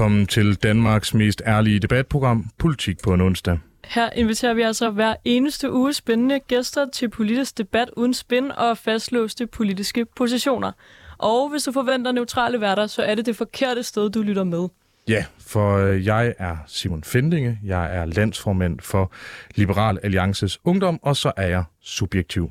Velkommen 0.00 0.26
til 0.26 0.54
Danmarks 0.54 1.14
mest 1.14 1.42
ærlige 1.46 1.78
debatprogram, 1.78 2.46
Politik 2.58 3.02
på 3.02 3.14
en 3.14 3.20
onsdag. 3.20 3.58
Her 3.84 4.10
inviterer 4.10 4.54
vi 4.54 4.62
altså 4.62 4.90
hver 4.90 5.14
eneste 5.24 5.72
uge 5.72 5.92
spændende 5.92 6.40
gæster 6.40 6.86
til 6.92 7.08
politisk 7.08 7.58
debat 7.58 7.90
uden 7.96 8.14
spin 8.14 8.50
og 8.50 8.78
fastlåste 8.78 9.46
politiske 9.46 10.06
positioner. 10.16 10.72
Og 11.18 11.50
hvis 11.50 11.62
du 11.62 11.72
forventer 11.72 12.12
neutrale 12.12 12.60
værter, 12.60 12.86
så 12.86 13.02
er 13.02 13.14
det 13.14 13.26
det 13.26 13.36
forkerte 13.36 13.82
sted, 13.82 14.10
du 14.10 14.22
lytter 14.22 14.44
med. 14.44 14.68
Ja, 15.08 15.24
for 15.38 15.76
øh, 15.76 16.06
jeg 16.06 16.34
er 16.38 16.56
Simon 16.66 17.04
Fendinge, 17.04 17.58
jeg 17.64 17.96
er 17.96 18.04
landsformand 18.04 18.80
for 18.80 19.12
Liberal 19.54 19.98
Alliances 20.02 20.58
Ungdom, 20.64 21.00
og 21.02 21.16
så 21.16 21.32
er 21.36 21.46
jeg 21.46 21.64
subjektiv. 21.82 22.50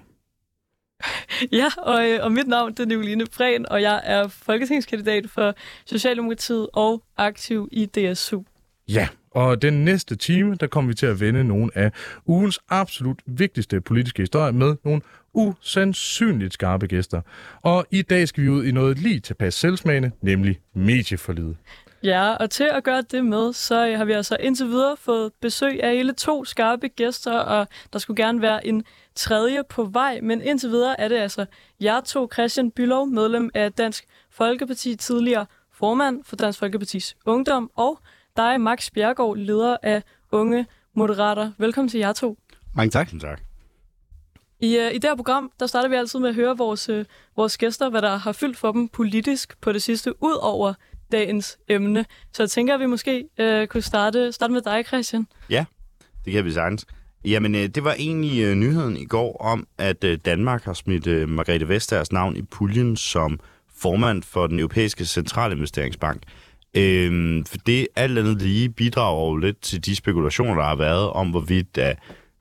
Ja, 1.52 1.68
og, 1.78 2.10
øh, 2.10 2.20
og 2.24 2.32
mit 2.32 2.48
navn 2.48 2.72
det 2.72 2.80
er 2.80 2.86
Nicoline 2.86 3.26
Prehn, 3.26 3.66
og 3.70 3.82
jeg 3.82 4.02
er 4.04 4.28
folketingskandidat 4.28 5.30
for 5.30 5.56
Socialdemokratiet 5.86 6.68
og 6.74 7.04
aktiv 7.18 7.70
i 7.72 7.86
DSU. 7.86 8.44
Ja, 8.88 9.08
og 9.32 9.62
den 9.62 9.86
næste 9.86 10.16
time, 10.16 10.56
der 10.56 10.68
kommer 10.68 10.88
vi 10.88 10.94
til 10.94 11.06
at 11.06 11.20
vende 11.20 11.44
nogle 11.44 11.72
af 11.76 11.92
ugens 12.26 12.60
absolut 12.70 13.20
vigtigste 13.26 13.82
politiske 13.82 14.22
historier 14.22 14.52
med 14.52 14.76
nogle 14.86 15.02
usandsynligt 15.34 16.54
skarpe 16.54 16.88
gæster. 16.88 17.22
Og 17.62 17.86
i 17.92 18.02
dag 18.02 18.28
skal 18.28 18.44
vi 18.44 18.50
ud 18.50 18.66
i 18.66 18.72
noget 18.72 19.00
lige 19.00 19.20
tilpas 19.20 19.54
selvsmagende, 19.54 20.12
nemlig 20.22 20.60
medieforlidet. 20.74 21.58
Ja, 22.04 22.34
og 22.34 22.50
til 22.50 22.70
at 22.72 22.84
gøre 22.84 23.02
det 23.02 23.26
med, 23.26 23.54
så 23.54 23.88
øh, 23.88 23.98
har 23.98 24.06
vi 24.06 24.12
altså 24.12 24.38
indtil 24.40 24.68
videre 24.68 24.98
fået 24.98 25.32
besøg 25.42 25.84
af 25.84 25.96
hele 25.96 26.14
to 26.14 26.46
skarpe 26.46 26.88
gæster, 26.88 27.40
og 27.40 27.68
der 27.94 28.00
skulle 28.00 28.24
gerne 28.24 28.42
være 28.42 28.68
en 28.68 28.84
tredje 29.20 29.64
på 29.70 29.84
vej, 29.84 30.20
men 30.22 30.42
indtil 30.42 30.70
videre 30.70 31.00
er 31.00 31.08
det 31.08 31.16
altså 31.16 31.46
jer 31.82 32.02
to, 32.02 32.30
Christian 32.34 32.72
Bylov, 32.72 33.08
medlem 33.08 33.50
af 33.54 33.74
Dansk 33.74 34.06
Folkeparti, 34.30 34.96
tidligere 34.96 35.46
formand 35.74 36.24
for 36.24 36.36
Dansk 36.36 36.60
Folkepartis 36.60 37.16
Ungdom, 37.26 37.72
og 37.76 38.00
dig, 38.38 38.62
Max 38.62 38.92
Bjergård, 38.92 39.38
leder 39.38 39.78
af 39.84 40.04
Unge 40.32 40.66
Moderater. 40.94 41.52
Velkommen 41.58 41.90
til 41.90 42.00
jer 42.00 42.14
to. 42.14 42.38
Mange 42.74 42.92
tak. 42.92 43.10
Tak. 43.22 43.42
I, 44.60 44.78
uh, 44.78 44.92
I 44.92 44.94
det 44.94 45.04
her 45.04 45.16
program, 45.16 45.52
der 45.60 45.68
starter 45.68 45.90
vi 45.90 45.96
altid 45.96 46.20
med 46.20 46.30
at 46.30 46.36
høre 46.36 46.58
vores, 46.58 46.90
uh, 46.90 47.06
vores 47.36 47.58
gæster, 47.58 47.90
hvad 47.90 48.02
der 48.02 48.16
har 48.16 48.32
fyldt 48.32 48.58
for 48.58 48.72
dem 48.72 48.88
politisk 48.88 49.62
på 49.62 49.72
det 49.72 49.82
sidste, 49.82 50.24
ud 50.24 50.38
over 50.42 50.74
dagens 51.12 51.58
emne. 51.68 52.06
Så 52.34 52.44
jeg 52.44 52.50
tænker, 52.50 52.74
at 52.74 52.80
vi 52.80 52.86
måske 52.86 53.30
uh, 53.40 53.66
kunne 53.66 53.82
starte, 53.82 54.32
starte 54.32 54.54
med 54.54 54.62
dig, 54.62 54.86
Christian. 54.86 55.28
Ja, 55.50 55.66
det 56.26 56.34
kan 56.34 56.46
vi 56.46 56.52
sagtens. 56.52 56.86
Jamen, 57.26 57.56
øh, 57.56 57.68
det 57.68 57.84
var 57.84 57.96
egentlig 58.00 58.44
øh, 58.44 58.56
nyheden 58.56 58.98
i 58.98 59.06
går 59.06 59.38
om, 59.38 59.68
at 59.78 60.04
øh, 60.04 60.18
Danmark 60.26 60.64
har 60.64 60.74
smidt 60.74 61.30
Margrethe 61.30 61.70
Vestagers 61.70 62.12
navn 62.12 62.36
i 62.36 62.42
puljen 62.42 62.96
som 62.96 63.40
formand 63.78 64.24
for 64.24 64.48
den 64.48 64.60
europæiske 64.60 65.06
centralinvesteringsbank. 65.06 66.24
Øhm, 66.74 67.46
for 67.46 67.58
det 67.58 67.88
alt 67.96 68.20
andet 68.20 68.42
lige 68.42 68.70
bidrager 68.70 69.30
jo 69.30 69.36
lidt 69.36 69.62
til 69.62 69.86
de 69.86 69.96
spekulationer, 69.96 70.56
der 70.56 70.64
har 70.64 70.76
været 70.76 71.10
om, 71.10 71.30
hvorvidt 71.30 71.78
at 71.78 72.00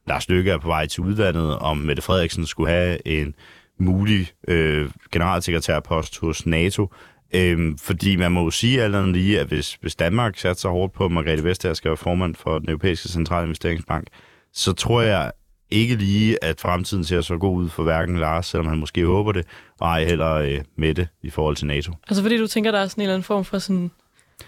Lars 0.08 0.28
Løkke 0.28 0.50
er 0.50 0.58
på 0.58 0.68
vej 0.68 0.86
til 0.86 1.02
udlandet, 1.02 1.58
om 1.58 1.76
Mette 1.76 2.02
Frederiksen 2.02 2.46
skulle 2.46 2.70
have 2.70 3.08
en 3.08 3.34
mulig 3.80 4.28
øh, 4.48 4.90
generalsekretærpost 5.12 6.18
hos 6.18 6.46
NATO. 6.46 6.92
Øhm, 7.34 7.78
fordi 7.78 8.16
man 8.16 8.32
må 8.32 8.44
jo 8.44 8.50
sige 8.50 8.82
alt 8.82 8.94
andet 8.94 9.12
lige, 9.12 9.40
at 9.40 9.46
hvis, 9.46 9.74
hvis 9.74 9.96
Danmark 9.96 10.38
satte 10.38 10.60
sig 10.60 10.70
hårdt 10.70 10.92
på, 10.92 11.04
at 11.04 11.10
Margrethe 11.10 11.44
Vestager 11.44 11.74
skal 11.74 11.88
være 11.88 11.96
formand 11.96 12.34
for 12.34 12.58
den 12.58 12.68
europæiske 12.68 13.08
centralinvesteringsbank, 13.08 14.06
så 14.58 14.72
tror 14.72 15.02
jeg 15.02 15.32
ikke 15.70 15.94
lige, 15.96 16.44
at 16.44 16.60
fremtiden 16.60 17.04
ser 17.04 17.20
så 17.20 17.36
god 17.36 17.62
ud 17.62 17.68
for 17.68 17.82
hverken 17.82 18.18
Lars, 18.18 18.46
selvom 18.46 18.66
han 18.66 18.78
måske 18.78 19.04
håber 19.04 19.32
det, 19.32 19.46
og 19.80 19.88
ej 19.88 20.04
heller 20.04 20.34
øh, 20.34 20.60
Mette 20.76 21.08
i 21.22 21.30
forhold 21.30 21.56
til 21.56 21.66
NATO. 21.66 21.92
Altså 22.08 22.22
fordi 22.22 22.38
du 22.38 22.46
tænker, 22.46 22.70
der 22.70 22.78
er 22.78 22.86
sådan 22.86 23.00
en 23.00 23.02
eller 23.02 23.14
anden 23.14 23.24
form 23.24 23.44
for 23.44 23.58
sådan 23.58 23.90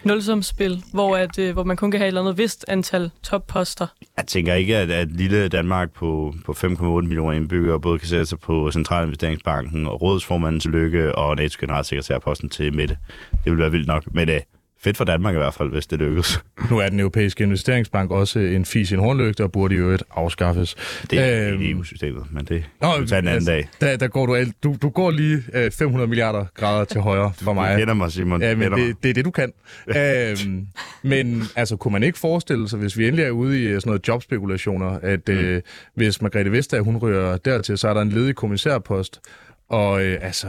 nulsumspil, 0.04 0.82
hvor, 0.92 1.16
at, 1.16 1.38
øh, 1.38 1.52
hvor 1.52 1.64
man 1.64 1.76
kun 1.76 1.90
kan 1.90 2.00
have 2.00 2.06
et 2.06 2.08
eller 2.08 2.20
andet 2.20 2.38
vist 2.38 2.64
antal 2.68 3.10
topposter. 3.22 3.86
Jeg 4.16 4.26
tænker 4.26 4.54
ikke, 4.54 4.76
at, 4.76 4.90
at 4.90 5.08
lille 5.12 5.48
Danmark 5.48 5.92
på, 5.92 6.34
på 6.44 6.52
5,8 6.52 6.84
millioner 6.84 7.32
indbyggere 7.32 7.80
både 7.80 7.98
kan 7.98 8.08
sætte 8.08 8.26
sig 8.26 8.40
på 8.40 8.70
Centralinvesteringsbanken 8.70 9.86
og 9.86 10.02
rådsformanden 10.02 10.60
til 10.60 10.70
Lykke 10.70 11.14
og 11.14 11.40
NATO's 11.40 11.56
generalsekretærposten 11.60 12.48
til 12.48 12.74
Mette. 12.74 12.98
Det 13.44 13.52
vil 13.52 13.58
være 13.58 13.70
vildt 13.70 13.86
nok, 13.86 14.14
men 14.14 14.28
øh, 14.28 14.40
fedt 14.82 14.96
for 14.96 15.04
Danmark 15.04 15.34
i 15.34 15.38
hvert 15.38 15.54
fald, 15.54 15.70
hvis 15.70 15.86
det 15.86 15.98
lykkes. 15.98 16.42
Nu 16.70 16.78
er 16.78 16.88
den 16.88 17.00
europæiske 17.00 17.44
investeringsbank 17.44 18.10
også 18.10 18.38
en 18.38 18.64
fis 18.64 18.90
i 18.90 18.94
en 18.94 19.00
hornlygte 19.00 19.42
og 19.44 19.52
burde 19.52 19.74
i 19.74 19.78
øvrigt 19.78 20.02
afskaffes. 20.10 20.74
Det 21.10 21.18
er 21.18 21.52
øhm, 21.52 21.62
EU-systemet, 21.62 22.22
men 22.32 22.44
det 22.44 22.64
kan 22.82 23.02
vi 23.02 23.06
tage 23.06 23.18
en 23.18 23.28
anden 23.28 23.28
altså, 23.28 23.50
dag. 23.50 23.68
Der, 23.80 23.96
der 23.96 24.08
går 24.08 24.26
du, 24.26 24.34
alt- 24.34 24.62
du, 24.62 24.76
du 24.82 24.88
går 24.88 25.10
lige 25.10 25.42
øh, 25.54 25.70
500 25.70 26.08
milliarder 26.08 26.44
grader 26.54 26.84
til 26.84 27.00
højre 27.00 27.32
for 27.42 27.50
Du 27.50 27.54
mig. 27.54 27.78
kender 27.78 27.94
mig, 27.94 28.12
Simon. 28.12 28.42
Ja, 28.42 28.50
Du 28.52 28.56
men 28.56 28.62
kender 28.62 28.78
mig. 28.78 28.86
det, 28.88 29.02
det 29.02 29.08
er 29.08 29.14
det, 29.14 29.24
du 29.24 29.30
kan. 29.30 29.52
øhm, 29.96 30.66
men 31.02 31.42
altså, 31.56 31.76
kunne 31.76 31.92
man 31.92 32.02
ikke 32.02 32.18
forestille 32.18 32.68
sig, 32.68 32.78
hvis 32.78 32.98
vi 32.98 33.04
endelig 33.06 33.24
er 33.24 33.30
ude 33.30 33.62
i 33.62 33.66
øh, 33.66 33.74
sådan 33.80 33.88
noget 33.90 34.08
jobspekulationer, 34.08 34.98
at 35.02 35.28
øh, 35.28 35.62
hvis 35.94 36.22
Margrethe 36.22 36.52
Vestager, 36.52 36.82
hun 36.82 36.96
rører 36.96 37.36
dertil, 37.36 37.78
så 37.78 37.88
er 37.88 37.94
der 37.94 38.00
en 38.02 38.10
ledig 38.10 38.34
kommissærpost. 38.36 39.20
Og 39.68 40.04
øh, 40.04 40.18
altså, 40.22 40.46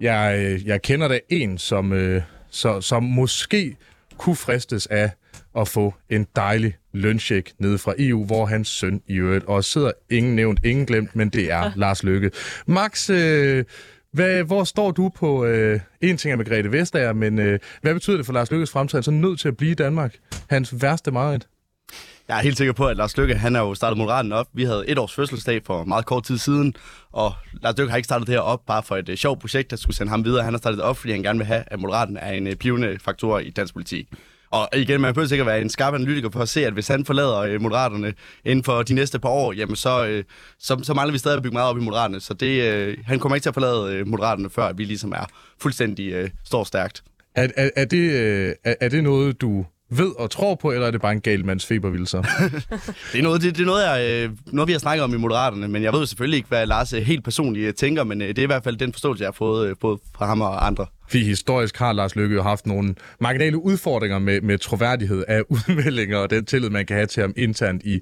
jeg, 0.00 0.44
øh, 0.46 0.66
jeg 0.66 0.82
kender 0.82 1.08
da 1.08 1.18
en, 1.28 1.58
som, 1.58 1.92
øh, 1.92 2.22
så, 2.54 2.80
som 2.80 3.02
måske 3.02 3.76
kunne 4.18 4.36
fristes 4.36 4.86
af 4.86 5.10
at 5.56 5.68
få 5.68 5.94
en 6.10 6.26
dejlig 6.36 6.76
løncheck 6.92 7.52
nede 7.58 7.78
fra 7.78 7.94
EU, 7.98 8.24
hvor 8.24 8.46
hans 8.46 8.68
søn 8.68 9.02
i 9.06 9.14
øvrigt 9.14 9.44
også 9.44 9.70
sidder. 9.70 9.92
Ingen 10.10 10.36
nævnt, 10.36 10.60
ingen 10.64 10.86
glemt, 10.86 11.16
men 11.16 11.28
det 11.28 11.52
er 11.52 11.70
Lars 11.76 12.02
Lykke. 12.02 12.30
Max, 12.66 13.10
øh, 13.10 13.64
hvad, 14.12 14.42
hvor 14.42 14.64
står 14.64 14.90
du 14.90 15.08
på... 15.08 15.44
Øh, 15.44 15.80
en 16.00 16.16
ting 16.16 16.32
er 16.32 16.36
Margrethe 16.36 16.72
Vestager, 16.72 17.12
men 17.12 17.38
øh, 17.38 17.58
hvad 17.82 17.94
betyder 17.94 18.16
det 18.16 18.26
for 18.26 18.32
Lars 18.32 18.50
Lykkes 18.50 18.70
fremtid? 18.70 18.96
Han 18.96 19.00
er 19.00 19.02
så 19.02 19.10
nødt 19.10 19.40
til 19.40 19.48
at 19.48 19.56
blive 19.56 19.70
i 19.70 19.74
Danmark. 19.74 20.14
Hans 20.50 20.82
værste 20.82 21.10
meget. 21.10 21.46
Jeg 22.28 22.38
er 22.38 22.42
helt 22.42 22.56
sikker 22.56 22.72
på, 22.72 22.86
at 22.86 22.96
Lars 22.96 23.16
Lykke, 23.16 23.34
han 23.34 23.54
har 23.54 23.62
jo 23.62 23.74
startet 23.74 23.98
Moderaten 23.98 24.32
op. 24.32 24.46
Vi 24.52 24.64
havde 24.64 24.84
et 24.88 24.98
års 24.98 25.14
fødselsdag 25.14 25.60
for 25.66 25.84
meget 25.84 26.06
kort 26.06 26.24
tid 26.24 26.38
siden, 26.38 26.74
og 27.12 27.32
Lars 27.62 27.78
Lykke 27.78 27.90
har 27.90 27.96
ikke 27.96 28.04
startet 28.04 28.26
det 28.26 28.34
her 28.34 28.40
op 28.40 28.66
bare 28.66 28.82
for 28.82 28.96
et 28.96 29.08
uh, 29.08 29.14
sjovt 29.14 29.40
projekt, 29.40 29.70
der 29.70 29.76
skulle 29.76 29.96
sende 29.96 30.10
ham 30.10 30.24
videre. 30.24 30.44
Han 30.44 30.52
har 30.52 30.58
startet 30.58 30.78
det 30.78 30.84
op, 30.84 30.96
fordi 30.96 31.12
han 31.12 31.22
gerne 31.22 31.38
vil 31.38 31.46
have, 31.46 31.64
at 31.66 31.80
Moderaten 31.80 32.16
er 32.16 32.32
en 32.32 32.46
uh, 32.46 32.98
faktor 33.00 33.38
i 33.38 33.50
dansk 33.50 33.74
politik. 33.74 34.08
Og 34.50 34.68
igen, 34.76 35.00
man 35.00 35.14
behøver 35.14 35.28
sikkert 35.28 35.46
være 35.46 35.60
en 35.60 35.70
skarp 35.70 35.94
analytiker 35.94 36.30
for 36.30 36.40
at 36.40 36.48
se, 36.48 36.66
at 36.66 36.72
hvis 36.72 36.88
han 36.88 37.04
forlader 37.04 37.38
øh, 37.38 37.60
Moderaterne 37.60 38.14
inden 38.44 38.64
for 38.64 38.82
de 38.82 38.94
næste 38.94 39.18
par 39.18 39.28
år, 39.28 39.52
jamen 39.52 39.76
så, 39.76 40.22
så, 40.58 40.80
så 40.82 40.94
mangler 40.94 41.12
vi 41.12 41.18
stadig 41.18 41.36
at 41.36 41.42
bygge 41.42 41.54
meget 41.54 41.70
op 41.70 41.78
i 41.78 41.80
Moderaterne. 41.80 42.20
Så 42.20 42.34
det, 42.34 42.96
han 43.06 43.18
kommer 43.18 43.36
ikke 43.36 43.44
til 43.44 43.50
at 43.50 43.54
forlade 43.54 44.04
Moderaterne, 44.04 44.50
før 44.50 44.72
vi 44.72 44.84
ligesom 44.84 45.12
er 45.12 45.26
fuldstændig 45.60 46.30
står 46.44 46.64
stærkt. 46.64 47.02
Er, 47.34 47.48
er, 47.56 47.70
er, 47.76 47.84
det, 47.84 48.10
øh, 48.10 48.54
er, 48.64 48.74
er 48.80 48.88
det 48.88 49.02
noget, 49.02 49.40
du 49.40 49.66
ved 49.90 50.12
og 50.18 50.30
tror 50.30 50.54
på, 50.54 50.72
eller 50.72 50.86
er 50.86 50.90
det 50.90 51.00
bare 51.00 51.12
en 51.12 51.20
galmands 51.20 51.66
febervilser? 51.66 52.22
Det 53.12 53.18
er 53.18 53.22
noget, 53.22 53.42
det, 53.42 53.56
det 53.56 53.62
er 53.62 53.66
noget, 53.66 53.84
jeg, 53.84 54.24
øh, 54.24 54.30
noget, 54.46 54.68
vi 54.68 54.72
har 54.72 54.78
snakket 54.78 55.04
om 55.04 55.14
i 55.14 55.16
Moderaterne, 55.16 55.68
men 55.68 55.82
jeg 55.82 55.92
ved 55.92 56.06
selvfølgelig 56.06 56.36
ikke, 56.36 56.48
hvad 56.48 56.66
Lars 56.66 56.92
øh, 56.92 57.02
helt 57.02 57.24
personligt 57.24 57.68
øh, 57.68 57.74
tænker, 57.74 58.04
men 58.04 58.20
det 58.20 58.38
er 58.38 58.42
i 58.42 58.46
hvert 58.46 58.64
fald 58.64 58.76
den 58.76 58.92
forståelse, 58.92 59.22
jeg 59.22 59.26
har 59.26 59.32
fået 59.32 59.78
både 59.78 59.98
fra 60.16 60.26
ham 60.26 60.40
og 60.40 60.66
andre. 60.66 60.86
Fordi 61.08 61.24
historisk 61.24 61.78
har 61.78 61.92
Lars 61.92 62.16
Løkke 62.16 62.34
jo 62.34 62.42
haft 62.42 62.66
nogle 62.66 62.94
marginale 63.20 63.64
udfordringer 63.64 64.18
med, 64.18 64.40
med 64.40 64.58
troværdighed 64.58 65.24
af 65.28 65.42
udmeldinger 65.68 66.18
og 66.18 66.30
den 66.30 66.44
tillid, 66.44 66.70
man 66.70 66.86
kan 66.86 66.96
have 66.96 67.06
til 67.06 67.20
ham 67.20 67.32
internt 67.36 67.82
i 67.84 68.00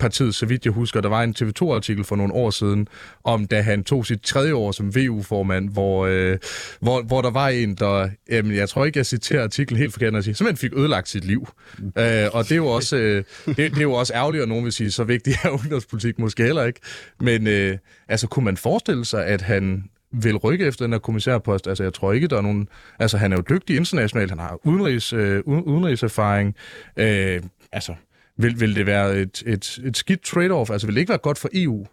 partiet, 0.00 0.34
så 0.34 0.46
vidt 0.46 0.64
jeg 0.64 0.72
husker. 0.72 1.00
Der 1.00 1.08
var 1.08 1.22
en 1.22 1.34
TV2-artikel 1.38 2.04
for 2.04 2.16
nogle 2.16 2.32
år 2.32 2.50
siden, 2.50 2.88
om 3.24 3.46
da 3.46 3.60
han 3.60 3.84
tog 3.84 4.06
sit 4.06 4.20
tredje 4.22 4.54
år 4.54 4.72
som 4.72 4.94
VU-formand, 4.94 5.70
hvor, 5.70 6.06
øh, 6.06 6.38
hvor, 6.80 7.02
hvor 7.02 7.22
der 7.22 7.30
var 7.30 7.48
en, 7.48 7.74
der, 7.74 8.08
øh, 8.30 8.56
jeg 8.56 8.68
tror 8.68 8.84
ikke, 8.84 8.98
jeg 8.98 9.06
citerer 9.06 9.42
artiklen 9.42 9.78
helt 9.78 9.92
forkert, 9.92 10.16
at 10.16 10.24
sige, 10.24 10.34
simpelthen 10.34 10.70
fik 10.70 10.78
ødelagt 10.78 11.08
sit 11.08 11.24
liv. 11.24 11.48
Øh, 11.78 12.26
og 12.32 12.44
det 12.44 12.52
er 12.52 12.56
jo 12.56 12.66
også, 12.66 12.96
øh, 12.96 13.24
det, 13.46 13.56
det 13.56 13.78
er 13.78 13.82
jo 13.82 13.92
også 13.92 14.14
ærgerligt, 14.14 14.42
at 14.42 14.48
nogen 14.48 14.64
vil 14.64 14.72
sige, 14.72 14.90
så 14.90 15.04
vigtig 15.04 15.34
er 15.44 15.48
ungdomspolitik 15.50 16.18
måske 16.18 16.42
heller 16.42 16.64
ikke. 16.64 16.80
Men 17.20 17.46
øh, 17.46 17.78
altså, 18.08 18.26
kunne 18.26 18.44
man 18.44 18.56
forestille 18.56 19.04
sig, 19.04 19.26
at 19.26 19.42
han 19.42 19.84
vil 20.12 20.36
rykke 20.36 20.66
efter 20.66 20.84
den 20.84 20.92
her 20.92 20.98
kommissærpost. 20.98 21.66
Altså, 21.66 21.82
jeg 21.82 21.92
tror 21.92 22.12
ikke, 22.12 22.26
der 22.26 22.36
er 22.36 22.42
nogen... 22.42 22.68
Altså, 22.98 23.18
han 23.18 23.32
er 23.32 23.36
jo 23.36 23.42
dygtig 23.50 23.76
internationalt. 23.76 24.30
Han 24.30 24.38
har 24.38 24.58
udenrigs, 24.64 25.12
øh, 25.12 25.42
udenrigserfaring. 25.46 26.54
Øh, 26.96 27.42
altså, 27.72 27.94
vil, 28.42 28.60
vil 28.60 28.76
det 28.76 28.86
være 28.86 29.18
et, 29.18 29.42
et, 29.46 29.78
et 29.84 29.96
skidt 29.96 30.20
trade-off? 30.26 30.72
Altså, 30.72 30.86
vil 30.86 30.94
det 30.94 31.00
ikke 31.00 31.10
være 31.10 31.18
godt 31.18 31.38
for 31.38 31.48
EU, 31.54 31.86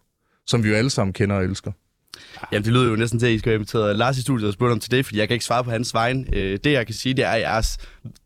som 0.45 0.63
vi 0.63 0.69
jo 0.69 0.75
alle 0.75 0.89
sammen 0.89 1.13
kender 1.13 1.35
og 1.35 1.43
elsker? 1.43 1.71
Jamen, 2.51 2.65
det 2.65 2.73
lyder 2.73 2.89
jo 2.89 2.95
næsten 2.95 3.19
til, 3.19 3.27
at 3.27 3.33
I 3.33 3.39
skal 3.39 3.49
have 3.49 3.55
inviteret 3.55 3.95
Lars 3.95 4.17
i 4.17 4.21
studiet 4.21 4.47
og 4.47 4.53
spurgt 4.53 4.71
om 4.71 4.79
til 4.79 4.91
det, 4.91 5.05
fordi 5.05 5.19
jeg 5.19 5.27
kan 5.27 5.35
ikke 5.35 5.45
svare 5.45 5.63
på 5.63 5.71
hans 5.71 5.93
vegne. 5.93 6.25
Øh, 6.33 6.59
det, 6.63 6.71
jeg 6.71 6.85
kan 6.85 6.95
sige, 6.95 7.13
det 7.13 7.25
er, 7.25 7.29
at 7.29 7.41
jeg 7.41 7.63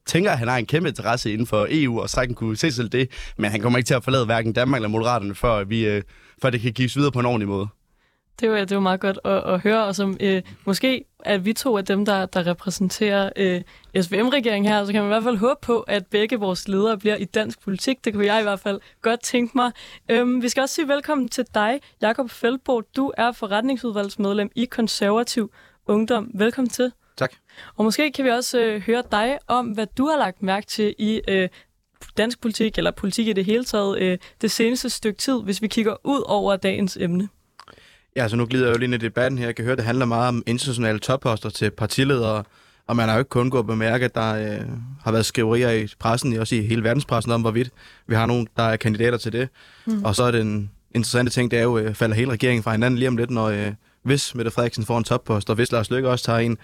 tænker, 0.06 0.32
at 0.32 0.38
han 0.38 0.48
har 0.48 0.58
en 0.58 0.66
kæmpe 0.66 0.90
interesse 0.90 1.34
inden 1.34 1.48
for 1.48 1.68
EU, 1.70 2.02
og 2.02 2.10
sagtens 2.10 2.38
kunne 2.38 2.58
se 2.58 2.72
selv 2.72 2.90
det, 2.90 3.10
men 3.38 3.52
han 3.52 3.62
kommer 3.62 3.78
ikke 3.78 3.88
til 3.88 3.94
at 3.94 4.04
forlade 4.04 4.26
hverken 4.26 4.54
Danmark 4.54 4.78
eller 4.78 4.90
Moderaterne, 4.90 5.36
før, 5.36 5.64
vi, 5.64 5.88
øh, 5.88 6.02
før 6.42 6.50
det 6.50 6.62
kan 6.62 6.72
gives 6.72 6.96
videre 6.96 7.12
på 7.12 7.20
en 7.20 7.26
ordentlig 7.26 7.48
måde. 7.48 7.68
Det 8.40 8.52
var, 8.52 8.58
det 8.58 8.76
var 8.76 8.80
meget 8.80 9.00
godt 9.00 9.20
at, 9.26 9.54
at 9.54 9.60
høre, 9.60 9.86
og 9.86 9.96
som 9.96 10.18
øh, 10.20 10.42
måske 10.66 11.06
er 11.26 11.38
vi 11.38 11.54
to 11.54 11.78
af 11.78 11.86
dem, 11.86 12.06
der, 12.06 12.26
der 12.26 12.48
repræsenterer 12.48 13.30
øh, 13.36 13.62
SVM-regeringen 14.02 14.72
her, 14.72 14.86
så 14.86 14.92
kan 14.92 15.02
man 15.02 15.10
i 15.10 15.14
hvert 15.14 15.24
fald 15.24 15.38
håbe 15.38 15.60
på, 15.62 15.80
at 15.80 16.06
begge 16.08 16.40
vores 16.40 16.68
ledere 16.68 16.98
bliver 16.98 17.16
i 17.16 17.26
dansk 17.26 17.62
politik. 17.62 18.06
Det 18.06 18.14
kunne 18.14 18.26
jeg 18.26 18.40
i 18.40 18.44
hvert 18.44 18.60
fald 18.60 18.80
godt 19.02 19.24
tænke 19.24 19.52
mig. 19.58 19.72
Øhm, 20.10 20.42
vi 20.42 20.50
skal 20.50 20.62
også 20.62 20.76
sige 20.76 20.88
velkommen 20.88 21.30
til 21.30 21.46
dig, 21.54 21.80
Jakob 22.02 22.30
Feldborg. 22.30 22.86
Du 22.96 23.12
er 23.18 23.32
forretningsudvalgsmedlem 23.32 24.50
i 24.56 24.66
Konservativ 24.66 25.52
Ungdom. 25.88 26.32
Velkommen 26.34 26.70
til. 26.70 26.92
Tak. 27.18 27.34
Og 27.76 27.84
måske 27.84 28.12
kan 28.12 28.26
vi 28.26 28.30
også 28.30 28.60
øh, 28.60 28.82
høre 28.82 29.04
dig 29.12 29.38
om, 29.48 29.66
hvad 29.66 29.88
du 29.98 30.06
har 30.06 30.18
lagt 30.18 30.44
mærke 30.44 30.68
til 30.68 30.96
i 30.98 31.22
øh, 31.28 31.50
dansk 32.18 32.42
politik, 32.42 32.78
eller 32.78 32.92
politik 32.92 33.28
i 33.28 33.34
det 33.34 33.46
hele 33.46 33.64
taget, 33.64 34.00
øh, 34.00 34.18
det 34.42 34.52
seneste 34.52 34.90
stykke 34.90 35.18
tid, 35.18 35.42
hvis 35.44 35.62
vi 35.62 35.68
kigger 35.68 35.96
ud 36.04 36.24
over 36.28 36.56
dagens 36.56 36.98
emne. 36.98 37.30
Ja, 38.16 38.28
så 38.28 38.36
nu 38.36 38.46
glider 38.46 38.66
jeg 38.66 38.74
jo 38.74 38.78
lige 38.78 38.86
ind 38.86 38.94
i 38.94 38.98
debatten 38.98 39.38
her. 39.38 39.46
Jeg 39.46 39.56
kan 39.56 39.66
høre, 39.66 39.76
det 39.76 39.86
handler 39.86 40.06
meget 40.06 40.28
om 40.28 40.44
internationale 40.48 41.00
topposter 41.00 41.50
til 41.50 41.72
partiledere, 41.72 42.44
og 42.88 42.96
man 42.96 43.08
har 43.08 43.16
jo 43.16 43.20
ikke 43.20 43.30
kun 43.30 43.50
gået 43.50 43.64
at 43.64 43.68
bemærke, 43.68 44.06
at 44.06 44.16
der 44.16 44.34
øh, 44.36 44.68
har 45.04 45.12
været 45.12 45.26
skriverier 45.26 45.72
i 45.72 45.88
pressen, 46.00 46.40
også 46.40 46.56
i 46.56 46.62
hele 46.62 46.84
verdenspressen, 46.84 47.32
om 47.32 47.42
hvorvidt 47.42 47.70
vi 48.08 48.16
har 48.16 48.26
nogen, 48.26 48.48
der 48.58 48.64
er 48.64 48.76
kandidater 48.76 49.18
til 49.18 49.34
det. 49.34 49.50
Mm. 49.86 50.04
Og 50.04 50.16
så 50.16 50.24
er 50.24 50.32
den 50.32 50.72
interessante 50.96 51.32
ting, 51.32 51.52
det 51.52 51.60
er 51.60 51.64
jo, 51.64 51.78
øh, 51.78 51.94
falder 51.94 52.16
hele 52.16 52.32
regeringen 52.32 52.64
fra 52.64 52.72
hinanden 52.72 52.98
lige 52.98 53.08
om 53.08 53.18
lidt, 53.18 53.32
når 53.32 53.46
øh, 53.46 53.72
hvis 54.04 54.36
Mette 54.36 54.52
Frederiksen 54.52 54.86
får 54.86 54.98
en 54.98 55.04
toppost, 55.04 55.50
og 55.50 55.56
hvis 55.56 55.72
Lars 55.72 55.90
Løkke 55.90 56.10
også 56.10 56.26
tager 56.26 56.40
en, 56.40 56.58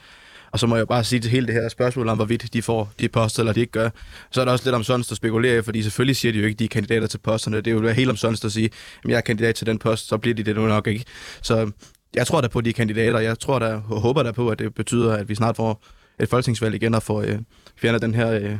og 0.51 0.59
så 0.59 0.67
må 0.67 0.75
jeg 0.75 0.87
bare 0.87 1.03
sige 1.03 1.19
til 1.19 1.31
hele 1.31 1.47
det 1.47 1.53
her 1.53 1.69
spørgsmål 1.69 2.07
om, 2.07 2.17
hvorvidt 2.17 2.53
de 2.53 2.61
får 2.61 2.91
de 2.99 3.09
poster, 3.09 3.39
eller 3.39 3.53
de 3.53 3.59
ikke 3.59 3.71
gør. 3.71 3.89
Så 4.31 4.41
er 4.41 4.45
der 4.45 4.51
også 4.51 4.65
lidt 4.65 4.75
om 4.75 4.83
sådan 4.83 5.05
at 5.11 5.17
spekulere 5.17 5.63
fordi 5.63 5.83
selvfølgelig 5.83 6.15
siger 6.15 6.31
de 6.31 6.39
jo 6.39 6.45
ikke, 6.45 6.55
at 6.55 6.59
de 6.59 6.63
er 6.63 6.69
kandidater 6.69 7.07
til 7.07 7.17
posterne. 7.17 7.57
Det 7.57 7.67
er 7.67 7.71
jo 7.71 7.87
helt 7.87 8.09
om 8.09 8.15
sådan 8.15 8.37
at 8.43 8.51
sige, 8.51 8.69
at 9.03 9.09
jeg 9.09 9.17
er 9.17 9.21
kandidat 9.21 9.55
til 9.55 9.67
den 9.67 9.79
post, 9.79 10.07
så 10.07 10.17
bliver 10.17 10.35
de 10.35 10.43
det 10.43 10.55
nu 10.55 10.67
nok 10.67 10.87
ikke. 10.87 11.05
Så 11.41 11.71
jeg 12.15 12.27
tror 12.27 12.41
da 12.41 12.47
på 12.47 12.61
de 12.61 12.73
kandidater. 12.73 13.19
Jeg 13.19 13.39
tror 13.39 13.59
da, 13.59 13.81
og 13.89 14.01
håber 14.01 14.23
da 14.23 14.31
på, 14.31 14.49
at 14.49 14.59
det 14.59 14.73
betyder, 14.73 15.13
at 15.13 15.29
vi 15.29 15.35
snart 15.35 15.55
får 15.55 15.83
et 16.19 16.29
folketingsvalg 16.29 16.75
igen 16.75 16.95
og 16.95 17.03
får 17.03 17.21
øh, 17.21 17.39
fjernet 17.75 18.01
den 18.01 18.13
her 18.13 18.31
øh, 18.31 18.57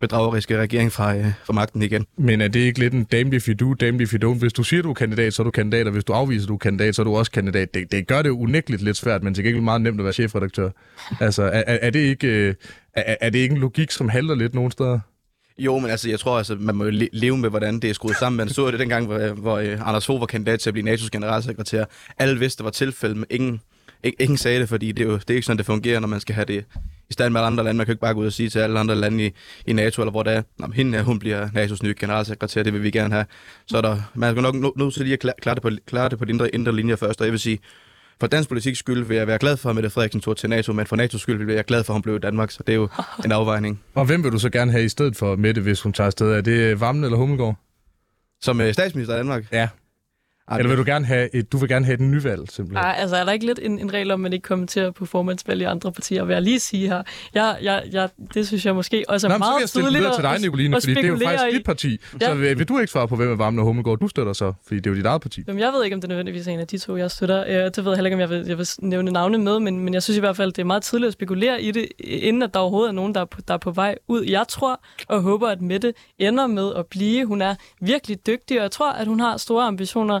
bedrageriske 0.00 0.60
regering 0.60 0.92
fra, 0.92 1.16
øh, 1.16 1.26
fra 1.44 1.52
magten 1.52 1.82
igen. 1.82 2.06
Men 2.18 2.40
er 2.40 2.48
det 2.48 2.60
ikke 2.60 2.78
lidt 2.78 2.94
en 2.94 3.04
damned 3.04 3.32
if 3.32 3.48
you 3.48 3.54
do, 3.54 3.74
damned 3.74 4.00
if 4.00 4.14
you 4.14 4.30
don't? 4.30 4.38
Hvis 4.38 4.52
du 4.52 4.62
siger, 4.62 4.82
du 4.82 4.90
er 4.90 4.94
kandidat, 4.94 5.34
så 5.34 5.42
er 5.42 5.44
du 5.44 5.50
kandidat, 5.50 5.86
og 5.86 5.92
hvis 5.92 6.04
du 6.04 6.12
afviser, 6.12 6.46
du 6.46 6.54
er 6.54 6.58
kandidat, 6.58 6.94
så 6.94 7.02
er 7.02 7.04
du 7.04 7.16
også 7.16 7.32
kandidat. 7.32 7.74
Det, 7.74 7.92
det 7.92 8.06
gør 8.06 8.22
det 8.22 8.30
unægteligt 8.30 8.82
lidt 8.82 8.96
svært, 8.96 9.22
men 9.22 9.34
til 9.34 9.44
gengæld 9.44 9.64
meget 9.64 9.80
nemt 9.80 10.00
at 10.00 10.04
være 10.04 10.12
chefredaktør. 10.12 10.70
Altså, 11.20 11.42
er, 11.42 11.62
er, 11.66 11.90
det 11.90 12.00
ikke, 12.00 12.26
øh, 12.26 12.54
er, 12.94 13.16
er 13.20 13.30
det 13.30 13.38
ikke 13.38 13.52
en 13.52 13.60
logik, 13.60 13.90
som 13.90 14.08
halter 14.08 14.34
lidt 14.34 14.54
nogen 14.54 14.70
steder? 14.70 15.00
Jo, 15.58 15.78
men 15.78 15.90
altså, 15.90 16.10
jeg 16.10 16.20
tror, 16.20 16.38
altså, 16.38 16.56
man 16.60 16.74
må 16.74 16.84
jo 16.84 17.08
leve 17.12 17.38
med, 17.38 17.50
hvordan 17.50 17.80
det 17.80 17.90
er 17.90 17.94
skruet 17.94 18.16
sammen. 18.16 18.36
Man 18.36 18.48
så 18.48 18.70
det 18.70 18.80
dengang, 18.80 19.06
hvor, 19.06 19.18
hvor 19.34 19.58
uh, 19.60 19.88
Anders 19.88 20.06
Fogh 20.06 20.20
var 20.20 20.26
kandidat 20.26 20.60
til 20.60 20.70
at 20.70 20.74
blive 20.74 20.94
NATO's 20.94 21.08
generalsekretær. 21.12 21.84
Alle 22.18 22.38
vidste, 22.38 22.58
der 22.58 22.64
var 22.64 22.70
tilfælde, 22.70 23.14
men 23.14 23.24
ingen, 23.30 23.60
ingen 24.04 24.36
sagde 24.38 24.60
det, 24.60 24.68
fordi 24.68 24.92
det 24.92 25.02
er 25.02 25.08
jo 25.08 25.16
det 25.16 25.30
er 25.30 25.34
ikke 25.34 25.46
sådan, 25.46 25.58
det 25.58 25.66
fungerer, 25.66 26.00
når 26.00 26.08
man 26.08 26.20
skal 26.20 26.34
have 26.34 26.44
det 26.44 26.64
i 27.10 27.12
stand 27.12 27.32
med 27.32 27.40
andre 27.40 27.64
lande. 27.64 27.76
Man 27.76 27.86
kan 27.86 27.92
ikke 27.92 28.00
bare 28.00 28.14
gå 28.14 28.20
ud 28.20 28.26
og 28.26 28.32
sige 28.32 28.48
til 28.48 28.58
alle 28.58 28.80
andre 28.80 28.94
lande 28.94 29.26
i, 29.26 29.30
i 29.66 29.72
NATO, 29.72 30.02
eller 30.02 30.10
hvor 30.10 30.22
det 30.22 30.32
er, 30.32 30.42
Nå, 30.58 30.66
hende 30.66 30.98
her, 30.98 31.04
hun 31.04 31.18
bliver 31.18 31.48
NATO's 31.48 31.78
nye 31.82 31.94
generalsekretær, 32.00 32.62
det 32.62 32.72
vil 32.72 32.82
vi 32.82 32.90
gerne 32.90 33.14
have. 33.14 33.26
Så 33.66 33.76
er 33.76 33.80
der, 33.80 34.10
man 34.14 34.34
skal 34.34 34.42
nok 34.42 34.76
nødt 34.76 34.94
til 34.94 35.02
lige 35.02 35.12
at 35.12 35.36
klare 35.42 35.54
det 35.54 35.62
på, 35.62 35.70
klare 35.86 36.08
det 36.08 36.18
på 36.18 36.24
de 36.24 36.30
indre, 36.30 36.54
indre 36.54 36.76
linjer 36.76 36.96
først, 36.96 37.20
og 37.20 37.26
jeg 37.26 37.32
vil 37.32 37.40
sige, 37.40 37.58
for 38.20 38.26
dansk 38.26 38.48
politik 38.48 38.76
skyld 38.76 39.04
vil 39.04 39.16
jeg 39.16 39.26
være 39.26 39.38
glad 39.38 39.56
for, 39.56 39.70
at 39.70 39.74
Mette 39.74 39.90
Frederiksen 39.90 40.20
tog 40.20 40.36
til 40.36 40.50
NATO, 40.50 40.72
men 40.72 40.86
for 40.86 40.96
NATO's 40.96 41.18
skyld 41.18 41.38
vil 41.38 41.46
jeg 41.46 41.54
være 41.54 41.62
glad 41.62 41.84
for, 41.84 41.92
at 41.92 41.94
hun 41.94 42.02
blev 42.02 42.16
i 42.16 42.18
Danmark, 42.18 42.50
så 42.50 42.62
det 42.66 42.72
er 42.72 42.76
jo 42.76 42.88
en 43.24 43.32
afvejning. 43.32 43.80
Og 43.94 44.04
hvem 44.04 44.24
vil 44.24 44.32
du 44.32 44.38
så 44.38 44.50
gerne 44.50 44.72
have 44.72 44.84
i 44.84 44.88
stedet 44.88 45.16
for 45.16 45.36
Mette, 45.36 45.60
hvis 45.60 45.82
hun 45.82 45.92
tager 45.92 46.06
afsted? 46.06 46.32
Er 46.32 46.40
det 46.40 46.80
Vammen 46.80 47.04
eller 47.04 47.16
Hummelgaard? 47.16 47.56
Som 48.42 48.60
øh, 48.60 48.72
statsminister 48.72 49.14
i 49.14 49.18
Danmark? 49.18 49.52
Ja. 49.52 49.68
Eller 50.58 50.68
vil 50.68 50.78
du 50.78 50.84
gerne 50.86 51.06
have 51.06 51.34
et, 51.34 51.52
du 51.52 51.58
vil 51.58 51.68
gerne 51.68 51.84
have 51.84 51.94
et 51.94 52.00
nyvalg, 52.00 52.50
simpelthen? 52.50 52.86
Ej, 52.86 52.94
altså 52.98 53.16
er 53.16 53.24
der 53.24 53.32
ikke 53.32 53.46
lidt 53.46 53.58
en, 53.62 53.78
en 53.78 53.92
regel 53.92 54.10
om, 54.10 54.20
at 54.20 54.22
man 54.22 54.32
ikke 54.32 54.42
kommenterer 54.42 54.90
på 54.90 55.06
formandsvalg 55.06 55.60
i 55.60 55.64
andre 55.64 55.92
partier? 55.92 56.24
Vil 56.24 56.32
jeg 56.32 56.42
lige 56.42 56.60
sige 56.60 56.88
her. 56.88 57.02
Jeg, 57.34 57.56
jeg, 57.62 57.82
jeg, 57.92 58.08
det 58.34 58.46
synes 58.46 58.66
jeg 58.66 58.74
måske 58.74 59.04
også 59.08 59.26
er 59.26 59.30
Nå, 59.30 59.38
meget 59.38 59.70
så 59.70 59.78
vil 59.78 59.84
jeg 59.84 59.92
tydeligt 59.92 60.14
til 60.14 60.24
dig, 60.24 60.40
Nicoline, 60.40 60.76
fordi 60.80 60.94
det 60.94 61.04
er 61.04 61.08
jo 61.08 61.18
faktisk 61.24 61.44
i. 61.52 61.56
dit 61.56 61.64
parti. 61.64 61.98
Ja. 62.20 62.26
Så 62.26 62.34
vil, 62.34 62.58
vil 62.58 62.68
du 62.68 62.78
ikke 62.78 62.92
svare 62.92 63.08
på, 63.08 63.16
hvem 63.16 63.30
er 63.30 63.36
Vammen 63.36 63.58
og 63.58 63.64
Hummelgaard, 63.64 63.98
du 63.98 64.08
støtter 64.08 64.32
så? 64.32 64.52
Fordi 64.66 64.80
det 64.80 64.86
er 64.86 64.90
jo 64.90 64.96
dit 64.96 65.06
eget 65.06 65.22
parti. 65.22 65.42
Jamen, 65.48 65.60
jeg 65.60 65.72
ved 65.72 65.84
ikke, 65.84 65.94
om 65.94 66.00
det 66.00 66.06
er 66.06 66.08
nødvendigvis 66.08 66.48
en 66.48 66.60
af 66.60 66.66
de 66.66 66.78
to, 66.78 66.96
jeg 66.96 67.10
støtter. 67.10 67.44
Øh, 67.48 67.54
det 67.54 67.84
ved 67.84 67.92
jeg 67.92 67.96
heller 67.96 68.06
ikke, 68.06 68.14
om 68.14 68.20
jeg 68.20 68.30
vil, 68.30 68.46
jeg 68.46 68.58
vil 68.58 68.68
nævne 68.78 69.10
navne 69.10 69.38
med, 69.38 69.60
men, 69.60 69.80
men 69.80 69.94
jeg 69.94 70.02
synes 70.02 70.16
i 70.16 70.20
hvert 70.20 70.36
fald, 70.36 70.52
det 70.52 70.62
er 70.62 70.66
meget 70.66 70.82
tidligt 70.82 71.06
at 71.06 71.12
spekulere 71.12 71.62
i 71.62 71.70
det, 71.70 71.88
inden 71.98 72.42
at 72.42 72.54
der 72.54 72.60
overhovedet 72.60 72.88
er 72.88 72.92
nogen, 72.92 73.14
der 73.14 73.20
er, 73.20 73.24
på, 73.24 73.40
der 73.48 73.54
er 73.54 73.58
på 73.58 73.70
vej 73.70 73.94
ud. 74.08 74.24
Jeg 74.24 74.44
tror 74.48 74.80
og 75.08 75.22
håber, 75.22 75.48
at 75.48 75.60
Mette 75.60 75.94
ender 76.18 76.46
med 76.46 76.72
at 76.76 76.86
blive. 76.86 77.26
Hun 77.26 77.42
er 77.42 77.54
virkelig 77.80 78.26
dygtig, 78.26 78.56
og 78.56 78.62
jeg 78.62 78.70
tror, 78.70 78.92
at 78.92 79.06
hun 79.06 79.20
har 79.20 79.36
store 79.36 79.64
ambitioner 79.64 80.20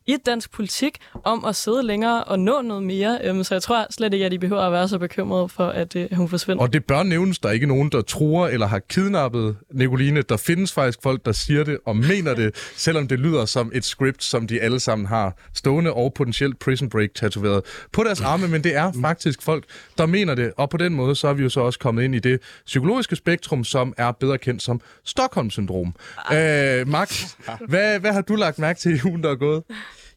i 0.07 0.17
dansk 0.25 0.51
politik 0.51 0.97
om 1.23 1.45
at 1.45 1.55
sidde 1.55 1.83
længere 1.83 2.23
og 2.23 2.39
nå 2.39 2.61
noget 2.61 2.83
mere. 2.83 3.19
Øhm, 3.23 3.43
så 3.43 3.55
jeg 3.55 3.61
tror 3.61 3.85
slet 3.89 4.13
ikke, 4.13 4.25
at 4.25 4.31
de 4.31 4.39
behøver 4.39 4.61
at 4.61 4.71
være 4.71 4.87
så 4.87 4.97
bekymrede 4.97 5.49
for, 5.49 5.67
at 5.67 5.95
øh, 5.95 6.07
hun 6.13 6.29
forsvinder. 6.29 6.61
Og 6.61 6.73
det 6.73 6.85
bør 6.85 7.03
nævnes, 7.03 7.39
der 7.39 7.49
er 7.49 7.53
ikke 7.53 7.65
nogen, 7.65 7.89
der 7.89 8.01
tror 8.01 8.47
eller 8.47 8.67
har 8.67 8.79
kidnappet 8.79 9.57
Nicoline. 9.71 10.21
Der 10.21 10.37
findes 10.37 10.73
faktisk 10.73 10.99
folk, 11.03 11.25
der 11.25 11.31
siger 11.31 11.63
det 11.63 11.77
og 11.85 11.95
mener 11.95 12.33
det, 12.33 12.55
selvom 12.85 13.07
det 13.07 13.19
lyder 13.19 13.45
som 13.45 13.71
et 13.73 13.85
script, 13.85 14.23
som 14.23 14.47
de 14.47 14.61
alle 14.61 14.79
sammen 14.79 15.07
har 15.07 15.37
stående 15.53 15.93
og 15.93 16.13
potentielt 16.13 16.59
prison 16.59 16.89
break 16.89 17.09
tatoveret 17.15 17.63
på 17.91 18.03
deres 18.03 18.21
arme, 18.21 18.47
men 18.47 18.63
det 18.63 18.75
er 18.75 18.91
faktisk 19.01 19.41
folk, 19.41 19.63
der 19.97 20.05
mener 20.05 20.35
det. 20.35 20.53
Og 20.57 20.69
på 20.69 20.77
den 20.77 20.93
måde, 20.93 21.15
så 21.15 21.27
er 21.27 21.33
vi 21.33 21.43
jo 21.43 21.49
så 21.49 21.59
også 21.59 21.79
kommet 21.79 22.03
ind 22.03 22.15
i 22.15 22.19
det 22.19 22.41
psykologiske 22.65 23.15
spektrum, 23.15 23.63
som 23.63 23.93
er 23.97 24.11
bedre 24.11 24.37
kendt 24.37 24.61
som 24.61 24.81
Stockholm-syndrom. 25.05 25.95
Øh, 26.33 26.87
Max, 26.87 27.23
hvad, 27.69 27.99
hvad 27.99 28.13
har 28.13 28.21
du 28.21 28.35
lagt 28.35 28.59
mærke 28.59 28.79
til 28.79 28.95
i 28.95 28.99
ugen, 29.05 29.23
der 29.23 29.31
er 29.31 29.35
gået? 29.35 29.63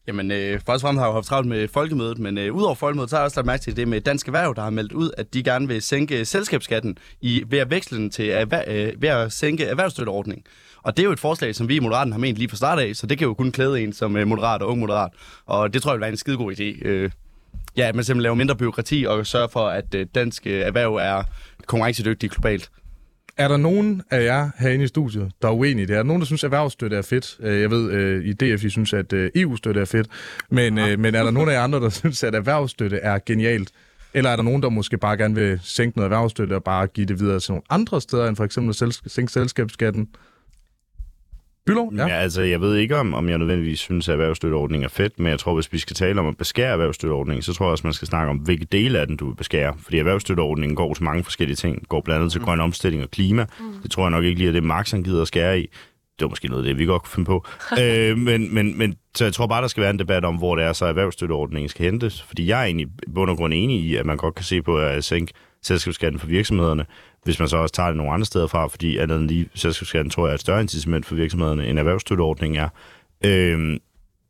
Jamen, 0.07 0.31
øh, 0.31 0.61
først 0.61 0.69
og 0.69 0.81
fremmest 0.81 0.99
har 0.99 1.07
jeg 1.07 1.11
jo 1.11 1.15
haft 1.15 1.27
travlt 1.27 1.49
med 1.49 1.69
folkemødet, 1.69 2.19
men 2.19 2.39
øh, 2.39 2.55
udover 2.55 2.75
folkemødet, 2.75 3.11
så 3.11 3.17
har 3.17 3.21
jeg 3.21 3.25
også 3.25 3.39
lagt 3.41 3.47
mærke 3.47 3.63
til 3.63 3.77
det 3.77 3.89
med 3.89 4.01
Dansk 4.01 4.27
Erhverv, 4.27 4.55
der 4.55 4.63
har 4.63 4.71
meldt 4.71 4.93
ud, 4.93 5.11
at 5.19 5.35
de 5.35 5.43
gerne 5.43 5.69
vil 5.69 5.83
sænke 5.83 6.25
selskabsskatten 6.25 6.99
i, 7.21 7.45
ved 7.47 7.59
at 7.59 7.71
veksle 7.71 7.99
den 7.99 8.11
til 8.11 8.29
erhver, 8.29 8.63
øh, 8.67 9.03
ved 9.03 9.09
at 9.09 9.33
sænke 9.33 9.65
erhvervsstøtteordning. 9.65 10.45
Og 10.83 10.97
det 10.97 11.03
er 11.03 11.07
jo 11.07 11.13
et 11.13 11.21
forslag, 11.21 11.55
som 11.55 11.69
vi 11.69 11.77
i 11.77 11.81
Moderaten 11.81 12.13
har 12.13 12.21
ment 12.21 12.39
lige 12.39 12.49
fra 12.49 12.57
start 12.57 12.79
af, 12.79 12.97
så 12.97 13.07
det 13.07 13.19
kan 13.19 13.27
jo 13.27 13.35
kun 13.35 13.53
klæde 13.53 13.83
en 13.83 13.93
som 13.93 14.17
øh, 14.17 14.27
moderat 14.27 14.63
og 14.63 14.69
ung 14.69 14.81
moderat. 14.81 15.11
Og 15.47 15.75
det 15.75 15.83
tror 15.83 15.91
jeg 15.91 15.97
vil 15.97 16.01
være 16.01 16.11
en 16.11 16.17
skidegod 16.17 16.53
idé. 16.53 16.87
Øh, 16.89 17.11
ja, 17.77 17.89
at 17.89 17.95
man 17.95 18.05
simpelthen 18.05 18.23
laver 18.23 18.35
mindre 18.35 18.57
byråkrati 18.57 19.05
og 19.09 19.27
sørger 19.27 19.49
for, 19.49 19.69
at 19.69 19.95
øh, 19.95 20.07
dansk 20.15 20.47
øh, 20.47 20.61
erhverv 20.61 20.95
er 20.95 21.23
konkurrencedygtig 21.67 22.31
globalt. 22.31 22.71
Er 23.37 23.49
der 23.49 23.57
nogen 23.57 24.03
af 24.11 24.25
jer 24.25 24.51
herinde 24.59 24.85
i 24.85 24.89
studiet, 24.89 25.33
der 25.43 25.49
er 25.49 25.53
uenige 25.53 25.83
i 25.83 25.87
det? 25.87 25.95
Er 25.95 25.99
der 25.99 26.03
nogen, 26.03 26.21
der 26.21 26.27
synes, 26.27 26.45
at 26.45 26.47
erhvervsstøtte 26.47 26.97
er 26.97 27.03
fedt? 27.03 27.37
Øh, 27.41 27.61
jeg 27.61 27.71
ved, 27.71 27.93
øh, 27.93 28.25
i 28.25 28.33
DF, 28.33 28.65
I 28.65 28.71
synes, 28.71 28.93
at 28.93 29.13
øh, 29.13 29.31
EU-støtte 29.35 29.81
er 29.81 29.85
fedt. 29.85 30.09
Men, 30.51 30.79
ja. 30.79 30.97
men 30.97 31.15
er 31.15 31.25
der 31.25 31.31
nogen 31.31 31.49
af 31.49 31.53
jer 31.53 31.61
andre, 31.61 31.81
der 31.81 31.89
synes, 32.01 32.25
at 32.25 32.35
erhvervsstøtte 32.35 32.97
er 32.97 33.19
genialt? 33.27 33.71
Eller 34.15 34.31
er 34.31 34.37
der 34.37 34.43
nogen, 34.43 34.63
der 34.63 34.69
måske 34.69 34.99
bare 34.99 35.17
gerne 35.17 35.35
vil 35.35 35.61
sænke 35.63 35.99
noget 35.99 36.13
erhvervsstøtte 36.13 36.55
og 36.55 36.65
bare 36.65 36.87
give 36.87 37.07
det 37.07 37.21
videre 37.21 37.41
til 37.41 37.53
nogle 37.53 37.63
andre 37.71 38.01
steder, 38.01 38.29
end 38.29 38.37
for 38.37 38.45
eksempel 38.45 38.71
at 38.85 38.95
sænke 39.07 39.33
selskabsskatten? 39.33 40.09
Bylov? 41.67 41.93
Ja. 41.97 42.07
ja, 42.07 42.15
altså 42.15 42.43
jeg 42.43 42.61
ved 42.61 42.77
ikke, 42.77 42.97
om, 42.97 43.15
om 43.15 43.29
jeg 43.29 43.39
nødvendigvis 43.39 43.81
synes, 43.81 44.09
at 44.09 44.13
erhvervsstøtteordningen 44.13 44.85
er 44.85 44.89
fedt, 44.89 45.19
men 45.19 45.27
jeg 45.27 45.39
tror, 45.39 45.55
hvis 45.55 45.73
vi 45.73 45.79
skal 45.79 45.97
tale 45.97 46.21
om 46.21 46.27
at 46.27 46.37
beskære 46.37 46.73
erhvervsstøtteordningen, 46.73 47.43
så 47.43 47.55
tror 47.55 47.67
jeg 47.67 47.71
også, 47.71 47.87
man 47.87 47.93
skal 47.93 48.09
snakke 48.09 48.31
om, 48.31 48.37
hvilke 48.37 48.65
dele 48.65 48.99
af 48.99 49.07
den 49.07 49.17
du 49.17 49.27
vil 49.27 49.37
beskære. 49.37 49.75
Fordi 49.79 49.99
erhvervsstøtteordningen 49.99 50.77
går 50.77 50.95
til 50.95 51.05
mange 51.05 51.25
forskellige 51.25 51.57
ting. 51.57 51.79
Den 51.79 51.87
går 51.89 52.01
blandt 52.01 52.21
andet 52.21 52.33
til 52.33 52.41
grøn 52.41 52.61
omstilling 52.61 53.03
og 53.03 53.11
klima. 53.11 53.47
Mm. 53.61 53.83
Det 53.83 53.91
tror 53.91 54.03
jeg 54.03 54.11
nok 54.11 54.25
ikke 54.25 54.39
lige, 54.39 54.49
at 54.49 54.55
det 54.55 54.63
Max 54.63 54.91
han 54.91 55.03
gider 55.03 55.23
at 55.23 55.29
skære 55.29 55.61
i. 55.61 55.63
Det 56.19 56.25
var 56.25 56.29
måske 56.29 56.49
noget 56.49 56.63
af 56.63 56.67
det, 56.67 56.79
vi 56.79 56.85
godt 56.85 57.03
kunne 57.03 57.11
finde 57.11 57.27
på. 57.27 57.45
øh, 57.83 58.19
men, 58.19 58.55
men, 58.55 58.79
men 58.79 58.97
så 59.15 59.25
jeg 59.25 59.33
tror 59.33 59.47
bare, 59.47 59.63
der 59.63 59.69
skal 59.69 59.81
være 59.81 59.91
en 59.91 59.99
debat 59.99 60.25
om, 60.25 60.37
hvor 60.37 60.57
det 60.57 60.65
er, 60.65 60.73
så 60.73 60.87
erhvervsstøtteordningen 60.87 61.69
skal 61.69 61.85
hentes. 61.85 62.23
Fordi 62.23 62.47
jeg 62.47 62.61
er 62.61 62.65
egentlig 62.65 62.87
i 62.87 63.11
bund 63.15 63.31
og 63.31 63.37
grund 63.37 63.55
enig 63.55 63.81
i, 63.81 63.97
at 63.97 64.07
man 64.07 64.17
godt 64.17 64.35
kan 64.35 64.45
se 64.45 64.63
på 64.63 64.79
at 64.79 65.05
sænke 65.05 65.33
selskabsskatten 65.63 66.21
for 66.21 66.27
virksomhederne, 66.27 66.87
hvis 67.25 67.39
man 67.39 67.49
så 67.49 67.57
også 67.57 67.75
tager 67.75 67.89
det 67.89 67.97
nogle 67.97 68.13
andre 68.13 68.27
steder 68.27 68.47
fra, 68.47 68.67
fordi 68.67 68.97
andet 68.99 69.19
end 69.19 69.29
lige 69.29 69.49
selskabsskatten 69.55 70.11
tror 70.11 70.27
jeg 70.27 70.31
er 70.31 70.35
et 70.35 70.41
større 70.41 70.61
incitament 70.61 71.07
for 71.07 71.15
virksomhederne, 71.15 71.67
end 71.67 71.79
erhvervsstøtteordningen 71.79 72.61
er. 72.61 72.69
Øhm, 73.25 73.79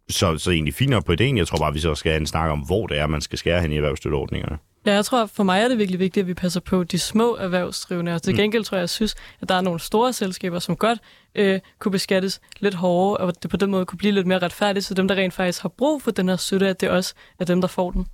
så, 0.09 0.39
så 0.39 0.51
egentlig 0.51 0.75
fint 0.75 0.91
nok 0.91 1.05
på 1.05 1.13
ideen. 1.13 1.39
Jeg 1.39 1.47
tror 1.47 1.59
bare, 1.59 1.73
vi 1.73 1.79
så 1.79 1.95
skal 1.95 2.13
have 2.13 2.21
en 2.21 2.27
snak 2.27 2.51
om, 2.51 2.59
hvor 2.59 2.87
det 2.87 2.99
er, 2.99 3.07
man 3.07 3.21
skal 3.21 3.39
skære 3.39 3.61
hen 3.61 3.73
i 3.73 3.77
erhvervsstøtteordningerne. 3.77 4.59
Ja, 4.87 4.93
jeg 4.93 5.05
tror, 5.05 5.27
for 5.27 5.43
mig 5.43 5.63
er 5.63 5.69
det 5.69 5.79
virkelig 5.79 6.01
vigtigt, 6.01 6.25
at 6.25 6.29
vi 6.29 6.35
passer 6.35 6.61
på 6.61 6.85
de 6.85 6.99
små 6.99 7.37
erhvervsdrivende. 7.37 8.15
Og 8.15 8.23
til 8.23 8.37
gengæld 8.37 8.65
tror 8.65 8.77
jeg, 8.77 8.81
jeg 8.81 8.91
synes, 8.91 9.15
at 9.41 9.49
der 9.49 9.55
er 9.55 9.61
nogle 9.61 9.81
store 9.81 10.13
selskaber, 10.13 10.59
som 10.59 10.77
godt 10.77 10.99
øh, 11.35 11.61
kunne 11.79 11.93
beskattes 11.93 12.41
lidt 12.61 12.75
hårdere, 12.75 13.17
og 13.17 13.43
det 13.43 13.51
på 13.51 13.57
den 13.57 13.71
måde 13.71 13.87
kunne 13.87 13.99
blive 13.99 14.13
lidt 14.13 14.27
mere 14.27 14.39
retfærdigt, 14.39 14.85
så 14.85 14.95
dem, 14.95 15.09
der 15.09 15.15
rent 15.15 15.35
faktisk 15.35 15.63
har 15.63 15.69
brug 15.69 16.03
for 16.03 16.11
den 16.11 16.29
her 16.29 16.37
støtte, 16.37 16.69
at 16.69 16.81
det 16.81 16.91
også 16.91 17.15
er 17.41 17.45
dem, 17.45 17.61
der 17.61 17.69
får 17.69 17.91
den. 17.91 18.07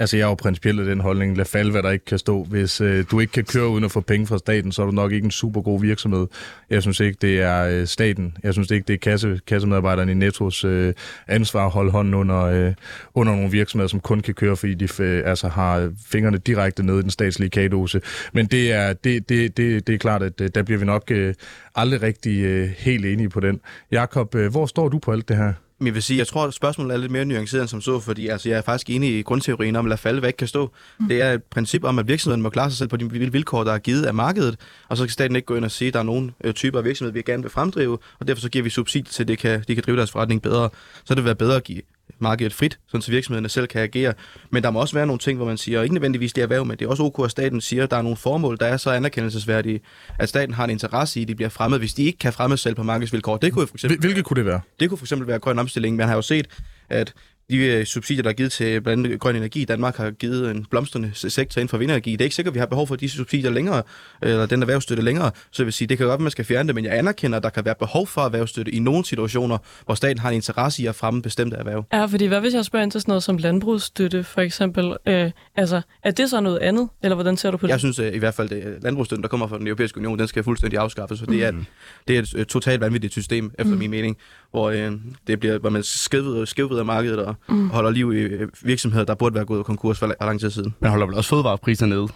Altså, 0.00 0.16
jeg 0.16 0.24
er 0.24 0.28
jo 0.28 0.34
principielt 0.34 0.80
af 0.80 0.86
den 0.86 1.00
holdning, 1.00 1.36
lad 1.36 1.44
falde, 1.44 1.70
hvad 1.70 1.82
der 1.82 1.90
ikke 1.90 2.04
kan 2.04 2.18
stå. 2.18 2.44
Hvis 2.44 2.80
øh, 2.80 3.04
du 3.10 3.20
ikke 3.20 3.32
kan 3.32 3.44
køre 3.44 3.68
uden 3.68 3.84
at 3.84 3.90
få 3.90 4.00
penge 4.00 4.26
fra 4.26 4.38
staten, 4.38 4.72
så 4.72 4.82
er 4.82 4.86
du 4.86 4.92
nok 4.92 5.12
ikke 5.12 5.24
en 5.24 5.30
super 5.30 5.60
god 5.60 5.80
virksomhed. 5.80 6.26
Jeg 6.70 6.82
synes 6.82 7.00
ikke, 7.00 7.18
det 7.20 7.40
er 7.40 7.64
øh, 7.64 7.86
staten. 7.86 8.36
Jeg 8.42 8.52
synes 8.52 8.70
ikke, 8.70 8.84
det 8.88 8.94
er 8.94 8.98
kasse, 8.98 9.40
kassemedarbejderne 9.46 10.12
i 10.12 10.14
Nettos 10.14 10.64
øh, 10.64 10.94
ansvar 11.26 11.66
at 11.66 11.70
holde 11.70 11.90
hånden 11.90 12.14
under, 12.14 12.42
øh, 12.44 12.74
under 13.14 13.34
nogle 13.34 13.50
virksomheder, 13.50 13.88
som 13.88 14.00
kun 14.00 14.20
kan 14.20 14.34
køre, 14.34 14.56
fordi 14.56 14.74
de 14.74 14.88
øh, 15.02 15.22
altså, 15.26 15.48
har 15.48 15.92
fingrene 16.06 16.38
direkte 16.38 16.82
nede 16.82 16.98
i 16.98 17.02
den 17.02 17.10
statslige 17.10 17.50
kagedose. 17.50 18.00
Men 18.32 18.46
det 18.46 18.72
er, 18.72 18.92
det, 18.92 19.28
det, 19.28 19.56
det, 19.56 19.86
det 19.86 19.94
er 19.94 19.98
klart, 19.98 20.22
at 20.22 20.40
øh, 20.40 20.50
der 20.54 20.62
bliver 20.62 20.78
vi 20.78 20.84
nok 20.84 21.10
øh, 21.10 21.34
aldrig 21.74 22.02
rigtig 22.02 22.44
øh, 22.44 22.68
helt 22.68 23.06
enige 23.06 23.28
på 23.28 23.40
den. 23.40 23.60
Jakob, 23.92 24.34
øh, 24.34 24.50
hvor 24.50 24.66
står 24.66 24.88
du 24.88 24.98
på 24.98 25.12
alt 25.12 25.28
det 25.28 25.36
her? 25.36 25.52
Men 25.78 25.86
jeg 25.86 25.94
vil 25.94 26.02
sige, 26.02 26.18
jeg 26.18 26.26
tror, 26.26 26.44
at 26.44 26.54
spørgsmålet 26.54 26.94
er 26.94 26.98
lidt 26.98 27.12
mere 27.12 27.24
nuanceret 27.24 27.60
end 27.60 27.68
som 27.68 27.80
så, 27.80 28.00
fordi 28.00 28.28
altså, 28.28 28.48
jeg 28.48 28.58
er 28.58 28.62
faktisk 28.62 28.90
enig 28.90 29.18
i 29.18 29.22
grundteorien 29.22 29.76
om, 29.76 29.86
at 29.86 29.88
lade 29.88 30.00
falde, 30.00 30.20
hvad 30.20 30.28
ikke 30.28 30.36
kan 30.36 30.48
stå. 30.48 30.72
Mm. 30.98 31.08
Det 31.08 31.22
er 31.22 31.32
et 31.32 31.42
princip 31.42 31.84
om, 31.84 31.98
at 31.98 32.08
virksomheden 32.08 32.42
må 32.42 32.50
klare 32.50 32.70
sig 32.70 32.78
selv 32.78 32.88
på 32.88 32.96
de 32.96 33.10
vilkår, 33.10 33.64
der 33.64 33.72
er 33.72 33.78
givet 33.78 34.04
af 34.04 34.14
markedet, 34.14 34.56
og 34.88 34.96
så 34.96 35.04
skal 35.04 35.12
staten 35.12 35.36
ikke 35.36 35.46
gå 35.46 35.56
ind 35.56 35.64
og 35.64 35.70
sige, 35.70 35.88
at 35.88 35.94
der 35.94 36.00
er 36.00 36.04
nogle 36.04 36.32
øh, 36.44 36.54
typer 36.54 36.78
af 36.78 36.84
virksomheder, 36.84 37.12
vi 37.12 37.22
gerne 37.22 37.42
vil 37.42 37.50
fremdrive, 37.50 37.98
og 38.18 38.28
derfor 38.28 38.40
så 38.40 38.48
giver 38.48 38.62
vi 38.62 38.70
subsidier 38.70 39.12
til, 39.12 39.22
at 39.22 39.28
det 39.28 39.38
kan, 39.38 39.64
de 39.68 39.74
kan 39.74 39.84
drive 39.86 39.96
deres 39.96 40.10
forretning 40.10 40.42
bedre. 40.42 40.70
Så 41.04 41.14
det 41.14 41.16
vil 41.16 41.24
være 41.24 41.34
bedre 41.34 41.56
at 41.56 41.64
give 41.64 41.82
markedet 42.18 42.52
frit, 42.52 42.78
sådan 42.88 43.02
så 43.02 43.10
virksomhederne 43.10 43.48
selv 43.48 43.66
kan 43.66 43.82
agere. 43.82 44.14
Men 44.50 44.62
der 44.62 44.70
må 44.70 44.80
også 44.80 44.94
være 44.94 45.06
nogle 45.06 45.18
ting, 45.18 45.36
hvor 45.36 45.46
man 45.46 45.56
siger, 45.56 45.78
og 45.78 45.84
ikke 45.84 45.94
nødvendigvis 45.94 46.32
det 46.32 46.42
erhverv, 46.42 46.64
men 46.64 46.76
det 46.78 46.84
er 46.84 46.88
også 46.88 47.02
ok, 47.02 47.24
at 47.24 47.30
staten 47.30 47.60
siger, 47.60 47.82
at 47.84 47.90
der 47.90 47.96
er 47.96 48.02
nogle 48.02 48.16
formål, 48.16 48.56
der 48.60 48.66
er 48.66 48.76
så 48.76 48.90
anerkendelsesværdige, 48.90 49.80
at 50.18 50.28
staten 50.28 50.54
har 50.54 50.64
en 50.64 50.70
interesse 50.70 51.20
i, 51.20 51.22
at 51.22 51.28
de 51.28 51.34
bliver 51.34 51.48
fremmet, 51.48 51.78
hvis 51.78 51.94
de 51.94 52.04
ikke 52.04 52.18
kan 52.18 52.32
fremme 52.32 52.56
selv 52.56 52.74
på 52.74 52.82
markedsvilkår. 52.82 53.36
Det 53.36 53.52
kunne 53.52 53.66
for 53.66 53.74
eksempel, 53.74 53.98
Hvilket 54.00 54.24
kunne 54.24 54.36
det 54.36 54.44
være? 54.46 54.60
det 54.80 54.88
kunne 54.88 54.98
for 54.98 55.04
eksempel 55.04 55.28
være 55.28 55.38
grøn 55.38 55.58
omstilling. 55.58 55.96
Man 55.96 56.08
har 56.08 56.14
jo 56.14 56.22
set, 56.22 56.46
at 56.88 57.14
de 57.50 57.56
øh, 57.56 57.84
subsidier, 57.84 58.22
der 58.22 58.30
er 58.30 58.34
givet 58.34 58.52
til 58.52 58.80
blandt 58.80 59.06
andet 59.06 59.20
grøn 59.20 59.36
energi 59.36 59.62
i 59.62 59.64
Danmark, 59.64 59.96
har 59.96 60.10
givet 60.10 60.50
en 60.50 60.66
blomstrende 60.70 61.10
se- 61.14 61.30
sektor 61.30 61.60
inden 61.60 61.68
for 61.68 61.78
vindenergi. 61.78 62.12
Det 62.12 62.20
er 62.20 62.24
ikke 62.24 62.36
sikkert, 62.36 62.50
at 62.50 62.54
vi 62.54 62.58
har 62.58 62.66
behov 62.66 62.86
for 62.86 62.96
de 62.96 63.08
subsidier 63.08 63.50
længere, 63.50 63.82
eller 64.22 64.46
den 64.46 64.62
erhvervsstøtte 64.62 65.02
længere. 65.02 65.30
Så 65.50 65.62
jeg 65.62 65.66
vil 65.66 65.72
sige, 65.72 65.88
det 65.88 65.98
kan 65.98 66.06
godt 66.06 66.18
at 66.18 66.20
man 66.20 66.30
skal 66.30 66.44
fjerne 66.44 66.66
det, 66.66 66.74
men 66.74 66.84
jeg 66.84 66.98
anerkender, 66.98 67.36
at 67.36 67.42
der 67.42 67.50
kan 67.50 67.64
være 67.64 67.74
behov 67.78 68.06
for 68.06 68.20
erhvervsstøtte 68.20 68.72
i 68.72 68.78
nogle 68.78 69.04
situationer, 69.04 69.58
hvor 69.84 69.94
staten 69.94 70.18
har 70.18 70.28
en 70.28 70.34
interesse 70.34 70.82
i 70.82 70.86
at 70.86 70.94
fremme 70.94 71.22
bestemte 71.22 71.56
erhverv. 71.56 71.84
Ja, 71.92 72.04
fordi 72.04 72.26
hvad 72.26 72.40
hvis 72.40 72.54
jeg 72.54 72.64
spørger 72.64 72.82
ind 72.82 72.90
til 72.90 73.00
sådan 73.00 73.10
noget 73.10 73.22
som 73.22 73.36
landbrugsstøtte, 73.36 74.24
for 74.24 74.40
eksempel? 74.40 74.96
Øh, 75.06 75.30
altså, 75.56 75.80
er 76.04 76.10
det 76.10 76.30
så 76.30 76.40
noget 76.40 76.58
andet, 76.58 76.88
eller 77.02 77.14
hvordan 77.14 77.36
ser 77.36 77.50
du 77.50 77.56
på 77.56 77.66
det? 77.66 77.70
Jeg 77.70 77.80
synes 77.80 77.98
øh, 77.98 78.14
i 78.14 78.18
hvert 78.18 78.34
fald, 78.34 78.52
at 78.52 78.82
landbrugsstøtten, 78.82 79.22
der 79.22 79.28
kommer 79.28 79.48
fra 79.48 79.58
den 79.58 79.66
europæiske 79.66 79.98
union, 79.98 80.18
den 80.18 80.28
skal 80.28 80.44
fuldstændig 80.44 80.78
afskaffes, 80.78 81.18
for 81.18 81.26
det 81.26 81.44
er, 81.44 81.48
et, 81.48 81.64
det 82.08 82.16
er 82.16 82.22
et 82.22 82.34
øh, 82.36 82.46
totalt 82.46 82.80
vanvittigt 82.80 83.12
system, 83.12 83.50
efter 83.58 83.74
min 83.74 83.90
mening, 83.90 84.16
hvor, 84.50 84.70
øh, 84.70 84.92
det 85.26 85.40
bliver, 85.40 85.58
hvor 85.58 85.70
man 85.70 85.82
skævvider, 85.82 86.44
skævvider 86.44 86.84
markedet 86.84 87.18
og 87.18 87.34
mm. 87.48 87.70
holder 87.70 87.90
liv 87.90 88.12
i 88.12 88.16
øh, 88.16 88.48
virksomheder, 88.62 89.04
der 89.04 89.14
burde 89.14 89.34
være 89.34 89.44
gået 89.44 89.66
konkurs 89.66 89.98
for 89.98 90.06
la- 90.06 90.24
lang 90.24 90.40
tid 90.40 90.50
siden. 90.50 90.74
Man 90.80 90.90
holder 90.90 91.06
vel 91.06 91.14
også 91.14 91.30
fødevarepriser 91.30 91.86
nede. 91.86 92.08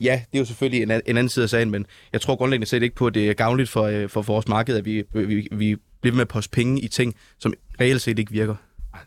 Ja, 0.00 0.22
det 0.32 0.38
er 0.38 0.42
jo 0.42 0.44
selvfølgelig 0.44 0.82
en, 0.82 0.90
en 0.90 1.00
anden 1.06 1.28
side 1.28 1.42
af 1.42 1.48
sagen, 1.48 1.70
men 1.70 1.86
jeg 2.12 2.20
tror 2.20 2.36
grundlæggende 2.36 2.66
set 2.66 2.82
ikke 2.82 2.96
på, 2.96 3.06
at 3.06 3.14
det 3.14 3.28
er 3.28 3.32
gavnligt 3.32 3.68
for, 3.68 3.82
øh, 3.82 4.08
for 4.08 4.22
vores 4.22 4.48
marked, 4.48 4.76
at 4.76 4.84
vi, 4.84 5.02
vi, 5.14 5.48
vi 5.52 5.76
bliver 6.00 6.14
med 6.14 6.22
at 6.22 6.28
poste 6.28 6.50
penge 6.50 6.80
i 6.80 6.88
ting, 6.88 7.14
som 7.38 7.52
reelt 7.80 8.02
set 8.02 8.18
ikke 8.18 8.32
virker. 8.32 8.54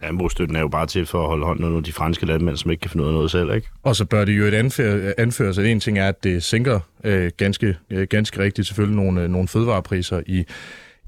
Landbrugsstøtten 0.02 0.56
er 0.56 0.60
jo 0.60 0.68
bare 0.68 0.88
til 0.88 1.06
for 1.06 1.22
at 1.22 1.28
holde 1.28 1.46
hånden 1.46 1.66
under 1.66 1.82
de 1.82 1.94
franske 1.94 2.26
landmænd, 2.26 2.58
som 2.58 2.72
ikke 2.72 2.82
kan 2.82 2.92
finde 2.92 3.04
ud 3.04 3.10
af 3.10 3.14
noget 3.14 3.32
selv, 3.32 3.54
ikke? 3.56 3.68
Og 3.84 3.96
så 3.96 4.06
bør 4.06 4.26
det 4.26 4.38
jo 4.38 4.44
et 4.44 4.54
anføre, 4.54 5.14
anføres, 5.18 5.58
at 5.58 5.66
en 5.66 5.80
ting 5.80 6.00
er, 6.00 6.08
at 6.08 6.24
det 6.24 6.44
sænker 6.44 6.80
øh, 7.04 7.32
ganske, 7.38 7.78
øh, 7.90 8.08
ganske 8.10 8.40
rigtigt 8.40 8.68
selvfølgelig 8.68 8.96
nogle, 9.04 9.22
øh, 9.22 9.30
nogle 9.30 9.48
fødevarepriser 9.48 10.22
i 10.28 10.46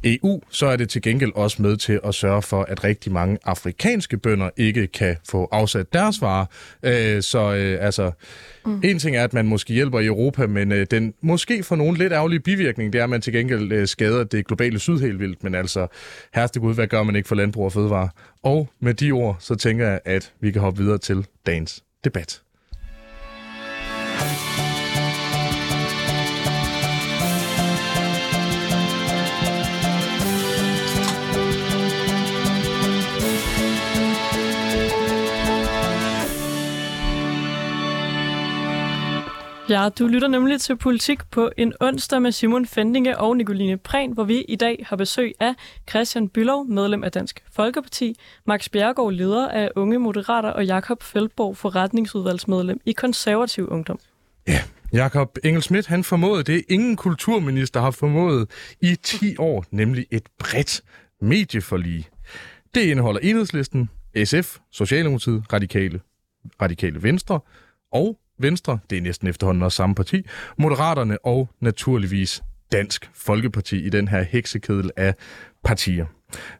EU, 0.04 0.42
så 0.50 0.66
er 0.66 0.76
det 0.76 0.90
til 0.90 1.02
gengæld 1.02 1.32
også 1.36 1.62
med 1.62 1.78
til 1.78 2.00
at 2.04 2.16
sørge 2.16 2.42
for, 2.42 2.64
at 2.64 2.84
rigtig 2.84 3.12
mange 3.12 3.38
afrikanske 3.44 4.18
bønder 4.18 4.50
ikke 4.58 4.88
kan 4.88 5.16
få 5.30 5.48
afsat 5.52 5.94
deres 5.94 6.22
varer. 6.22 6.46
Øh, 6.84 7.22
så 7.22 7.56
øh, 7.56 7.86
altså, 7.86 8.12
mm. 8.66 8.82
en 8.84 9.00
ting 9.00 9.16
er, 9.16 9.24
at 9.24 9.34
man 9.34 9.48
måske 9.48 9.74
hjælper 9.74 10.00
i 10.00 10.06
Europa, 10.06 10.48
men 10.48 10.72
øh, 10.72 10.88
den 10.92 11.14
måske 11.22 11.64
for 11.64 11.76
nogle 11.76 11.98
lidt 11.98 12.14
ærgerlige 12.14 12.40
bivirkning, 12.40 12.94
det 12.94 13.00
er, 13.00 13.04
at 13.04 13.10
man 13.10 13.22
til 13.22 13.34
gengæld 13.34 13.72
øh, 13.72 13.88
skader 13.88 14.24
det 14.24 14.48
globale 14.48 14.80
syd 14.80 15.00
helt 15.00 15.20
vildt. 15.20 15.44
Men 15.44 15.56
altså, 15.56 15.88
herreste 16.34 16.60
Gud, 16.60 16.74
hvad 16.74 16.88
gør 16.88 17.04
man 17.04 17.16
ikke 17.16 17.28
for 17.28 17.36
landbrug 17.36 17.66
og 17.66 17.74
fødevare? 17.74 18.10
Og 18.44 18.70
med 18.80 18.94
de 18.94 19.12
ord, 19.12 19.38
så 19.40 19.56
tænker 19.56 19.88
jeg, 19.88 20.00
at 20.06 20.34
vi 20.40 20.52
kan 20.52 20.62
hoppe 20.62 20.84
videre 20.84 20.98
til 20.98 21.26
dagens 21.46 21.84
debat. 22.04 22.42
Ja, 39.70 39.90
du 40.00 40.08
lytter 40.08 40.28
nemlig 40.28 40.62
til 40.62 40.78
Politik 40.78 41.20
på 41.32 41.50
en 41.58 41.74
onsdag 41.80 42.22
med 42.22 42.32
Simon 42.32 42.66
Fendinge 42.66 43.18
og 43.18 43.38
Nicoline 43.38 43.78
Prehn, 43.78 44.12
hvor 44.14 44.24
vi 44.24 44.42
i 44.42 44.56
dag 44.56 44.86
har 44.90 44.96
besøg 44.96 45.34
af 45.40 45.54
Christian 45.90 46.30
Bylov, 46.30 46.66
medlem 46.66 47.04
af 47.04 47.12
Dansk 47.12 47.44
Folkeparti, 47.52 48.16
Max 48.46 48.70
Bjergård, 48.70 49.14
leder 49.14 49.48
af 49.48 49.70
Unge 49.76 50.00
Moderater, 50.00 50.50
og 50.50 50.66
Jakob 50.66 51.04
Feldborg, 51.04 51.58
forretningsudvalgsmedlem 51.58 52.80
i 52.86 52.92
Konservativ 52.92 53.68
Ungdom. 53.72 54.00
Ja, 54.48 54.62
Jakob 54.94 55.38
Engelsmidt, 55.44 55.88
han 55.88 56.04
formåede 56.04 56.44
det, 56.44 56.64
ingen 56.70 56.96
kulturminister 56.96 57.82
har 57.82 57.92
formået 57.92 58.50
i 58.82 58.96
10 58.96 59.38
år, 59.38 59.66
nemlig 59.72 60.06
et 60.12 60.24
bredt 60.40 60.82
medieforlig. 61.22 62.08
Det 62.76 62.82
indeholder 62.82 63.20
enhedslisten, 63.20 63.90
SF, 64.26 64.58
Socialdemokratiet, 64.72 65.54
Radikale, 65.54 66.00
Radikale 66.62 67.04
Venstre 67.04 67.40
og 67.92 68.18
Venstre, 68.40 68.80
det 68.90 68.98
er 68.98 69.02
næsten 69.02 69.28
efterhånden 69.28 69.64
også 69.64 69.76
samme 69.76 69.96
parti, 69.96 70.26
Moderaterne 70.58 71.26
og 71.26 71.50
naturligvis 71.60 72.44
Dansk 72.72 73.10
Folkeparti 73.14 73.86
i 73.86 73.90
den 73.90 74.08
her 74.08 74.22
heksekedel 74.22 74.92
af 74.98 75.16
partier. 75.64 76.06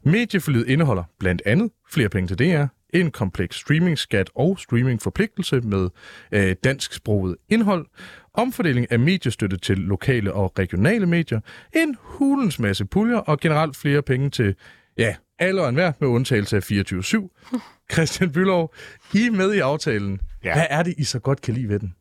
Medieforliget 0.02 0.68
indeholder 0.68 1.04
blandt 1.18 1.42
andet 1.46 1.70
flere 1.90 2.08
penge 2.08 2.28
til 2.28 2.38
DR, 2.38 2.64
en 2.94 3.10
kompleks 3.10 3.56
streamingskat 3.56 4.30
og 4.34 4.58
streamingforpligtelse 4.58 5.60
med 5.60 5.88
øh, 6.32 6.56
dansksproget 6.64 7.36
indhold, 7.48 7.86
omfordeling 8.34 8.92
af 8.92 8.98
mediestøtte 8.98 9.56
til 9.56 9.78
lokale 9.78 10.32
og 10.32 10.58
regionale 10.58 11.06
medier, 11.06 11.40
en 11.74 11.96
hulens 12.00 12.58
masse 12.58 12.84
puljer 12.84 13.18
og 13.18 13.40
generelt 13.40 13.76
flere 13.76 14.02
penge 14.02 14.30
til, 14.30 14.54
ja, 14.98 15.14
alle 15.38 15.62
og 15.62 15.68
enhver 15.68 15.92
med 16.00 16.08
undtagelse 16.08 16.56
af 16.56 16.70
24-7. 16.70 17.56
Christian 17.92 18.32
Bylov, 18.32 18.74
I 19.14 19.26
er 19.26 19.30
med 19.30 19.54
i 19.54 19.58
aftalen. 19.58 20.20
Ja. 20.48 20.54
Hvad 20.54 20.66
er 20.70 20.82
det, 20.82 20.94
I 20.98 21.04
så 21.04 21.18
godt 21.18 21.40
kan 21.40 21.54
lide 21.54 21.68
ved 21.68 21.78
den? 21.78 21.94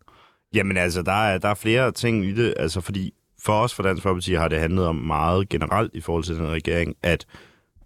Jamen 0.54 0.78
altså, 0.78 1.02
der 1.02 1.12
er, 1.12 1.38
der 1.38 1.50
er 1.50 1.54
flere 1.54 1.92
ting 1.92 2.26
i 2.26 2.34
det, 2.34 2.54
altså 2.58 2.82
fordi 2.82 3.14
for 3.42 3.54
os 3.54 3.74
for 3.74 3.84
Dansk 3.84 4.04
Folkeparti 4.04 4.34
har 4.34 4.48
det 4.48 4.60
handlet 4.60 4.86
om 4.88 4.96
meget 4.96 5.50
generelt 5.50 5.94
i 5.94 6.02
forhold 6.02 6.24
til 6.24 6.36
den 6.36 6.48
regering, 6.48 6.96
at 7.04 7.26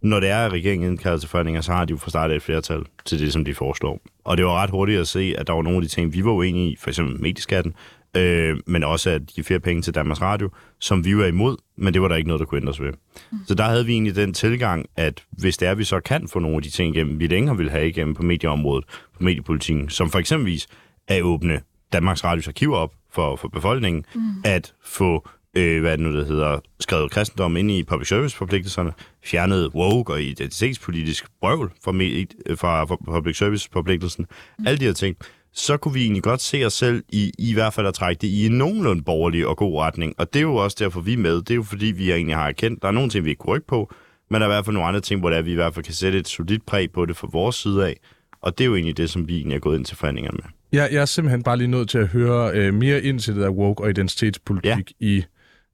når 0.02 0.20
det 0.20 0.30
er, 0.30 0.46
at 0.46 0.52
regeringen 0.52 0.92
indkalder 0.92 1.18
til 1.18 1.30
forhandlinger, 1.30 1.62
så 1.62 1.72
har 1.72 1.86
de 1.86 1.92
jo 1.92 1.98
fra 1.98 2.10
start 2.10 2.32
et 2.32 2.42
flertal 2.42 2.84
til 3.06 3.20
det, 3.20 3.34
som 3.34 3.46
de 3.46 3.56
foreslår. 3.56 4.00
Og 4.24 4.38
det 4.38 4.46
var 4.46 4.52
ret 4.52 4.70
hurtigt 4.70 5.00
at 5.00 5.08
se, 5.08 5.36
at 5.38 5.48
der 5.48 5.54
var 5.54 5.62
nogle 5.62 5.78
af 5.78 5.82
de 5.82 5.88
ting, 5.88 6.14
vi 6.14 6.26
var 6.26 6.32
uenige 6.32 6.72
i, 6.72 6.76
for 6.76 6.90
eksempel 6.90 7.22
medieskatten, 7.22 7.74
øh, 8.18 8.58
men 8.66 8.84
også 8.84 9.10
at 9.10 9.22
give 9.28 9.44
flere 9.44 9.60
penge 9.60 9.82
til 9.82 9.96
Danmarks 9.96 10.22
Radio, 10.22 10.50
som 10.80 11.06
vi 11.06 11.18
var 11.18 11.26
imod, 11.26 11.58
men 11.78 11.94
det 11.94 12.02
var 12.02 12.08
der 12.08 12.16
ikke 12.16 12.28
noget, 12.28 12.40
der 12.40 12.46
kunne 12.46 12.62
ændres 12.62 12.82
ved. 12.82 12.92
Mm. 13.32 13.38
Så 13.48 13.56
der 13.56 13.64
havde 13.64 13.86
vi 13.86 13.94
egentlig 13.94 14.16
den 14.16 14.34
tilgang, 14.34 14.86
at 14.96 15.24
hvis 15.32 15.58
det 15.58 15.68
er, 15.68 15.76
vi 15.76 15.84
så 15.84 16.00
kan 16.00 16.28
få 16.28 16.40
nogle 16.40 16.58
af 16.58 16.64
de 16.64 16.70
ting 16.70 16.96
igennem, 16.96 17.20
vi 17.20 17.28
længere 17.28 17.58
vil 17.58 17.70
have 17.70 17.88
igennem 17.88 18.16
på 18.16 18.24
medieområdet, 18.24 18.86
på 19.18 19.24
mediepolitikken, 19.24 19.90
som 19.90 20.10
for 20.10 20.20
eksempelvis 20.20 20.68
at 21.08 21.22
åbne 21.22 21.62
Danmarks 21.94 22.24
Radios 22.24 22.48
arkiver 22.48 22.78
op 22.78 22.94
for, 23.12 23.36
for 23.36 23.48
befolkningen, 23.48 24.06
mm. 24.16 24.22
at 24.46 24.74
få 24.86 25.30
øh, 25.58 25.82
hvad 25.82 25.92
er 25.92 25.96
det 25.96 26.06
nu, 26.06 26.18
der 26.18 26.26
hedder, 26.26 26.60
skrevet 26.80 27.12
kristendom 27.12 27.58
ind 27.58 27.72
i 27.72 27.84
public 27.84 28.08
service-forpligtelserne, 28.08 28.92
fjernet 29.24 29.72
woke 29.76 30.14
og 30.14 30.22
identitetspolitisk 30.22 31.26
brøvl 31.40 31.72
fra, 31.84 31.92
med, 31.92 32.26
fra, 32.56 32.84
fra 32.84 32.98
public 33.06 33.38
service-forpligtelsen, 33.38 34.26
mm. 34.60 34.68
alle 34.68 34.80
de 34.80 34.86
her 34.86 34.94
ting, 34.94 35.18
så 35.54 35.78
kunne 35.78 35.94
vi 35.94 36.02
egentlig 36.02 36.24
godt 36.24 36.42
se 36.42 36.66
os 36.66 36.74
selv 36.74 37.04
i, 37.10 37.32
i 37.40 37.54
hvert 37.54 37.74
fald 37.74 37.88
at 37.88 37.94
trække 37.94 38.22
det 38.22 38.28
i 38.28 38.46
en 38.46 38.52
nogenlunde 38.52 39.04
borgerlig 39.04 39.48
og 39.48 39.58
god 39.58 39.82
retning. 39.82 40.14
Og 40.18 40.34
det 40.34 40.40
er 40.40 40.44
jo 40.44 40.56
også 40.56 40.78
derfor, 40.80 41.02
vi 41.02 41.14
er 41.14 41.18
med. 41.18 41.36
Det 41.36 41.52
er 41.52 41.56
jo 41.56 41.64
fordi, 41.64 41.86
vi 41.86 42.12
egentlig 42.12 42.36
har 42.36 42.48
erkendt, 42.48 42.82
der 42.82 42.88
er 42.88 42.92
nogle 42.92 43.10
ting, 43.10 43.26
vi 43.26 43.30
ikke 43.30 43.40
kunne 43.40 43.56
rykke 43.56 43.68
på, 43.68 43.94
men 44.30 44.42
der 44.42 44.48
er 44.48 44.52
i 44.52 44.54
hvert 44.54 44.66
fald 44.66 44.74
nogle 44.74 44.88
andre 44.88 45.02
ting, 45.02 45.20
hvor 45.20 45.30
der, 45.30 45.42
vi 45.42 45.52
i 45.52 45.56
hvert 45.56 45.74
fald 45.74 45.86
kan 45.86 45.94
sætte 45.94 46.20
et 46.20 46.28
solidt 46.28 46.66
præg 46.66 46.92
på 46.92 47.06
det 47.06 47.18
fra 47.18 47.28
vores 47.32 47.56
side 47.56 47.88
af. 47.88 48.00
Og 48.42 48.58
det 48.58 48.64
er 48.64 48.68
jo 48.68 48.76
egentlig 48.76 48.98
det, 48.98 49.10
som 49.10 49.28
vi 49.28 49.38
egentlig 49.38 49.56
er 49.56 49.60
gået 49.60 49.78
ind 49.78 49.86
til 49.86 49.98
forhandlingerne 49.98 50.38
med. 50.44 50.80
Jeg, 50.80 50.90
jeg 50.92 51.02
er 51.02 51.06
simpelthen 51.06 51.44
bare 51.44 51.58
lige 51.58 51.68
nødt 51.68 51.90
til 51.90 51.98
at 51.98 52.08
høre 52.08 52.52
øh, 52.54 52.74
mere 52.74 53.04
ind 53.04 53.20
til 53.20 53.36
det 53.36 53.42
der 53.42 53.50
woke 53.50 53.84
og 53.84 53.90
identitetspolitik 53.90 54.94
ja. 55.02 55.06
i 55.06 55.24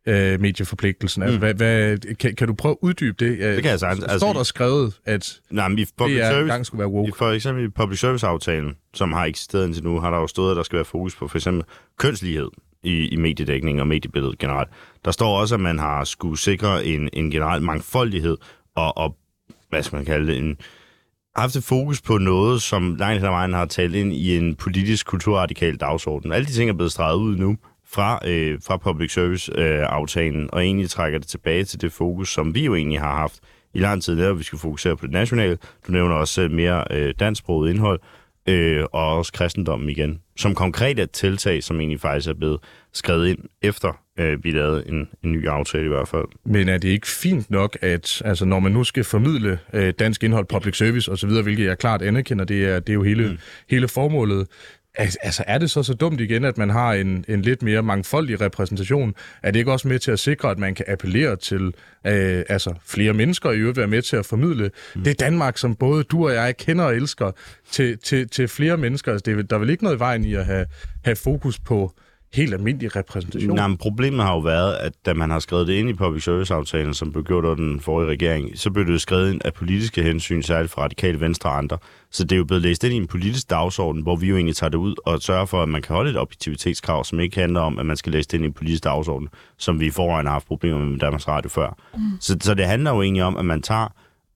øh, 0.08 0.42
medieforpligtelsen. 0.42 1.24
Altså, 1.24 1.36
Mm. 1.36 1.40
hvad, 1.40 1.54
hvad, 1.54 1.98
kan, 2.16 2.36
kan 2.36 2.48
du 2.48 2.54
prøve 2.54 2.72
at 2.72 2.78
uddybe 2.82 3.26
det? 3.26 3.40
Det 3.40 3.62
kan 3.64 3.72
jeg 3.72 3.80
sagtens. 3.80 4.04
Står 4.04 4.12
Altså, 4.12 4.34
der 4.34 4.44
skrevet, 4.44 4.94
at 5.06 5.40
Nej, 5.50 5.68
men 5.68 5.80
i 5.80 5.86
public 5.98 6.16
det 6.16 6.24
er 6.24 6.30
service, 6.30 6.42
engang 6.42 6.66
skulle 6.66 6.80
være 6.80 6.90
woke? 6.90 7.08
I 7.10 7.12
for 7.18 7.30
eksempel 7.32 7.66
i 7.66 7.68
public 7.68 8.00
service-aftalen, 8.00 8.76
som 8.94 9.12
har 9.12 9.26
eksisteret 9.26 9.66
indtil 9.66 9.84
nu, 9.84 10.00
har 10.00 10.10
der 10.12 10.18
jo 10.18 10.28
stået, 10.28 10.52
at 10.52 10.58
der 10.58 10.64
skal 10.64 10.76
være 10.76 10.86
fokus 10.86 11.16
på 11.16 11.28
for 11.28 11.38
eksempel 11.38 11.64
kønslighed 12.00 12.48
i, 12.84 13.08
i 13.08 13.16
mediedækning 13.16 13.82
og 13.82 13.88
mediebilledet 13.88 14.38
generelt. 14.40 14.70
Der 15.06 15.12
står 15.12 15.40
også, 15.40 15.56
at 15.56 15.62
man 15.62 15.80
har 15.80 16.04
skulle 16.04 16.40
sikre 16.40 16.86
en, 16.86 17.10
en 17.14 17.32
generel 17.32 17.62
mangfoldighed 17.62 18.38
og, 18.76 18.98
og, 18.98 19.18
hvad 19.70 19.84
skal 19.84 19.96
man 19.96 20.06
kalde 20.06 20.28
det, 20.28 20.38
en, 20.38 20.58
haft 21.36 21.56
et 21.56 21.64
fokus 21.64 22.02
på 22.02 22.18
noget, 22.18 22.62
som 22.62 22.96
langt 22.96 23.18
hen 23.20 23.26
ad 23.26 23.30
vejen 23.32 23.54
har 23.54 23.66
talt 23.66 23.96
ind 23.96 24.14
i 24.14 24.38
en 24.38 24.56
politisk 24.56 25.06
kulturradikal 25.08 25.76
dagsorden. 25.76 26.32
Alle 26.32 26.46
de 26.48 26.52
ting 26.52 26.70
er 26.70 26.74
blevet 26.74 26.92
streget 26.92 27.18
ud 27.18 27.36
nu 27.38 27.58
fra, 27.90 28.20
øh, 28.28 28.60
fra 28.68 28.78
public 28.78 29.14
service-aftalen, 29.14 30.42
øh, 30.42 30.50
og 30.54 30.66
egentlig 30.66 30.90
trækker 30.90 31.20
det 31.20 31.28
tilbage 31.28 31.64
til 31.64 31.82
det 31.82 31.92
fokus, 31.92 32.34
som 32.34 32.56
vi 32.56 32.66
jo 32.66 32.76
egentlig 32.76 33.00
har 33.00 33.16
haft 33.16 33.40
i 33.74 33.80
lang 33.80 34.04
tid, 34.04 34.18
der 34.18 34.34
vi 34.34 34.44
skal 34.44 34.60
fokusere 34.60 34.98
på 34.98 35.06
det 35.06 35.14
nationale. 35.14 35.58
Du 35.88 35.92
nævner 35.92 36.16
også 36.16 36.34
selv 36.34 36.52
mere 36.52 36.84
øh, 36.92 37.14
dansksproget 37.20 37.70
indhold, 37.70 38.00
øh, 38.48 38.84
og 38.92 39.18
også 39.18 39.34
kristendommen 39.34 39.90
igen, 39.90 40.22
som 40.38 40.56
konkret 40.56 41.00
er 41.00 41.04
et 41.04 41.12
tiltag, 41.12 41.64
som 41.64 41.80
egentlig 41.80 42.00
faktisk 42.00 42.30
er 42.30 42.34
blevet 42.34 42.60
skrevet 42.94 43.28
ind 43.28 43.40
efter 43.62 43.94
øh, 44.20 44.44
vi 44.44 44.52
lavede 44.52 44.84
en, 44.88 45.10
en 45.24 45.32
ny 45.32 45.48
aftale 45.48 45.86
i 45.86 45.88
hvert 45.88 46.08
fald. 46.08 46.26
Men 46.46 46.70
er 46.70 46.78
det 46.78 46.90
ikke 46.90 47.08
fint 47.08 47.52
nok, 47.52 47.78
at 47.82 48.22
altså, 48.26 48.46
når 48.46 48.60
man 48.60 48.72
nu 48.72 48.84
skal 48.84 49.04
formidle 49.04 49.60
øh, 49.74 49.94
dansk 50.00 50.24
indhold, 50.24 50.46
public 50.46 50.78
service 50.78 51.12
osv., 51.12 51.30
hvilket 51.30 51.66
jeg 51.66 51.78
klart 51.78 52.02
anerkender, 52.02 52.46
det 52.46 52.66
er, 52.66 52.80
det 52.80 52.90
er 52.90 52.94
jo 52.94 53.04
hele, 53.04 53.30
mm. 53.30 53.38
hele 53.70 53.88
formålet, 53.88 54.48
Altså, 54.98 55.44
er 55.48 55.58
det 55.58 55.72
så 55.72 55.84
så 55.84 55.94
dumt 55.94 56.22
igen, 56.22 56.46
at 56.46 56.58
man 56.58 56.70
har 56.70 56.94
en, 56.94 57.26
en 57.28 57.42
lidt 57.42 57.62
mere 57.62 57.84
mangfoldig 57.84 58.42
repræsentation? 58.42 59.16
Er 59.44 59.52
det 59.52 59.60
ikke 59.60 59.72
også 59.72 59.88
med 59.88 60.00
til 60.00 60.12
at 60.12 60.20
sikre, 60.20 60.52
at 60.52 60.60
man 60.60 60.76
kan 60.76 60.86
appellere 60.88 61.36
til 61.36 61.74
øh, 62.08 62.44
altså 62.50 62.74
flere 62.86 63.14
mennesker, 63.14 63.50
og 63.50 63.56
i 63.56 63.60
øvrigt 63.60 63.78
være 63.78 63.88
med 63.88 64.02
til 64.02 64.16
at 64.16 64.26
formidle 64.26 64.72
mm. 64.96 65.04
det 65.04 65.20
Danmark, 65.20 65.58
som 65.58 65.76
både 65.76 66.04
du 66.04 66.28
og 66.28 66.34
jeg 66.34 66.58
kender 66.58 66.86
og 66.86 66.96
elsker, 66.96 67.32
til, 67.72 67.98
til, 67.98 68.30
til 68.30 68.48
flere 68.48 68.78
mennesker? 68.78 69.12
Altså, 69.12 69.24
det, 69.26 69.40
er 69.40 69.44
der 69.44 69.56
er 69.56 69.60
vel 69.60 69.70
ikke 69.70 69.84
noget 69.84 69.96
i 69.96 70.00
vejen 70.00 70.24
i 70.24 70.34
at 70.34 70.46
have, 70.46 70.66
have 71.06 71.16
fokus 71.16 71.60
på 71.60 71.94
helt 72.34 72.54
almindelig 72.54 72.96
repræsentation? 72.96 73.56
Nej, 73.56 73.68
men 73.68 73.78
problemet 73.78 74.26
har 74.26 74.34
jo 74.34 74.40
været, 74.40 74.74
at 74.74 74.94
da 75.06 75.14
man 75.14 75.30
har 75.30 75.40
skrevet 75.40 75.68
det 75.68 75.74
ind 75.74 75.90
i 75.90 75.94
public 75.94 76.24
service-aftalen, 76.24 76.94
som 76.94 77.12
blev 77.12 77.24
gjort 77.24 77.46
under 77.46 77.64
den 77.64 77.80
forrige 77.80 78.10
regering, 78.10 78.58
så 78.58 78.72
blev 78.72 78.86
det 78.86 78.94
jo 78.94 78.98
skrevet 78.98 79.34
ind 79.34 79.42
af 79.46 79.54
politiske 79.54 80.04
hensyn, 80.04 80.42
særligt 80.42 80.74
fra 80.74 80.82
radikale 80.82 81.20
venstre 81.20 81.50
og 81.50 81.58
andre. 81.58 81.78
Så 82.12 82.24
det 82.24 82.32
er 82.32 82.38
jo 82.38 82.46
blevet 82.46 82.62
læst 82.64 82.84
ind 82.84 82.94
i 82.94 82.98
en 82.98 83.08
politisk 83.08 83.50
dagsorden, 83.50 84.02
hvor 84.02 84.16
vi 84.16 84.28
jo 84.28 84.36
egentlig 84.36 84.56
tager 84.56 84.70
det 84.70 84.78
ud 84.78 84.96
og 85.06 85.22
sørger 85.22 85.46
for, 85.46 85.64
at 85.64 85.70
man 85.70 85.82
kan 85.82 85.96
holde 85.96 86.12
et 86.12 86.18
objektivitetskrav, 86.18 87.04
som 87.04 87.20
ikke 87.20 87.40
handler 87.40 87.60
om, 87.60 87.80
at 87.80 87.86
man 87.86 87.98
skal 87.98 88.12
læse 88.12 88.28
det 88.28 88.34
ind 88.34 88.44
i 88.44 88.48
en 88.48 88.54
politisk 88.54 88.84
dagsorden, 88.84 89.30
som 89.58 89.80
vi 89.80 89.86
i 89.86 89.90
forvejen 89.90 90.26
har 90.26 90.34
haft 90.34 90.48
problemer 90.48 90.78
med 90.80 90.86
med 90.86 91.00
Danmarks 91.00 91.28
Radio 91.28 91.50
før. 91.50 91.78
Mm. 91.98 92.02
Så, 92.20 92.38
så 92.42 92.54
det 92.54 92.66
handler 92.66 92.92
jo 92.92 93.02
egentlig 93.02 93.24
om, 93.24 93.38
at 93.38 93.46
man 93.46 93.62
tager 93.62 93.88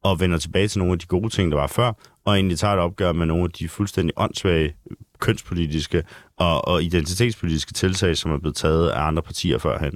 og 0.03 0.19
vender 0.19 0.37
tilbage 0.37 0.67
til 0.67 0.79
nogle 0.79 0.93
af 0.93 0.99
de 0.99 1.05
gode 1.05 1.29
ting, 1.29 1.51
der 1.51 1.57
var 1.57 1.67
før, 1.67 1.93
og 2.25 2.35
egentlig 2.35 2.59
tager 2.59 2.73
et 2.73 2.79
opgør 2.79 3.11
med 3.11 3.25
nogle 3.25 3.43
af 3.43 3.49
de 3.49 3.69
fuldstændig 3.69 4.13
åndssvage 4.17 4.73
kønspolitiske 5.19 6.03
og, 6.41 6.67
og 6.67 6.83
identitetspolitiske 6.83 7.73
tiltag, 7.73 8.17
som 8.17 8.31
er 8.31 8.37
blevet 8.37 8.55
taget 8.55 8.89
af 8.89 9.01
andre 9.01 9.21
partier 9.21 9.57
førhen. 9.57 9.93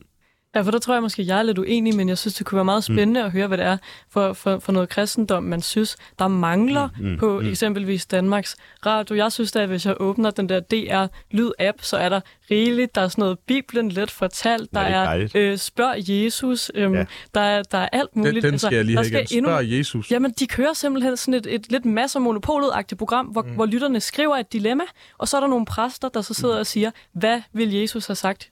Ja, 0.55 0.61
for 0.61 0.71
der 0.71 0.79
tror 0.79 0.93
jeg 0.93 1.01
måske, 1.03 1.27
jeg 1.27 1.39
er 1.39 1.43
lidt 1.43 1.57
uenig, 1.57 1.95
men 1.95 2.09
jeg 2.09 2.17
synes, 2.17 2.33
det 2.33 2.45
kunne 2.45 2.55
være 2.55 2.65
meget 2.65 2.83
spændende 2.83 3.19
mm. 3.21 3.25
at 3.25 3.31
høre, 3.31 3.47
hvad 3.47 3.57
det 3.57 3.65
er 3.65 3.77
for, 4.09 4.33
for, 4.33 4.59
for 4.59 4.71
noget 4.71 4.89
kristendom, 4.89 5.43
man 5.43 5.61
synes, 5.61 5.97
der 6.19 6.27
mangler 6.27 6.89
mm, 6.99 7.07
mm, 7.09 7.17
på 7.17 7.39
mm. 7.39 7.47
eksempelvis 7.49 8.05
Danmarks 8.05 8.55
Radio. 8.85 9.15
Jeg 9.15 9.31
synes 9.31 9.51
da, 9.51 9.59
at 9.61 9.67
hvis 9.69 9.85
jeg 9.85 9.95
åbner 9.99 10.31
den 10.31 10.49
der 10.49 10.59
DR-lyd-app, 10.59 11.77
så 11.81 11.97
er 11.97 12.09
der 12.09 12.19
rigeligt. 12.51 12.95
Der 12.95 13.01
er 13.01 13.07
sådan 13.07 13.21
noget 13.21 13.39
Bibelen 13.39 13.89
let 13.91 14.11
fortalt. 14.11 14.71
Der 14.73 14.79
er 14.79 15.09
er 15.09 15.27
øh, 15.35 15.57
Spørg 15.57 15.95
Jesus. 16.09 16.71
Øhm, 16.75 16.93
Ja. 16.93 17.05
der, 17.35 17.41
er, 17.41 17.63
der 17.63 17.77
er 17.77 17.89
alt 17.91 18.13
den, 18.13 18.21
muligt. 18.21 18.43
den 18.43 18.59
skal 18.59 18.75
jeg 18.75 18.85
lige 18.85 18.97
have 18.97 19.07
igen. 19.07 19.27
endnu- 19.31 19.49
Spørg 19.49 19.71
Jesus. 19.71 20.11
Jamen, 20.11 20.31
de 20.39 20.47
kører 20.47 20.73
simpelthen 20.73 21.17
sådan 21.17 21.33
et, 21.33 21.47
et 21.49 21.71
lidt 21.71 21.85
masser 21.85 22.19
monopolet-agtigt 22.19 22.97
program, 22.97 23.25
hvor, 23.25 23.41
mm. 23.41 23.49
hvor 23.49 23.65
lytterne 23.65 23.99
skriver 23.99 24.35
et 24.37 24.53
dilemma, 24.53 24.83
og 25.17 25.27
så 25.27 25.37
er 25.37 25.41
der 25.41 25.47
nogle 25.47 25.65
præster, 25.65 26.09
der 26.09 26.21
så 26.21 26.33
sidder 26.33 26.57
og 26.59 26.65
siger, 26.65 26.91
hvad 27.13 27.41
vil 27.53 27.73
Jesus 27.73 28.07
have 28.07 28.15
sagt? 28.15 28.49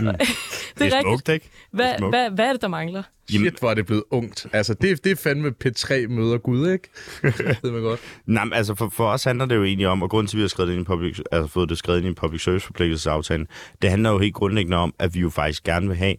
Mm. 0.00 0.06
det, 0.06 0.18
Det 0.78 0.94
er 0.94 1.00
smukt, 1.00 1.28
ikke? 1.28 1.50
Hvad, 1.70 1.98
smukt. 1.98 2.16
hvad, 2.16 2.30
hvad 2.30 2.48
er 2.48 2.52
det, 2.52 2.62
der 2.62 2.68
mangler? 2.68 3.02
Shit, 3.28 3.58
hvor 3.58 3.70
er 3.70 3.74
det 3.74 3.86
blevet 3.86 4.04
ungt. 4.10 4.46
Altså, 4.52 4.74
det, 4.74 5.04
det 5.04 5.12
er 5.12 5.16
fandme 5.16 5.54
P3 5.64 6.06
møder 6.08 6.38
Gud, 6.38 6.70
ikke? 6.70 6.88
det 7.22 7.58
ved 7.62 7.70
man 7.70 7.82
godt. 7.82 8.00
Nej, 8.26 8.44
men 8.44 8.52
altså 8.52 8.74
for, 8.74 8.88
for 8.88 9.06
os 9.06 9.24
handler 9.24 9.46
det 9.46 9.56
jo 9.56 9.64
egentlig 9.64 9.88
om, 9.88 10.02
og 10.02 10.10
grunden 10.10 10.26
til, 10.26 10.36
at 10.36 10.38
vi 10.38 10.42
har 10.42 10.48
skrevet 10.48 10.68
det 10.68 10.74
ind 10.74 10.82
i 10.82 10.84
public, 10.84 11.20
altså 11.32 11.52
fået 11.52 11.68
det 11.68 11.78
skrevet 11.78 11.98
ind 11.98 12.08
i 12.08 12.14
public 12.14 12.42
service 12.42 12.66
forpligtelsesaftalen, 12.66 13.46
det 13.82 13.90
handler 13.90 14.10
jo 14.10 14.18
helt 14.18 14.34
grundlæggende 14.34 14.76
om, 14.76 14.94
at 14.98 15.14
vi 15.14 15.20
jo 15.20 15.30
faktisk 15.30 15.64
gerne 15.64 15.88
vil 15.88 15.96
have, 15.96 16.14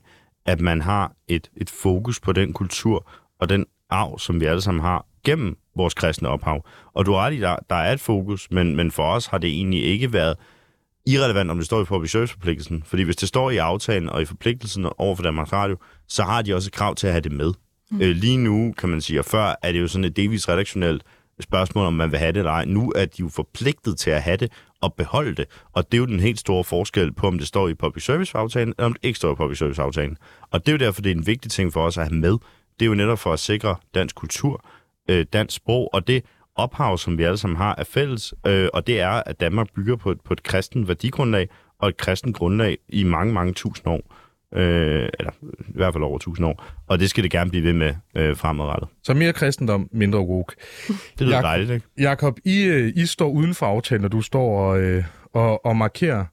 at 0.45 0.59
man 0.59 0.81
har 0.81 1.11
et, 1.27 1.49
et 1.57 1.69
fokus 1.69 2.19
på 2.19 2.31
den 2.31 2.53
kultur 2.53 3.09
og 3.39 3.49
den 3.49 3.65
arv, 3.89 4.19
som 4.19 4.39
vi 4.41 4.45
alle 4.45 4.61
sammen 4.61 4.81
har 4.81 5.05
gennem 5.25 5.57
vores 5.75 5.93
kristne 5.93 6.29
ophav. 6.29 6.65
Og 6.93 7.05
du 7.05 7.11
har 7.11 7.19
ret 7.19 7.33
i, 7.33 7.39
der, 7.39 7.55
der 7.69 7.75
er 7.75 7.93
et 7.93 7.99
fokus, 7.99 8.47
men, 8.51 8.75
men 8.75 8.91
for 8.91 9.03
os 9.03 9.25
har 9.25 9.37
det 9.37 9.49
egentlig 9.49 9.83
ikke 9.83 10.13
været 10.13 10.37
irrelevant, 11.07 11.51
om 11.51 11.57
det 11.57 11.65
står 11.65 11.81
i 11.81 11.85
public 11.85 12.11
service-forpligtelsen. 12.11 12.83
Fordi 12.85 13.03
hvis 13.03 13.15
det 13.15 13.27
står 13.27 13.51
i 13.51 13.57
aftalen 13.57 14.09
og 14.09 14.21
i 14.21 14.25
forpligtelsen 14.25 14.85
over 14.97 15.15
for 15.15 15.23
Danmarks 15.23 15.53
Radio, 15.53 15.77
så 16.07 16.23
har 16.23 16.41
de 16.41 16.53
også 16.53 16.69
et 16.69 16.73
krav 16.73 16.95
til 16.95 17.07
at 17.07 17.13
have 17.13 17.21
det 17.21 17.31
med. 17.31 17.53
Mm. 17.91 18.01
Øh, 18.01 18.15
lige 18.15 18.37
nu, 18.37 18.73
kan 18.77 18.89
man 18.89 19.01
sige, 19.01 19.19
og 19.19 19.25
før 19.25 19.55
er 19.61 19.71
det 19.71 19.81
jo 19.81 19.87
sådan 19.87 20.05
et 20.05 20.15
delvis 20.15 20.49
redaktionelt 20.49 21.03
spørgsmål, 21.39 21.85
om 21.85 21.93
man 21.93 22.11
vil 22.11 22.19
have 22.19 22.31
det 22.31 22.37
eller 22.37 22.51
ej. 22.51 22.65
Nu 22.65 22.93
er 22.95 23.05
de 23.05 23.19
jo 23.19 23.29
forpligtet 23.29 23.97
til 23.97 24.09
at 24.09 24.21
have 24.21 24.37
det 24.37 24.51
og 24.81 24.93
beholde 24.93 25.35
det. 25.35 25.45
Og 25.73 25.91
det 25.91 25.97
er 25.97 25.99
jo 25.99 26.05
den 26.05 26.19
helt 26.19 26.39
store 26.39 26.63
forskel 26.63 27.13
på, 27.13 27.27
om 27.27 27.37
det 27.37 27.47
står 27.47 27.67
i 27.67 27.73
public 27.73 28.03
service-aftalen, 28.03 28.73
eller 28.77 28.85
om 28.85 28.93
det 28.93 29.03
ikke 29.03 29.17
står 29.17 29.31
i 29.31 29.35
public 29.35 29.57
service-aftalen. 29.57 30.17
Og 30.51 30.65
det 30.65 30.67
er 30.67 30.73
jo 30.73 30.85
derfor, 30.85 31.01
det 31.01 31.11
er 31.11 31.15
en 31.15 31.27
vigtig 31.27 31.51
ting 31.51 31.73
for 31.73 31.81
os 31.85 31.97
at 31.97 32.03
have 32.03 32.19
med. 32.19 32.37
Det 32.79 32.85
er 32.85 32.85
jo 32.85 32.95
netop 32.95 33.19
for 33.19 33.33
at 33.33 33.39
sikre 33.39 33.75
dansk 33.95 34.15
kultur, 34.15 34.65
øh, 35.09 35.25
dansk 35.33 35.55
sprog, 35.55 35.89
og 35.93 36.07
det 36.07 36.23
ophav, 36.55 36.97
som 36.97 37.17
vi 37.17 37.23
alle 37.23 37.37
sammen 37.37 37.57
har, 37.57 37.75
er 37.77 37.83
fælles, 37.83 38.33
øh, 38.47 38.69
og 38.73 38.87
det 38.87 38.99
er, 38.99 39.09
at 39.09 39.39
Danmark 39.39 39.67
bygger 39.75 39.95
på 39.95 40.11
et, 40.11 40.21
på 40.21 40.33
et 40.33 40.43
kristen 40.43 40.87
værdigrundlag, 40.87 41.49
og 41.79 41.89
et 41.89 41.97
kristen 41.97 42.33
grundlag 42.33 42.77
i 42.89 43.03
mange, 43.03 43.33
mange 43.33 43.53
tusind 43.53 43.87
år. 43.87 44.15
Øh, 44.53 45.09
eller 45.19 45.31
i 45.59 45.73
hvert 45.75 45.93
fald 45.93 46.03
over 46.03 46.17
tusind 46.17 46.47
år. 46.47 46.65
Og 46.87 46.99
det 46.99 47.09
skal 47.09 47.23
det 47.23 47.31
gerne 47.31 47.49
blive 47.49 47.63
ved 47.63 47.73
med 47.73 47.95
øh, 48.15 48.35
fremadrettet. 48.37 48.89
Så 49.03 49.13
mere 49.13 49.33
kristendom, 49.33 49.89
mindre 49.91 50.19
woke. 50.19 50.55
Det 50.87 50.97
lyder 51.21 51.37
Jakob- 51.37 51.43
dejligt, 51.43 51.71
ikke? 51.71 51.87
Jakob, 51.99 52.37
I, 52.45 52.63
øh, 52.63 52.93
I 52.95 53.05
står 53.05 53.29
uden 53.29 53.53
for 53.53 53.65
aftalen, 53.65 54.05
og 54.05 54.11
du 54.11 54.21
står 54.21 54.59
og, 54.59 54.81
øh, 54.81 55.03
og, 55.33 55.65
og 55.65 55.75
markerer. 55.75 56.25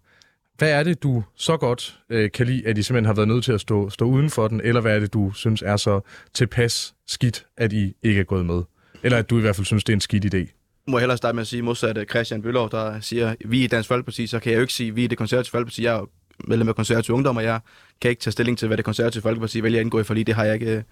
Hvad 0.59 0.71
er 0.71 0.83
det, 0.83 1.03
du 1.03 1.25
så 1.37 1.57
godt 1.57 1.99
øh, 2.11 2.31
kan 2.31 2.47
lide, 2.47 2.67
at 2.67 2.79
I 2.79 2.83
simpelthen 2.83 3.07
har 3.07 3.15
været 3.15 3.29
nødt 3.29 3.45
til 3.45 3.53
at 3.53 3.61
stå, 3.61 3.91
stå 3.91 4.05
uden 4.05 4.31
for 4.31 4.49
den? 4.49 4.61
Eller 4.65 4.81
hvad 4.81 4.97
er 4.97 5.01
det, 5.01 5.13
du 5.13 5.33
synes 5.33 5.63
er 5.63 5.77
så 5.77 6.01
tilpas 6.35 6.95
skidt, 7.07 7.47
at 7.57 7.73
I 7.73 7.95
ikke 8.03 8.21
er 8.21 8.25
gået 8.25 8.47
med? 8.47 8.63
Eller 9.03 9.19
at 9.19 9.31
du 9.31 9.39
i 9.39 9.41
hvert 9.41 9.57
fald 9.57 9.65
synes, 9.65 9.85
det 9.85 9.93
er 9.93 9.97
en 9.97 10.01
skidt 10.01 10.35
idé? 10.35 10.59
må 10.87 10.99
jeg 10.99 11.03
hellere 11.03 11.17
starte 11.17 11.35
med 11.35 11.41
at 11.41 11.47
sige, 11.47 11.63
modsat 11.63 12.07
Christian 12.11 12.43
Bøllov, 12.43 12.71
der 12.71 13.01
siger, 13.01 13.35
vi 13.45 13.61
er 13.61 13.65
i 13.65 13.67
Dansk 13.67 13.89
Folkeparti, 13.89 14.27
så 14.27 14.39
kan 14.39 14.53
jeg 14.53 14.57
jo 14.57 14.61
ikke 14.61 14.73
sige, 14.73 14.95
vi 14.95 15.05
er 15.05 15.09
det 15.09 15.19
konservative 15.19 15.51
Folkeparti. 15.51 15.85
Jeg 15.85 15.95
er 15.95 16.09
medlem 16.45 16.69
af 16.69 16.75
konservative 16.75 17.17
ungdom, 17.17 17.37
og 17.37 17.45
jeg 17.45 17.61
kan 18.01 18.11
ikke 18.11 18.21
tage 18.21 18.33
stilling 18.33 18.59
til, 18.59 18.69
hvad 18.69 18.77
det 18.77 18.85
konservative 18.85 19.23
Folkeparti 19.23 19.63
vælger 19.63 19.79
at 19.79 19.85
indgå 19.85 20.01
i 20.01 20.05
fordi 20.05 20.23
Det 20.23 20.35
har 20.35 20.45
jeg 20.45 20.55
ikke... 20.55 20.85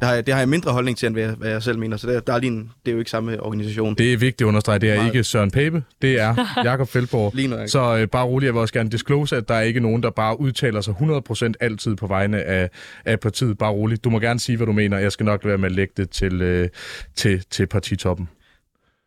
Det 0.00 0.08
har, 0.08 0.14
jeg, 0.14 0.26
det 0.26 0.34
har 0.34 0.40
jeg 0.40 0.48
mindre 0.48 0.72
holdning 0.72 0.98
til, 0.98 1.06
end 1.06 1.14
hvad 1.14 1.24
jeg, 1.24 1.34
hvad 1.34 1.50
jeg 1.50 1.62
selv 1.62 1.78
mener. 1.78 1.96
Så 1.96 2.06
der, 2.06 2.20
der 2.20 2.32
er 2.32 2.38
lige 2.38 2.52
en, 2.52 2.70
det 2.84 2.90
er 2.90 2.92
jo 2.92 2.98
ikke 2.98 3.10
samme 3.10 3.42
organisation. 3.42 3.94
Det 3.94 4.12
er 4.12 4.16
vigtigt 4.16 4.40
at 4.40 4.46
understrege, 4.46 4.78
det 4.78 4.90
er 4.90 4.96
Meget. 4.96 5.06
ikke 5.06 5.24
Søren 5.24 5.50
Pape, 5.50 5.82
det 6.02 6.20
er 6.20 6.34
Jakob 6.68 6.88
Feldborg. 6.88 7.34
Lige. 7.34 7.68
Så 7.68 7.96
øh, 7.96 8.08
bare 8.08 8.24
roligt, 8.24 8.46
jeg 8.46 8.54
vil 8.54 8.60
også 8.60 8.74
gerne 8.74 8.90
disclose, 8.90 9.36
at 9.36 9.48
der 9.48 9.54
er 9.54 9.60
ikke 9.60 9.80
nogen, 9.80 10.02
der 10.02 10.10
bare 10.10 10.40
udtaler 10.40 10.80
sig 10.80 10.94
100% 11.00 11.52
altid 11.60 11.96
på 11.96 12.06
vegne 12.06 12.42
af, 12.42 12.70
af 13.04 13.20
partiet. 13.20 13.58
Bare 13.58 13.72
roligt. 13.72 14.04
Du 14.04 14.10
må 14.10 14.18
gerne 14.18 14.40
sige, 14.40 14.56
hvad 14.56 14.66
du 14.66 14.72
mener. 14.72 14.98
Jeg 14.98 15.12
skal 15.12 15.26
nok 15.26 15.44
lade 15.44 15.48
være 15.48 15.58
med 15.58 15.68
at 15.68 15.74
lægge 15.74 15.92
det 15.96 16.10
til, 16.10 16.42
øh, 16.42 16.68
til, 17.16 17.44
til 17.50 17.66
partitoppen. 17.66 18.28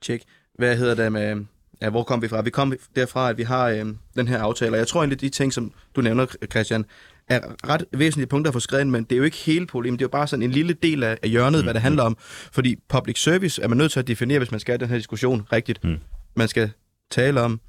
Tjek. 0.01 0.21
Hvad 0.57 0.77
hedder 0.77 0.95
det 0.95 1.11
med... 1.11 1.45
Ja, 1.81 1.89
hvor 1.89 2.03
kom 2.03 2.21
vi 2.21 2.27
fra? 2.27 2.41
Vi 2.41 2.49
kom 2.49 2.73
derfra, 2.95 3.29
at 3.29 3.37
vi 3.37 3.43
har 3.43 3.69
øh, 3.69 3.85
den 4.15 4.27
her 4.27 4.39
aftale, 4.39 4.71
og 4.71 4.77
jeg 4.77 4.87
tror 4.87 5.01
egentlig, 5.01 5.21
de 5.21 5.29
ting, 5.29 5.53
som 5.53 5.71
du 5.95 6.01
nævner, 6.01 6.25
Christian, 6.51 6.85
er 7.29 7.39
ret 7.69 7.85
væsentlige 7.91 8.27
punkter 8.27 8.49
at 8.49 8.53
få 8.53 8.59
skrevet 8.59 8.81
ind, 8.81 8.89
men 8.89 9.03
det 9.03 9.11
er 9.11 9.17
jo 9.17 9.23
ikke 9.23 9.37
hele 9.37 9.67
problemet. 9.67 9.99
Det 9.99 10.03
er 10.03 10.07
jo 10.07 10.11
bare 10.11 10.27
sådan 10.27 10.43
en 10.43 10.51
lille 10.51 10.73
del 10.73 11.03
af, 11.03 11.17
hjørnet, 11.23 11.59
mm. 11.59 11.65
hvad 11.65 11.73
det 11.73 11.81
handler 11.81 12.03
om. 12.03 12.17
Fordi 12.51 12.75
public 12.89 13.21
service 13.21 13.61
er 13.61 13.67
man 13.67 13.77
nødt 13.77 13.91
til 13.91 13.99
at 13.99 14.07
definere, 14.07 14.39
hvis 14.39 14.51
man 14.51 14.59
skal 14.59 14.71
have 14.71 14.77
den 14.79 14.89
her 14.89 14.97
diskussion 14.97 15.47
rigtigt. 15.51 15.83
Mm. 15.83 15.97
Man 16.35 16.47
skal 16.47 16.71
tale 17.11 17.41
om, 17.41 17.59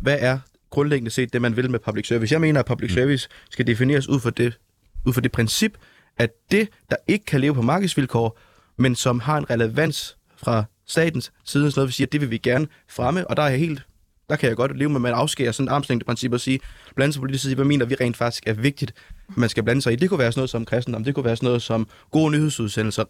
hvad 0.00 0.16
er 0.20 0.38
grundlæggende 0.70 1.10
set 1.10 1.32
det, 1.32 1.42
man 1.42 1.56
vil 1.56 1.70
med 1.70 1.78
public 1.78 2.06
service. 2.06 2.32
Jeg 2.32 2.40
mener, 2.40 2.60
at 2.60 2.66
public 2.66 2.92
service 2.92 3.28
skal 3.50 3.66
defineres 3.66 4.08
ud 4.08 4.20
fra 4.20 4.30
det, 4.30 4.58
ud 5.06 5.12
fra 5.12 5.20
det 5.20 5.32
princip, 5.32 5.78
at 6.18 6.30
det, 6.50 6.68
der 6.90 6.96
ikke 7.08 7.24
kan 7.24 7.40
leve 7.40 7.54
på 7.54 7.62
markedsvilkår, 7.62 8.38
men 8.76 8.94
som 8.94 9.20
har 9.20 9.38
en 9.38 9.50
relevans 9.50 10.16
fra 10.36 10.64
statens 10.86 11.32
side, 11.44 11.70
sådan 11.70 11.80
noget, 11.80 11.88
vi 11.88 11.92
siger, 11.92 12.06
det 12.06 12.20
vil 12.20 12.30
vi 12.30 12.38
gerne 12.38 12.66
fremme, 12.88 13.30
og 13.30 13.36
der 13.36 13.42
er 13.42 13.48
jeg 13.48 13.58
helt 13.58 13.82
der 14.30 14.36
kan 14.36 14.48
jeg 14.48 14.56
godt 14.56 14.76
leve 14.78 14.88
med, 14.88 14.96
at 14.96 15.02
man 15.02 15.12
afskærer 15.12 15.52
sådan 15.52 15.68
et 15.68 15.72
armslængdeprincip 15.72 16.32
og 16.32 16.40
sige, 16.40 16.60
blande 16.94 17.12
sig 17.12 17.20
på 17.20 17.22
politisk 17.22 17.42
side, 17.42 17.54
hvad 17.54 17.64
mener 17.64 17.86
vi 17.86 17.94
rent 18.00 18.16
faktisk 18.16 18.46
er 18.46 18.52
vigtigt, 18.52 18.94
man 19.28 19.48
skal 19.48 19.62
blande 19.62 19.82
sig 19.82 19.92
i. 19.92 19.96
Det 19.96 20.08
kunne 20.08 20.18
være 20.18 20.32
sådan 20.32 20.40
noget 20.40 20.50
som 20.50 20.64
kristendom, 20.64 21.04
det 21.04 21.14
kunne 21.14 21.24
være 21.24 21.36
sådan 21.36 21.46
noget 21.46 21.62
som 21.62 21.88
gode 22.10 22.32
nyhedsudsendelser, 22.32 23.04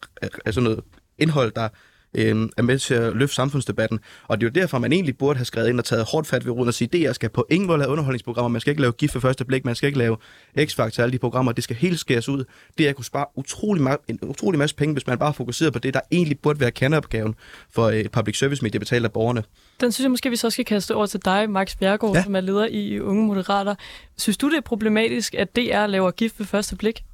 altså 0.45 0.61
noget 0.61 0.81
indhold, 1.19 1.53
der 1.53 1.69
øh, 2.15 2.49
er 2.57 2.63
med 2.63 2.79
til 2.79 2.95
at 2.95 3.17
løfte 3.17 3.35
samfundsdebatten. 3.35 4.01
Og 4.29 4.41
det 4.41 4.47
er 4.47 4.51
jo 4.57 4.61
derfor, 4.61 4.79
man 4.79 4.93
egentlig 4.93 5.19
burde 5.19 5.37
have 5.37 5.45
skrevet 5.45 5.69
ind 5.69 5.79
og 5.79 5.85
taget 5.85 6.05
hårdt 6.13 6.27
fat 6.27 6.45
ved 6.47 6.53
roden 6.53 6.69
og 6.69 6.75
sige, 6.75 7.07
DR 7.09 7.13
skal 7.13 7.29
på 7.31 7.47
ingen 7.51 7.67
måde 7.67 7.79
lave 7.79 7.91
underholdningsprogrammer, 7.91 8.49
man 8.49 8.61
skal 8.61 8.71
ikke 8.71 8.81
lave 8.83 8.93
gift 8.93 9.13
for 9.13 9.21
første 9.21 9.45
blik, 9.45 9.65
man 9.65 9.75
skal 9.75 9.87
ikke 9.87 9.99
lave 9.99 10.17
X-Factor, 10.59 11.03
alle 11.03 11.13
de 11.13 11.19
programmer, 11.19 11.53
det 11.53 11.65
skal 11.65 11.77
helt 11.77 11.99
skæres 12.01 12.29
ud. 12.29 12.45
Det 12.79 12.89
er 12.89 12.93
kunne 12.93 13.05
spare 13.05 13.27
utrolig, 13.37 13.83
ma- 13.93 14.05
en 14.09 14.19
utrolig 14.23 14.59
masse 14.59 14.77
penge, 14.77 14.93
hvis 14.93 15.07
man 15.07 15.19
bare 15.19 15.35
fokuserer 15.35 15.71
på 15.71 15.79
det, 15.79 15.95
der 15.95 16.01
egentlig 16.13 16.39
burde 16.39 16.61
være 16.61 16.71
kerneopgaven 16.71 17.35
for 17.71 17.85
øh, 17.87 18.05
public 18.13 18.39
service 18.39 18.63
media 18.65 18.79
betalt 18.79 19.05
af 19.05 19.13
borgerne. 19.13 19.43
Den 19.81 19.93
synes 19.93 20.05
jeg 20.05 20.11
måske, 20.11 20.31
vi 20.31 20.37
så 20.37 20.51
skal 20.51 20.65
kaste 20.65 20.95
over 20.95 21.07
til 21.07 21.21
dig, 21.25 21.51
Max 21.51 21.77
Bjergaard, 21.77 22.13
Ja. 22.15 22.19
ja. 22.19 22.25
som 22.25 22.37
er 22.37 22.41
leder 22.41 22.67
i 22.71 23.01
Unge 23.01 23.27
Moderater. 23.27 23.75
Synes 24.19 24.37
du, 24.37 24.51
det 24.51 24.57
er 24.57 24.61
problematisk, 24.61 25.35
at 25.35 25.57
DR 25.57 25.87
laver 25.87 26.11
gift 26.11 26.39
ved 26.39 26.47
første 26.47 26.77
blik? 26.77 27.05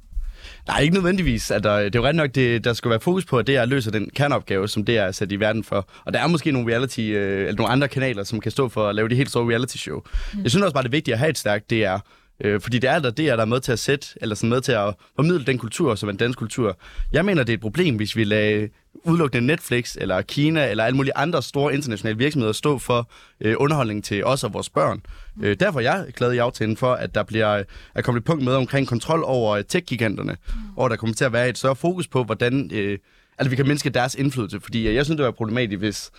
Nej, 0.67 0.79
ikke 0.79 0.93
nødvendigvis. 0.93 1.51
At 1.51 1.63
der, 1.63 1.77
det 1.77 1.95
er 1.95 1.99
jo 1.99 2.05
ret 2.05 2.15
nok, 2.15 2.35
det, 2.35 2.63
der 2.63 2.73
skal 2.73 2.91
være 2.91 2.99
fokus 2.99 3.25
på, 3.25 3.37
at 3.37 3.47
DR 3.47 3.65
løser 3.65 3.91
den 3.91 4.09
kerneopgave, 4.15 4.67
som 4.67 4.85
DR 4.85 4.91
er 4.91 5.11
sat 5.11 5.31
i 5.31 5.39
verden 5.39 5.63
for. 5.63 5.89
Og 6.05 6.13
der 6.13 6.19
er 6.19 6.27
måske 6.27 6.51
nogle, 6.51 6.73
reality, 6.73 6.99
øh, 6.99 7.39
eller 7.39 7.57
nogle 7.57 7.71
andre 7.71 7.87
kanaler, 7.87 8.23
som 8.23 8.39
kan 8.39 8.51
stå 8.51 8.69
for 8.69 8.87
at 8.87 8.95
lave 8.95 9.09
de 9.09 9.15
helt 9.15 9.29
store 9.29 9.49
reality 9.49 9.77
show. 9.77 10.01
Mm. 10.33 10.43
Jeg 10.43 10.51
synes 10.51 10.63
også 10.63 10.73
bare, 10.73 10.83
det 10.83 10.89
er 10.89 10.91
vigtigt 10.91 11.13
at 11.13 11.19
have 11.19 11.29
et 11.29 11.37
stærkt 11.37 11.69
DR. 11.69 11.97
Øh, 12.43 12.61
fordi 12.61 12.79
det 12.79 12.89
er 12.89 12.99
der, 12.99 13.11
DR, 13.11 13.35
der 13.35 13.41
er 13.41 13.45
med 13.45 13.59
til 13.59 13.71
at 13.71 13.79
sætte, 13.79 14.07
eller 14.21 14.35
sådan 14.35 14.49
med 14.49 14.61
til 14.61 14.71
at 14.71 14.93
formidle 15.15 15.45
den 15.45 15.57
kultur, 15.57 15.95
som 15.95 16.09
er 16.09 16.13
en 16.13 16.17
dansk 16.17 16.39
kultur. 16.39 16.77
Jeg 17.11 17.25
mener, 17.25 17.43
det 17.43 17.53
er 17.53 17.57
et 17.57 17.61
problem, 17.61 17.95
hvis 17.95 18.15
vi 18.15 18.23
lader 18.23 18.67
udelukkende 19.03 19.47
Netflix, 19.47 19.95
eller 19.99 20.21
Kina, 20.21 20.69
eller 20.69 20.83
alle 20.83 20.97
mulige 20.97 21.17
andre 21.17 21.43
store 21.43 21.73
internationale 21.73 22.17
virksomheder 22.17 22.53
stå 22.53 22.77
for 22.77 23.09
øh, 23.41 23.55
underholdning 23.57 24.03
til 24.03 24.25
os 24.25 24.43
og 24.43 24.53
vores 24.53 24.69
børn. 24.69 25.01
Øh, 25.41 25.55
derfor 25.59 25.79
er 25.79 25.83
jeg 25.83 26.05
glad 26.15 26.33
i 26.33 26.37
aftalen 26.37 26.77
for, 26.77 26.93
at 26.93 27.15
der 27.15 27.23
bliver 27.23 27.63
er 27.95 28.01
kommet 28.01 28.21
et 28.21 28.25
punkt 28.25 28.43
med 28.43 28.53
omkring 28.53 28.87
kontrol 28.87 29.23
over 29.25 29.55
øh, 29.55 29.63
tech-giganterne, 29.63 30.37
og 30.77 30.89
der 30.89 30.95
kommer 30.95 31.15
til 31.15 31.25
at 31.25 31.33
være 31.33 31.49
et 31.49 31.57
større 31.57 31.75
fokus 31.75 32.07
på, 32.07 32.23
hvordan 32.23 32.71
øh, 32.73 32.97
altså, 33.37 33.49
vi 33.49 33.55
kan 33.55 33.67
mindske 33.67 33.89
deres 33.89 34.15
indflydelse. 34.15 34.59
Fordi 34.59 34.87
øh, 34.87 34.95
jeg 34.95 35.05
synes, 35.05 35.17
det 35.17 35.25
var 35.25 35.31
problematisk, 35.31 35.79
hvis 35.79 36.11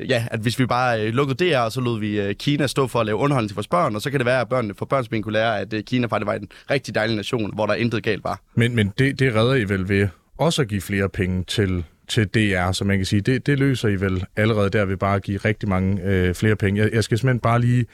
øh, 0.00 0.10
ja, 0.10 0.26
at 0.30 0.40
hvis 0.40 0.58
vi 0.58 0.66
bare 0.66 1.06
øh, 1.06 1.14
lukkede 1.14 1.50
DR, 1.50 1.58
og 1.58 1.72
så 1.72 1.80
lod 1.80 2.00
vi 2.00 2.20
øh, 2.20 2.34
Kina 2.34 2.66
stå 2.66 2.86
for 2.86 3.00
at 3.00 3.06
lave 3.06 3.18
underholdning 3.18 3.48
til 3.48 3.54
vores 3.54 3.68
børn, 3.68 3.94
og 3.94 4.02
så 4.02 4.10
kan 4.10 4.20
det 4.20 4.26
være, 4.26 4.40
at 4.40 4.48
børnene 4.48 4.74
for 4.74 4.84
børns 4.84 5.08
kunne 5.08 5.32
lære, 5.32 5.60
at 5.60 5.72
øh, 5.72 5.82
Kina 5.82 6.06
faktisk 6.06 6.26
var 6.26 6.34
en 6.34 6.48
rigtig 6.70 6.94
dejlig 6.94 7.16
nation, 7.16 7.54
hvor 7.54 7.66
der 7.66 7.74
intet 7.74 8.02
galt 8.02 8.24
var. 8.24 8.40
Men, 8.54 8.74
men 8.74 8.92
det, 8.98 9.18
det 9.18 9.34
redder 9.34 9.54
I 9.54 9.64
vel 9.64 9.88
ved 9.88 10.08
også 10.38 10.62
at 10.62 10.68
give 10.68 10.80
flere 10.80 11.08
penge 11.08 11.44
til, 11.44 11.84
til 12.08 12.28
DR, 12.28 12.72
så 12.72 12.84
man 12.84 12.98
kan 12.98 13.06
sige, 13.06 13.20
det, 13.20 13.46
det 13.46 13.58
løser 13.58 13.88
I 13.88 13.94
vel 13.94 14.24
allerede 14.36 14.70
der 14.70 14.84
ved 14.84 14.96
bare 14.96 15.16
at 15.16 15.22
give 15.22 15.38
rigtig 15.38 15.68
mange 15.68 16.02
øh, 16.02 16.34
flere 16.34 16.56
penge. 16.56 16.82
Jeg, 16.82 16.92
jeg 16.92 17.04
skal 17.04 17.18
simpelthen 17.18 17.40
bare 17.40 17.60
lige 17.60 17.86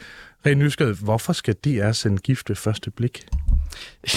rent 0.46 0.59
nysgerrig, 0.59 0.96
hvorfor 0.96 1.33
skal 1.33 1.55
DR 1.55 1.92
sende 1.92 2.18
gift 2.18 2.48
ved 2.48 2.57
første 2.57 2.90
blik? 2.90 3.26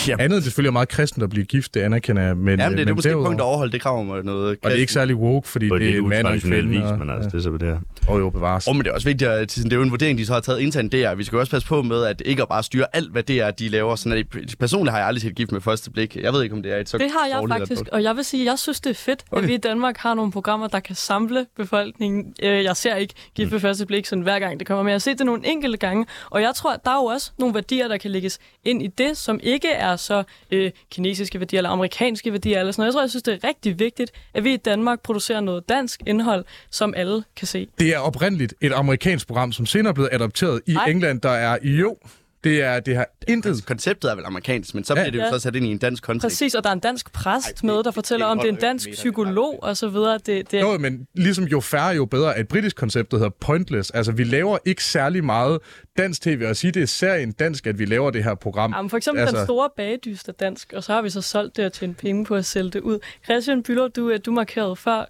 Jamen, 0.07 0.19
Andet 0.23 0.31
er 0.35 0.39
det 0.39 0.43
selvfølgelig 0.43 0.73
meget 0.73 0.89
kristent 0.89 1.23
at 1.23 1.29
blive 1.29 1.45
gift, 1.45 1.73
det 1.73 1.79
anerkender 1.81 2.21
jeg, 2.23 2.37
men, 2.37 2.59
Jamen, 2.59 2.71
det, 2.71 2.77
det 2.77 2.81
er 2.83 2.85
men 2.85 2.95
måske 2.95 3.09
et 3.09 3.11
derudover- 3.13 3.25
punkt 3.25 3.41
at 3.41 3.45
overholde, 3.45 3.71
det 3.71 3.81
krav 3.81 3.99
om 3.99 4.05
noget. 4.25 4.49
Og 4.49 4.57
det 4.63 4.71
er 4.71 4.81
ikke 4.81 4.93
særlig 4.93 5.15
woke, 5.15 5.47
fordi 5.47 5.69
På 5.69 5.75
det 5.77 5.81
det 5.87 5.93
er 5.95 5.97
en 6.01 6.09
mand 6.09 6.27
og 6.27 6.33
en 6.33 6.41
kvinde. 6.41 6.69
vis, 6.69 6.79
og- 6.81 6.99
men 6.99 7.09
altså, 7.09 7.29
ja. 7.33 7.37
det 7.37 7.45
er 7.45 7.51
så 7.51 7.57
det 7.57 7.67
her. 7.67 7.79
Og 8.07 8.19
jo, 8.19 8.29
bevares. 8.29 8.67
Oh, 8.67 8.75
men 8.75 8.83
det 8.83 8.89
er 8.89 8.93
også 8.93 9.07
vigtigt, 9.07 9.29
at 9.31 9.55
det 9.63 9.73
er 9.73 9.77
jo 9.77 9.81
en 9.83 9.91
vurdering, 9.91 10.17
de 10.17 10.25
så 10.25 10.33
har 10.33 10.39
taget 10.39 10.59
internt 10.59 10.91
DR. 10.91 11.13
Vi 11.15 11.23
skal 11.23 11.35
jo 11.35 11.39
også 11.39 11.51
passe 11.51 11.67
på 11.67 11.81
med, 11.81 12.03
at 12.03 12.21
ikke 12.25 12.41
at 12.41 12.47
bare 12.49 12.63
styre 12.63 12.85
alt, 12.93 13.11
hvad 13.11 13.23
DR 13.23 13.49
de 13.51 13.69
laver. 13.69 13.95
Sådan 13.95 14.17
at 14.17 14.25
det- 14.33 14.59
personligt 14.59 14.91
har 14.91 14.97
jeg 14.99 15.07
aldrig 15.07 15.21
set 15.21 15.35
gift 15.35 15.51
med 15.51 15.61
første 15.61 15.91
blik. 15.91 16.15
Jeg 16.15 16.33
ved 16.33 16.43
ikke, 16.43 16.55
om 16.55 16.63
det 16.63 16.71
er 16.73 16.77
et 16.77 16.89
så 16.89 16.97
Det 16.97 17.11
har 17.11 17.27
jeg 17.27 17.43
faktisk, 17.49 17.81
og 17.91 18.03
jeg 18.03 18.15
vil 18.15 18.23
sige, 18.25 18.41
at 18.43 18.45
jeg 18.47 18.59
synes, 18.59 18.81
det 18.81 18.89
er 18.89 18.93
fedt, 18.93 19.23
okay. 19.31 19.43
At 19.43 19.47
vi 19.49 19.53
i 19.53 19.57
Danmark 19.57 19.97
har 19.97 20.13
nogle 20.13 20.31
programmer, 20.31 20.67
der 20.67 20.79
kan 20.79 20.95
samle 20.95 21.45
befolkningen. 21.57 22.33
Øh, 22.43 22.63
Jeg 22.63 22.77
ser 22.77 22.95
ikke 22.95 23.13
gift 23.35 23.51
ved 23.51 23.59
første 23.59 23.85
blik 23.85 24.05
sådan 24.05 24.21
hver 24.23 24.39
gang 24.39 24.59
det 24.59 24.67
kommer, 24.67 24.83
men 24.83 24.89
jeg 24.89 24.93
har 24.95 24.99
set 24.99 25.17
det 25.17 25.25
nogle 25.25 25.47
enkelte 25.47 25.77
gange, 25.77 26.05
og 26.29 26.41
jeg 26.41 26.51
tror, 26.55 26.73
at 26.73 26.79
der 26.85 26.91
er 26.91 26.95
jo 26.95 27.05
også 27.05 27.31
nogle 27.39 27.55
værdier, 27.55 27.87
der 27.87 27.97
kan 27.97 28.11
lægges 28.11 28.39
ind 28.65 28.83
i 28.83 28.87
det, 28.87 29.17
som 29.17 29.39
ikke 29.43 29.69
er 29.71 29.95
så 29.95 30.23
øh, 30.51 30.71
kinesiske 30.91 31.39
værdier 31.39 31.59
eller 31.59 31.69
amerikanske 31.69 32.31
værdier 32.31 32.59
eller 32.59 32.71
sådan 32.71 32.81
noget. 32.81 32.87
Jeg 32.87 32.93
tror, 32.93 33.01
jeg 33.01 33.09
synes, 33.09 33.23
det 33.23 33.39
er 33.43 33.47
rigtig 33.47 33.79
vigtigt, 33.79 34.11
at 34.33 34.43
vi 34.43 34.53
i 34.53 34.57
Danmark 34.57 35.01
producerer 35.01 35.39
noget 35.39 35.69
dansk 35.69 36.01
indhold, 36.07 36.45
som 36.69 36.93
alle 36.97 37.23
kan 37.35 37.47
se. 37.47 37.67
Det 37.79 37.95
er 37.95 37.99
oprindeligt 37.99 38.53
et 38.61 38.71
amerikansk 38.73 39.27
program, 39.27 39.51
som 39.51 39.65
senere 39.65 39.89
er 39.89 39.93
blevet 39.93 40.09
adopteret 40.11 40.61
i 40.67 40.73
Nej. 40.73 40.85
England, 40.85 41.21
der 41.21 41.29
er 41.29 41.57
i 41.63 41.69
jo. 41.69 41.97
Det 42.43 42.61
er 42.61 42.79
det 42.79 42.95
har 42.95 43.07
intet. 43.27 43.49
Altså, 43.49 43.63
konceptet 43.65 44.11
er 44.11 44.15
vel 44.15 44.25
amerikansk, 44.25 44.75
men 44.75 44.83
så 44.83 44.93
Ja. 44.93 45.01
bliver 45.03 45.11
det 45.11 45.17
jo 45.19 45.23
Ja. 45.23 45.29
så 45.31 45.39
sat 45.39 45.55
ind 45.55 45.65
i 45.65 45.69
en 45.71 45.77
dansk 45.77 46.03
kontekst. 46.03 46.23
Præcis, 46.25 46.55
og 46.55 46.63
der 46.63 46.69
er 46.69 46.73
en 46.73 46.79
dansk 46.79 47.13
præst 47.13 47.45
Ej, 47.47 47.51
det- 47.51 47.63
med, 47.63 47.83
der 47.83 47.91
fortæller 47.91 48.25
det 48.25 48.31
om, 48.31 48.39
det 48.39 48.47
er 48.47 48.51
en 48.51 48.59
dansk 48.59 48.85
meter, 48.87 48.95
psykolog 48.95 49.59
og 49.63 49.77
så 49.77 49.87
videre. 49.87 50.17
Det, 50.25 50.51
det, 50.51 50.61
Jo, 50.61 50.77
men 50.77 51.07
ligesom 51.13 51.43
jo 51.43 51.59
færre, 51.59 51.87
jo 51.95 52.05
bedre, 52.05 52.35
er 52.35 52.39
et 52.39 52.47
britisk 52.47 52.75
koncept, 52.75 53.11
der 53.11 53.17
hedder 53.17 53.29
Pointless. 53.39 53.89
Altså, 53.91 54.11
vi 54.11 54.23
laver 54.23 54.57
ikke 54.65 54.83
særlig 54.83 55.23
meget 55.23 55.59
dansk 55.97 56.21
tv, 56.21 56.45
og 56.49 56.55
sige, 56.55 56.71
det 56.71 56.81
er 56.81 56.85
serien 56.87 57.31
dansk, 57.31 57.67
at 57.67 57.79
vi 57.79 57.85
laver 57.85 58.11
det 58.11 58.23
her 58.23 58.35
program. 58.35 58.73
Jamen, 58.75 58.89
for 58.89 58.97
eksempel 58.97 59.21
altså... 59.21 59.37
den 59.37 59.45
store 59.45 59.69
bagedyst 59.77 60.27
er 60.27 60.31
dansk, 60.33 60.73
og 60.75 60.83
så 60.83 60.93
har 60.93 61.01
vi 61.01 61.09
så 61.09 61.21
solgt 61.21 61.57
det 61.57 61.65
og 61.65 61.73
tjent 61.73 61.97
penge 61.97 62.25
på 62.25 62.35
at 62.35 62.45
sælge 62.45 62.69
det 62.71 62.79
ud. 62.81 62.99
Christian 63.25 63.63
Bülow, 63.69 63.87
du, 63.87 64.17
du 64.25 64.31
markerede 64.31 64.75
før. 64.75 65.05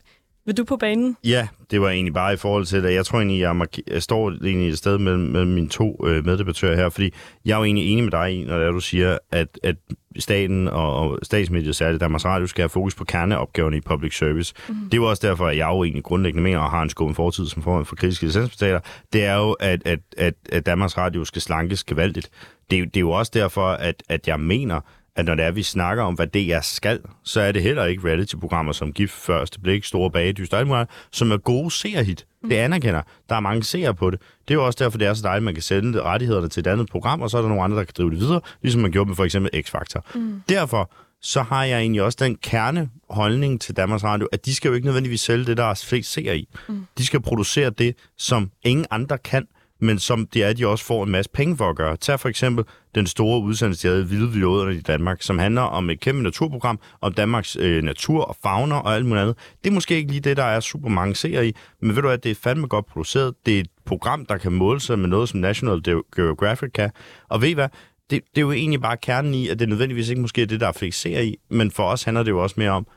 Vil 0.45 0.57
du 0.57 0.63
på 0.63 0.77
banen? 0.77 1.17
Ja, 1.23 1.47
det 1.71 1.81
var 1.81 1.89
egentlig 1.89 2.13
bare 2.13 2.33
i 2.33 2.37
forhold 2.37 2.65
til 2.65 2.83
det. 2.83 2.93
Jeg 2.93 3.05
tror 3.05 3.17
egentlig, 3.19 3.39
jeg, 3.39 3.55
mark- 3.55 3.87
jeg 3.91 4.03
står 4.03 4.29
egentlig 4.31 4.69
et 4.69 4.77
sted 4.77 4.97
mellem, 4.97 5.21
mellem 5.23 5.51
mine 5.51 5.69
to 5.69 6.05
øh, 6.07 6.25
meddebattører 6.25 6.75
her, 6.75 6.89
fordi 6.89 7.13
jeg 7.45 7.53
er 7.53 7.57
jo 7.57 7.63
egentlig 7.63 7.91
enig 7.91 8.03
med 8.03 8.11
dig 8.11 8.31
i, 8.39 8.43
når 8.43 8.57
det 8.57 8.67
er, 8.67 8.71
du 8.71 8.79
siger, 8.79 9.17
at, 9.31 9.59
at 9.63 9.75
staten 10.19 10.67
og, 10.67 10.95
og 10.95 11.19
statsmediet, 11.23 11.75
særligt 11.75 12.01
Danmarks 12.01 12.25
Radio, 12.25 12.47
skal 12.47 12.61
have 12.61 12.69
fokus 12.69 12.95
på 12.95 13.03
kerneopgaverne 13.03 13.77
i 13.77 13.81
public 13.81 14.17
service. 14.17 14.53
Mm. 14.69 14.75
Det 14.75 14.93
er 14.93 14.97
jo 14.97 15.09
også 15.09 15.27
derfor, 15.27 15.47
at 15.47 15.57
jeg 15.57 15.67
jo 15.69 15.83
egentlig 15.83 16.03
grundlæggende 16.03 16.43
mener, 16.43 16.59
og 16.59 16.71
har 16.71 16.81
en 16.81 16.89
skummel 16.89 17.15
fortid 17.15 17.45
som 17.45 17.61
formand 17.63 17.85
for 17.85 17.95
kritiske 17.95 18.25
licensbetaler, 18.25 18.79
det 19.13 19.25
er 19.25 19.35
jo, 19.35 19.51
at, 19.51 19.81
at, 19.87 19.99
at, 20.17 20.33
at 20.51 20.65
Danmarks 20.65 20.97
Radio 20.97 21.25
skal 21.25 21.41
slankes 21.41 21.83
gevaldigt. 21.83 22.29
Det, 22.69 22.75
er 22.75 22.79
jo- 22.79 22.85
det 22.85 22.97
er 22.97 23.01
jo 23.01 23.11
også 23.11 23.31
derfor, 23.35 23.67
at, 23.67 24.03
at 24.09 24.27
jeg 24.27 24.39
mener, 24.39 24.79
at 25.15 25.25
når 25.25 25.35
det 25.35 25.43
er, 25.43 25.47
at 25.47 25.55
vi 25.55 25.63
snakker 25.63 26.03
om, 26.03 26.13
hvad 26.13 26.27
DR 26.27 26.61
skal, 26.61 26.99
så 27.23 27.41
er 27.41 27.51
det 27.51 27.61
heller 27.63 27.85
ikke 27.85 28.07
reality-programmer 28.07 28.71
som 28.71 28.93
Gift 28.93 29.13
Første 29.13 29.59
Blik, 29.59 29.83
Store 29.83 30.11
Bagedyst 30.11 30.53
og 30.53 30.87
som 31.11 31.31
er 31.31 31.37
gode 31.37 31.71
seerhit. 31.71 32.25
Det 32.49 32.55
anerkender. 32.55 33.01
Der 33.29 33.35
er 33.35 33.39
mange 33.39 33.63
seere 33.63 33.95
på 33.95 34.09
det. 34.09 34.19
Det 34.47 34.53
er 34.53 34.55
jo 34.55 34.65
også 34.65 34.83
derfor, 34.83 34.97
det 34.97 35.07
er 35.07 35.13
så 35.13 35.23
dejligt, 35.23 35.37
at 35.37 35.43
man 35.43 35.53
kan 35.53 35.63
sende 35.63 36.01
rettighederne 36.01 36.49
til 36.49 36.59
et 36.59 36.67
andet 36.67 36.89
program, 36.89 37.21
og 37.21 37.29
så 37.29 37.37
er 37.37 37.41
der 37.41 37.49
nogle 37.49 37.63
andre, 37.63 37.77
der 37.77 37.83
kan 37.83 37.93
drive 37.97 38.11
det 38.11 38.19
videre, 38.19 38.41
ligesom 38.61 38.81
man 38.81 38.91
gjorde 38.91 39.07
med 39.07 39.15
for 39.15 39.23
eksempel 39.23 39.63
X-Factor. 39.65 40.01
Mm. 40.15 40.41
Derfor 40.49 40.91
så 41.21 41.41
har 41.41 41.63
jeg 41.63 41.79
egentlig 41.79 42.01
også 42.01 42.17
den 42.21 42.35
kerneholdning 42.35 43.61
til 43.61 43.77
Danmarks 43.77 44.03
Radio, 44.03 44.27
at 44.31 44.45
de 44.45 44.55
skal 44.55 44.69
jo 44.69 44.75
ikke 44.75 44.85
nødvendigvis 44.85 45.21
sælge 45.21 45.45
det, 45.45 45.57
der 45.57 45.63
er 45.63 45.83
flest 45.85 46.11
seere 46.11 46.37
i. 46.37 46.49
Mm. 46.67 46.85
De 46.97 47.05
skal 47.05 47.21
producere 47.21 47.69
det, 47.69 47.95
som 48.17 48.51
ingen 48.63 48.85
andre 48.91 49.17
kan, 49.17 49.47
men 49.83 49.99
som 49.99 50.27
det 50.27 50.43
er, 50.43 50.47
at 50.47 50.57
de 50.57 50.67
også 50.67 50.85
får 50.85 51.03
en 51.03 51.11
masse 51.11 51.31
penge 51.31 51.57
for 51.57 51.69
at 51.69 51.75
gøre. 51.75 51.97
Tag 51.97 52.19
for 52.19 52.29
eksempel 52.29 52.65
den 52.95 53.07
store 53.07 53.41
udsendelse, 53.41 53.87
de 53.87 53.93
havde 53.93 54.09
Vilde 54.09 54.31
Vildåderne 54.31 54.75
i 54.75 54.81
Danmark, 54.81 55.21
som 55.21 55.39
handler 55.39 55.61
om 55.61 55.89
et 55.89 55.99
kæmpe 55.99 56.23
naturprogram, 56.23 56.79
om 57.01 57.13
Danmarks 57.13 57.57
øh, 57.59 57.83
natur 57.83 58.23
og 58.23 58.35
fauna 58.43 58.75
og 58.75 58.95
alt 58.95 59.05
muligt 59.05 59.21
andet. 59.21 59.37
Det 59.63 59.69
er 59.69 59.73
måske 59.73 59.95
ikke 59.95 60.11
lige 60.11 60.21
det, 60.21 60.37
der 60.37 60.43
er 60.43 60.59
super 60.59 60.89
mange 60.89 61.15
seere 61.15 61.47
i, 61.47 61.55
men 61.81 61.95
ved 61.95 62.01
du 62.01 62.07
hvad, 62.07 62.17
det 62.17 62.31
er 62.31 62.35
fandme 62.35 62.67
godt 62.67 62.85
produceret. 62.85 63.33
Det 63.45 63.55
er 63.55 63.59
et 63.59 63.69
program, 63.85 64.25
der 64.25 64.37
kan 64.37 64.51
måle 64.51 64.79
sig 64.79 64.99
med 64.99 65.09
noget, 65.09 65.29
som 65.29 65.39
National 65.39 65.81
Geographic 66.15 66.71
kan. 66.73 66.91
Og 67.29 67.41
ved 67.41 67.49
I 67.49 67.53
hvad? 67.53 67.69
Det, 68.09 68.21
det 68.35 68.37
er 68.37 68.41
jo 68.41 68.51
egentlig 68.51 68.81
bare 68.81 68.97
kernen 68.97 69.33
i, 69.33 69.47
at 69.47 69.59
det 69.59 69.69
nødvendigvis 69.69 70.09
ikke 70.09 70.21
måske 70.21 70.41
er 70.41 70.45
det, 70.45 70.59
der 70.59 70.67
er 70.67 71.21
i, 71.21 71.37
men 71.49 71.71
for 71.71 71.83
os 71.83 72.03
handler 72.03 72.23
det 72.23 72.31
jo 72.31 72.43
også 72.43 72.55
mere 72.57 72.71
om, 72.71 72.87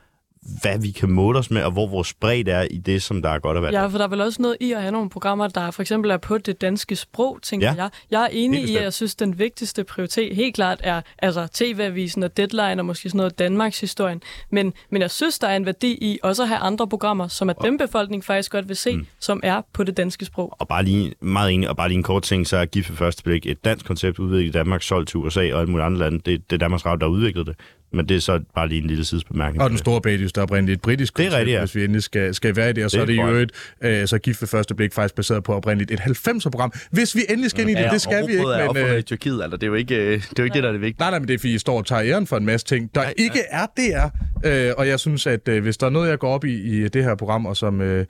hvad 0.61 0.79
vi 0.79 0.91
kan 0.91 1.11
måle 1.11 1.39
os 1.39 1.51
med, 1.51 1.63
og 1.63 1.71
hvor 1.71 1.87
vores 1.87 2.13
bredde 2.13 2.51
er 2.51 2.67
i 2.71 2.77
det, 2.77 3.01
som 3.01 3.21
der 3.21 3.29
er 3.29 3.39
godt 3.39 3.57
at 3.57 3.63
være. 3.63 3.81
Ja, 3.81 3.87
for 3.87 3.97
der 3.97 4.05
er 4.05 4.09
vel 4.09 4.21
også 4.21 4.41
noget 4.41 4.57
i 4.59 4.71
at 4.71 4.81
have 4.81 4.91
nogle 4.91 5.09
programmer, 5.09 5.47
der 5.47 5.71
for 5.71 5.81
eksempel 5.81 6.11
er 6.11 6.17
på 6.17 6.37
det 6.37 6.61
danske 6.61 6.95
sprog, 6.95 7.39
tænker 7.43 7.67
Ja, 7.67 7.73
jeg. 7.73 7.89
Jeg 8.11 8.23
er 8.23 8.27
enig 8.31 8.69
i, 8.69 8.75
at 8.75 8.83
jeg 8.83 8.93
synes, 8.93 9.15
den 9.15 9.39
vigtigste 9.39 9.83
prioritet 9.83 10.35
helt 10.35 10.55
klart 10.55 10.79
er 10.83 11.01
altså 11.19 11.47
TV-avisen 11.53 12.23
og 12.23 12.37
Deadline 12.37 12.81
og 12.81 12.85
måske 12.85 13.09
sådan 13.09 13.17
noget 13.17 13.39
Danmarks 13.39 13.79
historien. 13.79 14.21
Men, 14.49 14.73
men 14.89 15.01
jeg 15.01 15.11
synes, 15.11 15.39
der 15.39 15.47
er 15.47 15.55
en 15.55 15.65
værdi 15.65 15.91
i 15.91 16.19
også 16.23 16.43
at 16.43 16.49
have 16.49 16.59
andre 16.59 16.87
programmer, 16.87 17.27
som 17.27 17.49
er 17.49 17.53
dem 17.53 17.77
befolkningen 17.77 18.23
faktisk 18.23 18.51
godt 18.51 18.67
vil 18.67 18.75
se, 18.75 18.95
mm. 18.95 19.07
som 19.19 19.39
er 19.43 19.61
på 19.73 19.83
det 19.83 19.97
danske 19.97 20.25
sprog. 20.25 20.55
Og 20.59 20.67
bare 20.67 20.83
lige, 20.83 21.13
meget 21.21 21.51
enig, 21.51 21.69
og 21.69 21.77
bare 21.77 21.87
lige 21.87 21.97
en 21.97 22.03
kort 22.03 22.23
ting, 22.23 22.47
så 22.47 22.57
er 22.57 22.65
GIF 22.65 22.89
ved 22.89 22.97
første 22.97 23.23
blik 23.23 23.45
et 23.45 23.65
dansk 23.65 23.85
koncept 23.85 24.19
udviklet 24.19 24.49
i 24.49 24.51
Danmark, 24.51 24.81
solgt 24.81 25.09
til 25.09 25.17
USA 25.17 25.53
og 25.53 25.59
alle 25.59 25.71
mulige 25.71 25.85
andre 25.85 25.99
lande. 25.99 26.19
Det, 26.25 26.49
det 26.49 26.55
er 26.55 26.57
Danmarks 26.57 26.85
Radio, 26.85 26.97
der 26.99 27.05
har 27.05 27.11
udviklet 27.11 27.47
det. 27.47 27.55
Men 27.93 28.09
det 28.09 28.17
er 28.17 28.21
så 28.21 28.39
bare 28.55 28.67
lige 28.67 28.81
en 28.81 28.87
lille 28.87 29.05
sidesbemærkning. 29.05 29.63
Og 29.63 29.69
den 29.69 29.77
store 29.77 30.01
bagedyst, 30.01 30.35
der 30.35 30.41
er 30.41 30.43
oprindeligt 30.43 30.77
et 30.77 30.81
britisk 30.81 31.17
Det 31.17 31.23
er 31.25 31.25
koncept, 31.29 31.39
rigtigt, 31.39 31.55
ja. 31.55 31.59
hvis 31.59 31.75
vi 31.75 31.83
endelig 31.83 32.03
skal, 32.03 32.33
skal 32.33 32.55
være 32.55 32.69
i 32.69 32.73
det. 32.73 32.85
Og 32.85 32.91
så 32.91 32.97
Det 32.97 33.01
er 33.01 33.05
det 33.05 33.13
i 33.13 33.17
jeg. 33.17 33.29
øvrigt, 33.29 33.51
øh, 33.81 34.07
så 34.07 34.17
gift 34.17 34.41
ved 34.41 34.47
første 34.47 34.75
blik 34.75 34.93
faktisk 34.93 35.15
baseret 35.15 35.43
på 35.43 35.53
oprindeligt 35.53 35.91
et 35.91 35.99
90'er-program. 35.99 36.71
Hvis 36.91 37.15
vi 37.15 37.21
endelig 37.29 37.49
skal 37.51 37.69
ind 37.69 37.79
i 37.79 37.83
det, 37.83 37.91
det 37.91 38.01
skal 38.01 38.27
vi 38.27 38.31
ikke, 38.31 38.43
er 38.43 38.57
men... 38.57 38.67
opfundet 38.67 38.93
Øh, 38.93 38.99
i 38.99 39.01
Tyrkiet, 39.01 39.41
altså. 39.43 39.57
Det 39.57 39.63
er 39.63 39.67
jo 39.67 39.73
ikke, 39.73 39.95
øh, 39.95 40.11
det, 40.11 40.13
er 40.13 40.27
jo 40.39 40.43
ikke 40.43 40.53
det, 40.53 40.63
der 40.63 40.69
er 40.69 40.73
det 40.73 40.81
vigtige. 40.81 40.99
Nej, 41.01 41.09
nej, 41.09 41.19
men 41.19 41.27
det 41.27 41.33
er 41.33 41.37
fordi, 41.37 41.53
I 41.53 41.57
står 41.57 41.77
og 41.77 41.85
tager 41.85 42.01
æren 42.03 42.27
for 42.27 42.37
en 42.37 42.45
masse 42.45 42.65
ting, 42.65 42.95
der 42.95 43.03
ikke 43.17 43.39
er 43.49 43.65
DR. 43.77 44.07
Øh, 44.47 44.73
og 44.77 44.87
jeg 44.87 44.99
synes, 44.99 45.27
at 45.27 45.47
øh, 45.47 45.61
hvis 45.63 45.77
der 45.77 45.85
er 45.85 45.91
noget, 45.91 46.09
jeg 46.09 46.19
går 46.19 46.33
op 46.33 46.45
i 46.45 46.53
i 46.83 46.87
det 46.87 47.03
her 47.03 47.15
program, 47.15 47.45
og 47.45 47.57
som, 47.57 47.81
øh, 47.81 48.05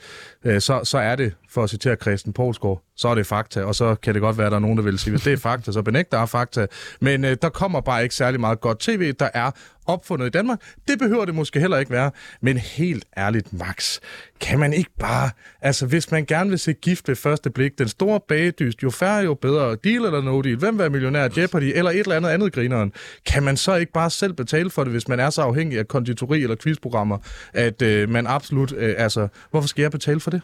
øh, 0.46 0.62
så, 0.62 0.82
så 0.84 0.98
er 0.98 1.16
det, 1.16 1.34
for 1.50 1.64
at 1.64 1.70
citere 1.70 1.96
Christen 1.96 2.34
Poulsgaard, 2.34 2.84
så 2.96 3.08
er 3.08 3.16
det 3.16 3.28
fakta. 3.28 3.64
Og 3.64 3.76
så 3.76 3.96
kan 3.96 4.14
det 4.14 4.22
godt 4.22 4.38
være, 4.38 4.48
at 4.48 4.52
der 4.52 4.58
er 4.58 4.62
nogen, 4.62 4.78
der 4.78 4.84
vil 4.84 5.00
sige, 5.00 5.12
hvis 5.12 5.22
det 5.22 5.34
er 5.34 5.38
fakta, 5.38 5.72
så 5.72 5.82
benægt 5.82 6.12
der 6.12 6.18
er 6.18 6.26
fakta. 6.26 6.68
Men 7.02 7.26
øh, 7.26 7.38
der 7.42 7.50
kommer 7.50 7.82
bare 7.82 8.04
ikke 8.04 8.16
særlig 8.16 8.40
meget 8.40 8.62
godt 8.62 8.80
tv, 8.80 9.14
der 9.14 9.30
er 9.34 9.52
opfundet 9.88 10.26
i 10.26 10.30
Danmark. 10.30 10.60
Det 10.88 11.00
behøver 11.00 11.26
det 11.26 11.36
måske 11.36 11.60
heller 11.60 11.78
ikke 11.78 11.92
være. 11.92 12.12
Men 12.42 12.58
helt 12.58 13.06
ærligt, 13.18 13.54
Max, 13.54 14.00
kan 14.40 14.60
man 14.60 14.74
ikke 14.74 14.90
bare... 15.00 15.30
Altså, 15.62 15.86
hvis 15.86 16.12
man 16.12 16.26
gerne 16.26 16.50
vil 16.50 16.60
se 16.60 16.74
gift 16.74 17.08
ved 17.08 17.16
første 17.16 17.50
blik, 17.50 17.78
den 17.78 17.88
store 17.88 18.20
bagedyst, 18.28 18.84
jo 18.84 18.90
færre, 18.90 19.24
jo 19.24 19.34
bedre, 19.34 19.76
deal 19.84 20.06
eller 20.06 20.22
no 20.22 20.42
deal, 20.42 20.56
hvem 20.56 20.74
vil 20.74 20.80
være 20.80 20.90
millionær, 20.90 21.30
Jeopardy, 21.38 21.72
eller 21.76 21.92
et 21.92 22.00
eller 22.00 22.16
andet 22.16 22.30
andet 22.30 22.54
grineren, 22.54 22.94
kan 23.26 23.44
man 23.44 23.58
så 23.58 23.76
ikke 23.76 23.92
bare 23.92 24.10
selv 24.10 24.34
betale 24.34 24.70
for 24.70 24.84
det, 24.84 24.92
hvis 24.94 25.08
man 25.08 25.20
er 25.20 25.30
så 25.30 25.42
afhængig 25.42 25.80
af 25.80 25.88
konditori 25.88 26.44
eller 26.44 26.56
quizprogrammer, 26.56 27.18
at 27.54 27.82
øh, 27.82 28.10
man 28.10 28.28
absolut... 28.28 28.74
Øh, 28.78 28.96
altså, 28.98 29.28
hvorfor 29.52 29.68
skal 29.68 29.82
jeg 29.82 29.92
betale 29.92 30.20
for 30.20 30.32
det? 30.32 30.42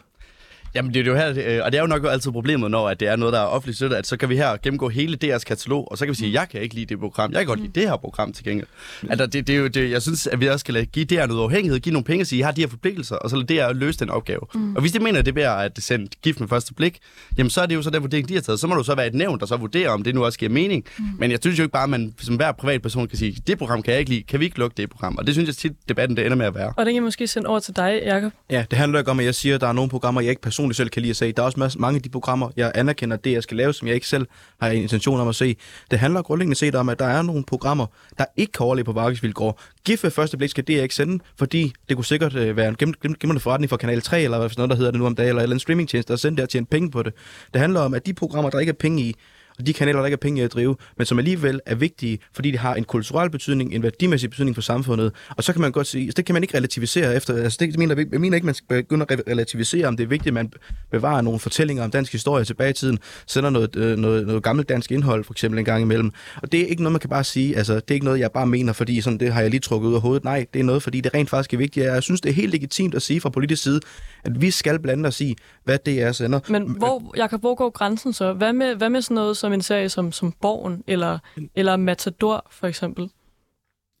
Jamen, 0.74 0.94
det 0.94 1.00
er 1.00 1.04
jo 1.04 1.16
her, 1.16 1.28
øh, 1.28 1.64
og 1.64 1.72
det 1.72 1.78
er 1.78 1.82
jo 1.82 1.86
nok 1.86 2.04
altid 2.08 2.30
problemet, 2.30 2.70
når 2.70 2.88
at 2.88 3.00
det 3.00 3.08
er 3.08 3.16
noget, 3.16 3.32
der 3.32 3.40
er 3.40 3.44
offentligt 3.44 3.76
støttet, 3.76 3.96
at 3.96 4.06
så 4.06 4.16
kan 4.16 4.28
vi 4.28 4.36
her 4.36 4.56
gennemgå 4.62 4.88
hele 4.88 5.18
DR's 5.24 5.38
katalog, 5.38 5.90
og 5.90 5.98
så 5.98 6.04
kan 6.04 6.12
vi 6.12 6.16
sige, 6.16 6.28
at 6.28 6.34
jeg 6.34 6.48
kan 6.48 6.60
ikke 6.60 6.74
lide 6.74 6.86
det 6.86 6.98
program, 6.98 7.32
jeg 7.32 7.38
kan 7.38 7.46
godt 7.46 7.60
lide 7.60 7.80
det 7.80 7.88
her 7.88 7.96
program 7.96 8.32
til 8.32 8.44
gengæld. 8.44 8.66
Altså, 9.10 9.26
det, 9.26 9.46
det 9.46 9.54
er 9.54 9.58
jo, 9.58 9.66
det, 9.66 9.90
jeg 9.90 10.02
synes, 10.02 10.26
at 10.26 10.40
vi 10.40 10.48
også 10.48 10.58
skal 10.58 10.86
give 10.86 11.04
DR 11.04 11.26
noget 11.26 11.42
afhængighed, 11.42 11.80
give 11.80 11.92
nogle 11.92 12.04
penge 12.04 12.22
og 12.22 12.26
sige, 12.26 12.38
at 12.38 12.40
I 12.40 12.44
har 12.44 12.52
de 12.52 12.60
her 12.60 12.68
forpligtelser, 12.68 13.16
og 13.16 13.30
så 13.30 13.36
lade 13.36 13.46
DR 13.46 13.72
løse 13.72 13.98
den 13.98 14.10
opgave. 14.10 14.40
Mm. 14.54 14.74
Og 14.74 14.80
hvis 14.80 14.92
de 14.92 14.98
mener, 14.98 15.18
at 15.18 15.26
det 15.26 15.38
er 15.38 15.50
at 15.50 15.78
sende 15.78 16.08
gift 16.22 16.40
med 16.40 16.48
første 16.48 16.74
blik, 16.74 16.98
jamen 17.38 17.50
så 17.50 17.60
er 17.60 17.66
det 17.66 17.74
jo 17.74 17.82
så 17.82 17.90
den 17.90 18.02
vurdering, 18.02 18.28
de 18.28 18.34
har 18.34 18.40
taget. 18.40 18.60
Så 18.60 18.66
må 18.66 18.74
det 18.74 18.78
jo 18.78 18.84
så 18.84 18.94
være 18.94 19.06
et 19.06 19.14
nævn, 19.14 19.40
der 19.40 19.46
så 19.46 19.56
vurderer, 19.56 19.90
om 19.90 20.02
det 20.02 20.14
nu 20.14 20.24
også 20.24 20.38
giver 20.38 20.52
mening. 20.52 20.84
Mm. 20.98 21.04
Men 21.18 21.30
jeg 21.30 21.38
synes 21.42 21.58
jo 21.58 21.62
ikke 21.62 21.72
bare, 21.72 21.82
at 21.82 21.90
man 21.90 22.14
som 22.20 22.36
hver 22.36 22.52
privatperson 22.52 23.08
kan 23.08 23.18
sige, 23.18 23.42
det 23.46 23.58
program 23.58 23.82
kan 23.82 23.92
jeg 23.92 24.00
ikke 24.00 24.10
lide, 24.10 24.22
kan 24.22 24.40
vi 24.40 24.44
ikke 24.44 24.58
lukke 24.58 24.74
det 24.76 24.90
program? 24.90 25.16
Og 25.16 25.26
det 25.26 25.34
synes 25.34 25.46
jeg 25.46 25.56
tit, 25.56 25.72
debatten 25.88 26.16
det 26.16 26.24
ender 26.24 26.36
med 26.36 26.46
at 26.46 26.54
være. 26.54 26.72
Og 26.76 26.86
den 26.86 26.86
kan 26.86 26.94
jeg 26.94 27.02
måske 27.02 27.26
sende 27.26 27.48
over 27.48 27.58
til 27.58 27.76
dig, 27.76 28.02
Jacob. 28.04 28.32
Ja, 28.50 28.64
det 28.70 28.78
handler 28.78 28.98
ikke 28.98 29.10
om, 29.10 29.20
at 29.20 29.26
jeg 29.26 29.34
siger, 29.34 29.54
at 29.54 29.60
der 29.60 29.66
er 29.66 29.72
nogle 29.72 29.90
programmer, 29.90 30.20
jeg 30.20 30.30
ikke 30.30 30.42
personligt 30.42 30.63
selv 30.72 30.88
kan 30.88 31.02
lide 31.02 31.10
at 31.10 31.16
se. 31.16 31.32
Der 31.32 31.42
er 31.42 31.46
også 31.46 31.60
masse, 31.60 31.78
mange 31.78 31.96
af 31.96 32.02
de 32.02 32.08
programmer, 32.08 32.50
jeg 32.56 32.72
anerkender, 32.74 33.16
det 33.16 33.32
jeg 33.32 33.42
skal 33.42 33.56
lave, 33.56 33.72
som 33.72 33.88
jeg 33.88 33.94
ikke 33.94 34.06
selv 34.08 34.26
har 34.60 34.68
en 34.68 34.82
intention 34.82 35.20
om 35.20 35.28
at 35.28 35.34
se. 35.34 35.56
Det 35.90 35.98
handler 35.98 36.22
grundlæggende 36.22 36.56
set 36.56 36.74
om, 36.74 36.88
at 36.88 36.98
der 36.98 37.04
er 37.06 37.22
nogle 37.22 37.44
programmer, 37.44 37.86
der 38.18 38.24
ikke 38.36 38.52
kan 38.52 38.66
overleve 38.66 38.84
på 38.84 38.92
markedsvilkår. 38.92 39.60
GIF 39.84 40.04
ved 40.04 40.10
første 40.10 40.36
blik 40.36 40.50
skal 40.50 40.66
det 40.66 40.82
ikke 40.82 40.94
sende, 40.94 41.24
fordi 41.38 41.72
det 41.88 41.96
kunne 41.96 42.04
sikkert 42.04 42.34
øh, 42.34 42.56
være 42.56 42.68
en 42.68 42.76
gem- 42.82 42.94
gem- 43.02 43.14
glimrende 43.14 43.40
forretning 43.40 43.70
for 43.70 43.76
Kanal 43.76 44.02
3, 44.02 44.22
eller 44.22 44.38
hvad 44.38 44.50
noget, 44.56 44.70
der 44.70 44.76
hedder 44.76 44.90
det 44.90 45.00
nu 45.00 45.06
om 45.06 45.14
dagen, 45.14 45.38
eller 45.38 45.52
en 45.54 45.58
streamingtjeneste, 45.60 46.12
der 46.12 46.16
sender 46.16 46.36
der 46.36 46.42
og 46.42 46.48
tjene 46.48 46.66
penge 46.66 46.90
på 46.90 47.02
det. 47.02 47.12
Det 47.52 47.60
handler 47.60 47.80
om, 47.80 47.94
at 47.94 48.06
de 48.06 48.14
programmer, 48.14 48.50
der 48.50 48.58
ikke 48.58 48.70
er 48.70 48.74
penge 48.80 49.02
i, 49.02 49.14
og 49.58 49.66
de 49.66 49.72
kanaler, 49.72 49.98
der 49.98 50.06
ikke 50.06 50.14
er 50.14 50.16
penge 50.16 50.40
i 50.40 50.44
at 50.44 50.52
drive, 50.52 50.76
men 50.96 51.06
som 51.06 51.18
alligevel 51.18 51.60
er 51.66 51.74
vigtige, 51.74 52.18
fordi 52.32 52.50
de 52.50 52.58
har 52.58 52.74
en 52.74 52.84
kulturel 52.84 53.30
betydning, 53.30 53.74
en 53.74 53.82
værdimæssig 53.82 54.30
betydning 54.30 54.56
for 54.56 54.62
samfundet. 54.62 55.12
Og 55.36 55.44
så 55.44 55.52
kan 55.52 55.60
man 55.62 55.72
godt 55.72 55.86
sige, 55.86 56.04
altså 56.04 56.16
det 56.16 56.24
kan 56.24 56.32
man 56.32 56.42
ikke 56.42 56.56
relativisere 56.56 57.16
efter, 57.16 57.36
altså 57.36 57.58
det 57.60 57.78
mener, 57.78 57.94
jeg 58.12 58.20
mener 58.20 58.34
ikke, 58.34 58.46
man 58.46 58.54
skal 58.54 58.66
begynde 58.68 59.06
at 59.08 59.22
relativisere, 59.28 59.86
om 59.86 59.96
det 59.96 60.04
er 60.04 60.08
vigtigt, 60.08 60.26
at 60.28 60.34
man 60.34 60.52
bevarer 60.90 61.20
nogle 61.20 61.40
fortællinger 61.40 61.84
om 61.84 61.90
dansk 61.90 62.12
historie 62.12 62.44
tilbage 62.44 62.70
i 62.70 62.72
tiden, 62.72 62.98
sender 63.26 63.50
noget, 63.50 63.76
øh, 63.76 63.98
noget, 63.98 64.26
noget 64.26 64.42
gammelt 64.42 64.68
dansk 64.68 64.92
indhold, 64.92 65.24
for 65.24 65.32
eksempel 65.32 65.58
en 65.58 65.64
gang 65.64 65.82
imellem. 65.82 66.10
Og 66.42 66.52
det 66.52 66.60
er 66.60 66.66
ikke 66.66 66.82
noget, 66.82 66.92
man 66.92 67.00
kan 67.00 67.10
bare 67.10 67.24
sige, 67.24 67.56
altså 67.56 67.74
det 67.74 67.90
er 67.90 67.94
ikke 67.94 68.04
noget, 68.04 68.20
jeg 68.20 68.32
bare 68.32 68.46
mener, 68.46 68.72
fordi 68.72 69.00
sådan, 69.00 69.20
det 69.20 69.32
har 69.32 69.40
jeg 69.40 69.50
lige 69.50 69.60
trukket 69.60 69.88
ud 69.88 69.94
af 69.94 70.00
hovedet. 70.00 70.24
Nej, 70.24 70.46
det 70.54 70.60
er 70.60 70.64
noget, 70.64 70.82
fordi 70.82 71.00
det 71.00 71.14
rent 71.14 71.30
faktisk 71.30 71.54
er 71.54 71.58
vigtigt. 71.58 71.86
Jeg 71.86 72.02
synes, 72.02 72.20
det 72.20 72.30
er 72.30 72.34
helt 72.34 72.52
legitimt 72.52 72.94
at 72.94 73.02
sige 73.02 73.20
fra 73.20 73.30
politisk 73.30 73.62
side, 73.62 73.80
at 74.24 74.40
vi 74.40 74.50
skal 74.50 74.78
blande 74.78 75.06
os 75.06 75.20
i, 75.20 75.36
hvad 75.64 75.78
det 75.86 76.02
er 76.02 76.12
sender. 76.12 76.40
Men 76.48 76.62
hvor, 76.62 77.14
Jacob, 77.16 77.40
hvor 77.40 77.54
går 77.54 77.70
grænsen 77.70 78.12
så? 78.12 78.32
Hvad 78.32 78.52
med, 78.52 78.74
hvad 78.74 78.90
med 78.90 79.02
sådan 79.02 79.14
noget 79.14 79.36
som 79.44 79.52
en 79.52 79.62
serie 79.62 79.88
som, 79.88 80.12
som 80.12 80.32
Borgen 80.40 80.82
eller, 80.86 81.18
eller 81.54 81.76
Matador, 81.76 82.46
for 82.50 82.66
eksempel? 82.66 83.10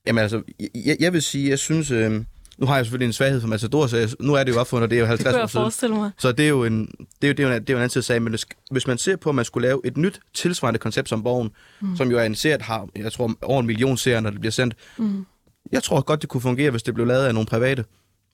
Jamen 0.06 0.22
altså, 0.22 0.42
jeg, 0.86 0.96
jeg 1.00 1.12
vil 1.12 1.22
sige, 1.22 1.50
jeg 1.50 1.58
synes... 1.58 1.90
Øh, 1.90 2.24
nu 2.58 2.66
har 2.66 2.76
jeg 2.76 2.84
selvfølgelig 2.84 3.06
en 3.06 3.12
svaghed 3.12 3.40
for 3.40 3.48
Matador, 3.48 3.86
så 3.86 3.96
jeg, 3.96 4.08
nu 4.20 4.34
er 4.34 4.44
det 4.44 4.54
jo 4.54 4.60
opfundet, 4.60 4.90
det 4.90 4.96
er 4.96 5.00
jo 5.00 5.06
50 5.06 5.34
Det 5.34 5.50
kunne 5.52 5.64
år 5.64 5.68
siden. 5.68 5.94
mig. 5.96 6.10
Så 6.18 6.32
det 6.32 6.44
er 6.44 6.48
jo 6.48 6.64
en, 6.64 6.86
det 7.22 7.30
er 7.30 7.34
det 7.34 7.44
er 7.44 7.48
jo 7.48 7.54
en, 7.54 7.60
det 7.60 7.70
er 7.70 7.74
jo 7.74 7.78
en 7.78 7.82
anden 7.82 8.02
sag, 8.02 8.22
men 8.22 8.30
hvis- 8.32 8.46
hvis 8.70 8.86
man 8.86 8.98
ser 8.98 9.16
på, 9.16 9.28
at 9.28 9.34
man 9.34 9.44
skulle 9.44 9.68
lave 9.68 9.80
et 9.84 9.96
nyt 9.96 10.20
tilsvarende 10.34 10.78
koncept 10.78 11.08
som 11.08 11.22
Borgen, 11.22 11.50
mm. 11.80 11.96
som 11.96 12.10
jo 12.10 12.18
er 12.18 12.22
en 12.24 12.34
serie, 12.34 12.58
der 12.58 12.64
har, 12.64 12.88
jeg 12.96 13.12
tror, 13.12 13.34
over 13.42 13.60
en 13.60 13.66
million 13.66 13.96
serier, 13.96 14.20
når 14.20 14.30
det 14.30 14.40
bliver 14.40 14.52
sendt, 14.52 14.74
mm. 14.98 15.26
jeg 15.72 15.82
tror 15.82 16.00
godt, 16.00 16.22
det 16.22 16.28
kunne 16.30 16.40
fungere, 16.40 16.70
hvis 16.70 16.82
det 16.82 16.94
blev 16.94 17.06
lavet 17.06 17.24
af 17.26 17.34
nogle 17.34 17.46
private. 17.46 17.84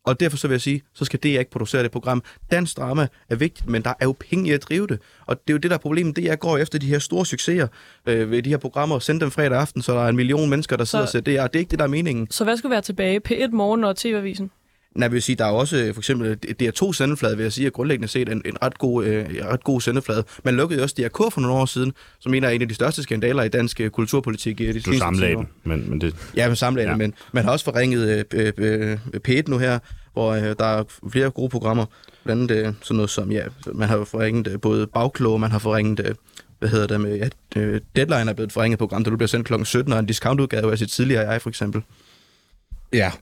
Og 0.04 0.20
derfor 0.20 0.36
så 0.36 0.48
vil 0.48 0.54
jeg 0.54 0.60
sige, 0.60 0.82
så 0.94 1.04
skal 1.04 1.18
det 1.22 1.28
ikke 1.28 1.50
producere 1.50 1.82
det 1.82 1.90
program. 1.90 2.22
Dansk 2.50 2.76
drama 2.76 3.06
er 3.30 3.36
vigtigt, 3.36 3.68
men 3.68 3.82
der 3.82 3.90
er 4.00 4.04
jo 4.04 4.14
penge 4.30 4.48
i 4.48 4.52
at 4.52 4.62
drive 4.62 4.86
det. 4.86 4.98
Og 5.26 5.36
det 5.40 5.50
er 5.50 5.54
jo 5.54 5.58
det, 5.58 5.70
der 5.70 5.76
er 5.76 5.80
problemet. 5.80 6.16
Det 6.16 6.24
er, 6.24 6.28
jeg 6.28 6.38
går 6.38 6.58
efter 6.58 6.78
de 6.78 6.86
her 6.86 6.98
store 6.98 7.26
succeser 7.26 7.66
øh, 8.06 8.30
ved 8.30 8.42
de 8.42 8.50
her 8.50 8.56
programmer 8.56 8.94
og 8.96 9.02
sender 9.02 9.20
dem 9.20 9.30
fredag 9.30 9.58
aften, 9.60 9.82
så 9.82 9.92
der 9.94 10.00
er 10.04 10.08
en 10.08 10.16
million 10.16 10.50
mennesker, 10.50 10.76
der 10.76 10.84
sidder 10.84 11.04
Så- 11.04 11.08
og 11.08 11.12
ser 11.12 11.20
det. 11.20 11.36
er. 11.36 11.46
Det 11.46 11.54
er 11.56 11.60
ikke 11.60 11.70
det, 11.70 11.78
der 11.78 11.84
er 11.84 11.88
meningen. 11.88 12.26
Så 12.30 12.44
hvad 12.44 12.56
skulle 12.56 12.70
være 12.70 12.80
tilbage? 12.82 13.20
P1 13.28 13.50
Morgen 13.50 13.84
og 13.84 13.96
TV-avisen? 13.96 14.50
Nej, 14.94 15.04
jeg 15.04 15.12
vil 15.12 15.22
sige, 15.22 15.36
der 15.36 15.44
er 15.44 15.50
også 15.50 15.76
øh, 15.76 15.94
for 15.94 16.00
eksempel 16.00 16.38
DR2 16.62 16.92
sendeflade, 16.92 17.36
vil 17.36 17.42
jeg 17.42 17.52
sige, 17.52 17.66
er 17.66 17.70
grundlæggende 17.70 18.08
set 18.08 18.28
en, 18.28 18.42
en 18.44 18.62
ret, 18.62 18.78
god, 18.78 19.04
øh, 19.04 19.26
ret 19.44 19.64
god 19.64 19.80
sendeflade. 19.80 20.24
Man 20.44 20.56
lukkede 20.56 20.82
også 20.82 20.94
DRK 20.98 21.32
for 21.32 21.40
nogle 21.40 21.56
år 21.56 21.66
siden, 21.66 21.92
som 22.20 22.34
en 22.34 22.44
af 22.44 22.52
en 22.54 22.62
af 22.62 22.68
de 22.68 22.74
største 22.74 23.02
skandaler 23.02 23.42
i 23.42 23.48
dansk 23.48 23.80
øh, 23.80 23.90
kulturpolitik 23.90 24.60
i 24.60 24.66
de 24.66 24.72
Du 24.72 24.80
seneste 24.80 24.98
sammenlagde 24.98 25.34
10 25.34 25.36
år. 25.36 25.40
den, 25.40 25.48
men, 25.64 25.90
men 25.90 26.00
det... 26.00 26.14
Ja, 26.36 26.48
med 26.48 26.56
samlet, 26.56 26.82
Ja. 26.82 26.90
ja. 26.90 26.96
men 26.96 27.14
man 27.32 27.44
har 27.44 27.52
også 27.52 27.64
forringet 27.64 28.26
øh, 28.34 28.52
øh, 28.58 28.98
øh, 29.14 29.20
P1 29.28 29.42
nu 29.46 29.58
her, 29.58 29.78
hvor 30.12 30.32
øh, 30.32 30.42
der 30.42 30.64
er 30.64 30.84
flere 31.12 31.30
gode 31.30 31.48
programmer. 31.48 31.84
Blandt 32.24 32.50
andet 32.50 32.66
øh, 32.66 32.72
sådan 32.82 32.96
noget 32.96 33.10
som, 33.10 33.32
ja, 33.32 33.42
man 33.74 33.88
har 33.88 34.04
forringet 34.04 34.48
øh, 34.52 34.60
både 34.60 34.86
Bagklog, 34.86 35.40
man 35.40 35.50
har 35.50 35.58
forringet, 35.58 36.06
øh, 36.06 36.14
hvad 36.58 36.68
hedder 36.68 36.86
det 36.86 37.00
med, 37.00 37.16
ja, 37.16 37.28
øh, 37.60 37.80
Deadline 37.96 38.30
er 38.30 38.34
blevet 38.34 38.48
et 38.48 38.52
forringet 38.52 38.78
program, 38.78 39.04
der 39.04 39.10
nu 39.10 39.16
bliver 39.16 39.28
sendt 39.28 39.46
kl. 39.46 39.64
17, 39.64 39.92
og 39.92 39.98
en 39.98 40.06
discountudgave 40.06 40.72
af 40.72 40.78
sit 40.78 40.90
tidligere 40.90 41.30
jeg, 41.30 41.42
for 41.42 41.48
eksempel. 41.48 41.82
Ja, 42.92 43.12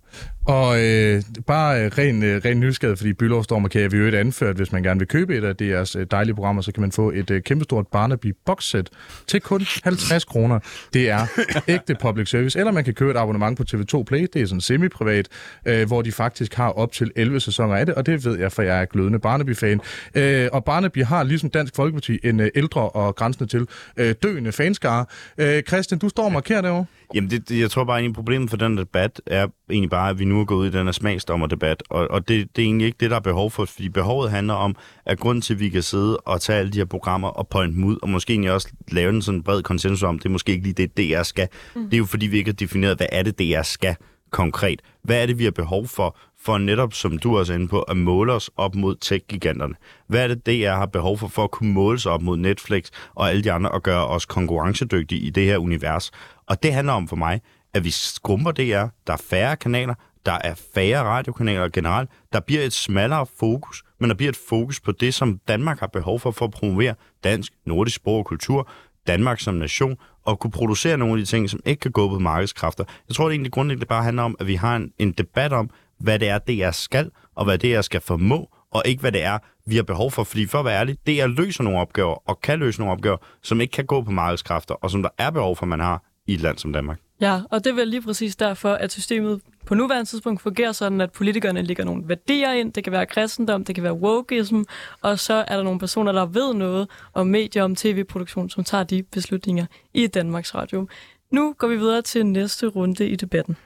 og 0.48 0.84
øh, 0.84 1.22
bare 1.46 1.84
øh, 1.84 1.90
ren, 1.98 2.22
øh, 2.22 2.40
ren 2.44 2.60
nysgerrighed, 2.60 2.96
fordi 2.96 3.12
Bylovstormer 3.12 3.68
kan 3.68 3.80
jeg 3.80 3.94
jo 3.94 4.06
ikke 4.06 4.18
anføre, 4.18 4.50
at 4.50 4.56
hvis 4.56 4.72
man 4.72 4.82
gerne 4.82 5.00
vil 5.00 5.08
købe 5.08 5.36
et 5.36 5.44
af 5.44 5.56
deres 5.56 5.96
øh, 5.96 6.06
dejlige 6.10 6.34
programmer, 6.34 6.62
så 6.62 6.72
kan 6.72 6.80
man 6.80 6.92
få 6.92 7.10
et 7.10 7.30
øh, 7.30 7.42
kæmpestort 7.42 7.86
Barnaby 7.86 8.34
boxset 8.46 8.90
til 9.26 9.40
kun 9.40 9.66
50 9.84 10.24
kroner. 10.24 10.60
Det 10.92 11.10
er 11.10 11.26
ægte 11.74 11.96
public 12.00 12.28
service. 12.28 12.58
Eller 12.58 12.72
man 12.72 12.84
kan 12.84 12.94
købe 12.94 13.10
et 13.10 13.16
abonnement 13.16 13.58
på 13.58 13.64
TV2 13.70 14.02
Play, 14.02 14.26
det 14.32 14.42
er 14.42 14.46
sådan 14.46 14.60
semi-privat, 14.60 15.28
øh, 15.66 15.86
hvor 15.86 16.02
de 16.02 16.12
faktisk 16.12 16.54
har 16.54 16.70
op 16.70 16.92
til 16.92 17.12
11 17.16 17.40
sæsoner 17.40 17.74
af 17.74 17.86
det, 17.86 17.94
og 17.94 18.06
det 18.06 18.24
ved 18.24 18.38
jeg, 18.38 18.52
for 18.52 18.62
jeg 18.62 18.80
er 18.80 18.84
glødende 18.84 19.18
Barnaby-fan. 19.18 19.80
Øh, 20.14 20.48
og 20.52 20.64
Barnaby 20.64 21.04
har 21.04 21.22
ligesom 21.22 21.50
Dansk 21.50 21.76
Folkeparti 21.76 22.18
en 22.24 22.40
øh, 22.40 22.50
ældre 22.54 22.88
og 22.88 23.16
grænsende 23.16 23.50
til 23.50 23.66
øh, 23.96 24.14
døende 24.22 24.52
fanskare. 24.52 25.04
Øh, 25.38 25.62
Christian, 25.62 25.98
du 25.98 26.08
står 26.08 26.24
og 26.24 26.32
markerer 26.32 26.60
derovre. 26.60 26.84
Jamen, 27.14 27.30
det, 27.30 27.48
det, 27.48 27.60
jeg 27.60 27.70
tror 27.70 27.84
bare, 27.84 28.02
at 28.02 28.12
problemet 28.12 28.50
for 28.50 28.56
den 28.56 28.76
debat 28.76 29.20
er 29.26 29.46
egentlig 29.70 29.90
bare, 29.90 30.10
at 30.10 30.18
vi 30.18 30.24
nu 30.24 30.40
er 30.40 30.44
gået 30.44 30.58
ud 30.58 30.66
i 30.66 30.78
den 30.78 30.84
her 30.84 30.92
smagsdommerdebat, 30.92 31.82
og, 31.90 32.10
og 32.10 32.28
det, 32.28 32.56
det 32.56 32.62
er 32.62 32.66
egentlig 32.66 32.86
ikke 32.86 32.96
det, 33.00 33.10
der 33.10 33.16
er 33.16 33.20
behov 33.20 33.50
for, 33.50 33.64
fordi 33.64 33.88
behovet 33.88 34.30
handler 34.30 34.54
om, 34.54 34.76
at 35.06 35.18
grunden 35.18 35.42
til, 35.42 35.54
at 35.54 35.60
vi 35.60 35.68
kan 35.68 35.82
sidde 35.82 36.16
og 36.16 36.40
tage 36.40 36.58
alle 36.58 36.72
de 36.72 36.78
her 36.78 36.84
programmer 36.84 37.28
og 37.28 37.48
pointe 37.48 37.74
dem 37.76 37.84
ud, 37.84 37.96
og 38.02 38.08
måske 38.08 38.32
egentlig 38.32 38.52
også 38.52 38.68
lave 38.88 39.10
en 39.10 39.22
sådan 39.22 39.42
bred 39.42 39.62
konsensus 39.62 40.02
om, 40.02 40.18
det 40.18 40.26
er 40.26 40.30
måske 40.30 40.52
ikke 40.52 40.64
lige 40.64 40.86
det, 40.86 40.96
DR 40.96 41.22
skal. 41.22 41.48
Mm. 41.74 41.84
Det 41.84 41.94
er 41.94 41.98
jo 41.98 42.04
fordi, 42.04 42.26
vi 42.26 42.38
ikke 42.38 42.50
har 42.50 42.56
defineret, 42.56 42.96
hvad 42.96 43.06
er 43.12 43.22
det, 43.22 43.38
DR 43.38 43.62
skal 43.62 43.96
konkret. 44.30 44.82
Hvad 45.02 45.22
er 45.22 45.26
det, 45.26 45.38
vi 45.38 45.44
har 45.44 45.50
behov 45.50 45.86
for, 45.86 46.18
for 46.40 46.58
netop, 46.58 46.94
som 46.94 47.18
du 47.18 47.38
også 47.38 47.52
er 47.52 47.56
inde 47.56 47.68
på, 47.68 47.82
at 47.82 47.96
måle 47.96 48.32
os 48.32 48.50
op 48.56 48.74
mod 48.74 48.96
tech-giganterne? 48.96 49.74
Hvad 50.06 50.22
er 50.22 50.28
det, 50.28 50.46
DR 50.46 50.76
har 50.76 50.86
behov 50.86 51.18
for, 51.18 51.28
for 51.28 51.44
at 51.44 51.50
kunne 51.50 51.72
måle 51.72 51.98
sig 51.98 52.12
op 52.12 52.22
mod 52.22 52.36
Netflix 52.36 52.90
og 53.14 53.30
alle 53.30 53.44
de 53.44 53.52
andre, 53.52 53.70
og 53.70 53.82
gøre 53.82 54.06
os 54.06 54.26
konkurrencedygtige 54.26 55.20
i 55.20 55.30
det 55.30 55.44
her 55.44 55.58
univers? 55.58 56.10
Og 56.46 56.62
det 56.62 56.72
handler 56.72 56.92
om 56.92 57.08
for 57.08 57.16
mig, 57.16 57.40
at 57.74 57.84
vi 57.84 57.90
skrumper 57.90 58.52
DR, 58.52 58.86
der 59.06 59.12
er 59.12 59.22
færre 59.30 59.56
kanaler, 59.56 59.94
der 60.26 60.38
er 60.44 60.54
færre 60.74 61.02
radiokanaler 61.02 61.68
generelt, 61.68 62.10
der 62.32 62.40
bliver 62.40 62.62
et 62.62 62.72
smallere 62.72 63.26
fokus, 63.38 63.84
men 64.00 64.10
der 64.10 64.16
bliver 64.16 64.30
et 64.30 64.38
fokus 64.48 64.80
på 64.80 64.92
det, 64.92 65.14
som 65.14 65.40
Danmark 65.48 65.80
har 65.80 65.86
behov 65.86 66.20
for, 66.20 66.30
for 66.30 66.44
at 66.44 66.50
promovere 66.50 66.94
dansk, 67.24 67.52
nordisk 67.66 67.96
sprog 67.96 68.18
og 68.18 68.24
kultur, 68.24 68.68
Danmark 69.06 69.40
som 69.40 69.54
nation, 69.54 69.96
og 70.24 70.38
kunne 70.38 70.50
producere 70.50 70.98
nogle 70.98 71.14
af 71.14 71.18
de 71.18 71.24
ting, 71.24 71.50
som 71.50 71.60
ikke 71.64 71.80
kan 71.80 71.90
gå 71.90 72.08
på 72.08 72.18
markedskræfter. 72.18 72.84
Jeg 73.08 73.16
tror 73.16 73.24
det 73.24 73.32
egentlig 73.32 73.52
grundlæggende 73.52 73.86
bare 73.86 74.02
handler 74.02 74.22
om, 74.22 74.36
at 74.40 74.46
vi 74.46 74.54
har 74.54 74.76
en, 74.76 74.92
en 74.98 75.12
debat 75.12 75.52
om, 75.52 75.70
hvad 76.00 76.18
det 76.18 76.28
er, 76.28 76.38
DR 76.38 76.70
skal, 76.70 77.10
og 77.34 77.44
hvad 77.44 77.58
DR 77.58 77.80
skal 77.80 78.00
formå, 78.00 78.50
og 78.70 78.82
ikke 78.86 79.00
hvad 79.00 79.12
det 79.12 79.22
er, 79.22 79.38
vi 79.66 79.76
har 79.76 79.82
behov 79.82 80.10
for. 80.10 80.24
Fordi 80.24 80.46
for 80.46 80.58
at 80.58 80.64
være 80.64 80.80
ærlig, 80.80 80.96
DR 81.06 81.26
løser 81.26 81.64
nogle 81.64 81.78
opgaver, 81.78 82.28
og 82.28 82.40
kan 82.40 82.58
løse 82.58 82.80
nogle 82.80 82.92
opgaver, 82.92 83.16
som 83.42 83.60
ikke 83.60 83.72
kan 83.72 83.86
gå 83.86 84.02
på 84.02 84.10
markedskræfter, 84.10 84.74
og 84.74 84.90
som 84.90 85.02
der 85.02 85.10
er 85.18 85.30
behov 85.30 85.56
for, 85.56 85.66
man 85.66 85.80
har 85.80 86.02
i 86.26 86.34
et 86.34 86.40
land 86.40 86.58
som 86.58 86.72
Danmark. 86.72 86.98
Ja, 87.20 87.40
og 87.50 87.64
det 87.64 87.70
er 87.70 87.74
vel 87.74 87.88
lige 87.88 88.02
præcis 88.02 88.36
derfor, 88.36 88.72
at 88.72 88.92
systemet 88.92 89.40
på 89.66 89.74
nuværende 89.74 90.10
tidspunkt 90.10 90.42
fungerer 90.42 90.72
sådan, 90.72 91.00
at 91.00 91.12
politikerne 91.12 91.62
lægger 91.62 91.84
nogle 91.84 92.08
værdier 92.08 92.52
ind. 92.52 92.72
Det 92.72 92.84
kan 92.84 92.92
være 92.92 93.06
kristendom, 93.06 93.64
det 93.64 93.74
kan 93.74 93.84
være 93.84 93.94
wokeism, 93.94 94.62
og 95.00 95.18
så 95.18 95.44
er 95.48 95.56
der 95.56 95.62
nogle 95.62 95.78
personer, 95.78 96.12
der 96.12 96.26
ved 96.26 96.54
noget 96.54 96.88
om 97.14 97.26
medier, 97.26 97.62
om 97.62 97.76
tv-produktion, 97.76 98.50
som 98.50 98.64
tager 98.64 98.84
de 98.84 99.02
beslutninger 99.02 99.66
i 99.94 100.06
Danmarks 100.06 100.54
Radio. 100.54 100.88
Nu 101.30 101.54
går 101.58 101.68
vi 101.68 101.76
videre 101.76 102.02
til 102.02 102.26
næste 102.26 102.66
runde 102.66 103.08
i 103.08 103.16
debatten. 103.16 103.56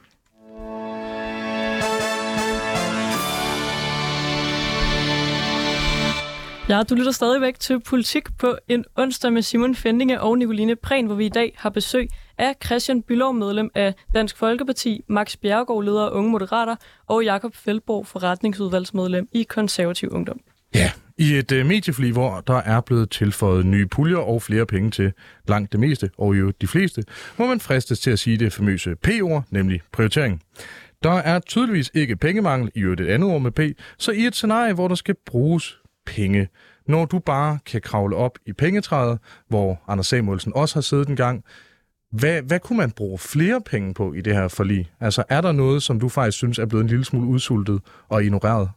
Ja, 6.69 6.83
du 6.83 6.95
lytter 6.95 7.13
stadigvæk 7.13 7.59
til 7.59 7.81
Politik 7.81 8.23
på 8.39 8.57
en 8.69 8.85
onsdag 8.97 9.33
med 9.33 9.43
Simon 9.43 9.75
Fendinge 9.75 10.21
og 10.21 10.39
Nicoline 10.39 10.77
Prehn, 10.77 11.07
hvor 11.07 11.15
vi 11.15 11.27
i 11.27 11.29
dag 11.29 11.55
har 11.57 11.71
besøg 11.71 12.09
af 12.39 12.55
Christian 12.65 13.03
Bylov, 13.03 13.35
medlem 13.35 13.71
af 13.75 13.95
Dansk 14.15 14.37
Folkeparti, 14.37 15.05
Max 15.09 15.37
Bjergård, 15.37 15.85
leder 15.85 16.07
af 16.07 16.11
Unge 16.11 16.31
Moderater, 16.31 16.77
og 17.07 17.25
Jakob 17.25 17.55
Feldborg, 17.57 18.07
forretningsudvalgsmedlem 18.07 19.29
i 19.33 19.43
Konservativ 19.43 20.09
Ungdom. 20.13 20.41
Ja, 20.75 20.91
i 21.19 21.35
et 21.35 21.53
øh, 21.53 22.13
hvor 22.13 22.41
der 22.41 22.57
er 22.57 22.81
blevet 22.81 23.11
tilføjet 23.11 23.67
nye 23.67 23.87
puljer 23.87 24.17
og 24.17 24.43
flere 24.43 24.67
penge 24.67 24.91
til 24.91 25.13
langt 25.49 25.73
det 25.73 25.81
meste, 25.81 26.11
og 26.19 26.39
jo 26.39 26.51
de 26.61 26.67
fleste, 26.67 27.05
må 27.39 27.47
man 27.47 27.61
fristes 27.61 28.01
til 28.01 28.11
at 28.11 28.19
sige 28.19 28.37
det 28.37 28.53
famøse 28.53 28.97
P-ord, 29.03 29.45
nemlig 29.51 29.81
prioritering. 29.93 30.43
Der 31.03 31.13
er 31.13 31.39
tydeligvis 31.39 31.91
ikke 31.95 32.17
pengemangel 32.17 32.71
i 32.75 32.81
øvrigt 32.81 33.01
et 33.01 33.09
andet 33.09 33.31
ord 33.31 33.41
med 33.41 33.51
P, 33.51 33.61
så 33.99 34.13
i 34.13 34.27
et 34.27 34.35
scenarie, 34.35 34.73
hvor 34.73 34.89
der 34.89 34.95
skal 34.95 35.15
bruges 35.27 35.79
penge, 36.07 36.49
når 36.89 37.05
du 37.05 37.19
bare 37.19 37.59
kan 37.67 37.81
kravle 37.81 38.17
op 38.17 38.39
i 38.47 38.53
pengetræet, 38.53 39.19
hvor 39.49 39.83
Anders 39.89 40.07
Samuelsen 40.07 40.53
også 40.55 40.75
har 40.75 40.81
siddet 40.81 41.09
en 41.09 41.17
gang, 41.17 41.45
hvad, 42.13 42.43
hvad 42.43 42.61
kunne 42.61 42.77
man 42.77 42.91
bruge 42.91 43.19
flere 43.19 43.61
penge 43.61 43.95
på 43.95 44.13
i 44.13 44.21
det 44.21 44.35
her 44.35 44.49
forlig? 44.49 44.91
Altså 45.01 45.25
er 45.29 45.41
der 45.41 45.53
noget, 45.53 45.83
som 45.83 46.01
du 46.01 46.09
faktisk 46.09 46.39
synes 46.39 46.59
er 46.59 46.67
blevet 46.67 46.83
en 46.83 46.89
lille 46.89 47.05
smule 47.05 47.27
udsultet 47.27 47.81
og 48.09 48.25
ignoreret? 48.25 48.71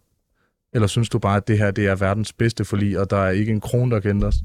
Eller 0.73 0.87
synes 0.87 1.09
du 1.09 1.19
bare, 1.19 1.37
at 1.37 1.47
det 1.47 1.57
her 1.57 1.71
det 1.71 1.85
er 1.85 1.95
verdens 1.95 2.33
bedste 2.33 2.65
forlig, 2.65 2.99
og 2.99 3.09
der 3.09 3.17
er 3.17 3.31
ikke 3.31 3.51
en 3.51 3.61
krone, 3.61 3.91
der 3.91 3.99
kan 3.99 4.09
ændres? 4.09 4.35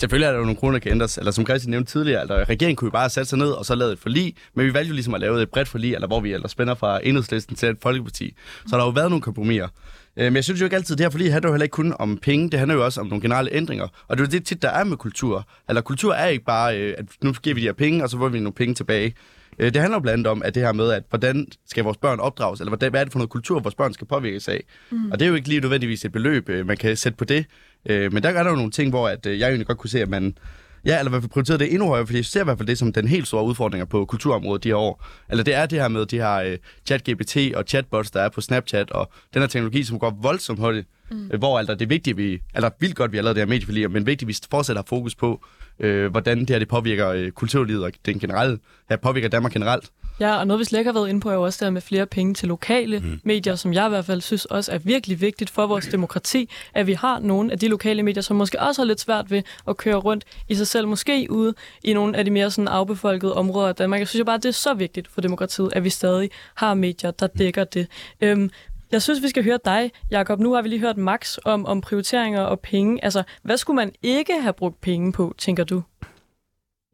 Selvfølgelig 0.00 0.26
er 0.26 0.30
der 0.30 0.38
jo 0.38 0.44
nogle 0.44 0.56
kroner, 0.56 0.72
der 0.72 0.78
kan 0.78 0.92
ændres. 0.92 1.18
Eller 1.18 1.30
som 1.30 1.46
Christian 1.46 1.70
nævnte 1.70 1.92
tidligere, 1.92 2.20
altså, 2.20 2.44
regeringen 2.48 2.76
kunne 2.76 2.86
jo 2.86 2.92
bare 2.92 3.10
sætte 3.10 3.28
sig 3.28 3.38
ned 3.38 3.50
og 3.50 3.66
så 3.66 3.74
lave 3.74 3.92
et 3.92 3.98
forlig, 3.98 4.36
men 4.54 4.66
vi 4.66 4.74
valgte 4.74 4.88
jo 4.88 4.94
ligesom 4.94 5.14
at 5.14 5.20
lave 5.20 5.42
et 5.42 5.50
bredt 5.50 5.68
forlig, 5.68 5.94
eller 5.94 6.06
hvor 6.06 6.20
vi 6.20 6.32
eller 6.32 6.48
spænder 6.48 6.74
fra 6.74 7.00
enhedslisten 7.02 7.56
til 7.56 7.68
et 7.68 7.76
folkeparti. 7.82 8.36
Så 8.66 8.76
der 8.76 8.78
har 8.78 8.84
jo 8.84 8.90
været 8.90 9.10
nogle 9.10 9.22
kompromiser. 9.22 9.68
Øh, 10.16 10.24
Men 10.24 10.36
jeg 10.36 10.44
synes 10.44 10.60
jo 10.60 10.64
ikke 10.66 10.76
altid, 10.76 10.96
det 10.96 11.04
her 11.04 11.10
forlig 11.10 11.32
handler 11.32 11.48
jo 11.50 11.54
heller 11.54 11.64
ikke 11.64 11.72
kun 11.72 11.94
om 11.98 12.18
penge, 12.22 12.50
det 12.50 12.58
handler 12.58 12.74
jo 12.74 12.84
også 12.84 13.00
om 13.00 13.06
nogle 13.06 13.22
generelle 13.22 13.52
ændringer. 13.52 13.88
Og 14.08 14.16
det 14.16 14.22
er 14.24 14.26
jo 14.26 14.30
det 14.30 14.46
tit, 14.46 14.62
der 14.62 14.68
er 14.70 14.84
med 14.84 14.96
kultur. 14.96 15.48
Eller 15.68 15.82
kultur 15.82 16.14
er 16.14 16.26
ikke 16.26 16.44
bare, 16.44 16.80
øh, 16.80 16.94
at 16.98 17.04
nu 17.22 17.32
giver 17.32 17.54
vi 17.54 17.60
de 17.60 17.66
her 17.66 17.72
penge, 17.72 18.02
og 18.04 18.10
så 18.10 18.18
får 18.18 18.28
vi 18.28 18.38
nogle 18.38 18.52
penge 18.52 18.74
tilbage. 18.74 19.14
Øh, 19.58 19.74
Det 19.74 19.80
handler 19.80 19.96
jo 19.96 20.00
blandt 20.00 20.14
andet 20.18 20.26
om, 20.26 20.42
at 20.42 20.54
det 20.54 20.62
her 20.62 20.72
med, 20.72 20.90
at 20.90 21.02
hvordan 21.10 21.46
skal 21.68 21.84
vores 21.84 21.96
børn 21.96 22.20
opdrages, 22.20 22.60
eller 22.60 22.70
hvordan, 22.70 22.90
hvad 22.90 23.00
er 23.00 23.04
det 23.04 23.12
for 23.12 23.18
noget 23.18 23.30
kultur, 23.30 23.60
vores 23.60 23.74
børn 23.74 23.92
skal 23.92 24.06
påvirkes 24.06 24.48
af. 24.48 24.64
Mm. 24.90 25.10
Og 25.10 25.18
det 25.18 25.24
er 25.24 25.28
jo 25.28 25.34
ikke 25.34 25.48
lige 25.48 25.60
nødvendigvis 25.60 26.04
et 26.04 26.12
beløb, 26.12 26.48
øh, 26.48 26.66
man 26.66 26.76
kan 26.76 26.96
sætte 26.96 27.16
på 27.16 27.24
det. 27.24 27.44
Øh, 27.86 28.12
Men 28.12 28.22
der 28.22 28.28
er 28.28 28.42
der 28.42 28.50
jo 28.50 28.56
nogle 28.56 28.70
ting, 28.70 28.90
hvor 28.90 29.08
at, 29.08 29.26
øh, 29.26 29.38
jeg 29.38 29.46
egentlig 29.48 29.66
godt 29.66 29.78
kunne 29.78 29.90
se, 29.90 30.02
at 30.02 30.08
man 30.08 30.34
Ja, 30.84 30.98
eller 30.98 31.10
i 31.10 31.12
hvert 31.12 31.22
fald 31.22 31.30
prioriteret 31.30 31.60
det 31.60 31.72
endnu 31.72 31.88
højere, 31.88 32.06
fordi 32.06 32.16
jeg 32.16 32.24
ser 32.24 32.40
i 32.40 32.44
hvert 32.44 32.58
fald 32.58 32.68
det 32.68 32.78
som 32.78 32.92
den 32.92 33.08
helt 33.08 33.26
store 33.26 33.44
udfordring 33.44 33.88
på 33.88 34.04
kulturområdet 34.04 34.64
de 34.64 34.68
her 34.68 34.76
år. 34.76 35.04
Eller 35.30 35.44
det 35.44 35.54
er 35.54 35.66
det 35.66 35.80
her 35.80 35.88
med 35.88 36.06
de 36.06 36.16
her 36.16 36.52
uh, 36.52 36.58
chat-GPT 36.90 37.56
og 37.56 37.64
chatbots, 37.66 38.10
der 38.10 38.20
er 38.20 38.28
på 38.28 38.40
Snapchat, 38.40 38.90
og 38.90 39.12
den 39.34 39.42
her 39.42 39.46
teknologi, 39.46 39.84
som 39.84 39.98
går 39.98 40.18
voldsomt 40.22 40.58
hurtigt. 40.58 40.88
mm. 41.10 41.30
hvor 41.38 41.58
altså, 41.58 41.74
det 41.74 41.82
er 41.82 41.88
vigtigt, 41.88 42.16
vi, 42.16 42.40
eller 42.54 42.70
vildt 42.80 42.96
godt, 42.96 43.12
vi 43.12 43.16
har 43.16 43.22
lavet 43.22 43.36
det 43.36 43.40
her 43.40 43.48
medieforlig, 43.48 43.90
men 43.90 44.06
vigtigt, 44.06 44.22
at 44.22 44.28
vi 44.28 44.36
fortsætter 44.50 44.82
fokus 44.86 45.14
på, 45.14 45.44
øh, 45.80 46.10
hvordan 46.10 46.40
det 46.40 46.50
her 46.50 46.58
det 46.58 46.68
påvirker 46.68 47.08
øh, 47.08 47.30
kulturlivet 47.30 47.84
og 47.84 47.92
den 48.06 48.18
generelle, 48.18 48.58
her 48.88 48.96
påvirker 48.96 49.28
Danmark 49.28 49.52
generelt. 49.52 49.90
Ja, 50.22 50.36
og 50.36 50.46
noget 50.46 50.60
vi 50.60 50.64
slet 50.64 50.78
ikke 50.78 50.88
har 50.88 50.98
været 50.98 51.08
inde 51.08 51.20
på 51.20 51.30
er 51.30 51.34
jo 51.34 51.42
også 51.42 51.64
der 51.64 51.70
med 51.70 51.80
flere 51.80 52.06
penge 52.06 52.34
til 52.34 52.48
lokale 52.48 52.98
mm. 52.98 53.20
medier, 53.24 53.54
som 53.54 53.72
jeg 53.72 53.86
i 53.86 53.88
hvert 53.88 54.04
fald 54.04 54.20
synes 54.20 54.44
også 54.44 54.72
er 54.72 54.78
virkelig 54.78 55.20
vigtigt 55.20 55.50
for 55.50 55.66
vores 55.66 55.86
demokrati, 55.86 56.50
at 56.74 56.86
vi 56.86 56.92
har 56.92 57.18
nogle 57.18 57.52
af 57.52 57.58
de 57.58 57.68
lokale 57.68 58.02
medier, 58.02 58.22
som 58.22 58.36
måske 58.36 58.60
også 58.60 58.82
har 58.82 58.86
lidt 58.86 59.00
svært 59.00 59.30
ved 59.30 59.42
at 59.68 59.76
køre 59.76 59.96
rundt 59.96 60.24
i 60.48 60.54
sig 60.54 60.66
selv, 60.66 60.88
måske 60.88 61.26
ude 61.30 61.54
i 61.84 61.92
nogle 61.92 62.16
af 62.16 62.24
de 62.24 62.30
mere 62.30 62.50
sådan 62.50 62.68
afbefolkede 62.68 63.34
områder 63.34 63.68
af 63.68 63.74
Danmark. 63.74 64.00
Jeg 64.00 64.08
synes 64.08 64.20
jo 64.20 64.24
bare, 64.24 64.34
at 64.34 64.42
det 64.42 64.48
er 64.48 64.52
så 64.52 64.74
vigtigt 64.74 65.08
for 65.08 65.20
demokratiet, 65.20 65.72
at 65.72 65.84
vi 65.84 65.90
stadig 65.90 66.30
har 66.54 66.74
medier, 66.74 67.10
der 67.10 67.26
dækker 67.26 67.64
det. 67.64 67.86
Øhm, 68.20 68.50
jeg 68.92 69.02
synes, 69.02 69.22
vi 69.22 69.28
skal 69.28 69.44
høre 69.44 69.58
dig, 69.64 69.90
Jakob. 70.10 70.40
Nu 70.40 70.54
har 70.54 70.62
vi 70.62 70.68
lige 70.68 70.80
hørt 70.80 70.96
Max 70.96 71.38
om, 71.44 71.66
om 71.66 71.80
prioriteringer 71.80 72.42
og 72.42 72.60
penge. 72.60 73.04
Altså, 73.04 73.22
hvad 73.42 73.56
skulle 73.56 73.76
man 73.76 73.92
ikke 74.02 74.40
have 74.40 74.52
brugt 74.52 74.80
penge 74.80 75.12
på, 75.12 75.34
tænker 75.38 75.64
du? 75.64 75.82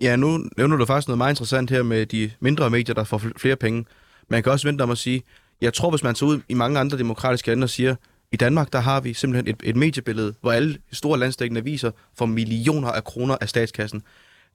Ja, 0.00 0.16
nu 0.16 0.44
nævner 0.56 0.76
du 0.76 0.84
faktisk 0.84 1.08
noget 1.08 1.18
meget 1.18 1.32
interessant 1.32 1.70
her 1.70 1.82
med 1.82 2.06
de 2.06 2.30
mindre 2.40 2.70
medier, 2.70 2.94
der 2.94 3.04
får 3.04 3.22
flere 3.36 3.56
penge. 3.56 3.84
Man 4.28 4.42
kan 4.42 4.52
også 4.52 4.68
vente 4.68 4.82
om 4.82 4.90
at 4.90 4.98
sige, 4.98 5.22
jeg 5.60 5.74
tror, 5.74 5.90
hvis 5.90 6.02
man 6.02 6.14
tager 6.14 6.30
ud 6.30 6.40
i 6.48 6.54
mange 6.54 6.80
andre 6.80 6.98
demokratiske 6.98 7.48
lande 7.48 7.64
og 7.64 7.70
siger, 7.70 7.94
i 8.32 8.36
Danmark, 8.36 8.72
der 8.72 8.78
har 8.78 9.00
vi 9.00 9.14
simpelthen 9.14 9.54
et, 9.54 9.68
et 9.68 9.76
mediebillede, 9.76 10.34
hvor 10.40 10.52
alle 10.52 10.78
store 10.92 11.18
landstækkende 11.18 11.60
aviser 11.60 11.90
får 12.18 12.26
millioner 12.26 12.88
af 12.88 13.04
kroner 13.04 13.36
af 13.40 13.48
statskassen. 13.48 14.02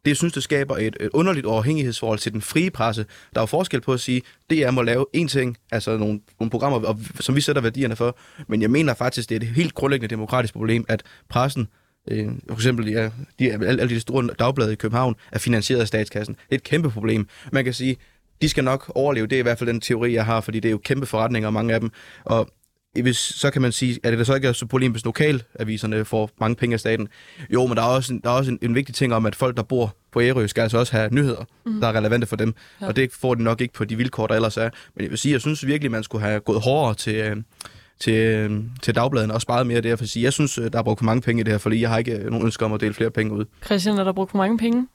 Det 0.05 0.17
synes, 0.17 0.33
det 0.33 0.43
skaber 0.43 0.77
et, 0.77 0.97
et 0.99 1.09
underligt 1.13 1.45
overhængighedsforhold 1.45 2.19
til 2.19 2.33
den 2.33 2.41
frie 2.41 2.69
presse. 2.71 3.05
Der 3.33 3.39
er 3.39 3.41
jo 3.41 3.45
forskel 3.45 3.81
på 3.81 3.93
at 3.93 3.99
sige, 3.99 4.21
DR 4.49 4.71
må 4.71 4.81
lave 4.81 5.05
én 5.17 5.27
ting, 5.27 5.57
altså 5.71 5.97
nogle, 5.97 6.19
nogle 6.39 6.51
programmer, 6.51 6.87
og, 6.87 6.99
som 7.19 7.35
vi 7.35 7.41
sætter 7.41 7.61
værdierne 7.61 7.95
for. 7.95 8.17
Men 8.47 8.61
jeg 8.61 8.71
mener 8.71 8.93
faktisk, 8.93 9.29
det 9.29 9.35
er 9.35 9.39
et 9.39 9.55
helt 9.55 9.73
grundlæggende 9.73 10.11
demokratisk 10.15 10.53
problem, 10.53 10.85
at 10.87 11.03
pressen 11.29 11.67
Øh, 12.11 12.27
for 12.47 12.55
eksempel, 12.55 12.87
ja, 12.87 13.09
de, 13.39 13.51
alle, 13.51 13.81
alle 13.81 13.89
de 13.89 13.99
store 13.99 14.29
dagblade 14.39 14.73
i 14.73 14.75
København 14.75 15.15
er 15.31 15.39
finansieret 15.39 15.81
af 15.81 15.87
statskassen. 15.87 16.35
Det 16.35 16.51
er 16.51 16.55
et 16.55 16.63
kæmpe 16.63 16.89
problem. 16.89 17.27
Man 17.51 17.63
kan 17.63 17.73
sige, 17.73 17.97
de 18.41 18.49
skal 18.49 18.63
nok 18.63 18.91
overleve. 18.95 19.27
Det 19.27 19.35
er 19.35 19.39
i 19.39 19.43
hvert 19.43 19.59
fald 19.59 19.69
den 19.69 19.81
teori, 19.81 20.13
jeg 20.13 20.25
har, 20.25 20.41
fordi 20.41 20.59
det 20.59 20.69
er 20.69 20.71
jo 20.71 20.77
kæmpe 20.77 21.05
forretninger, 21.05 21.49
mange 21.49 21.73
af 21.73 21.79
dem. 21.79 21.91
Og 22.23 22.49
hvis, 23.01 23.17
så 23.17 23.51
kan 23.51 23.61
man 23.61 23.71
sige, 23.71 23.99
at 24.03 24.17
det 24.17 24.27
så 24.27 24.35
ikke 24.35 24.47
er 24.47 24.53
så 24.53 24.65
problem, 24.65 24.91
hvis 24.91 25.05
lokalaviserne 25.05 26.05
får 26.05 26.29
mange 26.39 26.55
penge 26.55 26.73
af 26.73 26.79
staten. 26.79 27.07
Jo, 27.49 27.67
men 27.67 27.77
der 27.77 27.83
er 27.83 27.87
også, 27.87 28.13
en, 28.13 28.21
der 28.23 28.29
er 28.29 28.33
også 28.33 28.51
en, 28.51 28.59
en 28.61 28.75
vigtig 28.75 28.95
ting 28.95 29.13
om, 29.13 29.25
at 29.25 29.35
folk, 29.35 29.57
der 29.57 29.63
bor 29.63 29.95
på 30.11 30.21
Ærø, 30.21 30.47
skal 30.47 30.61
altså 30.61 30.77
også 30.77 30.91
have 30.97 31.09
nyheder, 31.11 31.45
mm. 31.65 31.81
der 31.81 31.87
er 31.87 31.93
relevante 31.93 32.27
for 32.27 32.35
dem. 32.35 32.55
Ja. 32.81 32.87
Og 32.87 32.95
det 32.95 33.11
får 33.11 33.35
de 33.35 33.43
nok 33.43 33.61
ikke 33.61 33.73
på 33.73 33.85
de 33.85 33.95
vilkår, 33.95 34.27
der 34.27 34.35
ellers 34.35 34.57
er. 34.57 34.69
Men 34.95 35.03
jeg 35.03 35.09
vil 35.09 35.17
sige, 35.17 35.31
jeg 35.31 35.41
synes 35.41 35.65
virkelig, 35.65 35.91
man 35.91 36.03
skulle 36.03 36.25
have 36.25 36.39
gået 36.39 36.61
hårdere 36.61 36.95
til, 36.95 37.15
øh, 37.15 37.37
til, 37.99 38.13
øh, 38.13 38.51
til 38.81 38.95
dagbladene 38.95 39.33
og 39.33 39.41
sparet 39.41 39.67
mere 39.67 39.81
der. 39.81 39.95
For 39.95 40.05
sige, 40.05 40.23
jeg 40.23 40.33
synes, 40.33 40.57
øh, 40.57 40.71
der 40.71 40.79
er 40.79 40.83
brugt 40.83 40.99
for 40.99 41.05
mange 41.05 41.21
penge 41.21 41.39
i 41.39 41.43
det 41.43 41.53
her 41.53 41.57
fordi 41.57 41.81
Jeg 41.81 41.89
har 41.89 41.97
ikke 41.97 42.17
øh, 42.17 42.25
nogen 42.25 42.45
ønsker 42.45 42.65
om 42.65 42.73
at 42.73 42.81
dele 42.81 42.93
flere 42.93 43.11
penge 43.11 43.33
ud. 43.33 43.45
Christian, 43.65 43.97
er 43.97 44.03
der 44.03 44.11
brugt 44.11 44.31
for 44.31 44.37
mange 44.37 44.57
penge? 44.57 44.87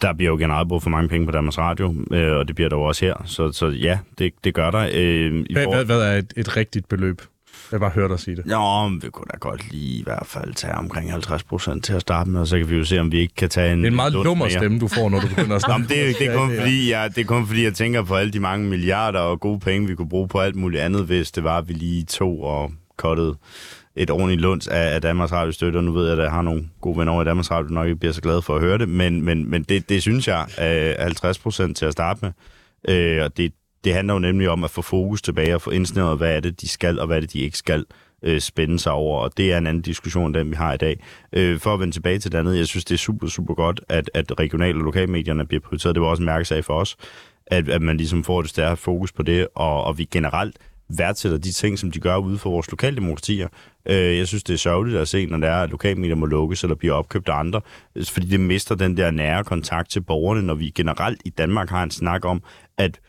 Der 0.00 0.12
bliver 0.12 0.30
jo 0.30 0.36
generelt 0.38 0.68
brugt 0.68 0.82
for 0.82 0.90
mange 0.90 1.08
penge 1.08 1.26
på 1.26 1.32
Danmarks 1.32 1.58
Radio, 1.58 1.94
øh, 2.12 2.36
og 2.36 2.48
det 2.48 2.54
bliver 2.54 2.68
der 2.68 2.76
jo 2.76 2.82
også 2.82 3.04
her. 3.04 3.22
Så, 3.24 3.52
så 3.52 3.66
ja, 3.66 3.98
det, 4.18 4.32
det 4.44 4.54
gør 4.54 4.70
der. 4.70 4.88
Øh, 4.92 5.44
hvad, 5.52 5.66
hvad, 5.66 5.84
hvad 5.84 6.00
er 6.00 6.18
et, 6.18 6.32
et 6.36 6.56
rigtigt 6.56 6.88
beløb? 6.88 7.22
Jeg 7.72 7.80
bare 7.80 7.90
høre 7.90 8.08
dig 8.08 8.20
sige 8.20 8.36
det. 8.36 8.46
Nå, 8.46 8.88
vi 8.88 9.10
kunne 9.10 9.26
da 9.32 9.36
godt 9.40 9.70
lige 9.70 10.00
i 10.00 10.02
hvert 10.02 10.26
fald 10.26 10.54
tage 10.54 10.74
omkring 10.74 11.12
50 11.12 11.42
procent 11.44 11.84
til 11.84 11.92
at 11.92 12.00
starte 12.00 12.30
med, 12.30 12.40
og 12.40 12.46
så 12.46 12.58
kan 12.58 12.70
vi 12.70 12.76
jo 12.76 12.84
se, 12.84 12.98
om 12.98 13.12
vi 13.12 13.18
ikke 13.18 13.34
kan 13.34 13.48
tage 13.48 13.72
en... 13.72 13.78
Det 13.78 13.84
er 13.84 13.90
en 13.90 13.96
meget 13.96 14.12
lummer 14.12 14.48
stemme, 14.48 14.78
du 14.78 14.88
får, 14.88 15.08
når 15.08 15.20
du 15.20 15.28
begynder 15.28 15.56
at 15.56 15.62
snakke. 15.66 15.82
Nå, 15.82 15.88
det, 15.88 16.08
er, 16.08 16.12
det, 16.18 16.26
er 16.26 16.36
kun 16.36 16.56
fordi, 16.58 16.90
jeg, 16.90 17.14
det 17.14 17.20
er 17.20 17.24
kun 17.24 17.46
fordi, 17.46 17.64
jeg 17.64 17.74
tænker 17.74 18.02
på 18.02 18.14
alle 18.14 18.32
de 18.32 18.40
mange 18.40 18.68
milliarder 18.68 19.20
og 19.20 19.40
gode 19.40 19.60
penge, 19.60 19.88
vi 19.88 19.94
kunne 19.94 20.08
bruge 20.08 20.28
på 20.28 20.40
alt 20.40 20.56
muligt 20.56 20.82
andet, 20.82 21.04
hvis 21.04 21.30
det 21.30 21.44
var, 21.44 21.58
at 21.58 21.68
vi 21.68 21.72
lige 21.72 22.04
tog 22.04 22.44
og 22.44 22.72
kottet 22.96 23.36
et 23.96 24.10
ordentligt 24.10 24.40
lunds 24.40 24.68
af, 24.68 24.94
af 24.94 25.02
Danmarks 25.02 25.32
Radio 25.32 25.52
støtte, 25.52 25.76
og 25.76 25.84
nu 25.84 25.92
ved 25.92 26.04
jeg, 26.04 26.18
at 26.18 26.24
jeg 26.24 26.32
har 26.32 26.42
nogle 26.42 26.68
gode 26.80 26.98
venner 26.98 27.12
over 27.12 27.22
i 27.22 27.24
Danmarks 27.24 27.50
Radio, 27.50 27.74
nok 27.74 27.86
ikke 27.86 27.98
bliver 27.98 28.12
så 28.12 28.20
glad 28.20 28.42
for 28.42 28.54
at 28.54 28.60
høre 28.60 28.78
det, 28.78 28.88
men, 28.88 29.22
men, 29.22 29.50
men 29.50 29.62
det, 29.62 29.88
det 29.88 30.02
synes 30.02 30.28
jeg 30.28 30.46
er 30.58 31.02
50 31.02 31.38
procent 31.38 31.76
til 31.76 31.86
at 31.86 31.92
starte 31.92 32.20
med, 32.22 32.32
øh, 32.96 33.24
og 33.24 33.36
det, 33.36 33.52
det 33.86 33.94
handler 33.94 34.14
jo 34.14 34.20
nemlig 34.20 34.48
om 34.48 34.64
at 34.64 34.70
få 34.70 34.82
fokus 34.82 35.22
tilbage 35.22 35.54
og 35.54 35.62
få 35.62 35.70
indsnævret, 35.70 36.18
hvad 36.18 36.36
er 36.36 36.40
det, 36.40 36.60
de 36.60 36.68
skal, 36.68 37.00
og 37.00 37.06
hvad 37.06 37.16
er 37.16 37.20
det, 37.20 37.32
de 37.32 37.38
ikke 37.38 37.58
skal 37.58 37.84
øh, 38.22 38.40
spænde 38.40 38.78
sig 38.78 38.92
over, 38.92 39.20
og 39.20 39.36
det 39.36 39.52
er 39.52 39.58
en 39.58 39.66
anden 39.66 39.82
diskussion, 39.82 40.34
den 40.34 40.50
vi 40.50 40.54
har 40.54 40.72
i 40.72 40.76
dag. 40.76 41.04
Øh, 41.32 41.58
for 41.58 41.74
at 41.74 41.80
vende 41.80 41.94
tilbage 41.94 42.18
til 42.18 42.32
det 42.32 42.38
andet, 42.38 42.58
jeg 42.58 42.66
synes, 42.66 42.84
det 42.84 42.94
er 42.94 42.98
super, 42.98 43.28
super 43.28 43.54
godt, 43.54 43.80
at, 43.88 44.10
at 44.14 44.40
regionale 44.40 44.78
og 44.78 44.84
lokalmedierne 44.84 45.46
bliver 45.46 45.60
prioriteret. 45.60 45.94
Det 45.94 46.02
var 46.02 46.08
også 46.08 46.22
en 46.22 46.26
mærkesag 46.26 46.64
for 46.64 46.74
os, 46.74 46.96
at, 47.46 47.68
at 47.68 47.82
man 47.82 47.96
ligesom 47.96 48.24
får 48.24 48.40
det 48.40 48.50
stærre 48.50 48.76
fokus 48.76 49.12
på 49.12 49.22
det, 49.22 49.48
og, 49.54 49.84
og 49.84 49.98
vi 49.98 50.04
generelt 50.04 50.56
værdsætter 50.88 51.38
de 51.38 51.52
ting, 51.52 51.78
som 51.78 51.90
de 51.90 52.00
gør 52.00 52.16
ude 52.16 52.38
for 52.38 52.50
vores 52.50 52.70
lokaldemokratier. 52.70 53.48
Øh, 53.86 54.18
jeg 54.18 54.28
synes, 54.28 54.42
det 54.42 54.54
er 54.54 54.58
sørgeligt 54.58 54.98
at 54.98 55.08
se, 55.08 55.26
når 55.26 55.38
der 55.38 55.48
er, 55.48 55.62
at 55.62 55.70
lokalmedier 55.70 56.14
må 56.14 56.26
lukkes 56.26 56.62
eller 56.62 56.76
bliver 56.76 56.94
opkøbt 56.94 57.28
af 57.28 57.38
andre, 57.38 57.60
fordi 58.04 58.26
det 58.26 58.40
mister 58.40 58.74
den 58.74 58.96
der 58.96 59.10
nære 59.10 59.44
kontakt 59.44 59.90
til 59.90 60.00
borgerne, 60.00 60.42
når 60.42 60.54
vi 60.54 60.70
generelt 60.70 61.22
i 61.24 61.30
Danmark 61.30 61.70
har 61.70 61.82
en 61.82 61.90
snak 61.90 62.24
om, 62.24 62.42
at 62.78 63.00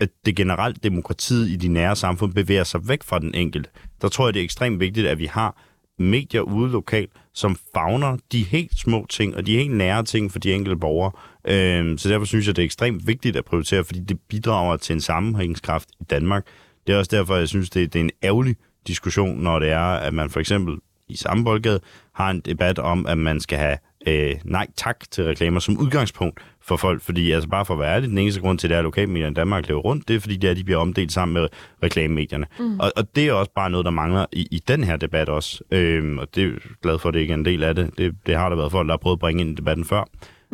at 0.00 0.08
det 0.26 0.36
generelt 0.36 0.84
demokratiet 0.84 1.48
i 1.48 1.56
de 1.56 1.68
nære 1.68 1.96
samfund 1.96 2.34
bevæger 2.34 2.64
sig 2.64 2.88
væk 2.88 3.02
fra 3.02 3.18
den 3.18 3.34
enkelte. 3.34 3.70
Der 4.02 4.08
tror 4.08 4.26
jeg, 4.26 4.34
det 4.34 4.40
er 4.40 4.44
ekstremt 4.44 4.80
vigtigt, 4.80 5.06
at 5.06 5.18
vi 5.18 5.26
har 5.26 5.56
medier 5.98 6.40
ude 6.40 6.72
lokalt, 6.72 7.10
som 7.34 7.56
fagner 7.74 8.16
de 8.32 8.42
helt 8.42 8.78
små 8.78 9.06
ting 9.10 9.36
og 9.36 9.46
de 9.46 9.56
helt 9.56 9.76
nære 9.76 10.02
ting 10.02 10.32
for 10.32 10.38
de 10.38 10.52
enkelte 10.52 10.76
borgere. 10.76 11.12
Øh, 11.44 11.98
så 11.98 12.08
derfor 12.08 12.26
synes 12.26 12.46
jeg, 12.46 12.56
det 12.56 12.62
er 12.62 12.66
ekstremt 12.66 13.06
vigtigt 13.06 13.36
at 13.36 13.44
prioritere, 13.44 13.84
fordi 13.84 14.00
det 14.00 14.20
bidrager 14.28 14.76
til 14.76 14.94
en 14.94 15.00
sammenhængskraft 15.00 15.88
i 16.00 16.04
Danmark. 16.04 16.46
Det 16.86 16.92
er 16.92 16.98
også 16.98 17.16
derfor, 17.16 17.36
jeg 17.36 17.48
synes, 17.48 17.70
det, 17.70 17.92
det 17.92 17.98
er 17.98 18.04
en 18.04 18.10
ærgerlig 18.22 18.56
diskussion, 18.86 19.40
når 19.40 19.58
det 19.58 19.70
er, 19.70 19.80
at 19.80 20.14
man 20.14 20.30
for 20.30 20.40
eksempel 20.40 20.78
i 21.08 21.16
samme 21.16 21.44
boldgade 21.44 21.80
har 22.14 22.30
en 22.30 22.40
debat 22.40 22.78
om, 22.78 23.06
at 23.06 23.18
man 23.18 23.40
skal 23.40 23.58
have 23.58 23.78
øh, 24.06 24.34
nej 24.44 24.66
tak 24.76 25.10
til 25.10 25.24
reklamer 25.24 25.60
som 25.60 25.78
udgangspunkt 25.78 26.40
for 26.66 26.76
folk, 26.76 27.02
fordi 27.02 27.30
altså 27.30 27.48
bare 27.48 27.64
for 27.64 27.74
at 27.74 27.80
være 27.80 27.94
ærlig, 27.94 28.08
den 28.08 28.18
eneste 28.18 28.40
grund 28.40 28.58
til, 28.58 28.66
at 28.66 28.70
det 28.70 28.78
er 28.78 28.82
lokalmedierne 28.82 29.32
i 29.32 29.34
Danmark 29.34 29.68
lever 29.68 29.80
rundt, 29.80 30.08
det 30.08 30.16
er 30.16 30.20
fordi, 30.20 30.36
det 30.36 30.50
er, 30.50 30.54
de 30.54 30.64
bliver 30.64 30.78
omdelt 30.78 31.12
sammen 31.12 31.34
med 31.34 31.48
reklamemedierne. 31.82 32.46
Mm. 32.58 32.80
Og, 32.80 32.92
og 32.96 33.16
det 33.16 33.28
er 33.28 33.32
også 33.32 33.52
bare 33.54 33.70
noget, 33.70 33.84
der 33.84 33.90
mangler 33.90 34.26
i, 34.32 34.48
i 34.50 34.62
den 34.68 34.84
her 34.84 34.96
debat 34.96 35.28
også. 35.28 35.64
Øhm, 35.70 36.18
og 36.18 36.34
det 36.34 36.44
er 36.44 36.50
glad 36.82 36.98
for, 36.98 37.08
at 37.08 37.14
det 37.14 37.20
ikke 37.20 37.32
er 37.32 37.36
en 37.36 37.44
del 37.44 37.62
af 37.62 37.74
det. 37.74 37.90
Det, 37.98 38.14
det 38.26 38.36
har 38.36 38.48
der 38.48 38.56
været 38.56 38.70
folk, 38.72 38.86
der 38.86 38.92
har 38.92 38.98
prøvet 38.98 39.16
at 39.16 39.20
bringe 39.20 39.40
ind 39.40 39.50
i 39.50 39.54
debatten 39.54 39.84
før. 39.84 40.04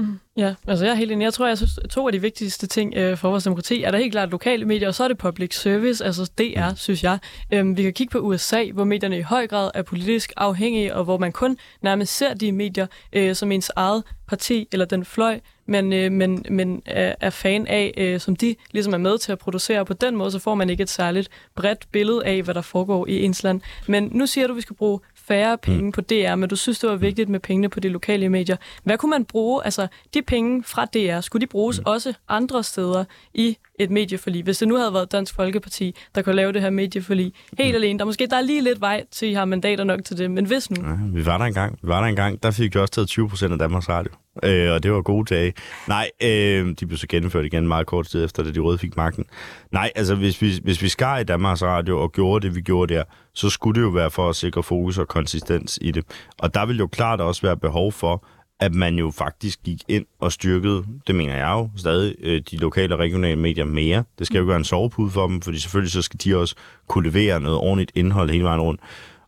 Mm. 0.01 0.18
Ja, 0.37 0.55
altså 0.66 0.85
jeg 0.85 0.92
er 0.92 0.96
helt 0.96 1.12
enig. 1.12 1.25
Jeg 1.25 1.35
tror, 1.35 1.46
jeg 1.46 1.57
synes, 1.57 1.79
to 1.90 2.07
af 2.07 2.12
de 2.12 2.20
vigtigste 2.20 2.66
ting 2.66 2.94
øh, 2.96 3.16
for 3.16 3.31
vores 3.31 3.44
demokrati 3.44 3.83
er 3.83 3.90
der 3.90 3.99
helt 3.99 4.12
klart 4.12 4.31
lokale 4.31 4.64
medier, 4.64 4.88
og 4.88 4.94
så 4.94 5.05
er 5.05 5.09
det 5.09 5.18
public 5.18 5.55
service, 5.55 6.05
altså 6.05 6.31
DR, 6.38 6.70
mm. 6.70 6.77
synes 6.77 7.05
jeg. 7.05 7.18
Øhm, 7.53 7.77
vi 7.77 7.83
kan 7.83 7.92
kigge 7.92 8.11
på 8.11 8.18
USA, 8.18 8.64
hvor 8.75 8.85
medierne 8.85 9.18
i 9.18 9.23
høj 9.23 9.46
grad 9.46 9.70
er 9.75 9.83
politisk 9.83 10.33
afhængige, 10.37 10.94
og 10.94 11.05
hvor 11.05 11.18
man 11.18 11.33
kun 11.33 11.57
nærmest 11.83 12.16
ser 12.16 12.35
de 12.35 12.53
medier 12.53 12.87
øh, 13.12 13.35
som 13.35 13.53
ens 13.53 13.70
eget 13.77 14.03
parti 14.29 14.68
eller 14.73 14.87
den 14.87 15.05
fløj, 15.05 15.40
men, 15.70 15.92
øh, 15.92 16.12
men, 16.12 16.44
men 16.50 16.83
er, 16.87 17.14
er 17.20 17.30
fan 17.30 17.66
af, 17.66 17.94
øh, 17.96 18.20
som 18.20 18.37
de 18.37 18.56
ligesom 18.70 18.92
er 18.92 18.98
med 18.98 19.18
til 19.18 19.33
at 19.33 19.38
producere. 19.38 19.85
På 19.85 19.92
den 19.92 20.16
måde, 20.16 20.30
så 20.30 20.38
får 20.38 20.54
man 20.54 20.70
ikke 20.70 20.83
et 20.83 20.90
særligt 20.90 21.28
bredt 21.56 21.87
billede 21.92 22.24
af, 22.24 22.42
hvad 22.42 22.54
der 22.54 22.61
foregår 22.61 23.06
i 23.06 23.22
ens 23.24 23.42
land. 23.42 23.61
Men 23.88 24.11
nu 24.12 24.26
siger 24.26 24.46
du, 24.46 24.52
at 24.52 24.56
vi 24.56 24.61
skal 24.61 24.76
bruge 24.76 25.00
færre 25.14 25.59
penge 25.59 25.83
mm. 25.83 25.92
på 25.92 26.00
DR, 26.00 26.35
men 26.35 26.48
du 26.48 26.56
synes, 26.56 26.78
det 26.78 26.90
var 26.90 26.96
vigtigt 26.96 27.28
med 27.28 27.40
pengene 27.40 27.68
på 27.68 27.80
de 27.80 27.88
lokale 27.88 28.28
medier. 28.28 28.56
Hvad 28.83 28.98
kunne 28.98 29.11
man 29.11 29.24
bruge, 29.24 29.64
altså 29.64 29.87
de 30.14 30.22
penge 30.22 30.62
fra 30.62 30.85
DR, 30.85 31.20
skulle 31.20 31.40
de 31.40 31.46
bruges 31.46 31.78
mm. 31.78 31.85
også 31.87 32.12
andre 32.28 32.64
steder 32.64 33.04
i 33.35 33.56
et 33.83 33.90
medieforlig? 33.90 34.43
Hvis 34.43 34.59
det 34.59 34.69
nu 34.69 34.77
havde 34.77 34.95
været 34.95 35.12
Dansk 35.12 35.35
Folkeparti, 35.35 35.95
der 36.14 36.23
kunne 36.23 36.35
lave 36.35 36.53
det 36.53 36.62
her 36.62 36.71
medieforlig 36.71 37.33
helt 37.59 37.71
mm. 37.71 37.75
alene, 37.75 37.99
der 37.99 38.05
måske 38.05 38.27
der 38.27 38.37
er 38.37 38.40
lige 38.40 38.62
lidt 38.62 38.81
vej 38.81 39.05
til, 39.11 39.27
at 39.27 39.31
I 39.31 39.35
har 39.35 39.45
mandater 39.45 39.85
nok 39.85 40.05
til 40.05 40.19
det, 40.19 40.31
men 40.31 40.45
hvis 40.45 40.71
nu? 40.71 40.87
Ja, 40.87 40.95
vi 41.12 41.27
var 41.27 41.38
der 41.38 41.45
engang, 41.45 41.79
vi 41.83 41.88
var 41.88 42.01
der 42.01 42.07
engang, 42.07 42.43
der 42.43 42.51
fik 42.51 42.75
vi 42.75 42.81
også 42.81 42.93
taget 42.93 43.09
20 43.09 43.29
procent 43.29 43.53
af 43.53 43.59
Danmarks 43.59 43.88
Radio. 43.88 44.12
Øh, 44.43 44.73
og 44.73 44.83
det 44.83 44.93
var 44.93 45.03
gode 45.03 45.35
dage. 45.35 45.53
Nej, 45.88 46.11
øh, 46.23 46.75
de 46.81 46.87
blev 46.87 46.99
så 46.99 47.07
gennemført 47.07 47.45
igen 47.45 47.69
meget 47.69 47.87
kort 47.87 48.07
tid 48.07 48.25
efter, 48.25 48.43
da 48.43 48.51
de 48.51 48.61
røde 48.61 48.79
fik 48.79 48.97
magten. 48.97 49.25
Nej, 49.73 49.90
altså 49.95 50.14
hvis 50.14 50.43
vi, 50.43 50.53
hvis 50.62 50.83
vi 50.83 50.88
skar 50.88 51.19
i 51.19 51.25
Danmarks 51.25 51.62
Radio 51.62 52.01
og 52.01 52.12
gjorde 52.12 52.47
det, 52.47 52.57
vi 52.57 52.61
gjorde 52.61 52.95
der, 52.95 53.05
så 53.35 53.51
skulle 53.51 53.81
det 53.81 53.87
jo 53.87 53.90
være 53.90 54.11
for 54.11 54.29
at 54.29 54.37
sikre 54.37 54.62
fokus 54.62 54.99
og 54.99 55.09
konsistens 55.09 55.79
i 55.83 55.90
det. 55.90 56.05
Og 56.38 56.55
der 56.55 56.66
vil 56.66 56.79
jo 56.79 56.87
klart 56.87 57.21
også 57.21 57.43
være 57.43 57.57
behov 57.57 57.93
for, 57.93 58.25
at 58.61 58.75
man 58.75 58.99
jo 58.99 59.11
faktisk 59.11 59.62
gik 59.62 59.82
ind 59.89 60.07
og 60.18 60.32
styrkede, 60.32 60.84
det 61.07 61.14
mener 61.14 61.37
jeg 61.37 61.51
jo 61.51 61.70
stadig, 61.76 62.14
øh, 62.20 62.43
de 62.51 62.57
lokale 62.57 62.95
og 62.95 62.99
regionale 62.99 63.41
medier 63.41 63.64
mere. 63.64 64.05
Det 64.18 64.26
skal 64.26 64.39
jo 64.39 64.45
gøre 64.45 64.57
en 64.57 64.64
sovepude 64.64 65.11
for 65.11 65.26
dem, 65.26 65.41
fordi 65.41 65.59
selvfølgelig 65.59 65.93
så 65.93 66.03
skal 66.03 66.20
de 66.24 66.37
også 66.37 66.55
kunne 66.89 67.11
levere 67.11 67.41
noget 67.41 67.59
ordentligt 67.59 67.93
indhold 67.95 68.30
hele 68.30 68.45
vejen 68.45 68.61
rundt. 68.61 68.80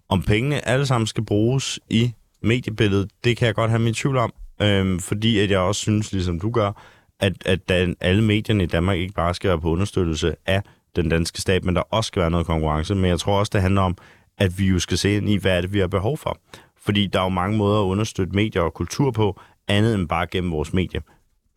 Om 0.08 0.22
pengene 0.22 0.68
alle 0.68 0.86
sammen 0.86 1.06
skal 1.06 1.24
bruges 1.24 1.80
i 1.90 2.12
mediebilledet, 2.42 3.10
det 3.24 3.36
kan 3.36 3.46
jeg 3.46 3.54
godt 3.54 3.70
have 3.70 3.82
min 3.82 3.94
tvivl 3.94 4.16
om, 4.16 4.32
øh, 4.62 5.00
fordi 5.00 5.38
at 5.38 5.50
jeg 5.50 5.58
også 5.58 5.80
synes, 5.80 6.12
ligesom 6.12 6.40
du 6.40 6.50
gør, 6.50 6.72
at, 7.20 7.32
at 7.46 7.68
den, 7.68 7.96
alle 8.00 8.24
medierne 8.24 8.64
i 8.64 8.66
Danmark 8.66 8.98
ikke 8.98 9.14
bare 9.14 9.34
skal 9.34 9.48
være 9.48 9.60
på 9.60 9.70
understøttelse 9.70 10.34
af 10.46 10.62
den 10.96 11.08
danske 11.08 11.40
stat, 11.40 11.64
men 11.64 11.76
der 11.76 11.82
også 11.90 12.08
skal 12.08 12.20
være 12.20 12.30
noget 12.30 12.46
konkurrence. 12.46 12.94
Men 12.94 13.04
jeg 13.04 13.18
tror 13.18 13.38
også, 13.38 13.50
det 13.52 13.62
handler 13.62 13.82
om, 13.82 13.96
at 14.38 14.58
vi 14.58 14.66
jo 14.66 14.78
skal 14.78 14.98
se 14.98 15.16
ind 15.16 15.28
i, 15.28 15.36
hvad 15.36 15.56
er 15.56 15.60
det, 15.60 15.72
vi 15.72 15.78
har 15.78 15.86
behov 15.86 16.18
for. 16.18 16.38
Fordi 16.84 17.06
der 17.06 17.18
er 17.18 17.24
jo 17.24 17.28
mange 17.28 17.56
måder 17.56 17.80
at 17.80 17.84
understøtte 17.84 18.32
medier 18.32 18.62
og 18.62 18.74
kultur 18.74 19.10
på, 19.10 19.40
andet 19.68 19.94
end 19.94 20.08
bare 20.08 20.26
gennem 20.26 20.50
vores 20.50 20.72
medie. 20.72 21.00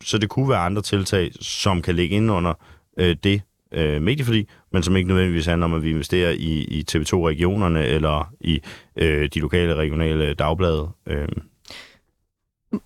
Så 0.04 0.18
det 0.18 0.28
kunne 0.28 0.48
være 0.48 0.58
andre 0.58 0.82
tiltag, 0.82 1.30
som 1.40 1.82
kan 1.82 1.94
ligge 1.94 2.16
ind 2.16 2.30
under 2.30 2.54
øh, 2.98 3.16
det 3.24 3.42
øh, 3.72 4.02
medieforlig, 4.02 4.46
men 4.72 4.82
som 4.82 4.96
ikke 4.96 5.08
nødvendigvis 5.08 5.46
handler 5.46 5.64
om, 5.64 5.74
at 5.74 5.82
vi 5.82 5.90
investerer 5.90 6.30
i, 6.30 6.64
i 6.64 6.84
TV2-regionerne 6.90 7.86
eller 7.86 8.34
i 8.40 8.60
øh, 8.96 9.28
de 9.34 9.40
lokale 9.40 9.74
regionale 9.74 10.34
dagblade. 10.34 10.88
Øh. 11.06 11.28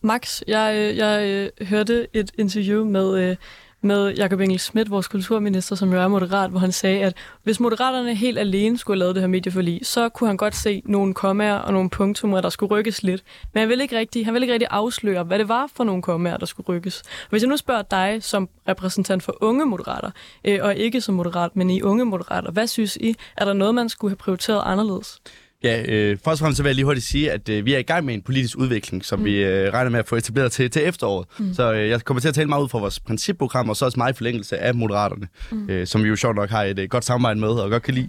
Max, 0.01 0.43
jeg, 0.47 0.75
øh, 0.77 0.97
jeg 0.97 1.29
øh, 1.61 1.67
hørte 1.67 2.07
et 2.13 2.33
interview 2.39 2.85
med, 2.85 3.31
øh, 3.31 3.37
med 3.83 4.15
Jakob 4.15 4.41
Engel 4.41 4.59
Schmidt, 4.59 4.91
vores 4.91 5.09
kulturminister, 5.09 5.77
som 5.77 5.93
jo 5.93 6.01
er 6.01 6.09
moderat, 6.09 6.51
hvor 6.51 6.61
han 6.61 6.73
sagde, 6.73 7.01
at 7.05 7.17
hvis 7.43 7.61
moderaterne 7.61 8.15
helt 8.15 8.39
alene 8.39 8.79
skulle 8.79 8.97
have 8.97 8.99
lavet 8.99 9.15
det 9.15 9.23
her 9.23 9.29
medieforlig, 9.29 9.81
så 9.83 10.09
kunne 10.09 10.29
han 10.29 10.37
godt 10.37 10.57
se 10.57 10.83
nogle 10.85 11.15
kommaer 11.15 11.55
og 11.55 11.73
nogle 11.73 11.91
punktummer, 11.91 12.41
der 12.41 12.49
skulle 12.49 12.71
rykkes 12.71 13.03
lidt. 13.03 13.23
Men 13.55 13.61
han 13.61 13.69
ville 13.69 13.85
ikke 13.85 13.99
rigtig, 13.99 14.25
han 14.25 14.35
ville 14.35 14.45
ikke 14.45 14.53
rigtig 14.53 14.69
afsløre, 14.71 15.23
hvad 15.23 15.39
det 15.39 15.49
var 15.49 15.71
for 15.75 15.85
nogle 15.85 16.03
kommaer, 16.03 16.37
der 16.37 16.47
skulle 16.47 16.67
rykkes. 16.69 17.03
Hvis 17.31 17.43
jeg 17.43 17.49
nu 17.49 17.57
spørger 17.57 17.83
dig 17.83 18.19
som 18.21 18.49
repræsentant 18.69 19.23
for 19.23 19.39
unge 19.41 19.67
moderater, 19.67 20.11
øh, 20.45 20.59
og 20.63 20.77
ikke 20.77 21.01
som 21.01 21.15
moderat, 21.15 21.57
men 21.57 21.71
i 21.71 21.83
unge 21.83 22.05
moderater, 22.05 22.51
hvad 22.51 22.67
synes 22.67 22.97
I? 22.97 23.15
Er 23.37 23.45
der 23.45 23.53
noget, 23.53 23.75
man 23.75 23.89
skulle 23.89 24.11
have 24.11 24.17
prioriteret 24.17 24.63
anderledes? 24.65 25.21
Ja, 25.65 25.83
øh, 25.89 26.19
først 26.25 26.27
og 26.27 26.39
fremmest 26.39 26.57
så 26.57 26.63
vil 26.63 26.71
jeg 26.71 26.75
lige 26.75 26.85
hurtigt 26.85 27.07
sige, 27.07 27.33
at 27.33 27.49
øh, 27.49 27.65
vi 27.65 27.75
er 27.75 27.79
i 27.79 27.83
gang 27.83 28.05
med 28.05 28.15
en 28.15 28.23
politisk 28.23 28.59
udvikling, 28.59 29.05
som 29.05 29.19
mm. 29.19 29.25
vi 29.25 29.45
øh, 29.45 29.73
regner 29.73 29.91
med 29.91 29.99
at 29.99 30.09
få 30.09 30.17
etableret 30.17 30.53
til, 30.53 30.71
til 30.71 30.89
efteråret. 30.89 31.29
Mm. 31.39 31.55
Så 31.55 31.73
øh, 31.73 31.89
jeg 31.89 32.05
kommer 32.05 32.21
til 32.21 32.29
at 32.29 32.35
tale 32.35 32.49
meget 32.49 32.63
ud 32.63 32.69
fra 32.69 32.79
vores 32.79 33.01
principprogram, 33.01 33.69
og 33.69 33.77
så 33.77 33.85
også 33.85 33.99
meget 33.99 34.13
i 34.13 34.17
forlængelse 34.17 34.59
af 34.59 34.75
Moderaterne, 34.75 35.29
mm. 35.53 35.71
øh, 35.71 35.87
som 35.87 36.03
vi 36.03 36.09
jo 36.09 36.17
sjovt 36.17 36.37
nok 36.37 36.51
har 36.51 36.65
et 36.65 36.79
øh, 36.79 36.89
godt 36.89 37.05
samarbejde 37.05 37.41
med 37.41 37.49
og 37.49 37.71
godt 37.71 37.83
kan 37.83 37.95
lide. 37.95 38.09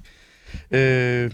Øh, 0.72 1.32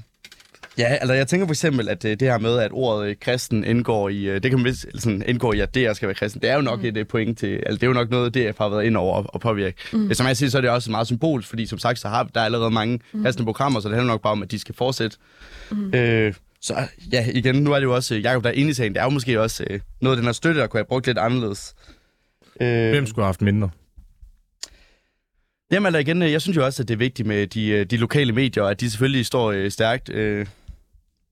Ja, 0.77 0.85
altså 0.85 1.13
jeg 1.13 1.27
tænker 1.27 1.47
for 1.47 1.53
eksempel, 1.53 1.89
at 1.89 2.05
øh, 2.05 2.11
det 2.11 2.21
her 2.21 2.37
med, 2.37 2.59
at 2.59 2.71
ordet 2.73 3.09
øh, 3.09 3.15
kristen 3.21 3.63
indgår 3.63 4.09
i, 4.09 4.23
øh, 4.23 4.43
det 4.43 4.51
kan 4.51 4.59
man 4.59 4.65
vist, 4.65 4.85
sådan, 4.95 5.23
indgår 5.27 5.53
i, 5.53 5.59
at 5.59 5.75
det 5.75 5.95
skal 5.95 6.07
være 6.07 6.15
kristen, 6.15 6.41
det 6.41 6.49
er 6.49 6.55
jo 6.55 6.61
nok 6.61 6.81
mm. 6.81 6.91
et 6.95 7.07
point 7.07 7.39
til, 7.39 7.55
altså 7.55 7.75
det 7.75 7.83
er 7.83 7.87
jo 7.87 7.93
nok 7.93 8.09
noget, 8.09 8.33
DF 8.33 8.57
har 8.57 8.69
været 8.69 8.83
ind 8.83 8.97
over 8.97 9.23
og, 9.23 9.41
påvirke. 9.41 9.77
Mm. 9.93 10.13
Som 10.13 10.27
jeg 10.27 10.37
siger, 10.37 10.49
så 10.49 10.57
er 10.57 10.61
det 10.61 10.69
også 10.69 10.91
meget 10.91 11.07
symbolisk, 11.07 11.49
fordi 11.49 11.65
som 11.65 11.79
sagt, 11.79 11.99
så 11.99 12.07
har 12.07 12.23
der 12.23 12.41
allerede 12.41 12.71
mange 12.71 12.99
mm. 13.13 13.23
kristne 13.23 13.45
programmer, 13.45 13.79
så 13.79 13.87
det 13.87 13.95
handler 13.95 14.13
nok 14.13 14.21
bare 14.21 14.31
om, 14.31 14.43
at 14.43 14.51
de 14.51 14.59
skal 14.59 14.75
fortsætte. 14.75 15.17
Mm. 15.71 15.93
Øh, 15.93 16.33
så 16.61 16.75
ja, 17.11 17.25
igen, 17.33 17.55
nu 17.55 17.71
er 17.71 17.75
det 17.75 17.83
jo 17.83 17.95
også 17.95 18.15
Jacob 18.15 18.43
der 18.43 18.49
er 18.49 18.53
inde 18.53 18.71
i 18.71 18.73
sagen. 18.73 18.93
Det 18.93 18.99
er 18.99 19.03
jo 19.03 19.09
måske 19.09 19.41
også 19.41 19.63
øh, 19.69 19.79
noget 20.01 20.15
af 20.15 20.17
den 20.17 20.25
her 20.25 20.33
støtte, 20.33 20.59
der 20.61 20.67
kunne 20.67 20.79
have 20.79 20.85
brugt 20.85 21.07
lidt 21.07 21.17
anderledes. 21.17 21.75
Øh, 22.61 22.89
Hvem 22.89 23.05
skulle 23.05 23.23
have 23.23 23.27
haft 23.27 23.41
mindre? 23.41 23.69
Jamen 25.71 25.85
altså 25.85 25.99
igen, 25.99 26.21
jeg 26.21 26.41
synes 26.41 26.57
jo 26.57 26.65
også, 26.65 26.83
at 26.83 26.87
det 26.87 26.93
er 26.93 26.97
vigtigt 26.97 27.27
med 27.27 27.47
de, 27.47 27.83
de 27.83 27.97
lokale 27.97 28.31
medier, 28.31 28.63
at 28.63 28.81
de 28.81 28.89
selvfølgelig 28.89 29.25
står 29.25 29.51
øh, 29.51 29.71
stærkt. 29.71 30.09
Øh, 30.09 30.45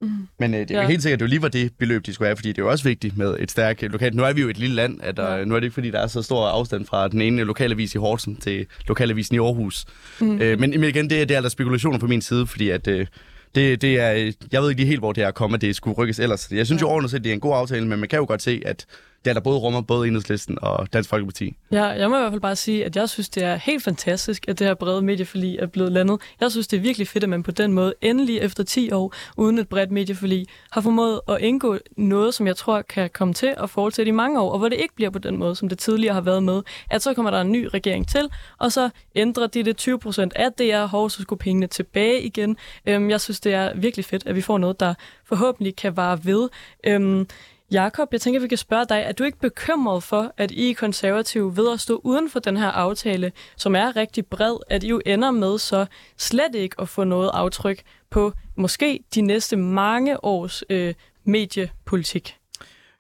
Mm. 0.06 0.28
Men 0.40 0.54
øh, 0.54 0.60
det 0.60 0.72
er 0.72 0.76
ja. 0.76 0.82
jo 0.82 0.90
helt 0.90 1.02
sikkert, 1.02 1.16
at 1.16 1.20
det 1.20 1.26
jo 1.26 1.30
lige 1.30 1.42
var 1.42 1.48
det 1.48 1.72
beløb, 1.80 2.06
de 2.06 2.14
skulle 2.14 2.28
have, 2.28 2.36
fordi 2.36 2.50
det 2.50 2.58
er 2.58 2.64
jo 2.64 2.70
også 2.70 2.84
vigtigt 2.84 3.18
med 3.18 3.36
et 3.40 3.52
stærkt 3.52 3.82
lokalt. 3.82 4.16
Nu 4.16 4.24
er 4.24 4.34
vi 4.34 4.42
jo 4.42 4.50
et 4.50 4.58
lille 4.58 4.76
land, 4.76 5.00
at 5.04 5.18
der, 5.18 5.36
ja. 5.36 5.46
nu 5.46 5.56
er 5.56 5.60
det 5.60 5.66
ikke, 5.66 5.74
fordi 5.74 5.92
der 5.92 6.00
er 6.00 6.08
så 6.08 6.22
stor 6.22 6.48
afstand 6.48 6.86
fra 6.86 7.08
den 7.08 7.22
ene 7.22 7.44
lokalavis 7.44 7.96
i 7.96 7.98
Horsen 7.98 8.36
til 8.36 8.66
lokalavisen 8.88 9.36
i 9.36 9.40
Aarhus. 9.40 9.86
Mm. 10.22 10.42
Øh, 10.42 10.60
men, 10.60 10.70
men 10.70 10.84
igen, 10.84 11.10
det, 11.10 11.30
det 11.30 11.38
er 11.38 11.42
der 11.42 11.50
spekulationer 11.50 12.00
på 12.00 12.08
min 12.08 12.22
side, 12.22 12.48
fordi 12.48 12.70
at... 12.70 12.88
Øh, 12.88 13.08
det, 13.56 13.82
det 13.82 14.00
er, 14.02 14.34
jeg 14.52 14.62
ved 14.62 14.70
ikke 14.70 14.82
lige 14.82 14.88
helt, 14.88 15.00
hvor 15.00 15.12
det 15.12 15.24
her 15.24 15.32
kommer, 15.32 15.58
at 15.58 15.62
det 15.62 15.76
skulle 15.76 15.98
rykkes 15.98 16.20
ellers. 16.20 16.52
Jeg 16.52 16.66
synes 16.66 16.82
ja. 16.82 16.88
jo 16.88 16.92
ordentligt 16.92 17.12
set, 17.12 17.24
det 17.24 17.30
er 17.30 17.34
en 17.34 17.40
god 17.40 17.56
aftale, 17.56 17.88
men 17.88 18.00
man 18.00 18.10
kan 18.10 18.20
jo 18.20 18.26
godt 18.26 18.42
se, 18.42 18.62
at 18.66 18.86
det 19.26 19.32
er 19.32 19.34
der 19.34 19.42
både 19.42 19.60
rummer 19.60 19.82
både 19.82 20.08
Enhedslisten 20.08 20.58
og 20.62 20.94
Dansk 20.94 21.10
Folkeparti. 21.10 21.56
Ja, 21.72 21.84
jeg 21.86 22.10
må 22.10 22.16
i 22.16 22.20
hvert 22.20 22.32
fald 22.32 22.42
bare 22.42 22.56
sige, 22.56 22.86
at 22.86 22.96
jeg 22.96 23.10
synes, 23.10 23.30
det 23.30 23.44
er 23.44 23.56
helt 23.56 23.84
fantastisk, 23.84 24.46
at 24.48 24.60
det 24.60 24.68
her 24.68 24.74
brede 24.74 25.02
medieforlig 25.02 25.58
er 25.60 25.66
blevet 25.66 25.92
landet. 25.92 26.22
Jeg 26.42 26.52
synes, 26.52 26.68
det 26.68 26.78
er 26.78 26.82
virkelig 26.82 27.08
fedt, 27.08 27.24
at 27.24 27.30
man 27.30 27.44
på 27.44 27.52
den 27.52 27.74
måde 27.74 27.94
endelig 28.02 28.38
efter 28.38 28.64
10 28.64 28.92
år 28.92 29.14
uden 29.38 29.60
et 29.60 29.70
bredt 29.70 29.92
medieforlig 29.92 30.46
har 30.72 30.82
formået 30.82 31.22
at 31.28 31.38
indgå 31.42 31.78
noget, 31.98 32.34
som 32.34 32.48
jeg 32.48 32.56
tror 32.56 32.82
kan 32.82 33.10
komme 33.14 33.34
til 33.34 33.54
at 33.58 33.70
fortsætte 33.70 34.10
i 34.10 34.12
mange 34.12 34.42
år, 34.42 34.52
og 34.52 34.58
hvor 34.60 34.70
det 34.70 34.78
ikke 34.80 34.96
bliver 34.96 35.10
på 35.10 35.20
den 35.20 35.38
måde, 35.38 35.56
som 35.56 35.70
det 35.70 35.80
tidligere 35.80 36.14
har 36.14 36.22
været 36.22 36.44
med, 36.44 36.62
at 36.90 37.02
så 37.02 37.14
kommer 37.14 37.32
der 37.32 37.42
en 37.42 37.52
ny 37.52 37.68
regering 37.74 38.08
til, 38.08 38.30
og 38.58 38.72
så 38.72 38.90
ændrer 39.16 39.48
de 39.48 39.64
det 39.64 39.78
20 39.78 40.00
procent 40.00 40.34
af 40.36 40.54
DR, 40.54 40.86
hov, 40.86 41.10
så 41.10 41.22
skulle 41.22 41.40
pengene 41.40 41.68
tilbage 41.68 42.22
igen. 42.22 42.58
Øhm, 42.86 43.10
jeg 43.10 43.22
synes, 43.22 43.40
det 43.40 43.54
er 43.54 43.76
virkelig 43.76 44.06
fedt, 44.06 44.28
at 44.28 44.36
vi 44.36 44.42
får 44.42 44.58
noget, 44.58 44.80
der 44.80 44.94
forhåbentlig 45.26 45.76
kan 45.76 45.98
vare 45.98 46.20
ved. 46.24 46.50
Øhm, 46.84 47.28
Jakob, 47.72 48.08
jeg 48.12 48.22
tænker, 48.22 48.40
vi 48.40 48.48
kan 48.48 48.58
spørge 48.58 48.86
dig, 48.90 49.04
er 49.08 49.12
du 49.12 49.24
ikke 49.24 49.40
bekymret 49.40 50.04
for, 50.04 50.34
at 50.38 50.52
I 50.52 50.74
konservative 50.74 51.58
ved 51.58 51.74
at 51.74 51.80
stå 51.80 52.02
uden 52.04 52.30
for 52.30 52.40
den 52.40 52.58
her 52.58 52.68
aftale, 52.68 53.32
som 53.58 53.76
er 53.76 53.96
rigtig 53.96 54.26
bred, 54.26 54.58
at 54.70 54.84
I 54.84 54.88
jo 54.88 55.02
ender 55.06 55.32
med 55.32 55.58
så 55.58 55.86
slet 56.18 56.56
ikke 56.56 56.76
at 56.82 56.90
få 56.90 57.04
noget 57.04 57.32
aftryk 57.34 57.82
på 58.10 58.34
måske 58.56 59.00
de 59.16 59.22
næste 59.22 59.56
mange 59.58 60.24
års 60.24 60.64
øh, 60.70 60.94
mediepolitik? 61.24 62.36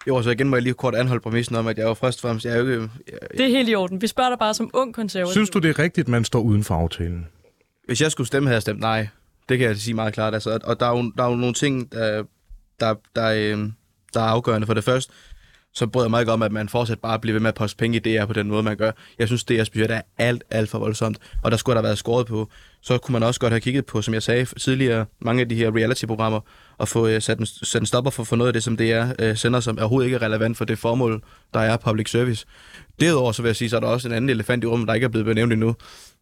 Jo, 0.07 0.21
så 0.21 0.29
igen 0.29 0.49
må 0.49 0.55
jeg 0.55 0.63
lige 0.63 0.73
kort 0.73 0.95
anholde 0.95 1.21
præmissen 1.21 1.55
om, 1.55 1.67
at 1.67 1.77
jeg 1.77 1.83
er 1.83 1.87
jo 1.87 1.93
først 1.93 2.19
og 2.19 2.21
fremmest... 2.21 2.45
Jeg 2.45 2.53
er 2.53 2.57
jo 2.57 2.71
ikke, 2.71 2.89
jeg, 3.07 3.17
det 3.31 3.45
er 3.45 3.49
helt 3.49 3.69
i 3.69 3.75
orden. 3.75 4.01
Vi 4.01 4.07
spørger 4.07 4.29
dig 4.29 4.39
bare 4.39 4.53
som 4.53 4.69
ung 4.73 4.93
konservativ. 4.93 5.31
Synes 5.31 5.49
du, 5.49 5.59
det 5.59 5.69
er 5.69 5.79
rigtigt, 5.79 6.05
at 6.05 6.09
man 6.09 6.25
står 6.25 6.39
uden 6.39 6.63
for 6.63 6.75
aftalen? 6.75 7.27
Hvis 7.85 8.01
jeg 8.01 8.11
skulle 8.11 8.27
stemme, 8.27 8.47
havde 8.47 8.55
jeg 8.55 8.61
stemt 8.61 8.79
nej. 8.79 9.07
Det 9.49 9.57
kan 9.57 9.67
jeg 9.67 9.77
sige 9.77 9.93
meget 9.93 10.13
klart. 10.13 10.33
Altså, 10.33 10.59
og 10.63 10.79
der 10.79 10.85
er, 10.85 10.97
jo, 10.97 11.11
der 11.17 11.23
er 11.23 11.29
jo 11.29 11.35
nogle 11.35 11.53
ting, 11.53 11.91
der, 11.91 12.23
der, 12.79 12.95
der, 13.15 13.55
øh, 13.55 13.69
der 14.15 14.21
er 14.21 14.25
afgørende. 14.25 14.67
For 14.67 14.73
det 14.73 14.83
første, 14.83 15.13
så 15.75 15.87
bryder 15.87 16.05
jeg 16.05 16.11
mig 16.11 16.19
ikke 16.19 16.31
om, 16.31 16.41
at 16.41 16.51
man 16.51 16.69
fortsat 16.69 16.99
bare 16.99 17.19
bliver 17.19 17.33
ved 17.33 17.41
med 17.41 17.47
at 17.47 17.55
poste 17.55 17.77
penge 17.77 17.97
i 17.97 17.99
DR 17.99 18.25
på 18.25 18.33
den 18.33 18.47
måde, 18.47 18.63
man 18.63 18.77
gør. 18.77 18.91
Jeg 19.19 19.27
synes, 19.27 19.43
DR's 19.51 19.71
budget 19.73 19.91
er 19.91 20.01
alt, 20.17 20.43
alt 20.49 20.69
for 20.69 20.79
voldsomt, 20.79 21.17
og 21.43 21.51
der 21.51 21.57
skulle 21.57 21.73
der 21.73 21.81
have 21.81 21.85
været 21.85 21.97
skåret 21.97 22.27
på. 22.27 22.49
Så 22.81 22.97
kunne 22.97 23.13
man 23.13 23.23
også 23.23 23.39
godt 23.39 23.51
have 23.51 23.61
kigget 23.61 23.85
på, 23.85 24.01
som 24.01 24.13
jeg 24.13 24.23
sagde 24.23 24.45
tidligere, 24.45 25.05
mange 25.19 25.41
af 25.41 25.49
de 25.49 25.55
her 25.55 25.75
reality-programmer, 25.75 26.39
og 26.77 26.87
få 26.87 27.07
øh, 27.07 27.21
sat, 27.21 27.39
en, 27.39 27.45
sat 27.45 27.81
en 27.81 27.85
stopper 27.85 28.11
for, 28.11 28.23
for 28.23 28.35
noget 28.35 28.47
af 28.47 28.53
det, 28.53 28.63
som 28.63 28.77
DR 28.77 29.05
øh, 29.19 29.37
sender, 29.37 29.59
som 29.59 29.77
er 29.77 29.81
overhovedet 29.81 30.05
ikke 30.05 30.15
er 30.15 30.21
relevant 30.21 30.57
for 30.57 30.65
det 30.65 30.79
formål, 30.79 31.23
der 31.53 31.59
er 31.59 31.77
public 31.77 32.09
service. 32.09 32.45
Derudover 32.99 33.31
så 33.31 33.41
vil 33.41 33.49
jeg 33.49 33.55
sige, 33.55 33.69
så 33.69 33.75
er 33.75 33.79
der 33.79 33.87
også 33.87 34.07
en 34.07 34.13
anden 34.13 34.29
elefant 34.29 34.63
i 34.63 34.67
rummet, 34.67 34.87
der 34.87 34.93
ikke 34.93 35.05
er 35.05 35.09
blevet 35.09 35.25
benævnt 35.25 35.53
endnu, 35.53 35.75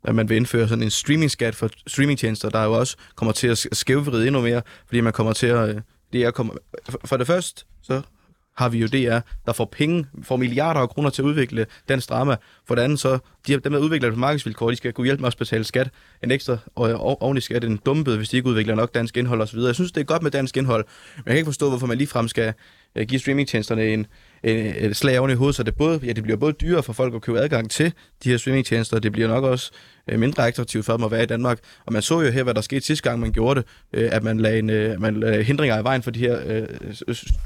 at 0.03 0.15
man 0.15 0.29
vil 0.29 0.37
indføre 0.37 0.67
sådan 0.67 0.83
en 0.83 0.89
streaming-skat 0.89 1.55
for 1.55 1.69
streamingtjenester, 1.87 2.49
der 2.49 2.63
jo 2.63 2.73
også 2.73 2.95
kommer 3.15 3.31
til 3.31 3.47
at 3.47 3.67
skævvride 3.71 4.27
endnu 4.27 4.41
mere, 4.41 4.61
fordi 4.85 5.01
man 5.01 5.13
kommer 5.13 5.33
til 5.33 5.47
at... 5.47 5.69
Øh, 5.69 5.81
DR 6.14 6.32
kommer, 6.32 6.53
for 7.05 7.18
det 7.18 7.28
første, 7.28 7.66
så 7.82 8.01
har 8.55 8.70
vi 8.70 8.80
jo 8.80 8.88
DR, 8.88 9.20
der 9.45 9.53
får 9.53 9.66
penge, 9.66 10.05
får 10.24 10.38
milliarder 10.38 10.80
af 10.80 10.89
kroner 10.89 11.09
til 11.09 11.22
at 11.22 11.26
udvikle 11.26 11.66
dansk 11.89 12.09
drama. 12.09 12.36
For 12.68 12.76
det 12.76 12.82
andet 12.82 12.99
så, 12.99 13.20
de, 13.47 13.59
dem 13.59 13.72
der 13.74 13.80
udvikler 13.80 14.09
det 14.09 14.16
på 14.16 14.20
markedsvilkår, 14.20 14.70
de 14.70 14.76
skal 14.76 14.93
kunne 14.93 15.05
hjælpe 15.05 15.22
med 15.22 15.28
at 15.28 15.36
betale 15.38 15.64
skat, 15.64 15.89
en 16.24 16.32
ekstra 16.32 16.57
og 16.76 17.22
oven 17.22 17.38
i 17.38 17.41
skat, 17.41 17.64
en 17.64 17.80
dumpet, 17.86 18.18
hvis 18.18 18.30
de 18.30 18.38
ikke 18.38 18.49
udvikler 18.49 18.76
nok 18.76 18.93
dansk 18.93 19.18
indhold 19.18 19.41
osv. 19.41 19.59
Jeg 19.59 19.76
synes, 19.76 19.91
det 19.91 20.01
er 20.01 20.05
godt 20.05 20.24
med 20.24 20.32
dansk 20.32 20.57
indhold, 20.57 20.86
men 21.16 21.24
jeg 21.26 21.32
kan 21.32 21.38
ikke 21.38 21.47
forstå, 21.47 21.70
hvorfor 21.70 21.88
man 21.88 21.97
ligefrem 21.97 22.28
skal 22.28 22.53
øh, 22.95 23.07
give 23.07 23.20
streamingtjenesterne 23.20 23.88
en, 23.88 24.07
et 24.43 24.95
slag 24.95 25.20
oven 25.20 25.32
i 25.32 25.34
hovedet, 25.34 25.55
så 25.55 25.64
det, 25.64 25.76
både, 25.76 25.99
ja, 26.03 26.11
det 26.11 26.24
bliver 26.24 26.38
både 26.38 26.53
dyrere 26.53 26.84
for 26.84 26.93
folk 26.93 27.16
at 27.16 27.22
købe 27.22 27.39
adgang 27.39 27.72
til 27.72 27.93
de 28.24 28.30
her 28.30 28.38
streamingtjenester, 28.38 28.97
og 28.97 29.03
det 29.03 29.11
bliver 29.11 29.28
nok 29.28 29.43
også 29.43 29.72
øh, 29.74 29.80
Øh, 30.10 30.20
mindre 30.20 30.47
attraktivt 30.47 30.86
for 30.86 30.93
dem 30.93 31.04
at 31.04 31.12
være 31.12 31.24
i 31.24 31.26
Danmark. 31.26 31.60
Og 31.86 31.93
man 31.93 32.01
så 32.01 32.22
jo 32.22 32.32
her, 32.32 32.43
hvad 32.43 32.54
der 32.54 32.62
skete 32.62 32.86
sidste 32.86 33.10
gang, 33.10 33.20
man 33.20 33.32
gjorde 33.32 33.60
det, 33.60 33.68
øh, 33.93 34.10
at 34.12 34.24
man 34.24 34.39
lagde, 34.39 34.60
en, 34.60 34.70
øh, 34.70 35.01
man 35.01 35.20
lagde 35.20 35.43
hindringer 35.43 35.80
i 35.80 35.84
vejen 35.84 36.04
for 36.04 36.12
de 36.12 36.20
her 36.20 36.39
øh, 36.45 36.68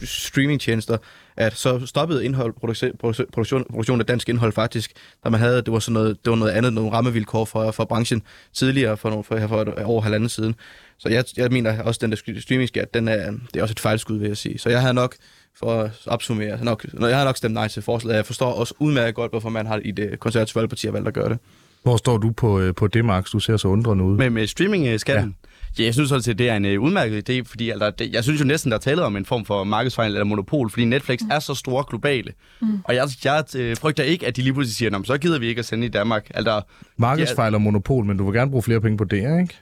streamingtjenester, 0.03 0.97
at 1.38 1.55
så 1.55 1.86
stoppede 1.86 2.26
indhold, 2.26 2.53
produktion, 2.53 2.91
produktion, 3.34 3.66
produktion 3.70 3.99
af 3.99 4.05
dansk 4.05 4.30
indhold 4.30 4.53
faktisk, 4.53 4.91
da 5.24 5.30
man 5.30 5.39
havde, 5.39 5.62
det 5.62 5.74
var, 5.74 5.80
sådan 5.80 5.93
noget, 5.93 6.18
det 6.26 6.30
var 6.30 6.38
noget 6.38 6.51
andet, 6.51 6.74
nogle 6.74 6.91
rammevilkår 6.91 7.45
for, 7.45 7.72
for 7.72 7.86
branchen 7.86 8.22
tidligere, 8.53 8.97
for, 8.97 9.10
nogle, 9.10 9.24
for, 9.24 9.38
her 9.38 9.47
for 9.47 9.62
et 9.62 9.74
år 9.86 10.01
halvandet 10.01 10.32
siden. 10.32 10.55
Så 10.97 11.10
jeg, 11.10 11.26
jeg 11.38 11.51
mener 11.51 11.84
også, 11.84 11.97
at 11.97 12.01
den 12.01 12.12
der 12.12 12.41
streamingskat, 12.41 12.93
den 12.93 13.08
er, 13.08 13.32
det 13.53 13.60
er 13.60 13.62
også 13.62 13.72
et 13.72 13.80
fejlskud, 13.80 14.18
vil 14.18 14.28
jeg 14.28 14.38
sige. 14.38 14.60
Så 14.60 14.70
jeg 14.70 14.82
havde 14.82 14.93
nok 14.93 15.16
for 15.60 15.82
at 15.82 15.91
opsummere. 16.05 16.64
Nok, 16.64 16.86
jeg 16.99 17.18
har 17.18 17.26
nok 17.26 17.38
stemt 17.38 17.53
nej 17.53 17.68
til 17.68 17.82
forslaget. 17.82 18.18
Jeg 18.18 18.26
forstår 18.26 18.53
også 18.53 18.74
udmærket 18.80 19.16
godt, 19.16 19.32
hvorfor 19.32 19.49
man 19.49 19.66
har 19.66 19.82
i 19.86 19.91
det 19.91 20.20
konservative 20.20 20.53
folkeparti 20.53 20.88
har 20.88 20.91
valgt 20.91 21.08
at 21.08 21.14
gøre 21.14 21.30
det. 21.30 21.39
Hvor 21.88 21.97
står 21.97 22.17
du 22.17 22.31
på, 22.31 22.59
øh, 22.59 22.75
på 22.75 22.88
det, 22.88 23.05
Max? 23.05 23.31
Du 23.31 23.39
ser 23.39 23.57
så 23.57 23.67
undrende 23.67 24.03
ud. 24.03 24.17
Med, 24.17 24.29
med 24.29 24.47
streaming-skatten? 24.47 25.35
Ja. 25.77 25.83
ja. 25.83 25.85
jeg 25.85 25.93
synes 25.93 26.11
også, 26.11 26.31
at 26.31 26.38
det 26.38 26.49
er 26.49 26.55
en 26.55 26.65
uh, 26.65 26.83
udmærket 26.83 27.29
idé, 27.29 27.43
fordi 27.45 27.69
altså, 27.69 27.89
det, 27.89 28.13
jeg 28.13 28.23
synes 28.23 28.39
jo 28.39 28.45
næsten, 28.45 28.71
der 28.71 28.77
er 28.77 28.81
talt 28.81 28.99
om 28.99 29.17
en 29.17 29.25
form 29.25 29.45
for 29.45 29.63
markedsfejl 29.63 30.11
eller 30.11 30.23
monopol, 30.23 30.69
fordi 30.69 30.85
Netflix 30.85 31.19
mm. 31.21 31.31
er 31.31 31.39
så 31.39 31.53
store 31.53 31.83
globale. 31.89 32.33
Mm. 32.61 32.79
Og 32.83 32.95
jeg, 32.95 33.07
jeg 33.23 33.43
uh, 33.55 33.77
frygter 33.77 34.03
ikke, 34.03 34.27
at 34.27 34.35
de 34.35 34.41
lige 34.41 34.53
pludselig 34.53 34.75
siger, 34.75 35.03
så 35.03 35.17
gider 35.17 35.39
vi 35.39 35.47
ikke 35.47 35.59
at 35.59 35.65
sende 35.65 35.85
i 35.85 35.89
Danmark. 35.89 36.31
Altså, 36.33 36.61
markedsfejl 36.97 37.55
og 37.55 37.61
monopol, 37.61 38.05
men 38.05 38.17
du 38.17 38.25
vil 38.25 38.33
gerne 38.33 38.51
bruge 38.51 38.63
flere 38.63 38.81
penge 38.81 38.97
på 38.97 39.03
det, 39.03 39.17
ikke? 39.41 39.55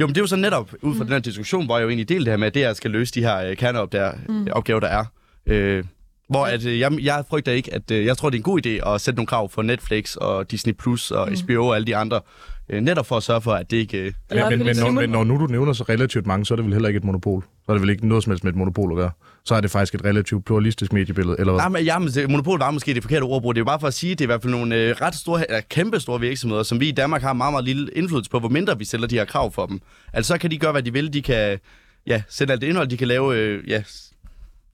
Jo, 0.00 0.06
men 0.06 0.08
det 0.08 0.16
er 0.16 0.22
jo 0.22 0.26
så 0.26 0.36
netop 0.36 0.74
ud 0.82 0.94
fra 0.94 1.04
mm. 1.04 1.06
den 1.06 1.12
her 1.12 1.20
diskussion, 1.20 1.66
hvor 1.66 1.76
jeg 1.76 1.84
jo 1.84 1.88
egentlig 1.88 2.08
del 2.08 2.24
det 2.24 2.32
her 2.32 2.36
med, 2.36 2.56
at 2.56 2.70
DR 2.70 2.72
skal 2.72 2.90
løse 2.90 3.14
de 3.14 3.20
her 3.20 3.50
uh, 3.50 3.56
kerneopgaver, 3.56 4.12
mm. 4.28 4.46
opgaver, 4.52 4.80
der 4.80 4.88
er. 4.88 5.04
Uh, 5.78 5.86
hvor 6.28 6.44
at, 6.44 6.64
øh, 6.64 6.78
jeg, 6.78 6.92
jeg 7.02 7.24
frygter 7.30 7.52
ikke, 7.52 7.74
at 7.74 7.90
øh, 7.90 8.04
jeg 8.04 8.16
tror, 8.16 8.30
det 8.30 8.36
er 8.36 8.40
en 8.40 8.42
god 8.42 8.66
idé 8.66 8.94
at 8.94 9.00
sætte 9.00 9.16
nogle 9.16 9.26
krav 9.26 9.50
for 9.50 9.62
Netflix 9.62 10.16
og 10.16 10.50
Disney 10.50 10.72
Plus 10.72 11.10
og 11.10 11.28
mm. 11.28 11.36
HBO 11.44 11.66
og 11.66 11.74
alle 11.76 11.86
de 11.86 11.96
andre, 11.96 12.20
øh, 12.68 12.80
netop 12.80 13.06
for 13.06 13.16
at 13.16 13.22
sørge 13.22 13.40
for, 13.40 13.52
at 13.52 13.70
det 13.70 13.76
ikke... 13.76 13.98
Øh, 13.98 14.12
ja, 14.34 14.50
men, 14.50 14.64
men, 14.64 14.76
når, 14.76 14.90
men 14.90 15.10
når 15.10 15.24
nu 15.24 15.38
du 15.38 15.46
nævner 15.46 15.72
så 15.72 15.84
relativt 15.88 16.26
mange, 16.26 16.46
så 16.46 16.54
er 16.54 16.56
det 16.56 16.64
vel 16.64 16.72
heller 16.72 16.88
ikke 16.88 16.98
et 16.98 17.04
monopol. 17.04 17.42
Så 17.42 17.72
er 17.72 17.72
det 17.72 17.82
vel 17.82 17.90
ikke 17.90 18.08
noget 18.08 18.24
som 18.24 18.30
helst 18.30 18.44
med 18.44 18.52
et 18.52 18.58
monopol 18.58 18.92
at 18.92 18.96
gøre. 18.96 19.10
Så 19.44 19.54
er 19.54 19.60
det 19.60 19.70
faktisk 19.70 19.94
et 19.94 20.04
relativt 20.04 20.44
pluralistisk 20.44 20.92
mediebillede, 20.92 21.36
eller 21.38 21.52
hvad? 21.52 21.62
Jamen, 21.62 21.84
jamen 21.84 22.10
monopol 22.28 22.58
var 22.58 22.70
måske 22.70 22.94
det 22.94 23.02
forkerte 23.02 23.24
ordbrug. 23.24 23.54
Det 23.54 23.58
er 23.58 23.60
jo 23.60 23.64
bare 23.64 23.80
for 23.80 23.86
at 23.86 23.94
sige, 23.94 24.12
at 24.12 24.18
det 24.18 24.24
er 24.24 24.26
i 24.26 24.32
hvert 24.32 24.42
fald 24.42 24.52
nogle 24.52 24.76
øh, 24.76 24.96
ret 25.00 25.14
store, 25.14 25.50
eller 25.50 25.60
kæmpe 25.70 26.00
store 26.00 26.20
virksomheder, 26.20 26.62
som 26.62 26.80
vi 26.80 26.88
i 26.88 26.92
Danmark 26.92 27.22
har 27.22 27.32
meget, 27.32 27.52
meget 27.52 27.64
lille 27.64 27.90
indflydelse 27.92 28.30
på, 28.30 28.38
hvor 28.38 28.48
mindre 28.48 28.78
vi 28.78 28.84
stiller 28.84 29.06
de 29.06 29.14
her 29.14 29.24
krav 29.24 29.52
for 29.52 29.66
dem. 29.66 29.80
Altså, 30.12 30.34
så 30.34 30.38
kan 30.38 30.50
de 30.50 30.58
gøre, 30.58 30.72
hvad 30.72 30.82
de 30.82 30.92
vil. 30.92 31.12
De 31.12 31.22
kan 31.22 31.58
ja, 32.06 32.22
sætte 32.28 32.52
alt 32.52 32.60
det 32.60 32.68
indhold, 32.68 32.88
de 32.88 32.96
kan 32.96 33.08
lave 33.08 33.36
øh, 33.36 33.70
ja, 33.70 33.82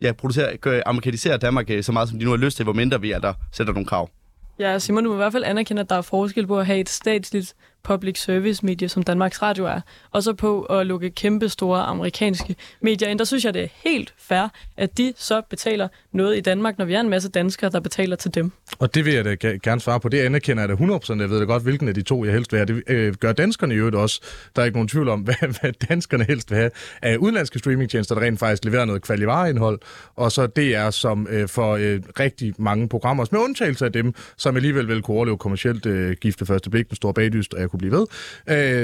ja, 0.02 0.12
producerer, 0.12 0.82
amerikaniserer 0.86 1.36
Danmark 1.36 1.70
øh, 1.70 1.82
så 1.82 1.92
meget, 1.92 2.08
som 2.08 2.18
de 2.18 2.24
nu 2.24 2.30
har 2.30 2.36
lyst 2.36 2.56
til, 2.56 2.64
hvor 2.64 2.72
mindre 2.72 3.00
vi 3.00 3.10
er, 3.10 3.18
der 3.18 3.34
sætter 3.52 3.72
nogle 3.72 3.86
krav. 3.86 4.10
Ja, 4.58 4.78
Simon, 4.78 5.04
du 5.04 5.10
må 5.10 5.14
i 5.14 5.16
hvert 5.16 5.32
fald 5.32 5.44
anerkende, 5.44 5.82
at 5.82 5.90
der 5.90 5.96
er 5.96 6.02
forskel 6.02 6.46
på 6.46 6.58
at 6.58 6.66
have 6.66 6.78
et 6.78 6.88
statsligt 6.88 7.54
public 7.82 8.18
service 8.18 8.66
medie, 8.66 8.88
som 8.88 9.02
Danmarks 9.02 9.42
Radio 9.42 9.66
er, 9.66 9.80
og 10.10 10.22
så 10.22 10.32
på 10.32 10.62
at 10.62 10.86
lukke 10.86 11.10
kæmpe 11.10 11.48
store 11.48 11.82
amerikanske 11.82 12.56
medier 12.80 13.08
ind. 13.08 13.18
Der 13.18 13.24
synes 13.24 13.44
jeg, 13.44 13.54
det 13.54 13.62
er 13.62 13.68
helt 13.84 14.14
fair, 14.18 14.48
at 14.76 14.98
de 14.98 15.12
så 15.16 15.42
betaler 15.50 15.88
noget 16.12 16.36
i 16.36 16.40
Danmark, 16.40 16.78
når 16.78 16.84
vi 16.84 16.94
er 16.94 17.00
en 17.00 17.08
masse 17.08 17.28
danskere, 17.28 17.70
der 17.70 17.80
betaler 17.80 18.16
til 18.16 18.34
dem. 18.34 18.52
Og 18.78 18.94
det 18.94 19.04
vil 19.04 19.14
jeg 19.14 19.24
da 19.24 19.34
gerne 19.34 19.80
svare 19.80 20.00
på. 20.00 20.08
Det 20.08 20.20
anerkender 20.20 20.62
jeg 20.62 20.68
da 20.68 20.74
100%. 20.74 21.20
Jeg 21.20 21.30
ved 21.30 21.38
da 21.38 21.44
godt, 21.44 21.62
hvilken 21.62 21.88
af 21.88 21.94
de 21.94 22.02
to 22.02 22.24
jeg 22.24 22.32
helst 22.32 22.52
vil 22.52 22.58
have. 22.58 22.66
Det 22.66 22.82
øh, 22.86 23.14
gør 23.14 23.32
danskerne 23.32 23.74
i 23.74 23.76
øvrigt 23.76 23.96
også. 23.96 24.20
Der 24.56 24.62
er 24.62 24.66
ikke 24.66 24.76
nogen 24.76 24.88
tvivl 24.88 25.08
om, 25.08 25.20
hvad, 25.26 25.60
hvad 25.60 25.72
danskerne 25.88 26.24
helst 26.24 26.50
vil 26.50 26.58
have 26.58 26.70
af 27.02 27.16
udenlandske 27.16 27.58
streamingtjenester, 27.58 28.14
der 28.14 28.22
rent 28.22 28.38
faktisk 28.38 28.64
leverer 28.64 28.84
noget 28.84 29.02
kvalivareindhold. 29.02 29.80
Og 30.16 30.32
så 30.32 30.46
DR, 30.46 30.90
som 30.90 31.26
øh, 31.30 31.48
for 31.48 31.72
øh, 31.72 32.00
rigtig 32.20 32.54
mange 32.58 32.88
programmer, 32.88 33.26
med 33.30 33.40
undtagelse 33.40 33.84
af 33.84 33.92
dem, 33.92 34.14
som 34.36 34.56
alligevel 34.56 34.88
vil 34.88 35.02
kunne 35.02 35.16
overleve 35.16 35.38
kommercielt 35.38 35.86
øh, 35.86 36.16
gifte 36.20 36.46
første 36.46 36.70
blik, 36.70 36.88
den 36.88 36.96
store 36.96 37.14
bagdyst, 37.14 37.54
og 37.54 37.60
jeg 37.60 37.70
kunne 37.72 37.78
blive 37.78 37.92
ved, 37.92 38.06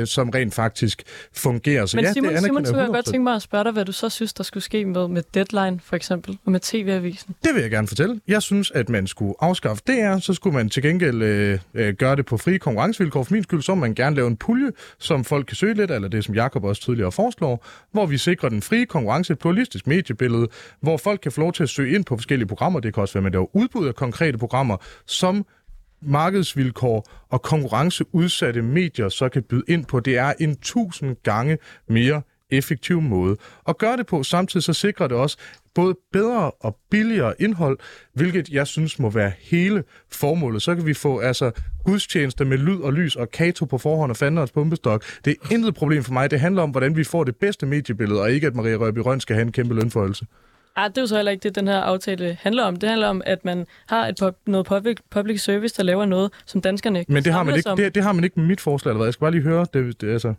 øh, 0.00 0.06
som 0.06 0.30
rent 0.30 0.54
faktisk 0.54 1.02
fungerer. 1.32 1.86
Så 1.86 1.96
Men 1.96 2.04
ja, 2.04 2.12
Simon, 2.12 2.32
det 2.32 2.42
Simon, 2.42 2.66
så 2.66 2.72
kunne 2.72 2.82
jeg 2.82 2.90
godt 2.90 3.06
100%. 3.06 3.10
tænke 3.10 3.24
mig 3.24 3.34
at 3.34 3.42
spørge 3.42 3.64
dig, 3.64 3.72
hvad 3.72 3.84
du 3.84 3.92
så 3.92 4.08
synes, 4.08 4.32
der 4.32 4.44
skulle 4.44 4.64
ske 4.64 4.84
med, 4.84 5.08
med 5.08 5.22
Deadline, 5.34 5.80
for 5.84 5.96
eksempel, 5.96 6.38
og 6.44 6.52
med 6.52 6.60
TV-avisen. 6.60 7.34
Det 7.44 7.54
vil 7.54 7.62
jeg 7.62 7.70
gerne 7.70 7.88
fortælle. 7.88 8.20
Jeg 8.28 8.42
synes, 8.42 8.70
at 8.70 8.88
man 8.88 9.06
skulle 9.06 9.34
afskaffe 9.40 9.82
DR, 9.86 10.18
så 10.18 10.34
skulle 10.34 10.56
man 10.56 10.70
til 10.70 10.82
gengæld 10.82 11.22
øh, 11.22 11.58
øh, 11.74 11.94
gøre 11.94 12.16
det 12.16 12.26
på 12.26 12.36
frie 12.36 12.58
konkurrencevilkår. 12.58 13.22
For 13.22 13.34
min 13.34 13.42
skyld, 13.42 13.62
så 13.62 13.74
må 13.74 13.80
man 13.80 13.94
gerne 13.94 14.16
lave 14.16 14.28
en 14.28 14.36
pulje, 14.36 14.70
som 14.98 15.24
folk 15.24 15.46
kan 15.46 15.56
søge 15.56 15.74
lidt, 15.74 15.90
eller 15.90 16.08
det, 16.08 16.24
som 16.24 16.34
Jakob 16.34 16.64
også 16.64 16.82
tidligere 16.82 17.12
foreslår, 17.12 17.66
hvor 17.92 18.06
vi 18.06 18.18
sikrer 18.18 18.48
den 18.48 18.62
frie 18.62 18.86
konkurrence, 18.86 19.32
et 19.32 19.38
pluralistisk 19.38 19.86
mediebillede, 19.86 20.48
hvor 20.80 20.96
folk 20.96 21.20
kan 21.20 21.32
få 21.32 21.40
lov 21.40 21.52
til 21.52 21.62
at 21.62 21.68
søge 21.68 21.94
ind 21.94 22.04
på 22.04 22.16
forskellige 22.16 22.48
programmer. 22.48 22.80
Det 22.80 22.94
kan 22.94 23.00
også 23.00 23.14
være, 23.14 23.20
at 23.20 23.24
man 23.24 23.32
laver 23.32 23.56
udbud 23.56 23.86
af 23.86 23.94
konkrete 23.94 24.38
programmer, 24.38 24.76
som 25.06 25.46
markedsvilkår 26.02 27.10
og 27.28 27.42
konkurrenceudsatte 27.42 28.62
medier 28.62 29.08
så 29.08 29.28
kan 29.28 29.42
byde 29.42 29.64
ind 29.68 29.84
på. 29.84 30.00
Det 30.00 30.18
er 30.18 30.32
en 30.40 30.56
tusind 30.56 31.16
gange 31.22 31.58
mere 31.88 32.22
effektiv 32.50 33.00
måde 33.00 33.36
at 33.68 33.78
gøre 33.78 33.96
det 33.96 34.06
på. 34.06 34.22
Samtidig 34.22 34.64
så 34.64 34.72
sikrer 34.72 35.08
det 35.08 35.16
også 35.16 35.38
både 35.74 35.96
bedre 36.12 36.50
og 36.50 36.76
billigere 36.90 37.34
indhold, 37.38 37.78
hvilket 38.14 38.48
jeg 38.48 38.66
synes 38.66 38.98
må 38.98 39.10
være 39.10 39.32
hele 39.40 39.84
formålet. 40.12 40.62
Så 40.62 40.74
kan 40.74 40.86
vi 40.86 40.94
få 40.94 41.18
altså 41.18 41.50
gudstjenester 41.84 42.44
med 42.44 42.58
lyd 42.58 42.80
og 42.80 42.92
lys 42.92 43.16
og 43.16 43.30
kato 43.30 43.64
på 43.64 43.78
forhånd 43.78 44.10
og 44.10 44.16
fanderens 44.16 44.52
pumpestok. 44.52 45.04
Det 45.24 45.30
er 45.30 45.54
intet 45.54 45.74
problem 45.74 46.04
for 46.04 46.12
mig. 46.12 46.30
Det 46.30 46.40
handler 46.40 46.62
om, 46.62 46.70
hvordan 46.70 46.96
vi 46.96 47.04
får 47.04 47.24
det 47.24 47.36
bedste 47.36 47.66
mediebillede, 47.66 48.20
og 48.20 48.32
ikke 48.32 48.46
at 48.46 48.54
Maria 48.54 48.76
Røby 48.76 48.98
Røn 48.98 49.20
skal 49.20 49.34
have 49.36 49.46
en 49.46 49.52
kæmpe 49.52 49.74
lønforholdelse. 49.74 50.26
Ah, 50.78 50.88
det 50.88 50.98
er 50.98 51.02
jo 51.02 51.06
så 51.06 51.16
heller 51.16 51.32
ikke 51.32 51.42
det, 51.42 51.54
den 51.54 51.68
her 51.68 51.80
aftale 51.80 52.38
handler 52.40 52.64
om. 52.64 52.76
Det 52.76 52.88
handler 52.88 53.08
om, 53.08 53.22
at 53.26 53.44
man 53.44 53.66
har 53.88 54.06
et 54.06 54.16
pub, 54.20 54.36
noget 54.46 54.66
public, 54.66 54.96
public 55.10 55.40
service, 55.40 55.76
der 55.76 55.82
laver 55.82 56.04
noget, 56.04 56.32
som 56.46 56.60
danskerne 56.60 57.04
Men 57.08 57.24
det 57.24 57.32
har, 57.32 57.42
man 57.42 57.56
ikke, 57.56 57.70
om. 57.70 57.76
det, 57.76 57.94
det 57.94 58.02
har 58.02 58.12
man 58.12 58.24
ikke 58.24 58.40
med 58.40 58.46
mit 58.46 58.60
forslag, 58.60 58.90
eller 58.90 58.98
hvad? 58.98 59.06
Jeg 59.06 59.12
skal 59.12 59.20
bare 59.24 59.30
lige 59.30 59.42
høre. 59.42 59.66
Det, 59.74 60.00
det, 60.00 60.12
altså. 60.12 60.34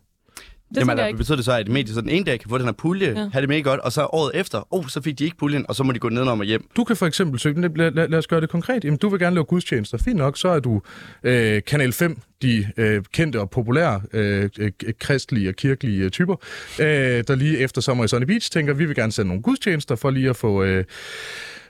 Det 0.69 0.77
Jamen, 0.77 1.07
ikke. 1.07 1.17
betyder 1.17 1.35
det 1.35 1.45
så, 1.45 1.51
at 1.51 1.61
et 1.61 1.67
medie 1.67 1.93
så 1.93 2.01
den 2.01 2.09
ene 2.09 2.25
dag 2.25 2.39
kan 2.39 2.49
få 2.49 2.57
den 2.57 2.65
her 2.65 2.71
pulje, 2.71 3.07
Ja. 3.07 3.19
ja. 3.19 3.29
have 3.33 3.41
det 3.41 3.49
mega 3.49 3.61
godt, 3.61 3.79
og 3.79 3.91
så 3.91 4.03
året 4.05 4.31
efter, 4.33 4.67
oh, 4.73 4.87
så 4.87 5.01
fik 5.01 5.19
de 5.19 5.23
ikke 5.23 5.37
puljen, 5.37 5.65
og 5.69 5.75
så 5.75 5.83
må 5.83 5.91
de 5.91 5.99
gå 5.99 6.09
nedenom 6.09 6.39
og 6.39 6.45
hjem. 6.45 6.67
Du 6.77 6.83
kan 6.83 6.95
for 6.95 7.05
eksempel 7.05 7.39
søge, 7.39 7.61
lad, 7.61 7.91
lad, 7.91 8.07
lad 8.07 8.19
os 8.19 8.27
gøre 8.27 8.41
det 8.41 8.49
konkret. 8.49 8.83
Jamen, 8.83 8.97
du 8.97 9.09
vil 9.09 9.19
gerne 9.19 9.33
lave 9.33 9.43
gudstjenester. 9.45 9.97
Fint 9.97 10.17
nok, 10.17 10.37
så 10.37 10.47
er 10.49 10.59
du 10.59 10.81
øh, 11.23 11.61
Kanal 11.67 11.91
5, 11.93 12.17
de 12.41 12.67
øh, 12.77 13.03
kendte 13.13 13.39
og 13.39 13.49
populære 13.49 14.01
øh, 14.13 14.49
øh, 14.59 14.71
kristlige 14.99 15.49
og 15.49 15.55
kirkelige 15.55 16.03
øh, 16.03 16.09
typer, 16.11 16.35
øh, 16.79 16.85
der 17.27 17.35
lige 17.35 17.57
efter 17.57 17.81
sommer 17.81 18.03
i 18.03 18.07
Sunny 18.07 18.25
Beach 18.25 18.51
tænker, 18.51 18.73
vi 18.73 18.85
vil 18.85 18.95
gerne 18.95 19.11
sende 19.11 19.27
nogle 19.27 19.43
gudstjenester 19.43 19.95
for 19.95 20.09
lige 20.09 20.29
at 20.29 20.35
få... 20.35 20.63
Øh, 20.63 20.83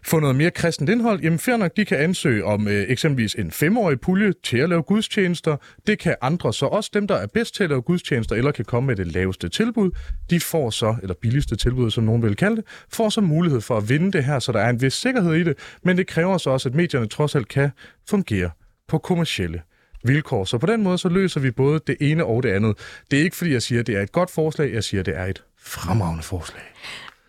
få 0.06 0.20
noget 0.20 0.36
mere 0.36 0.52
kristent 0.52 0.90
indhold, 0.90 1.22
jamen 1.22 1.40
fair 1.40 1.58
nok, 1.58 1.72
de 1.78 1.86
kan 1.86 1.98
ansøge 1.98 2.46
om 2.46 2.68
øh, 2.68 2.86
eksempelvis 2.88 3.36
en 3.36 3.52
femårig 3.52 4.00
pulje 4.00 4.34
til 4.44 4.58
at 4.58 4.70
lave 4.70 4.82
gudstjenester. 4.82 5.58
Det 5.88 6.00
kan 6.00 6.16
andre 6.22 6.54
så 6.54 6.66
også, 6.66 6.90
dem 6.94 7.08
der 7.08 7.16
er 7.16 7.28
bedst 7.28 7.56
til 7.56 7.64
at 7.64 7.70
lave 7.70 7.82
gudstjenester, 7.82 8.36
eller 8.36 8.52
kan 8.52 8.66
komme 8.66 8.88
med 8.88 8.96
det 8.96 9.08
laveste 9.08 9.50
tilbud, 9.50 9.92
de 10.30 10.40
får 10.40 10.70
så, 10.70 10.96
eller 11.02 11.16
billigste 11.22 11.56
tilbud, 11.56 11.92
som 11.92 12.04
nogen 12.04 12.24
vil 12.24 12.36
kalde 12.36 12.56
det, 12.56 12.66
får 12.94 13.10
så 13.10 13.22
mulighed 13.22 13.62
for 13.62 13.78
at 13.78 13.90
vinde 13.90 14.12
det 14.12 14.24
her, 14.24 14.40
så 14.40 14.52
der 14.52 14.60
er 14.60 14.70
en 14.70 14.82
vis 14.82 14.94
sikkerhed 14.94 15.34
i 15.34 15.44
det, 15.44 15.58
men 15.84 15.98
det 15.98 16.08
kræver 16.08 16.38
så 16.38 16.50
også, 16.50 16.70
at 16.70 16.76
medierne 16.76 17.08
trods 17.08 17.36
alt 17.36 17.48
kan 17.48 17.70
fungere 18.10 18.50
på 18.88 18.98
kommercielle 18.98 19.62
vilkår. 20.04 20.46
Så 20.46 20.58
på 20.58 20.66
den 20.66 20.84
måde, 20.84 20.98
så 20.98 21.10
løser 21.10 21.40
vi 21.40 21.52
både 21.52 21.80
det 21.88 21.98
ene 22.02 22.26
og 22.26 22.44
det 22.44 22.50
andet. 22.50 22.78
Det 23.12 23.20
er 23.20 23.24
ikke, 23.24 23.36
fordi 23.36 23.54
jeg 23.54 23.62
siger, 23.62 23.80
at 23.80 23.88
det 23.88 23.98
er 23.98 24.02
et 24.02 24.12
godt 24.12 24.32
forslag, 24.32 24.74
jeg 24.74 24.84
siger, 24.84 25.00
at 25.00 25.06
det 25.06 25.18
er 25.18 25.26
et 25.26 25.44
fremragende 25.58 26.24
forslag. 26.24 26.62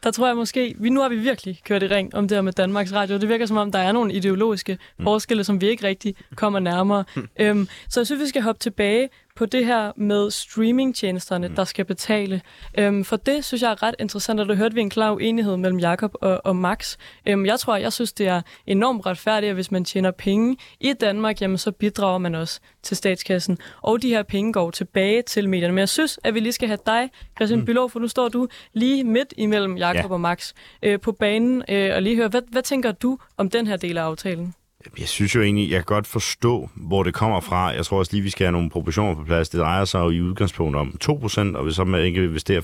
Der 0.03 0.11
tror 0.11 0.27
jeg 0.27 0.37
måske, 0.37 0.75
vi, 0.79 0.91
nu 0.91 1.01
har 1.01 1.09
vi 1.09 1.17
virkelig 1.17 1.61
kørt 1.65 1.83
i 1.83 1.87
ring 1.87 2.15
om 2.15 2.29
det 2.29 2.37
her 2.37 2.43
med 2.43 2.53
Danmarks 2.53 2.93
Radio. 2.93 3.19
Det 3.19 3.29
virker 3.29 3.47
som 3.47 3.57
om, 3.57 3.73
der 3.73 3.79
er 3.79 3.93
nogle 3.93 4.13
ideologiske 4.13 4.79
Mm. 4.99 5.05
forskelle, 5.05 5.45
som 5.45 5.61
vi 5.61 5.69
ikke 5.69 5.87
rigtig 5.87 6.15
kommer 6.37 6.59
nærmere. 6.59 7.05
øhm, 7.41 7.69
så 7.89 8.01
jeg 8.01 8.07
synes, 8.07 8.23
vi 8.23 8.27
skal 8.29 8.43
hoppe 8.43 8.59
tilbage 8.59 9.09
på 9.37 9.47
det 9.47 9.67
her 9.67 9.93
med 9.97 10.31
streamingtjenesterne, 10.31 11.49
Mm. 11.49 11.55
der 11.55 11.65
skal 11.65 11.85
betale. 11.85 12.41
Øhm, 12.79 13.05
for 13.05 13.17
det 13.17 13.45
synes 13.45 13.63
jeg 13.63 13.71
er 13.71 13.83
ret 13.83 13.95
interessant, 13.99 14.41
og 14.41 14.49
der 14.49 14.55
hørte 14.55 14.75
vi 14.75 14.81
en 14.81 14.91
klar 14.91 15.13
uenighed 15.13 15.57
mellem 15.57 15.79
Jakob 15.79 16.15
og, 16.21 16.41
og 16.45 16.57
Max. 16.57 16.97
Øhm, 17.29 17.47
jeg 17.47 17.59
tror, 17.61 17.77
jeg 17.77 17.93
synes, 17.93 18.13
det 18.13 18.27
er 18.29 18.43
enormt 18.67 19.07
retfærdigt, 19.07 19.49
at 19.51 19.55
hvis 19.55 19.71
man 19.71 19.85
tjener 19.85 20.11
penge 20.11 20.57
i 20.81 20.93
Danmark, 20.93 21.41
jamen 21.43 21.59
så 21.59 21.71
bidrager 21.73 22.19
man 22.19 22.35
også 22.35 22.61
til 22.83 22.97
statskassen. 22.97 23.59
Og 23.83 24.03
de 24.03 24.09
her 24.09 24.23
penge 24.23 24.53
går 24.53 24.71
tilbage 24.71 25.23
til 25.23 25.49
medierne. 25.49 25.73
Men 25.75 25.79
jeg 25.79 25.89
synes, 25.89 26.19
at 26.25 26.35
vi 26.35 26.41
lige 26.41 26.53
skal 26.53 26.69
have 26.69 26.79
dig, 26.87 27.11
Christian 27.37 27.61
mm. 27.61 27.67
Bylov, 27.67 27.91
for 27.91 27.99
nu 28.01 28.09
står 28.09 28.29
du 28.29 28.49
lige 28.73 29.05
midt 29.05 29.35
imellem 29.37 29.77
Jakob 29.77 29.97
Ja. 29.97 30.01
ja. 30.09 30.13
og 30.13 30.21
Max 30.21 30.53
øh, 30.83 31.01
på 31.01 31.13
banen, 31.13 31.63
øh, 31.69 31.95
og 31.95 32.03
lige 32.03 32.17
høre, 32.17 32.29
hvad, 32.29 32.43
hvad 32.51 32.63
tænker 32.63 32.93
du 32.93 33.19
om 33.37 33.51
den 33.51 33.67
her 33.67 33.77
del 33.77 33.99
af 33.99 34.03
aftalen? 34.03 34.55
Jeg 34.99 35.09
synes 35.09 35.35
jo 35.35 35.43
egentlig, 35.43 35.71
jeg 35.71 35.79
kan 35.79 35.85
godt 35.85 36.07
forstå, 36.07 36.69
hvor 36.75 37.03
det 37.03 37.15
kommer 37.15 37.41
fra. 37.41 37.67
Jeg 37.67 37.85
tror 37.85 37.99
også 37.99 38.13
lige, 38.13 38.23
vi 38.23 38.31
skal 38.31 38.45
have 38.45 38.53
nogle 38.53 38.71
proportioner 38.71 39.15
på 39.15 39.25
plads. 39.25 39.49
Det 39.49 39.61
drejer 39.61 39.85
sig 39.85 39.99
jo 39.99 40.11
i 40.11 40.21
udgangspunkt 40.21 40.77
om 40.77 40.95
2%, 41.05 41.57
og 41.57 41.65
hvis 41.65 41.75
så 41.75 41.85
man 41.85 42.05
ikke 42.05 42.25
investerer 42.25 42.61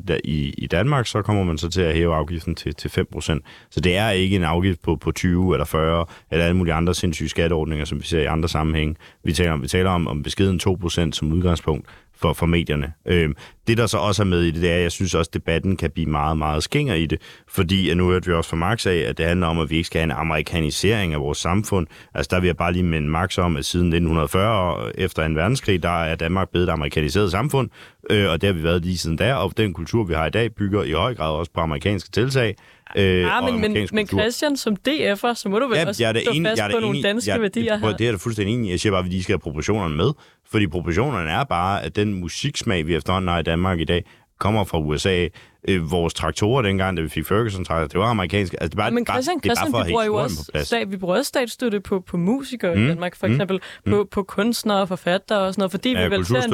5% 0.00 0.04
der 0.08 0.18
i, 0.24 0.54
i 0.58 0.66
Danmark, 0.66 1.06
så 1.06 1.22
kommer 1.22 1.44
man 1.44 1.58
så 1.58 1.68
til 1.70 1.80
at 1.80 1.94
hæve 1.94 2.14
afgiften 2.14 2.54
til, 2.54 2.74
til 2.74 2.88
5%. 2.88 3.38
Så 3.70 3.80
det 3.80 3.96
er 3.96 4.10
ikke 4.10 4.36
en 4.36 4.44
afgift 4.44 4.82
på, 4.82 4.96
på 4.96 5.12
20 5.12 5.54
eller 5.54 5.64
40 5.64 6.06
eller 6.30 6.44
alle 6.44 6.56
mulige 6.56 6.74
andre 6.74 6.94
sindssyge 6.94 7.28
skatteordninger, 7.28 7.84
som 7.84 7.98
vi 7.98 8.06
ser 8.06 8.20
i 8.20 8.26
andre 8.26 8.48
sammenhænge. 8.48 8.96
Vi 9.24 9.32
taler 9.32 9.52
om, 9.52 9.62
vi 9.62 9.68
taler 9.68 9.90
om, 9.90 10.08
om 10.08 10.22
beskeden 10.22 10.60
2% 10.68 11.12
som 11.12 11.32
udgangspunkt 11.32 11.88
for, 12.16 12.32
for 12.32 12.46
medierne. 12.46 12.92
Øh, 13.06 13.30
det, 13.66 13.78
der 13.78 13.86
så 13.86 13.98
også 13.98 14.22
er 14.22 14.26
med 14.26 14.42
i 14.42 14.50
det, 14.50 14.62
det 14.62 14.70
er, 14.70 14.76
at 14.76 14.82
jeg 14.82 14.92
synes 14.92 15.14
også, 15.14 15.28
at 15.28 15.34
debatten 15.34 15.76
kan 15.76 15.90
blive 15.90 16.06
meget, 16.06 16.38
meget 16.38 16.62
skinger 16.62 16.94
i 16.94 17.06
det, 17.06 17.20
fordi 17.48 17.90
at 17.90 17.96
nu 17.96 18.08
hørte 18.10 18.26
vi 18.26 18.32
også 18.32 18.50
fra 18.50 18.56
Max 18.56 18.86
af, 18.86 18.96
at 18.96 19.18
det 19.18 19.26
handler 19.26 19.46
om, 19.46 19.58
at 19.58 19.70
vi 19.70 19.76
ikke 19.76 19.86
skal 19.86 19.98
have 19.98 20.04
en 20.04 20.10
amerikanisering 20.10 21.14
af 21.14 21.20
vores 21.20 21.38
samfund. 21.38 21.86
Altså 22.14 22.28
der 22.34 22.40
vil 22.40 22.46
jeg 22.46 22.56
bare 22.56 22.72
lige 22.72 22.82
minde 22.82 23.08
Max 23.08 23.38
om, 23.38 23.56
at 23.56 23.64
siden 23.64 23.86
1940, 23.86 24.98
efter 24.98 25.24
en 25.24 25.36
verdenskrig, 25.36 25.82
der 25.82 26.04
er 26.04 26.14
Danmark 26.14 26.48
blevet 26.50 26.68
et 26.68 26.72
amerikaniseret 26.72 27.30
samfund, 27.30 27.70
øh, 28.10 28.30
og 28.30 28.40
det 28.40 28.46
har 28.46 28.54
vi 28.54 28.62
været 28.62 28.82
lige 28.82 28.98
siden 28.98 29.18
der, 29.18 29.34
og 29.34 29.56
den 29.56 29.72
kultur, 29.72 30.04
vi 30.04 30.14
har 30.14 30.26
i 30.26 30.30
dag, 30.30 30.54
bygger 30.54 30.82
i 30.82 30.92
høj 30.92 31.14
grad 31.14 31.30
også 31.32 31.52
på 31.52 31.60
amerikanske 31.60 32.10
tiltag. 32.10 32.56
Øh, 32.94 33.20
Ja, 33.20 33.38
og 33.38 33.44
men, 33.44 33.60
men, 33.60 33.88
men. 33.92 34.06
Christian, 34.06 34.56
som 34.56 34.76
DF'er, 34.88 35.34
så 35.34 35.48
må 35.48 35.58
du 35.58 35.68
vel 35.68 35.76
Ja, 35.78 35.86
også 35.86 36.02
jeg 36.02 36.16
er 36.16 36.20
stå 36.20 36.32
enig, 36.32 36.50
fast 36.50 36.58
jeg 36.58 36.66
er 36.66 36.70
på 36.74 36.80
nogle 36.80 36.98
enig, 36.98 37.04
danske 37.04 37.30
jeg, 37.32 37.40
værdier 37.40 37.78
prøv, 37.80 37.90
her. 37.90 37.96
Det 37.96 38.04
er 38.04 38.08
jeg 38.08 38.12
da 38.12 38.18
fuldstændig 38.18 38.54
enig. 38.54 38.70
Jeg 38.70 38.80
siger 38.80 38.92
bare, 38.92 38.98
at 38.98 39.04
vi 39.04 39.10
lige 39.10 39.22
skal 39.22 39.32
have 39.32 39.38
proportionerne 39.38 39.96
med. 39.96 40.10
Fordi 40.50 40.66
proportionerne 40.66 41.30
er 41.30 41.44
bare, 41.44 41.82
at 41.82 41.96
den 41.96 42.14
musiksmag, 42.14 42.86
vi 42.86 42.94
efterhånden 42.94 43.28
har 43.28 43.38
i 43.38 43.42
Danmark 43.42 43.80
i 43.80 43.84
dag, 43.84 44.04
kommer 44.38 44.64
fra 44.64 44.78
USA. 44.78 45.28
Øh, 45.68 45.90
vores 45.90 46.14
traktorer 46.14 46.62
dengang, 46.62 46.96
da 46.96 47.02
vi 47.02 47.08
fik 47.08 47.26
Ferguson 47.26 47.64
traktorer, 47.64 47.88
det 47.88 48.00
var 48.00 48.06
amerikanske. 48.06 48.62
Altså, 48.62 48.68
det 48.68 48.76
bare, 48.76 48.90
Men 48.90 49.04
bare, 49.04 49.14
Christian, 49.16 49.36
det 49.36 49.42
bare 49.42 49.56
Christian 49.56 49.70
for 49.72 49.78
at 49.78 49.86
vi, 49.86 49.90
bruger 49.92 50.04
jo 50.04 50.14
også 50.14 50.50
stat, 50.64 50.90
vi 50.90 50.96
bruger 50.96 51.16
også 51.16 51.28
statsstøtte 51.28 51.80
på, 51.80 52.00
på 52.00 52.16
musikere 52.16 52.74
Mm, 52.74 52.84
i 52.84 52.88
Danmark, 52.88 53.16
for 53.16 53.26
mm, 53.26 53.32
eksempel 53.32 53.60
på, 53.86 54.08
på 54.10 54.22
kunstnere 54.22 54.80
og 54.80 54.88
forfattere 54.88 55.38
og 55.38 55.54
sådan 55.54 55.60
noget, 55.60 55.70
fordi 55.70 55.92
Ja, 55.92 56.08
vi 56.08 56.16
vel 56.16 56.26
ser 56.26 56.42
en 56.42 56.52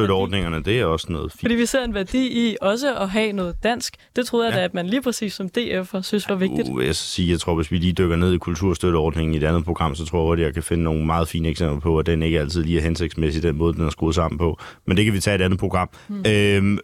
værdi, 0.53 0.71
det 0.71 0.81
er 0.81 0.85
også 0.85 1.07
noget 1.13 1.33
fint. 1.33 1.41
fordi 1.41 1.55
vi 1.55 1.67
ser 1.67 1.85
en 1.85 1.95
værdi 1.95 2.49
i 2.49 2.57
også 2.61 2.97
at 2.97 3.09
have 3.11 3.33
noget 3.33 3.55
dansk. 3.63 3.95
Det 4.17 4.27
troede 4.27 4.47
jeg 4.47 4.55
Ja. 4.55 4.61
da, 4.61 4.65
at 4.65 4.75
man 4.75 4.87
lige 4.87 5.03
præcis 5.03 5.33
som 5.33 5.49
DF'er 5.59 6.03
synes 6.03 6.29
var 6.29 6.35
vigtigt. 6.35 6.69
Uh, 6.69 6.87
jeg, 6.87 6.97
sige, 6.97 7.31
jeg 7.31 7.41
tror, 7.41 7.55
hvis 7.55 7.71
vi 7.73 7.77
lige 7.77 7.93
dykker 7.93 8.17
ned 8.17 8.33
i 8.35 8.39
kulturstøtteordningen 8.39 9.35
i 9.35 9.37
et 9.37 9.45
andet 9.45 9.65
program, 9.65 9.95
så 9.95 10.05
tror 10.07 10.35
jeg, 10.35 10.41
at 10.41 10.47
jeg 10.47 10.55
kan 10.55 10.63
finde 10.63 10.85
nogle 10.85 11.07
meget 11.07 11.29
fine 11.29 11.49
eksempler 11.49 11.81
på, 11.81 11.99
at 11.99 12.07
den 12.07 12.23
ikke 12.23 12.41
altid 12.41 12.65
lige 12.65 12.79
er 12.79 12.83
hensigtsmæssig, 12.83 13.43
den 13.43 13.57
måde, 13.59 13.75
den 13.75 13.87
er 13.87 13.91
skruet 13.91 14.15
sammen 14.15 14.39
på. 14.39 14.59
Men 14.87 14.97
det 14.97 15.05
kan 15.05 15.15
vi 15.15 15.21
tage 15.21 15.35
i 15.35 15.41
et 15.41 15.45
andet 15.45 15.59
program. 15.59 15.89
Mm. 16.09 16.25
Øhm, 16.27 16.79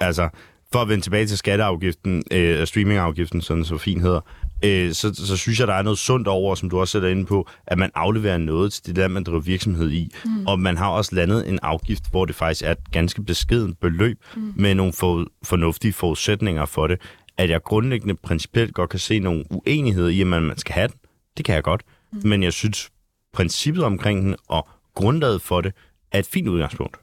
altså, 0.00 0.28
for 0.72 0.78
at 0.78 0.88
vende 0.88 1.04
tilbage 1.04 1.26
til 1.26 1.38
skatteafgiften, 1.38 2.22
øh, 2.30 2.66
streamingafgiften, 2.66 3.40
sådan 3.40 3.64
så 3.64 3.78
fint 3.78 4.02
hedder, 4.02 4.20
øh, 4.64 4.92
så, 4.92 5.14
så 5.14 5.36
synes 5.36 5.60
jeg, 5.60 5.68
der 5.68 5.74
er 5.74 5.82
noget 5.82 5.98
sundt 5.98 6.28
over, 6.28 6.54
som 6.54 6.70
du 6.70 6.80
også 6.80 6.92
sætter 6.92 7.08
ind 7.08 7.26
på, 7.26 7.48
at 7.66 7.78
man 7.78 7.90
afleverer 7.94 8.38
noget 8.38 8.72
til 8.72 8.86
det 8.86 8.96
land, 8.96 9.12
man 9.12 9.24
driver 9.24 9.40
virksomhed 9.40 9.90
i. 9.90 10.14
Mm. 10.24 10.46
Og 10.46 10.60
man 10.60 10.76
har 10.76 10.88
også 10.88 11.14
landet 11.14 11.48
en 11.48 11.58
afgift, 11.62 12.10
hvor 12.10 12.24
det 12.24 12.34
faktisk 12.34 12.62
er 12.62 12.70
et 12.70 12.90
ganske 12.92 13.22
beskedent 13.22 13.80
beløb, 13.80 14.18
mm. 14.36 14.52
med 14.56 14.74
nogle 14.74 14.92
for, 14.92 15.26
fornuftige 15.44 15.92
forudsætninger 15.92 16.66
for 16.66 16.86
det. 16.86 17.00
At 17.38 17.50
jeg 17.50 17.62
grundlæggende 17.62 18.14
principielt 18.14 18.74
godt 18.74 18.90
kan 18.90 19.00
se 19.00 19.18
nogle 19.18 19.44
uenigheder 19.50 20.08
i, 20.08 20.20
at 20.20 20.26
man, 20.26 20.42
man 20.42 20.58
skal 20.58 20.72
have 20.72 20.88
den. 20.88 20.96
Det 21.36 21.44
kan 21.44 21.54
jeg 21.54 21.62
godt. 21.62 21.82
Mm. 22.12 22.28
Men 22.28 22.42
jeg 22.42 22.52
synes, 22.52 22.90
princippet 23.32 23.84
omkring 23.84 24.22
den 24.22 24.36
og 24.48 24.68
grundlaget 24.94 25.42
for 25.42 25.60
det 25.60 25.72
er 26.12 26.18
et 26.18 26.26
fint 26.26 26.48
udgangspunkt. 26.48 26.96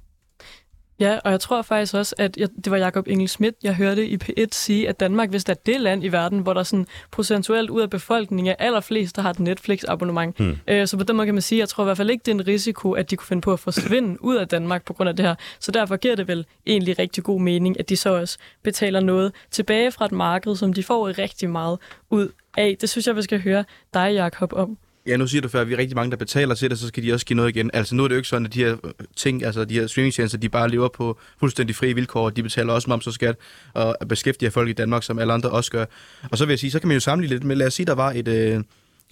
Ja, 1.00 1.20
og 1.24 1.32
jeg 1.32 1.40
tror 1.40 1.62
faktisk 1.62 1.94
også, 1.94 2.16
at 2.18 2.38
jeg, 2.38 2.48
det 2.64 2.72
var 2.72 2.78
Jakob 2.78 3.08
Engel 3.08 3.30
Schmidt, 3.30 3.56
jeg 3.64 3.76
hørte 3.76 4.08
i 4.08 4.18
P1 4.24 4.48
sige, 4.52 4.90
at 4.90 5.00
Danmark, 5.00 5.30
hvis 5.30 5.44
der 5.44 5.54
er 5.54 5.58
det 5.66 5.82
land 5.82 6.04
i 6.04 6.08
verden, 6.08 6.40
hvor 6.40 6.54
der 6.54 6.64
sådan 6.64 6.88
procentuelt 7.12 7.70
ud 7.70 7.82
af 7.82 7.90
befolkningen 7.90 8.52
er 8.52 8.56
allerflest, 8.66 9.16
der 9.16 9.22
har 9.22 9.30
et 9.30 9.40
Netflix-abonnement. 9.40 10.38
Hmm. 10.38 10.58
Øh, 10.68 10.88
så 10.88 10.98
på 10.98 11.04
den 11.04 11.16
måde 11.16 11.28
kan 11.28 11.36
man 11.36 11.42
sige, 11.42 11.60
at 11.60 11.60
jeg 11.60 11.70
tror 11.70 11.84
i 11.84 11.86
hvert 11.86 11.98
fald 11.98 12.10
ikke, 12.10 12.22
det 12.26 12.32
er 12.32 12.36
en 12.36 12.48
risiko, 12.48 12.92
at 12.92 13.12
de 13.12 13.16
kunne 13.16 13.28
finde 13.28 13.42
på 13.42 13.54
at 13.54 13.60
forsvinde 13.60 14.24
ud 14.24 14.36
af 14.36 14.48
Danmark 14.48 14.86
på 14.86 14.94
grund 14.94 15.10
af 15.10 15.16
det 15.16 15.26
her. 15.26 15.36
Så 15.60 15.72
derfor 15.72 15.98
giver 15.98 16.16
det 16.16 16.28
vel 16.28 16.46
egentlig 16.68 17.00
rigtig 17.00 17.24
god 17.24 17.42
mening, 17.42 17.80
at 17.80 17.90
de 17.90 17.98
så 17.98 18.10
også 18.10 18.38
betaler 18.64 19.00
noget 19.00 19.32
tilbage 19.52 19.92
fra 19.92 20.06
et 20.06 20.12
marked, 20.12 20.56
som 20.56 20.74
de 20.74 20.84
får 20.84 21.18
rigtig 21.18 21.50
meget 21.50 21.80
ud 22.10 22.30
af. 22.58 22.78
Det 22.82 22.90
synes 22.90 23.08
jeg, 23.08 23.16
vi 23.16 23.22
skal 23.22 23.42
høre 23.42 23.64
dig, 23.94 24.14
Jakob, 24.14 24.54
om. 24.54 24.78
Ja, 25.10 25.18
nu 25.18 25.28
siger 25.28 25.42
du 25.42 25.48
før, 25.48 25.62
at 25.62 25.68
vi 25.68 25.74
er 25.74 25.78
rigtig 25.78 25.96
mange, 25.96 26.12
der 26.12 26.18
betaler 26.18 26.56
til 26.56 26.70
det, 26.70 26.80
så 26.80 26.88
skal 26.88 27.04
de 27.04 27.14
også 27.14 27.26
give 27.26 27.38
noget 27.38 27.50
igen. 27.50 27.70
Altså 27.74 27.96
nu 27.96 28.04
er 28.04 28.08
det 28.08 28.16
jo 28.16 28.18
ikke 28.18 28.30
sådan, 28.30 28.46
at 28.46 28.54
de 28.54 28.64
her 28.64 28.76
øh, 28.84 28.92
ting, 29.16 29.46
altså 29.46 29.66
de 29.66 29.74
her 29.74 29.88
streamingtjenester, 29.88 30.38
de 30.38 30.50
bare 30.50 30.70
lever 30.70 30.88
på 30.88 31.20
fuldstændig 31.40 31.76
frie 31.76 31.96
vilkår. 31.96 32.30
De 32.30 32.44
betaler 32.44 32.74
også 32.74 32.90
moms 32.90 33.08
og 33.08 33.14
skat 33.14 33.36
og 33.74 33.96
beskæftiger 34.10 34.50
folk 34.50 34.70
i 34.70 34.74
Danmark, 34.74 35.04
som 35.04 35.20
alle 35.20 35.34
andre 35.34 35.50
også 35.50 35.72
gør. 35.72 35.86
Og 36.32 36.38
så 36.38 36.46
vil 36.46 36.52
jeg 36.52 36.60
sige, 36.60 36.72
så 36.72 36.80
kan 36.80 36.88
man 36.88 36.96
jo 36.96 37.00
sammenligne 37.00 37.36
lidt 37.36 37.44
med, 37.44 37.56
lad 37.56 37.68
os 37.68 37.74
sige, 37.74 37.86
der 37.86 37.94
var 37.96 38.12
et, 38.12 38.28
øh, 38.28 38.64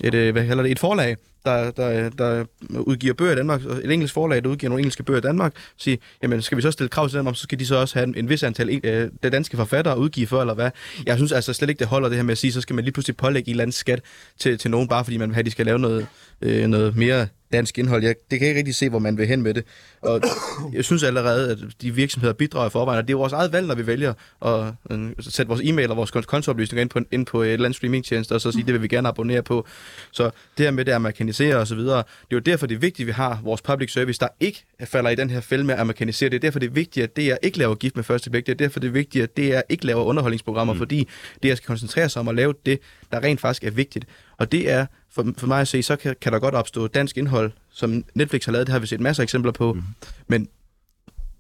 et, 0.03 0.13
øh, 0.13 0.33
hvad 0.33 0.55
det, 0.63 0.71
et 0.71 0.79
forlag, 0.79 1.17
der, 1.45 1.71
der, 1.71 2.09
der 2.09 2.45
udgiver 2.79 3.13
bøger 3.13 3.31
i 3.31 3.35
Danmark, 3.35 3.61
et 3.65 3.91
engelsk 3.91 4.13
forlag, 4.13 4.43
der 4.43 4.49
udgiver 4.49 4.69
nogle 4.69 4.79
engelske 4.79 5.03
bøger 5.03 5.17
i 5.17 5.21
Danmark, 5.21 5.53
sige, 5.77 5.97
jamen 6.23 6.41
skal 6.41 6.57
vi 6.57 6.61
så 6.61 6.71
stille 6.71 6.89
krav 6.89 7.09
til 7.09 7.17
dem 7.17 7.27
om, 7.27 7.35
så 7.35 7.43
skal 7.43 7.59
de 7.59 7.65
så 7.65 7.75
også 7.75 7.95
have 7.95 8.07
en, 8.07 8.15
en 8.17 8.29
vis 8.29 8.43
antal 8.43 8.79
øh, 8.83 9.11
det 9.23 9.31
danske 9.31 9.57
forfattere 9.57 9.99
udgive 9.99 10.27
for, 10.27 10.41
eller 10.41 10.53
hvad? 10.53 10.71
Jeg 11.05 11.17
synes 11.17 11.31
altså 11.31 11.53
slet 11.53 11.69
ikke, 11.69 11.79
det 11.79 11.87
holder 11.87 12.09
det 12.09 12.17
her 12.17 12.23
med 12.23 12.31
at 12.31 12.37
sige, 12.37 12.51
så 12.53 12.61
skal 12.61 12.75
man 12.75 12.83
lige 12.83 12.93
pludselig 12.93 13.17
pålægge 13.17 13.49
en 13.49 13.53
eller 13.53 13.63
anden 13.63 13.71
skat 13.71 14.01
til, 14.39 14.57
til 14.57 14.71
nogen, 14.71 14.87
bare 14.87 15.03
fordi 15.03 15.17
man 15.17 15.29
vil 15.29 15.35
have, 15.35 15.41
at 15.41 15.45
de 15.45 15.51
skal 15.51 15.65
lave 15.65 15.79
noget, 15.79 16.07
øh, 16.41 16.67
noget 16.67 16.95
mere 16.95 17.27
dansk 17.51 17.77
indhold. 17.77 18.03
Jeg 18.03 18.15
det 18.31 18.39
kan 18.39 18.47
jeg 18.47 18.49
ikke 18.49 18.59
rigtig 18.59 18.75
se, 18.75 18.89
hvor 18.89 18.99
man 18.99 19.17
vil 19.17 19.27
hen 19.27 19.41
med 19.41 19.53
det. 19.53 19.63
Og 20.01 20.21
jeg 20.73 20.85
synes 20.85 21.03
allerede, 21.03 21.51
at 21.51 21.57
de 21.81 21.91
virksomheder 21.91 22.33
bidrager 22.33 22.67
i 22.67 22.69
forvejen, 22.69 22.97
og 22.97 23.07
det 23.07 23.13
er 23.13 23.17
vores 23.17 23.33
eget 23.33 23.51
valg, 23.51 23.67
når 23.67 23.75
vi 23.75 23.87
vælger 23.87 24.13
at 24.45 24.73
øh, 24.91 25.09
sætte 25.19 25.47
vores 25.47 25.61
e-mail 25.63 25.89
og 25.91 25.97
vores 25.97 26.11
kontooplysninger 26.11 26.81
ind 26.81 26.89
på, 26.89 26.99
ind 27.11 27.25
på 27.25 27.41
et 27.41 27.53
eller 27.53 27.65
andet 27.65 27.77
streamingtjeneste, 27.77 28.33
og 28.33 28.41
så 28.41 28.51
sige, 28.51 28.65
det 28.65 28.73
vil 28.73 28.81
vi 28.81 28.87
gerne 28.87 29.07
abonnere 29.07 29.43
på. 29.43 29.67
Så 30.11 30.23
det 30.57 30.65
her 30.65 30.71
med 30.71 30.85
det 30.85 30.91
amerikanisere 30.91 31.57
og 31.57 31.67
så 31.67 31.75
videre, 31.75 31.97
det 31.97 32.03
er 32.31 32.35
jo 32.35 32.39
derfor, 32.39 32.67
det 32.67 32.75
er 32.75 32.79
vigtigt, 32.79 33.05
at 33.05 33.07
vi 33.07 33.11
har 33.11 33.39
vores 33.43 33.61
public 33.61 33.93
service, 33.93 34.19
der 34.19 34.27
ikke 34.39 34.63
falder 34.85 35.09
i 35.09 35.15
den 35.15 35.29
her 35.29 35.41
fælde 35.41 35.63
med 35.63 35.73
at 35.73 35.79
amerikanisere. 35.79 36.29
Det 36.29 36.35
er 36.35 36.39
derfor, 36.39 36.59
det 36.59 36.67
er 36.67 36.71
vigtigt, 36.71 37.03
at 37.03 37.17
DR 37.17 37.45
ikke 37.45 37.57
laver 37.57 37.75
gift 37.75 37.95
med 37.95 38.03
første 38.03 38.29
blik. 38.29 38.45
Det 38.45 38.51
er 38.51 38.57
derfor, 38.57 38.79
det 38.79 38.87
er 38.87 38.91
vigtigt, 38.91 39.23
at 39.23 39.37
DR 39.37 39.61
ikke 39.69 39.85
laver 39.85 40.03
underholdningsprogrammer, 40.03 40.73
mm. 40.73 40.79
fordi 40.79 41.07
DR 41.43 41.55
skal 41.55 41.67
koncentrere 41.67 42.09
sig 42.09 42.19
om 42.19 42.27
at 42.27 42.35
lave 42.35 42.53
det, 42.65 42.79
der 43.11 43.23
rent 43.23 43.41
faktisk 43.41 43.63
er 43.63 43.71
vigtigt. 43.71 44.05
Og 44.38 44.51
det 44.51 44.71
er, 44.71 44.85
for, 45.11 45.33
for 45.38 45.47
mig 45.47 45.61
at 45.61 45.67
se, 45.67 45.83
så 45.83 45.95
kan, 45.95 46.15
kan 46.21 46.33
der 46.33 46.39
godt 46.39 46.55
opstå 46.55 46.88
dansk 46.88 47.17
indhold, 47.17 47.51
som 47.69 48.03
Netflix 48.13 48.45
har 48.45 48.51
lavet. 48.51 48.67
Det 48.67 48.73
har 48.73 48.79
vi 48.79 48.88
set 48.88 48.99
masser 48.99 49.23
af 49.23 49.25
eksempler 49.25 49.51
på. 49.51 49.73
Mm. 49.73 49.83
Men 50.27 50.47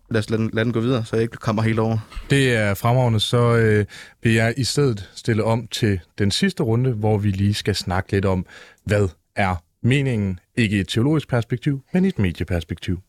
lad 0.09 0.19
os 0.19 0.29
lade 0.29 0.41
den, 0.41 0.49
lad 0.53 0.65
den 0.65 0.73
gå 0.73 0.79
videre, 0.79 1.05
så 1.05 1.15
jeg 1.15 1.23
ikke 1.23 1.37
kommer 1.37 1.61
helt 1.61 1.79
over. 1.79 1.97
Det 2.29 2.55
er 2.55 2.73
fremragende, 2.73 3.19
så 3.19 3.55
øh, 3.55 3.85
vil 4.23 4.33
jeg 4.33 4.53
i 4.57 4.63
stedet 4.63 5.09
stille 5.15 5.43
om 5.43 5.67
til 5.67 5.99
den 6.17 6.31
sidste 6.31 6.63
runde, 6.63 6.91
hvor 6.91 7.17
vi 7.17 7.31
lige 7.31 7.53
skal 7.53 7.75
snakke 7.75 8.11
lidt 8.11 8.25
om, 8.25 8.45
hvad 8.83 9.09
er 9.35 9.55
meningen, 9.81 10.39
ikke 10.55 10.77
i 10.77 10.79
et 10.79 10.87
teologisk 10.87 11.27
perspektiv, 11.27 11.83
men 11.93 12.05
i 12.05 12.07
et 12.07 12.19
medieperspektiv. 12.19 12.99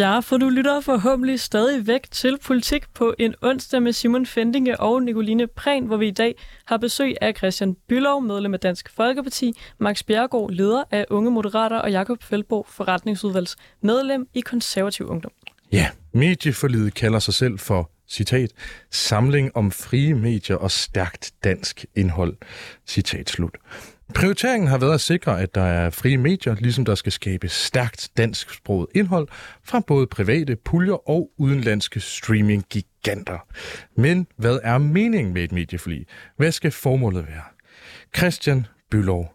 Ja, 0.00 0.20
for 0.20 0.36
du 0.36 0.48
lytter 0.48 0.80
forhåbentlig 0.80 1.40
stadig 1.40 1.86
væk 1.86 2.10
til 2.10 2.38
Politik 2.44 2.84
på 2.94 3.14
en 3.18 3.34
onsdag 3.42 3.82
med 3.82 3.92
Simon 3.92 4.26
Fendinge 4.26 4.80
og 4.80 5.02
Nicoline 5.02 5.46
Prehn, 5.46 5.86
hvor 5.86 5.96
vi 5.96 6.08
i 6.08 6.10
dag 6.10 6.34
har 6.64 6.76
besøg 6.76 7.14
af 7.20 7.36
Christian 7.36 7.76
Bylov, 7.88 8.22
medlem 8.22 8.54
af 8.54 8.60
Dansk 8.60 8.90
Folkeparti, 8.96 9.52
Max 9.78 10.02
Bjergård, 10.02 10.50
leder 10.52 10.84
af 10.90 11.06
Unge 11.10 11.30
Moderater, 11.30 11.76
og 11.76 11.90
Jakob 11.90 12.22
Feldbo, 12.22 12.66
forretningsudvalgs 12.68 13.56
medlem 13.82 14.26
i 14.34 14.40
Konservativ 14.40 15.06
Ungdom. 15.06 15.32
Ja, 15.72 15.88
medieforlidet 16.12 16.94
kalder 16.94 17.18
sig 17.18 17.34
selv 17.34 17.58
for 17.58 17.90
citat, 18.08 18.50
samling 18.90 19.56
om 19.56 19.70
frie 19.70 20.14
medier 20.14 20.56
og 20.56 20.70
stærkt 20.70 21.32
dansk 21.44 21.84
indhold, 21.96 22.36
citat 22.86 23.30
slut. 23.30 23.56
Prioriteringen 24.14 24.68
har 24.68 24.78
været 24.78 24.94
at 24.94 25.00
sikre, 25.00 25.40
at 25.40 25.54
der 25.54 25.62
er 25.62 25.90
frie 25.90 26.16
medier, 26.16 26.54
ligesom 26.54 26.84
der 26.84 26.94
skal 26.94 27.12
skabe 27.12 27.48
stærkt 27.48 28.10
dansksproget 28.16 28.86
indhold 28.94 29.28
fra 29.64 29.80
både 29.80 30.06
private 30.06 30.56
puljer 30.56 31.08
og 31.10 31.30
udenlandske 31.38 32.00
streaminggiganter. 32.00 33.38
Men 33.96 34.26
hvad 34.36 34.58
er 34.62 34.78
meningen 34.78 35.34
med 35.34 35.44
et 35.44 35.52
medieforlig? 35.52 36.06
Hvad 36.36 36.52
skal 36.52 36.70
formålet 36.70 37.26
være? 37.28 37.42
Christian 38.16 38.66
Bylov, 38.90 39.34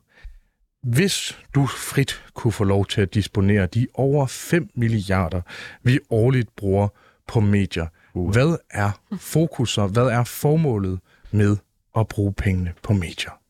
hvis 0.83 1.39
du 1.55 1.65
frit 1.65 2.23
kunne 2.33 2.51
få 2.51 2.63
lov 2.63 2.85
til 2.85 3.01
at 3.01 3.13
disponere 3.13 3.65
de 3.65 3.87
over 3.93 4.27
5 4.27 4.69
milliarder, 4.75 5.41
vi 5.83 5.99
årligt 6.09 6.55
bruger 6.55 6.87
på 7.27 7.39
medier, 7.39 7.87
uh. 8.13 8.31
hvad 8.31 8.57
er 8.71 8.91
fokuser, 9.19 9.87
hvad 9.87 10.05
er 10.05 10.23
formålet 10.23 10.99
med 11.31 11.57
at 11.97 12.07
bruge 12.07 12.33
pengene 12.33 12.73
på 12.83 12.93
medier? 12.93 13.44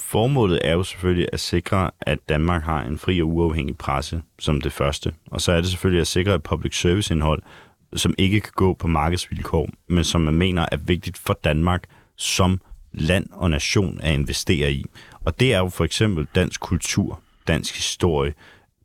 Formålet 0.00 0.60
er 0.64 0.72
jo 0.72 0.82
selvfølgelig 0.82 1.28
at 1.32 1.40
sikre, 1.40 1.90
at 2.00 2.18
Danmark 2.28 2.62
har 2.62 2.82
en 2.82 2.98
fri 2.98 3.22
og 3.22 3.28
uafhængig 3.28 3.78
presse 3.78 4.22
som 4.38 4.60
det 4.60 4.72
første. 4.72 5.12
Og 5.30 5.40
så 5.40 5.52
er 5.52 5.60
det 5.60 5.70
selvfølgelig 5.70 6.00
at 6.00 6.06
sikre 6.06 6.34
et 6.34 6.42
public 6.42 6.80
service 6.80 7.14
indhold, 7.14 7.42
som 7.96 8.14
ikke 8.18 8.40
kan 8.40 8.52
gå 8.54 8.74
på 8.74 8.86
markedsvilkår, 8.86 9.68
men 9.88 10.04
som 10.04 10.20
man 10.20 10.34
mener 10.34 10.66
er 10.72 10.76
vigtigt 10.76 11.18
for 11.18 11.38
Danmark 11.44 11.84
som 12.16 12.60
land 12.92 13.26
og 13.32 13.50
nation 13.50 14.00
at 14.02 14.14
investere 14.14 14.72
i. 14.72 14.84
Og 15.24 15.40
det 15.40 15.54
er 15.54 15.58
jo 15.58 15.68
for 15.68 15.84
eksempel 15.84 16.26
dansk 16.34 16.60
kultur, 16.60 17.20
dansk 17.46 17.76
historie, 17.76 18.34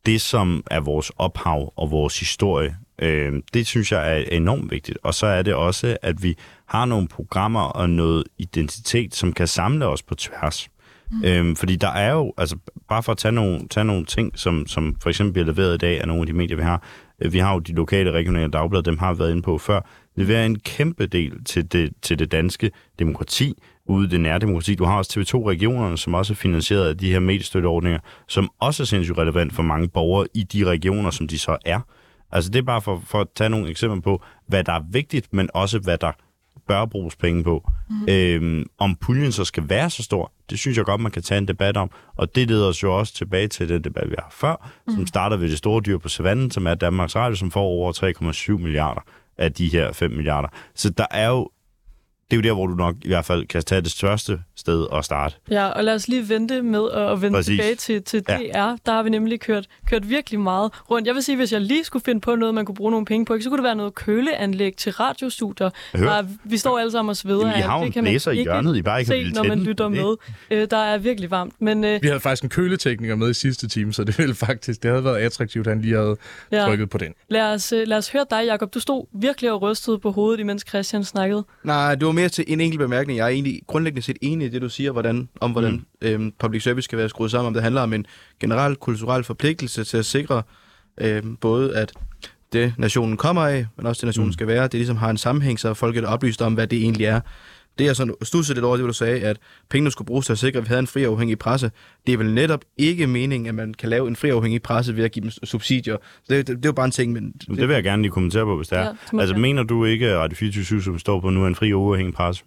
det 0.06 0.22
som 0.22 0.64
er 0.72 0.80
vores 0.80 1.12
ophav 1.18 1.74
og 1.76 1.92
vores 1.92 2.20
historie, 2.20 2.78
øh, 3.00 3.34
det 3.54 3.68
synes 3.68 3.92
jeg 3.92 4.18
er 4.18 4.24
enormt 4.32 4.72
vigtigt. 4.72 4.98
Og 5.04 5.14
så 5.14 5.26
er 5.26 5.42
det 5.42 5.54
også, 5.54 5.98
at 6.02 6.24
vi 6.24 6.38
har 6.66 6.86
nogle 6.86 7.08
programmer 7.08 7.62
og 7.62 7.90
noget 7.90 8.24
identitet, 8.38 9.16
som 9.16 9.34
kan 9.34 9.48
samle 9.48 9.88
os 9.88 10.04
på 10.04 10.16
tværs. 10.16 10.70
Mm. 11.12 11.24
Øhm, 11.26 11.56
fordi 11.56 11.76
der 11.76 11.88
er 11.88 12.14
jo, 12.14 12.34
altså 12.38 12.58
bare 12.90 13.04
for 13.04 13.12
at 13.12 13.18
tage 13.18 13.32
nogle, 13.32 13.68
tage 13.68 13.84
nogle 13.84 14.06
ting, 14.06 14.40
som, 14.40 14.68
som 14.68 14.96
for 15.02 15.10
eksempel 15.10 15.34
bliver 15.34 15.46
leveret 15.46 15.74
i 15.74 15.78
dag 15.78 16.02
af 16.02 16.08
nogle 16.08 16.22
af 16.22 16.26
de 16.28 16.34
medier, 16.34 16.58
vi 16.58 16.64
har. 16.64 16.84
Øh, 17.22 17.34
vi 17.34 17.40
har 17.40 17.54
jo 17.54 17.60
de 17.60 17.74
lokale 17.74 18.12
regionale 18.12 18.52
dagblade, 18.52 18.84
dem 18.84 18.98
har 18.98 19.14
vi 19.14 19.20
været 19.20 19.32
inde 19.32 19.42
på 19.42 19.58
før. 19.58 19.82
Leverer 20.16 20.46
en 20.46 20.60
kæmpe 20.60 21.06
del 21.06 21.44
til 21.44 21.72
det, 21.72 21.94
til 22.02 22.20
det 22.20 22.32
danske 22.32 22.72
demokrati, 23.00 23.54
ude 23.86 24.08
i 24.08 24.10
det 24.10 24.20
nære 24.20 24.40
demokrati. 24.40 24.76
Du 24.76 24.86
har 24.86 24.98
også 24.98 25.20
TV2-regionerne, 25.20 25.98
som 25.98 26.14
også 26.14 26.34
er 26.34 26.36
finansieret 26.36 26.88
af 26.88 26.98
de 26.98 27.12
her 27.12 27.20
mediestøtteordninger, 27.20 28.00
som 28.28 28.50
også 28.60 28.84
er 28.84 28.86
sindssygt 28.86 29.18
relevant 29.18 29.54
for 29.54 29.64
mange 29.64 29.90
borgere 29.90 30.28
i 30.34 30.44
de 30.44 30.64
regioner, 30.64 31.12
som 31.12 31.28
de 31.28 31.40
så 31.40 31.58
er. 31.66 31.80
Altså 32.32 32.52
det 32.52 32.60
er 32.60 32.64
bare 32.64 32.82
for, 32.82 33.02
for 33.06 33.22
at 33.22 33.28
tage 33.36 33.50
nogle 33.50 33.70
eksempler 33.70 34.02
på, 34.02 34.24
hvad 34.48 34.64
der 34.64 34.74
er 34.74 34.84
vigtigt, 34.92 35.34
men 35.34 35.50
også 35.54 35.80
hvad 35.80 35.98
der 35.98 36.12
bør 36.68 36.86
bruges 36.86 37.16
penge 37.16 37.44
på. 37.44 37.70
Mm. 37.90 38.06
Øhm, 38.10 38.66
om 38.78 38.96
puljen 38.96 39.32
så 39.32 39.46
skal 39.46 39.70
være 39.70 39.90
så 39.90 40.04
stor, 40.04 40.32
det 40.52 40.60
synes 40.60 40.78
jeg 40.78 40.86
godt, 40.86 41.02
man 41.02 41.12
kan 41.12 41.22
tage 41.22 41.38
en 41.38 41.48
debat 41.48 41.78
om. 41.78 41.92
Og 42.16 42.36
det 42.36 42.48
leder 42.48 42.68
os 42.68 42.84
jo 42.84 42.98
også 42.98 43.14
tilbage 43.14 43.48
til 43.48 43.70
den 43.70 43.84
debat, 43.84 44.10
vi 44.10 44.16
har 44.20 44.28
før, 44.32 44.72
mm. 44.88 44.94
som 44.94 45.08
starter 45.08 45.38
ved 45.38 45.50
det 45.50 45.58
store 45.58 45.82
dyr 45.86 45.98
på 45.98 46.10
savannen, 46.10 46.52
som 46.52 46.68
er 46.68 46.76
Danmarks 46.76 47.16
Radio, 47.16 47.36
som 47.36 47.52
får 47.52 47.62
over 47.62 48.54
3,7 48.58 48.62
milliarder 48.62 49.02
af 49.38 49.54
de 49.54 49.68
her 49.68 49.92
5 49.92 50.12
milliarder. 50.12 50.48
Så 50.76 50.90
der 50.90 51.06
er 51.12 51.28
jo 51.28 51.50
det 52.32 52.38
er 52.38 52.42
jo 52.42 52.50
der, 52.50 52.54
hvor 52.54 52.68
du 52.68 52.76
nok 52.76 52.96
i 53.02 53.08
hvert 53.08 53.26
fald 53.26 53.48
kan 53.48 53.64
tage 53.64 53.82
det 53.82 53.92
største 53.92 54.40
sted 54.56 54.82
og 54.82 55.06
starte. 55.06 55.36
Ja, 55.50 55.66
og 55.68 55.84
lad 55.84 55.96
os 55.96 56.08
lige 56.08 56.30
vente 56.30 56.62
med 56.62 56.92
at 56.92 57.22
vende 57.22 57.38
Præcis. 57.38 57.48
tilbage 57.48 57.76
til, 57.76 58.04
til 58.04 58.24
DR. 58.24 58.32
Ja. 58.32 58.76
Der 58.86 58.92
har 58.92 59.04
vi 59.04 59.10
nemlig 59.10 59.40
kørt, 59.40 59.68
kørt 59.90 60.10
virkelig 60.10 60.40
meget 60.40 60.72
rundt. 60.92 61.08
Jeg 61.08 61.16
vil 61.16 61.24
sige, 61.24 61.36
hvis 61.36 61.54
jeg 61.54 61.62
lige 61.62 61.84
skulle 61.84 62.04
finde 62.04 62.22
på 62.22 62.36
noget, 62.36 62.56
man 62.56 62.66
kunne 62.66 62.76
bruge 62.76 62.92
nogle 62.92 63.06
penge 63.06 63.26
på, 63.26 63.38
så 63.42 63.50
kunne 63.50 63.58
det 63.58 63.64
være 63.64 63.76
noget 63.76 63.96
køleanlæg 63.96 64.76
til 64.78 64.92
radiostudier. 64.92 65.70
Der, 65.94 66.26
vi 66.44 66.58
står 66.58 66.80
alle 66.80 66.92
sammen 66.92 67.10
og 67.10 67.18
sveder. 67.18 67.48
Jamen, 67.48 67.60
I 67.60 67.62
har 67.62 67.84
det 67.84 67.94
kan 67.94 68.04
man 68.04 68.14
i 68.14 68.44
hjørnet, 68.44 68.76
I 68.76 68.82
bare 68.82 69.00
ikke 69.00 69.10
se, 69.10 69.32
når 69.34 69.44
man 69.44 69.60
lytter 69.60 69.90
med. 69.90 70.16
Øh, 70.52 70.68
der 70.72 70.78
er 70.78 70.98
virkelig 70.98 71.32
varmt. 71.32 71.54
Men, 71.60 71.84
øh, 71.84 72.02
vi 72.02 72.08
havde 72.08 72.20
faktisk 72.20 72.44
en 72.44 72.50
køletekniker 72.50 73.16
med 73.16 73.30
i 73.30 73.34
sidste 73.34 73.68
time, 73.68 73.94
så 73.94 74.04
det 74.04 74.18
ville 74.18 74.36
faktisk, 74.36 74.84
det 74.84 74.92
havde 74.92 75.04
været 75.04 75.18
attraktivt, 75.18 75.68
at 75.68 75.74
han 75.74 75.82
lige 75.82 75.96
havde 75.96 76.18
ja. 76.52 76.66
trykket 76.66 76.90
på 76.90 76.98
den. 76.98 77.14
Lad 77.30 77.54
os, 77.54 77.72
øh, 77.72 77.88
lad 77.88 77.98
os 77.98 78.10
høre 78.12 78.26
dig, 78.30 78.44
Jacob. 78.48 78.74
Du 78.74 78.80
stod 78.80 79.06
virkelig 79.22 79.52
og 79.52 79.62
rystede 79.62 80.00
på 80.00 80.12
hovedet, 80.12 80.40
imens 80.40 80.66
Christian 80.70 81.04
snakkede. 81.04 81.46
Nej, 81.64 81.96
det 81.96 82.06
var 82.06 82.12
mere 82.22 82.30
til 82.30 82.44
en 82.48 82.62
enkelt 82.62 82.80
bemærkning. 82.80 83.18
Jeg 83.18 83.24
er 83.24 83.30
egentlig 83.30 83.62
grundlæggende 83.68 84.02
set 84.02 84.18
enig 84.22 84.48
i 84.48 84.50
det, 84.50 84.62
du 84.62 84.70
siger 84.70 84.92
hvordan, 84.92 85.30
om, 85.40 85.52
hvordan 85.52 85.72
mm. 85.74 85.86
øhm, 86.02 86.34
public 86.40 86.64
service 86.64 86.86
skal 86.86 86.98
være 86.98 87.10
skruet 87.10 87.32
sammen. 87.32 87.48
Om 87.48 87.54
det 87.54 87.64
handler 87.64 87.82
om 87.82 87.94
en 87.94 88.06
generel 88.40 88.76
kulturel 88.76 89.24
forpligtelse 89.24 89.84
til 89.84 89.98
at 89.98 90.06
sikre 90.06 90.44
øhm, 91.02 91.36
både, 91.36 91.76
at 91.78 91.94
det 92.54 92.74
nationen 92.78 93.18
kommer 93.18 93.42
af, 93.42 93.68
men 93.78 93.86
også 93.86 94.00
det 94.00 94.06
nationen 94.06 94.28
mm. 94.28 94.34
skal 94.34 94.48
være, 94.48 94.64
det 94.64 94.74
ligesom 94.74 94.98
har 94.98 95.10
en 95.10 95.18
sammenhæng, 95.18 95.60
så 95.60 95.74
folk 95.74 95.98
er 95.98 96.08
oplyst 96.08 96.42
om, 96.42 96.54
hvad 96.54 96.68
det 96.68 96.82
egentlig 96.82 97.06
er, 97.06 97.22
Det 97.80 97.88
er 97.88 97.94
sådan 97.94 98.14
stusset 98.24 98.56
lidt 98.56 98.66
over 98.66 98.78
det, 98.78 98.86
du 98.88 98.94
sagde, 98.94 99.20
at 99.22 99.38
pengene 99.70 99.92
skulle 99.92 100.06
bruges 100.06 100.26
til 100.26 100.34
at 100.34 100.40
sikre, 100.40 100.58
at 100.58 100.64
vi 100.64 100.68
havde 100.68 100.80
en 100.80 100.88
fri 100.88 101.06
og 101.06 101.12
uafhængig 101.12 101.40
presse. 101.40 101.72
Det 102.08 102.14
er 102.14 102.18
vel 102.18 102.34
netop 102.34 102.62
ikke 102.78 103.08
meningen, 103.08 103.48
at 103.48 103.56
man 103.56 103.74
kan 103.74 103.90
lave 103.90 104.08
en 104.08 104.16
fri 104.16 104.30
og 104.32 104.36
uafhængig 104.38 104.62
presse 104.62 104.96
ved 104.96 105.04
at 105.04 105.12
give 105.12 105.24
dem 105.24 105.32
subsidier. 105.44 105.98
Så 106.24 106.34
det, 106.36 106.48
det, 106.48 106.58
det 106.58 106.66
er 106.66 106.70
jo 106.70 106.74
bare 106.74 106.86
en 106.86 106.92
ting, 106.92 107.14
men... 107.14 107.32
Det 107.32 107.68
vil 107.68 107.74
jeg 107.74 107.84
gerne 107.84 108.02
lige 108.02 108.12
kommentere 108.12 108.46
på, 108.46 108.56
hvis 108.58 108.68
det 108.68 108.78
er. 108.78 108.82
Ja, 108.84 108.88
det 109.12 109.20
altså, 109.20 109.34
jeg. 109.36 109.42
mener 109.42 109.64
du 109.64 109.86
ikke, 109.86 110.08
at 110.08 110.18
Radio 110.18 110.36
24 110.36 110.82
som 110.82 111.00
står 111.00 111.20
på 111.20 111.30
nu, 111.30 111.44
er 111.44 111.48
en 111.48 111.56
fri 111.56 111.74
og 111.74 111.82
uafhængig 111.82 112.14
presse? 112.16 112.44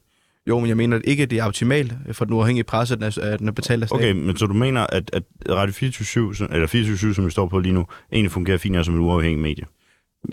Jo, 0.49 0.59
men 0.61 0.69
jeg 0.69 0.77
mener 0.77 1.01
ikke, 1.05 1.23
at 1.23 1.31
det 1.31 1.39
er 1.39 1.45
optimalt 1.45 1.95
for 2.13 2.25
den 2.25 2.35
uafhængige 2.35 2.65
presse, 2.65 2.95
at 2.95 3.01
den 3.01 3.07
er, 3.25 3.33
at 3.33 3.39
den 3.39 3.49
er 3.49 3.53
betalt 3.53 3.83
af 3.83 3.89
staten. 3.89 4.05
Okay, 4.05 4.13
men 4.27 4.37
så 4.37 4.47
du 4.47 4.55
mener, 4.55 4.87
at, 4.89 5.11
at 5.13 5.23
Radio 5.51 5.73
24 5.73 6.35
som- 6.35 6.49
eller 6.53 6.67
24 6.67 7.15
som 7.15 7.27
vi 7.27 7.31
står 7.31 7.47
på 7.49 7.59
lige 7.59 7.73
nu, 7.73 7.87
egentlig 8.13 8.31
fungerer 8.33 8.59
finere 8.59 8.85
som 8.85 8.95
et 8.95 8.99
uafhængigt 8.99 9.43
medie? 9.43 9.65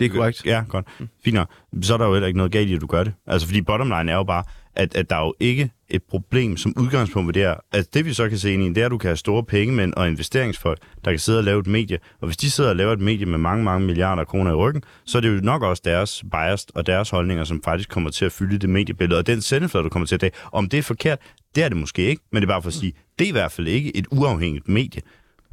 Det 0.00 0.04
er 0.06 0.08
korrekt. 0.08 0.46
Ja, 0.46 0.64
godt. 0.68 0.86
Fint 1.24 1.34
nok. 1.34 1.48
Så 1.82 1.94
er 1.94 1.98
der 1.98 2.06
jo 2.06 2.12
heller 2.12 2.26
ikke 2.26 2.36
noget 2.36 2.52
galt 2.52 2.70
i, 2.70 2.74
at 2.74 2.80
du 2.80 2.86
gør 2.86 3.04
det. 3.04 3.12
Altså, 3.26 3.48
fordi 3.48 3.62
bottom 3.62 3.86
line 3.98 4.12
er 4.12 4.16
jo 4.16 4.24
bare, 4.24 4.44
at, 4.76 4.94
at 4.94 5.10
der 5.10 5.16
er 5.16 5.20
jo 5.20 5.34
ikke 5.40 5.70
et 5.88 6.02
problem 6.02 6.56
som 6.56 6.74
udgangspunkt 6.76 7.26
ved 7.26 7.34
det 7.34 7.42
her. 7.42 7.54
Altså, 7.72 7.90
det 7.94 8.04
vi 8.04 8.12
så 8.12 8.28
kan 8.28 8.38
se 8.38 8.52
ind 8.52 8.62
i, 8.62 8.68
det 8.68 8.78
er, 8.78 8.84
at 8.84 8.90
du 8.90 8.98
kan 8.98 9.08
have 9.08 9.16
store 9.16 9.44
pengemænd 9.44 9.94
og 9.94 10.08
investeringsfolk, 10.08 10.78
der 11.04 11.10
kan 11.10 11.18
sidde 11.18 11.38
og 11.38 11.44
lave 11.44 11.60
et 11.60 11.66
medie. 11.66 11.98
Og 12.20 12.26
hvis 12.26 12.36
de 12.36 12.50
sidder 12.50 12.70
og 12.70 12.76
laver 12.76 12.92
et 12.92 13.00
medie 13.00 13.26
med 13.26 13.38
mange, 13.38 13.64
mange 13.64 13.86
milliarder 13.86 14.24
kroner 14.24 14.50
i 14.50 14.54
ryggen, 14.54 14.82
så 15.04 15.18
er 15.18 15.22
det 15.22 15.28
jo 15.28 15.40
nok 15.42 15.62
også 15.62 15.82
deres 15.84 16.24
bias 16.32 16.66
og 16.74 16.86
deres 16.86 17.10
holdninger, 17.10 17.44
som 17.44 17.62
faktisk 17.62 17.88
kommer 17.88 18.10
til 18.10 18.24
at 18.24 18.32
fylde 18.32 18.58
det 18.58 18.70
mediebillede. 18.70 19.18
Og 19.18 19.26
den 19.26 19.40
sendeflade, 19.40 19.84
du 19.84 19.88
kommer 19.88 20.06
til 20.06 20.14
at 20.14 20.20
dage, 20.20 20.32
om 20.52 20.68
det 20.68 20.78
er 20.78 20.82
forkert, 20.82 21.18
det 21.54 21.64
er 21.64 21.68
det 21.68 21.76
måske 21.76 22.02
ikke, 22.02 22.22
men 22.32 22.42
det 22.42 22.48
er 22.48 22.52
bare 22.52 22.62
for 22.62 22.68
at 22.68 22.74
sige, 22.74 22.92
det 23.18 23.24
er 23.24 23.28
i 23.28 23.32
hvert 23.32 23.52
fald 23.52 23.66
ikke 23.66 23.96
et 23.96 24.06
uafhængigt 24.10 24.68
medie. 24.68 25.02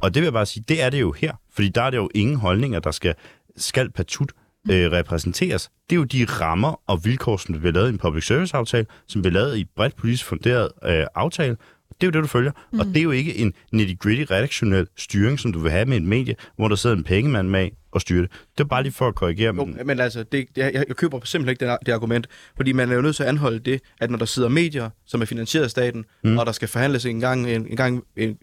Og 0.00 0.14
det 0.14 0.20
vil 0.20 0.26
jeg 0.26 0.32
bare 0.32 0.46
sige, 0.46 0.64
det 0.68 0.82
er 0.82 0.90
det 0.90 1.00
jo 1.00 1.12
her. 1.12 1.32
Fordi 1.54 1.68
der 1.68 1.82
er 1.82 1.90
det 1.90 1.96
jo 1.96 2.10
ingen 2.14 2.36
holdninger, 2.36 2.80
der 2.80 2.90
skal, 2.90 3.14
skal 3.56 3.90
patut 3.90 4.32
øh, 4.70 4.92
repræsenteres. 4.92 5.70
Det 5.90 5.96
er 5.96 6.00
jo 6.00 6.04
de 6.04 6.24
rammer 6.24 6.80
og 6.86 7.04
vilkår, 7.04 7.36
som 7.36 7.58
bliver 7.58 7.72
lavet 7.72 7.86
i 7.86 7.92
en 7.92 7.98
public 7.98 8.26
service 8.26 8.56
aftale, 8.56 8.86
som 9.06 9.22
bliver 9.22 9.32
lavet 9.32 9.56
i 9.56 9.60
et 9.60 9.68
bredt 9.76 9.96
politisk 9.96 10.24
funderet 10.24 10.68
øh, 10.84 11.06
aftale. 11.14 11.56
Det 12.00 12.06
er 12.06 12.06
jo 12.06 12.10
det, 12.10 12.22
du 12.22 12.28
følger. 12.28 12.52
Mm. 12.72 12.80
Og 12.80 12.86
det 12.86 12.96
er 12.96 13.02
jo 13.02 13.10
ikke 13.10 13.36
en 13.38 13.52
nitty-gritty 13.72 14.24
redaktionel 14.30 14.86
styring, 14.96 15.40
som 15.40 15.52
du 15.52 15.58
vil 15.58 15.70
have 15.70 15.84
med 15.84 15.96
et 15.96 16.02
medie, 16.02 16.34
hvor 16.56 16.68
der 16.68 16.76
sidder 16.76 16.96
en 16.96 17.04
pengemand 17.04 17.48
med 17.48 17.68
og 17.92 18.00
styrer 18.00 18.22
det. 18.22 18.30
Det 18.60 18.64
er 18.64 18.68
bare 18.68 18.82
lige 18.82 18.92
for 18.92 19.08
at 19.08 19.14
korrigere. 19.14 19.54
Jo, 19.56 19.64
Men, 19.64 19.78
men 19.84 20.00
altså, 20.00 20.22
det, 20.22 20.46
jeg, 20.56 20.72
jeg 20.74 20.96
køber 20.96 21.20
simpelthen 21.24 21.48
ikke 21.48 21.66
det, 21.66 21.86
det 21.86 21.92
argument, 21.92 22.26
fordi 22.56 22.72
man 22.72 22.90
er 22.90 22.94
jo 22.94 23.00
nødt 23.00 23.16
til 23.16 23.22
at 23.22 23.28
anholde 23.28 23.58
det, 23.58 23.80
at 24.00 24.10
når 24.10 24.18
der 24.18 24.24
sidder 24.24 24.48
medier, 24.48 24.90
som 25.06 25.22
er 25.22 25.24
finansieret 25.26 25.64
af 25.64 25.70
staten, 25.70 26.04
mm. 26.24 26.38
og 26.38 26.46
der 26.46 26.52
skal 26.52 26.68
forhandles 26.68 27.06
en 27.06 27.20
gang, 27.20 27.50
en, 27.50 27.66
en 27.70 27.76
gang 27.76 28.02
en, 28.16 28.38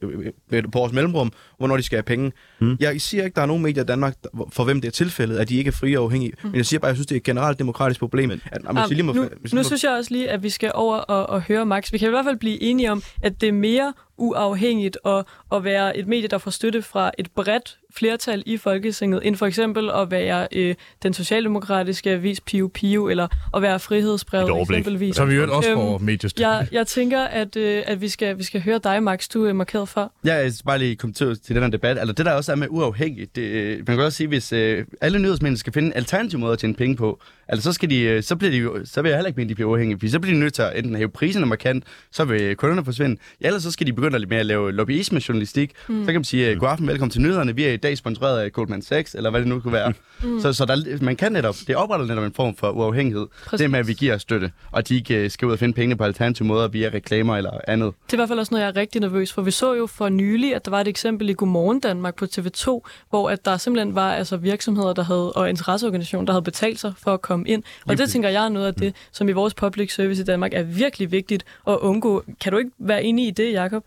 et 0.51 0.71
par 0.71 0.79
års 0.79 0.91
mellemrum, 0.91 1.31
hvornår 1.57 1.77
de 1.77 1.83
skal 1.83 1.95
have 1.95 2.03
penge. 2.03 2.31
Mm. 2.59 2.77
Jeg 2.79 3.01
siger 3.01 3.23
ikke, 3.23 3.35
der 3.35 3.41
er 3.41 3.45
nogen 3.45 3.63
medier 3.63 3.83
i 3.83 3.85
Danmark, 3.85 4.15
for 4.51 4.63
hvem 4.63 4.81
det 4.81 4.87
er 4.87 4.91
tilfældet, 4.91 5.37
at 5.37 5.49
de 5.49 5.57
ikke 5.57 5.67
er 5.67 5.71
frie 5.71 5.99
og 5.99 6.03
uafhængige, 6.03 6.33
mm. 6.43 6.49
men 6.49 6.55
jeg 6.55 6.65
siger 6.65 6.79
bare, 6.79 6.89
at 6.89 6.91
jeg 6.91 6.97
synes, 6.97 7.07
det 7.07 7.15
er 7.15 7.19
et 7.19 7.23
generelt 7.23 7.59
demokratisk 7.59 7.99
problem. 7.99 8.31
At, 8.31 8.39
at, 8.51 8.61
Um, 8.69 8.77
lige 8.89 9.03
må, 9.03 9.13
nu 9.13 9.29
må- 9.53 9.63
synes 9.63 9.83
jeg 9.83 9.91
også 9.91 10.11
lige, 10.13 10.29
at 10.29 10.43
vi 10.43 10.49
skal 10.49 10.71
over 10.73 10.97
og, 10.97 11.29
og 11.29 11.41
høre 11.41 11.65
Max. 11.65 11.91
Vi 11.91 11.97
kan 11.97 12.07
i 12.07 12.09
hvert 12.09 12.25
fald 12.25 12.37
blive 12.37 12.61
enige 12.63 12.91
om, 12.91 13.03
at 13.23 13.41
det 13.41 13.49
er 13.49 13.53
mere 13.53 13.93
uafhængigt 14.17 14.97
at, 15.05 15.25
at 15.53 15.63
være 15.63 15.97
et 15.97 16.07
medie, 16.07 16.27
der 16.27 16.37
får 16.37 16.51
støtte 16.51 16.81
fra 16.81 17.11
et 17.17 17.31
bredt 17.35 17.77
flertal 17.95 18.43
i 18.45 18.57
Folketinget, 18.57 19.21
end 19.23 19.35
for 19.35 19.45
eksempel 19.45 19.89
at 19.89 20.06
være 20.11 20.47
øh, 20.51 20.75
den 21.03 21.13
socialdemokratiske 21.13 22.11
avis 22.11 22.41
Pio 22.41 22.67
Pio, 22.73 23.07
eller 23.09 23.27
at 23.55 23.61
være 23.61 23.75
Et 23.75 23.81
frihedsbrevet 23.81 24.61
eksempelvis. 24.61 25.15
Så 25.15 25.25
vi 25.25 25.35
jo 25.35 25.55
også 25.55 25.69
Øhm, 25.69 25.77
får 25.77 25.97
mediestøtte. 25.97 26.47
Jeg, 26.49 26.67
jeg 26.71 26.87
tænker, 26.87 27.21
at, 27.23 27.55
øh, 27.55 27.83
at 27.85 28.01
vi, 28.01 28.09
skal, 28.09 28.37
vi 28.37 28.43
skal 28.43 28.61
høre 28.61 28.79
dig, 28.83 29.03
Max. 29.03 29.27
Du 29.29 29.45
er 29.45 29.53
markeret 29.53 29.89
for. 29.89 30.13
Ja, 30.25 30.33
jeg 30.35 30.53
skal 30.53 30.65
bare 30.65 30.79
lige 30.79 30.95
komme 30.95 31.13
til, 31.13 31.39
den 31.47 31.57
her 31.63 31.69
debat. 31.69 31.97
Altså, 31.99 32.13
det 32.13 32.25
der 32.25 32.31
også 32.31 32.51
er 32.51 32.55
med 32.55 32.67
uafhængigt, 32.69 33.35
det, 33.35 33.41
øh, 33.41 33.77
man 33.87 33.97
kan 33.97 33.99
også 34.05 34.17
sige, 34.17 34.27
hvis 34.27 34.53
øh, 34.53 34.85
alle 35.01 35.19
nyhedsmænd 35.19 35.57
skal 35.57 35.73
finde 35.73 35.95
alternative 35.95 36.39
måder 36.41 36.53
at 36.53 36.59
tjene 36.59 36.73
penge 36.73 36.95
på, 36.95 37.19
altså 37.47 37.63
så, 37.63 37.73
skal 37.73 37.89
de, 37.89 38.01
øh, 38.01 38.23
så, 38.23 38.35
bliver 38.35 38.51
de, 38.51 38.57
jo- 38.57 38.85
så 38.85 39.01
vil 39.01 39.09
jeg 39.09 39.17
heller 39.17 39.27
ikke 39.27 39.37
mene, 39.37 39.45
at 39.45 39.49
de 39.49 39.55
bliver 39.55 39.69
uafhængige, 39.69 39.99
fordi 39.99 40.09
så 40.11 40.19
bliver 40.19 40.33
de 40.35 40.39
nødt 40.39 40.53
til 40.53 40.61
at 40.61 40.71
enten 40.77 40.95
hæve 40.95 41.09
priserne 41.09 41.45
markant, 41.45 41.83
så 42.11 42.23
vil 42.25 42.55
kunderne 42.55 42.85
forsvinde, 42.85 43.17
ja, 43.41 43.47
ellers 43.47 43.63
så 43.63 43.71
skal 43.71 43.87
de 43.87 43.93
begynde 43.93 44.19
lidt 44.19 44.29
med 44.29 44.37
at 44.37 44.45
lave 44.45 44.71
lobbyisme-journalistik. 44.71 45.71
Mm. 45.89 46.01
Så 46.01 46.05
kan 46.05 46.15
man 46.15 46.23
sige, 46.23 46.49
øh, 46.49 46.57
god 46.59 46.69
aften, 46.69 46.87
velkommen 46.87 47.11
til 47.11 47.21
nyhederne, 47.21 47.55
vi 47.55 47.63
er 47.63 47.71
i 47.73 47.77
dag 47.77 47.97
sponsoreret 47.97 48.39
af 48.39 48.51
Goldman 48.51 48.81
Sachs, 48.81 49.15
eller 49.15 49.29
hvad 49.29 49.39
det 49.39 49.47
nu 49.47 49.59
kunne 49.59 49.73
være. 49.73 49.93
Mm. 50.23 50.41
Så, 50.41 50.53
så 50.53 50.65
der, 50.65 51.03
man 51.03 51.15
kan 51.15 51.31
netop, 51.31 51.55
det 51.67 51.75
opretter 51.75 52.05
netop 52.05 52.23
en 52.23 52.33
form 52.33 52.55
for 52.55 52.69
uafhængighed, 52.69 53.27
Præcis. 53.45 53.63
det 53.63 53.71
med, 53.71 53.79
at 53.79 53.87
vi 53.87 53.93
giver 53.93 54.17
støtte, 54.17 54.51
og 54.71 54.87
de 54.87 54.95
ikke 54.95 55.15
øh, 55.15 55.31
skal 55.31 55.45
ud 55.47 55.53
og 55.53 55.59
finde 55.59 55.73
pengene 55.73 55.95
på 55.95 56.03
alternative 56.03 56.47
måder 56.47 56.67
via 56.67 56.89
reklamer 56.93 57.37
eller 57.37 57.51
andet. 57.67 57.93
Det 58.05 58.13
er 58.13 58.17
i 58.17 58.19
hvert 58.19 58.29
fald 58.29 58.39
også 58.39 58.53
noget, 58.53 58.63
jeg 58.63 58.69
er 58.69 58.75
rigtig 58.75 59.01
nervøs 59.01 59.33
for. 59.33 59.41
Vi 59.41 59.51
så 59.51 59.73
jo 59.73 59.87
for 59.87 60.09
nylig, 60.09 60.55
at 60.55 60.65
der 60.65 60.71
var 60.71 60.81
et 60.81 60.87
eksempel 60.87 61.29
i 61.29 61.33
Godmorgen 61.33 61.79
Danmark 61.79 62.15
på 62.15 62.25
TV2, 62.25 62.89
hvor 63.09 63.29
at 63.29 63.45
der 63.45 63.57
simpelthen 63.57 63.95
var 63.95 64.13
altså, 64.13 64.37
virksomheder 64.37 64.93
der 64.93 65.03
havde, 65.03 65.33
og 65.33 65.49
interesseorganisationer, 65.49 66.25
der 66.25 66.33
havde 66.33 66.43
betalt 66.43 66.79
sig 66.79 66.93
for 66.97 67.13
at 67.13 67.21
komme 67.21 67.47
ind. 67.47 67.63
Og 67.85 67.97
det 67.97 68.09
tænker 68.09 68.29
jeg 68.29 68.45
er 68.45 68.49
noget 68.49 68.67
af 68.67 68.73
det, 68.73 68.95
som 69.11 69.29
i 69.29 69.31
vores 69.31 69.53
public 69.53 69.93
service 69.93 70.21
i 70.21 70.25
Danmark 70.25 70.53
er 70.53 70.63
virkelig 70.63 71.11
vigtigt 71.11 71.43
at 71.67 71.77
undgå. 71.77 72.23
Kan 72.41 72.51
du 72.51 72.57
ikke 72.57 72.71
være 72.79 73.03
enig 73.03 73.27
i 73.27 73.31
det, 73.31 73.51
Jakob? 73.51 73.83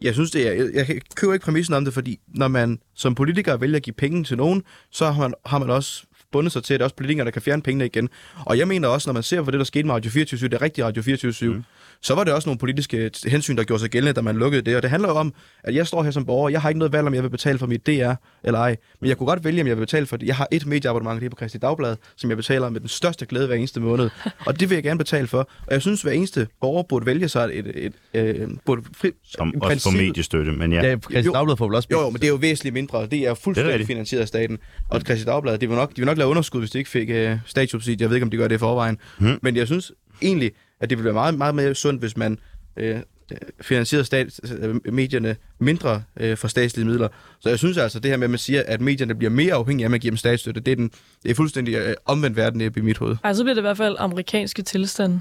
Jeg 0.00 0.14
synes, 0.14 0.30
det 0.30 0.48
er, 0.48 0.52
jeg, 0.52 0.88
jeg 0.88 1.00
køber 1.14 1.32
ikke 1.32 1.44
præmissen 1.44 1.74
om 1.74 1.84
det, 1.84 1.94
fordi 1.94 2.20
når 2.28 2.48
man 2.48 2.78
som 2.94 3.14
politiker 3.14 3.56
vælger 3.56 3.76
at 3.76 3.82
give 3.82 3.94
penge 3.94 4.24
til 4.24 4.36
nogen, 4.36 4.62
så 4.90 5.10
har 5.10 5.22
man, 5.22 5.34
har 5.46 5.58
man 5.58 5.70
også 5.70 6.04
bundet 6.32 6.52
sig 6.52 6.64
til, 6.64 6.74
at 6.74 6.78
det 6.78 6.82
er 6.82 6.86
også 6.86 6.96
politikere, 6.96 7.24
der 7.24 7.30
kan 7.30 7.42
fjerne 7.42 7.62
pengene 7.62 7.86
igen. 7.86 8.08
Og 8.46 8.58
jeg 8.58 8.68
mener 8.68 8.88
også, 8.88 9.08
når 9.08 9.14
man 9.14 9.22
ser 9.22 9.42
på 9.42 9.50
det, 9.50 9.58
der 9.58 9.64
skete 9.64 9.86
med 9.86 9.94
Radio 9.94 10.10
24 10.10 10.48
det 10.48 10.54
er 10.56 10.62
rigtigt 10.62 10.84
Radio 10.84 11.02
24 11.02 11.54
mm 11.54 11.64
så 12.02 12.14
var 12.14 12.24
det 12.24 12.32
også 12.34 12.48
nogle 12.48 12.58
politiske 12.58 13.10
hensyn, 13.26 13.56
der 13.56 13.64
gjorde 13.64 13.80
sig 13.80 13.90
gældende, 13.90 14.12
da 14.12 14.20
man 14.20 14.36
lukkede 14.36 14.62
det. 14.62 14.76
Og 14.76 14.82
det 14.82 14.90
handler 14.90 15.08
jo 15.08 15.14
om, 15.14 15.34
at 15.64 15.74
jeg 15.74 15.86
står 15.86 16.02
her 16.02 16.10
som 16.10 16.26
borger, 16.26 16.48
jeg 16.48 16.62
har 16.62 16.68
ikke 16.68 16.78
noget 16.78 16.92
valg, 16.92 17.06
om 17.06 17.14
jeg 17.14 17.22
vil 17.22 17.30
betale 17.30 17.58
for 17.58 17.66
mit 17.66 17.86
DR 17.86 18.12
eller 18.44 18.58
ej. 18.58 18.76
Men 19.00 19.08
jeg 19.08 19.16
kunne 19.16 19.26
godt 19.26 19.44
vælge, 19.44 19.60
om 19.62 19.66
jeg 19.68 19.76
vil 19.76 19.80
betale 19.80 20.06
for 20.06 20.16
det. 20.16 20.26
Jeg 20.26 20.36
har 20.36 20.48
et 20.52 20.66
medieabonnement, 20.66 21.20
det 21.20 21.26
er 21.26 21.30
på 21.30 21.36
Christi 21.36 21.58
Dagblad, 21.58 21.96
som 22.16 22.30
jeg 22.30 22.36
betaler 22.36 22.68
med 22.70 22.80
den 22.80 22.88
største 22.88 23.26
glæde 23.26 23.46
hver 23.46 23.56
eneste 23.56 23.80
måned. 23.80 24.10
Og 24.46 24.60
det 24.60 24.70
vil 24.70 24.76
jeg 24.76 24.82
gerne 24.82 24.98
betale 24.98 25.26
for. 25.26 25.38
Og 25.66 25.72
jeg 25.72 25.82
synes, 25.82 26.02
hver 26.02 26.12
eneste 26.12 26.48
borger 26.60 26.82
burde 26.82 27.06
vælge 27.06 27.28
sig 27.28 27.50
et, 27.52 27.66
et, 27.66 27.92
et, 28.14 28.20
et 28.40 28.58
burde 28.66 28.82
fri, 28.96 29.10
som 29.24 29.48
også 29.48 29.58
får 29.60 29.68
princippet- 29.68 30.06
mediestøtte, 30.08 30.52
men 30.52 30.72
ja. 30.72 30.86
Ja, 30.86 30.96
Christi 30.96 31.26
Jo. 31.26 31.32
Dagblad 31.32 31.56
får 31.56 31.66
vel 31.66 31.74
også 31.74 31.88
jo, 31.92 32.00
jo, 32.00 32.10
men 32.10 32.20
det 32.20 32.24
er 32.24 32.28
jo 32.28 32.34
væsentligt 32.36 32.74
mindre. 32.74 33.06
Det 33.06 33.18
er 33.18 33.34
fuldstændig 33.34 33.72
rigtigt. 33.72 33.86
finansieret 33.86 34.22
af 34.22 34.28
staten. 34.28 34.58
Og 34.88 35.00
Christi 35.00 35.24
Dagblad, 35.24 35.58
det 35.58 35.68
vil 35.68 35.76
nok, 35.76 35.90
de 35.90 35.96
vil 35.96 36.06
nok 36.06 36.18
lave 36.18 36.30
underskud, 36.30 36.60
hvis 36.60 36.70
de 36.70 36.78
ikke 36.78 36.90
fik 36.90 37.10
øh, 37.10 37.36
statssubsidie. 37.46 37.96
Jeg 38.02 38.08
ved 38.10 38.16
ikke, 38.16 38.24
om 38.24 38.30
de 38.30 38.36
gør 38.36 38.48
det 38.48 38.54
i 38.54 38.58
forvejen. 38.58 38.98
Hmm. 39.18 39.38
Men 39.42 39.56
jeg 39.56 39.66
synes 39.66 39.92
egentlig, 40.22 40.52
at 40.80 40.90
det 40.90 40.98
ville 40.98 41.04
være 41.04 41.14
meget, 41.14 41.34
meget 41.34 41.54
mere 41.54 41.74
sundt, 41.74 42.00
hvis 42.00 42.16
man 42.16 42.38
øh, 42.76 42.96
øh, 42.96 43.38
finansierede 43.60 44.04
stat, 44.04 44.40
øh, 44.58 44.92
medierne 44.92 45.36
mindre 45.58 46.02
øh, 46.16 46.36
for 46.36 46.48
statslige 46.48 46.86
midler. 46.86 47.08
Så 47.40 47.48
jeg 47.48 47.58
synes 47.58 47.76
altså, 47.76 48.00
det 48.00 48.10
her 48.10 48.16
med, 48.16 48.24
at 48.24 48.30
man 48.30 48.38
siger, 48.38 48.62
at 48.66 48.80
medierne 48.80 49.14
bliver 49.14 49.30
mere 49.30 49.54
afhængige 49.54 49.84
af, 49.84 49.86
at 49.86 49.90
man 49.90 50.00
giver 50.00 50.10
dem 50.10 50.16
statsstøtte, 50.16 50.60
det 50.60 50.72
er, 50.72 50.76
den, 50.76 50.90
det 51.22 51.30
er 51.30 51.34
fuldstændig 51.34 51.74
øh, 51.74 51.94
omvendt 52.04 52.36
verden 52.36 52.60
i 52.60 52.80
mit 52.80 52.98
hoved. 52.98 53.16
Ej, 53.24 53.32
så 53.32 53.42
bliver 53.42 53.54
det 53.54 53.60
i 53.60 53.62
hvert 53.62 53.76
fald 53.76 53.96
amerikanske 53.98 54.62
tilstand. 54.62 55.20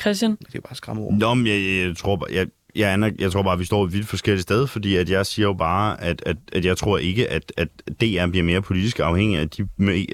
Christian? 0.00 0.30
Det 0.30 0.54
er 0.54 0.60
bare 0.60 0.74
skræmmeord. 0.74 1.14
Nå, 1.14 1.34
men 1.34 1.46
jeg, 1.46 1.86
jeg, 1.86 1.96
tror 1.96 2.16
bare, 2.16 2.28
jeg, 2.32 2.46
jeg, 2.76 2.92
aner, 2.92 3.10
jeg 3.18 3.32
tror 3.32 3.42
bare, 3.42 3.52
at 3.52 3.58
vi 3.58 3.64
står 3.64 3.84
et 3.84 3.92
vidt 3.92 4.06
forskelligt 4.06 4.42
sted, 4.42 4.66
fordi 4.66 4.96
at 4.96 5.10
jeg 5.10 5.26
siger 5.26 5.46
jo 5.46 5.52
bare, 5.52 6.02
at, 6.02 6.22
at, 6.26 6.36
at 6.52 6.64
jeg 6.64 6.76
tror 6.76 6.98
ikke, 6.98 7.30
at, 7.30 7.52
at 7.56 7.68
DR 8.00 8.26
bliver 8.26 8.42
mere 8.44 8.62
politisk 8.62 9.00
afhængig 9.00 9.38
af 9.38 9.48
de, 9.50 9.66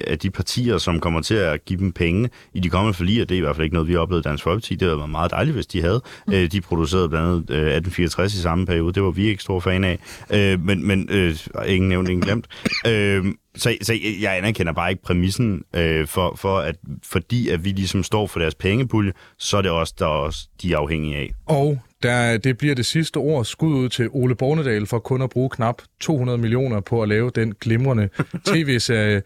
af 0.07 0.19
de 0.19 0.29
partier, 0.31 0.77
som 0.77 0.99
kommer 0.99 1.21
til 1.21 1.35
at 1.35 1.65
give 1.65 1.79
dem 1.79 1.91
penge 1.91 2.29
i 2.53 2.59
de 2.59 2.69
kommende 2.69 2.93
forliger. 2.93 3.25
Det 3.25 3.35
er 3.35 3.39
i 3.39 3.41
hvert 3.41 3.55
fald 3.55 3.63
ikke 3.63 3.73
noget, 3.73 3.87
vi 3.87 3.93
har 3.93 3.99
oplevet 3.99 4.25
i 4.25 4.27
Dansk 4.27 4.43
Folkeparti. 4.43 4.73
Det 4.75 4.81
havde 4.81 4.97
været 4.97 5.09
meget 5.09 5.31
dejligt, 5.31 5.55
hvis 5.55 5.67
de 5.67 5.81
havde. 5.81 6.01
Mm. 6.27 6.33
Øh, 6.33 6.51
de 6.51 6.61
producerede 6.61 7.09
blandt 7.09 7.25
andet 7.27 7.37
øh, 7.49 7.73
1864 7.75 8.33
i 8.33 8.41
samme 8.41 8.65
periode. 8.65 8.93
Det 8.93 9.03
var 9.03 9.11
vi 9.11 9.27
ikke 9.27 9.43
store 9.43 9.61
fan 9.61 9.83
af. 9.83 9.99
Øh, 10.33 10.65
men 10.65 10.87
men 10.87 11.07
øh, 11.11 11.35
ingen 11.67 11.89
nævnt, 11.89 12.09
ingen 12.09 12.23
glemt. 12.25 12.47
Øh, 12.87 13.25
så, 13.55 13.75
så 13.81 13.93
jeg- 14.21 14.37
anerkender 14.37 14.73
bare 14.73 14.89
ikke 14.91 15.03
præmissen 15.03 15.63
øh, 15.75 16.07
for, 16.07 16.35
for 16.35 16.57
at 16.57 16.75
fordi 17.05 17.49
at 17.49 17.65
vi 17.65 17.69
ligesom 17.69 18.03
står 18.03 18.27
for 18.27 18.39
deres 18.39 18.55
pengepulje, 18.55 19.11
så 19.37 19.57
er 19.57 19.61
det 19.61 19.71
også 19.71 19.93
der 19.99 20.05
er 20.05 20.09
også 20.09 20.47
de 20.61 20.73
er 20.73 20.77
afhængige 20.77 21.15
af. 21.15 21.31
Og 21.45 21.79
der, 22.03 22.37
det 22.37 22.57
bliver 22.57 22.75
det 22.75 22.85
sidste 22.85 23.17
ord 23.17 23.45
skud 23.45 23.73
ud 23.73 23.89
til 23.89 24.09
Ole 24.11 24.35
Bornedal 24.35 24.85
for 24.85 24.99
kun 24.99 25.21
at 25.21 25.29
bruge 25.29 25.49
knap 25.49 25.81
200 25.99 26.37
millioner 26.37 26.79
på 26.79 27.03
at 27.03 27.09
lave 27.09 27.31
den 27.35 27.53
glimrende 27.61 28.09
tv-serie. 28.53 29.21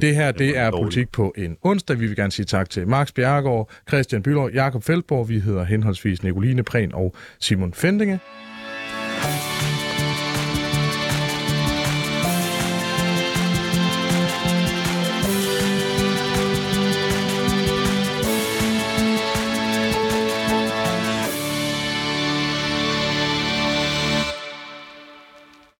Det 0.00 0.14
her, 0.14 0.32
det 0.32 0.58
er 0.58 0.70
politik 0.70 1.08
på 1.12 1.34
en 1.36 1.56
onsdag. 1.62 2.00
Vi 2.00 2.06
vil 2.06 2.16
gerne 2.16 2.32
sige 2.32 2.46
tak 2.46 2.70
til 2.70 2.88
Max 2.88 3.12
Bjerregaard, 3.12 3.70
Christian 3.88 4.22
Bylov, 4.22 4.50
Jakob 4.54 4.84
Feldborg. 4.84 5.28
Vi 5.28 5.38
hedder 5.38 5.64
henholdsvis 5.64 6.22
Nicoline 6.22 6.62
Prehn 6.62 6.94
og 6.94 7.14
Simon 7.40 7.74
Fendinge. 7.74 8.20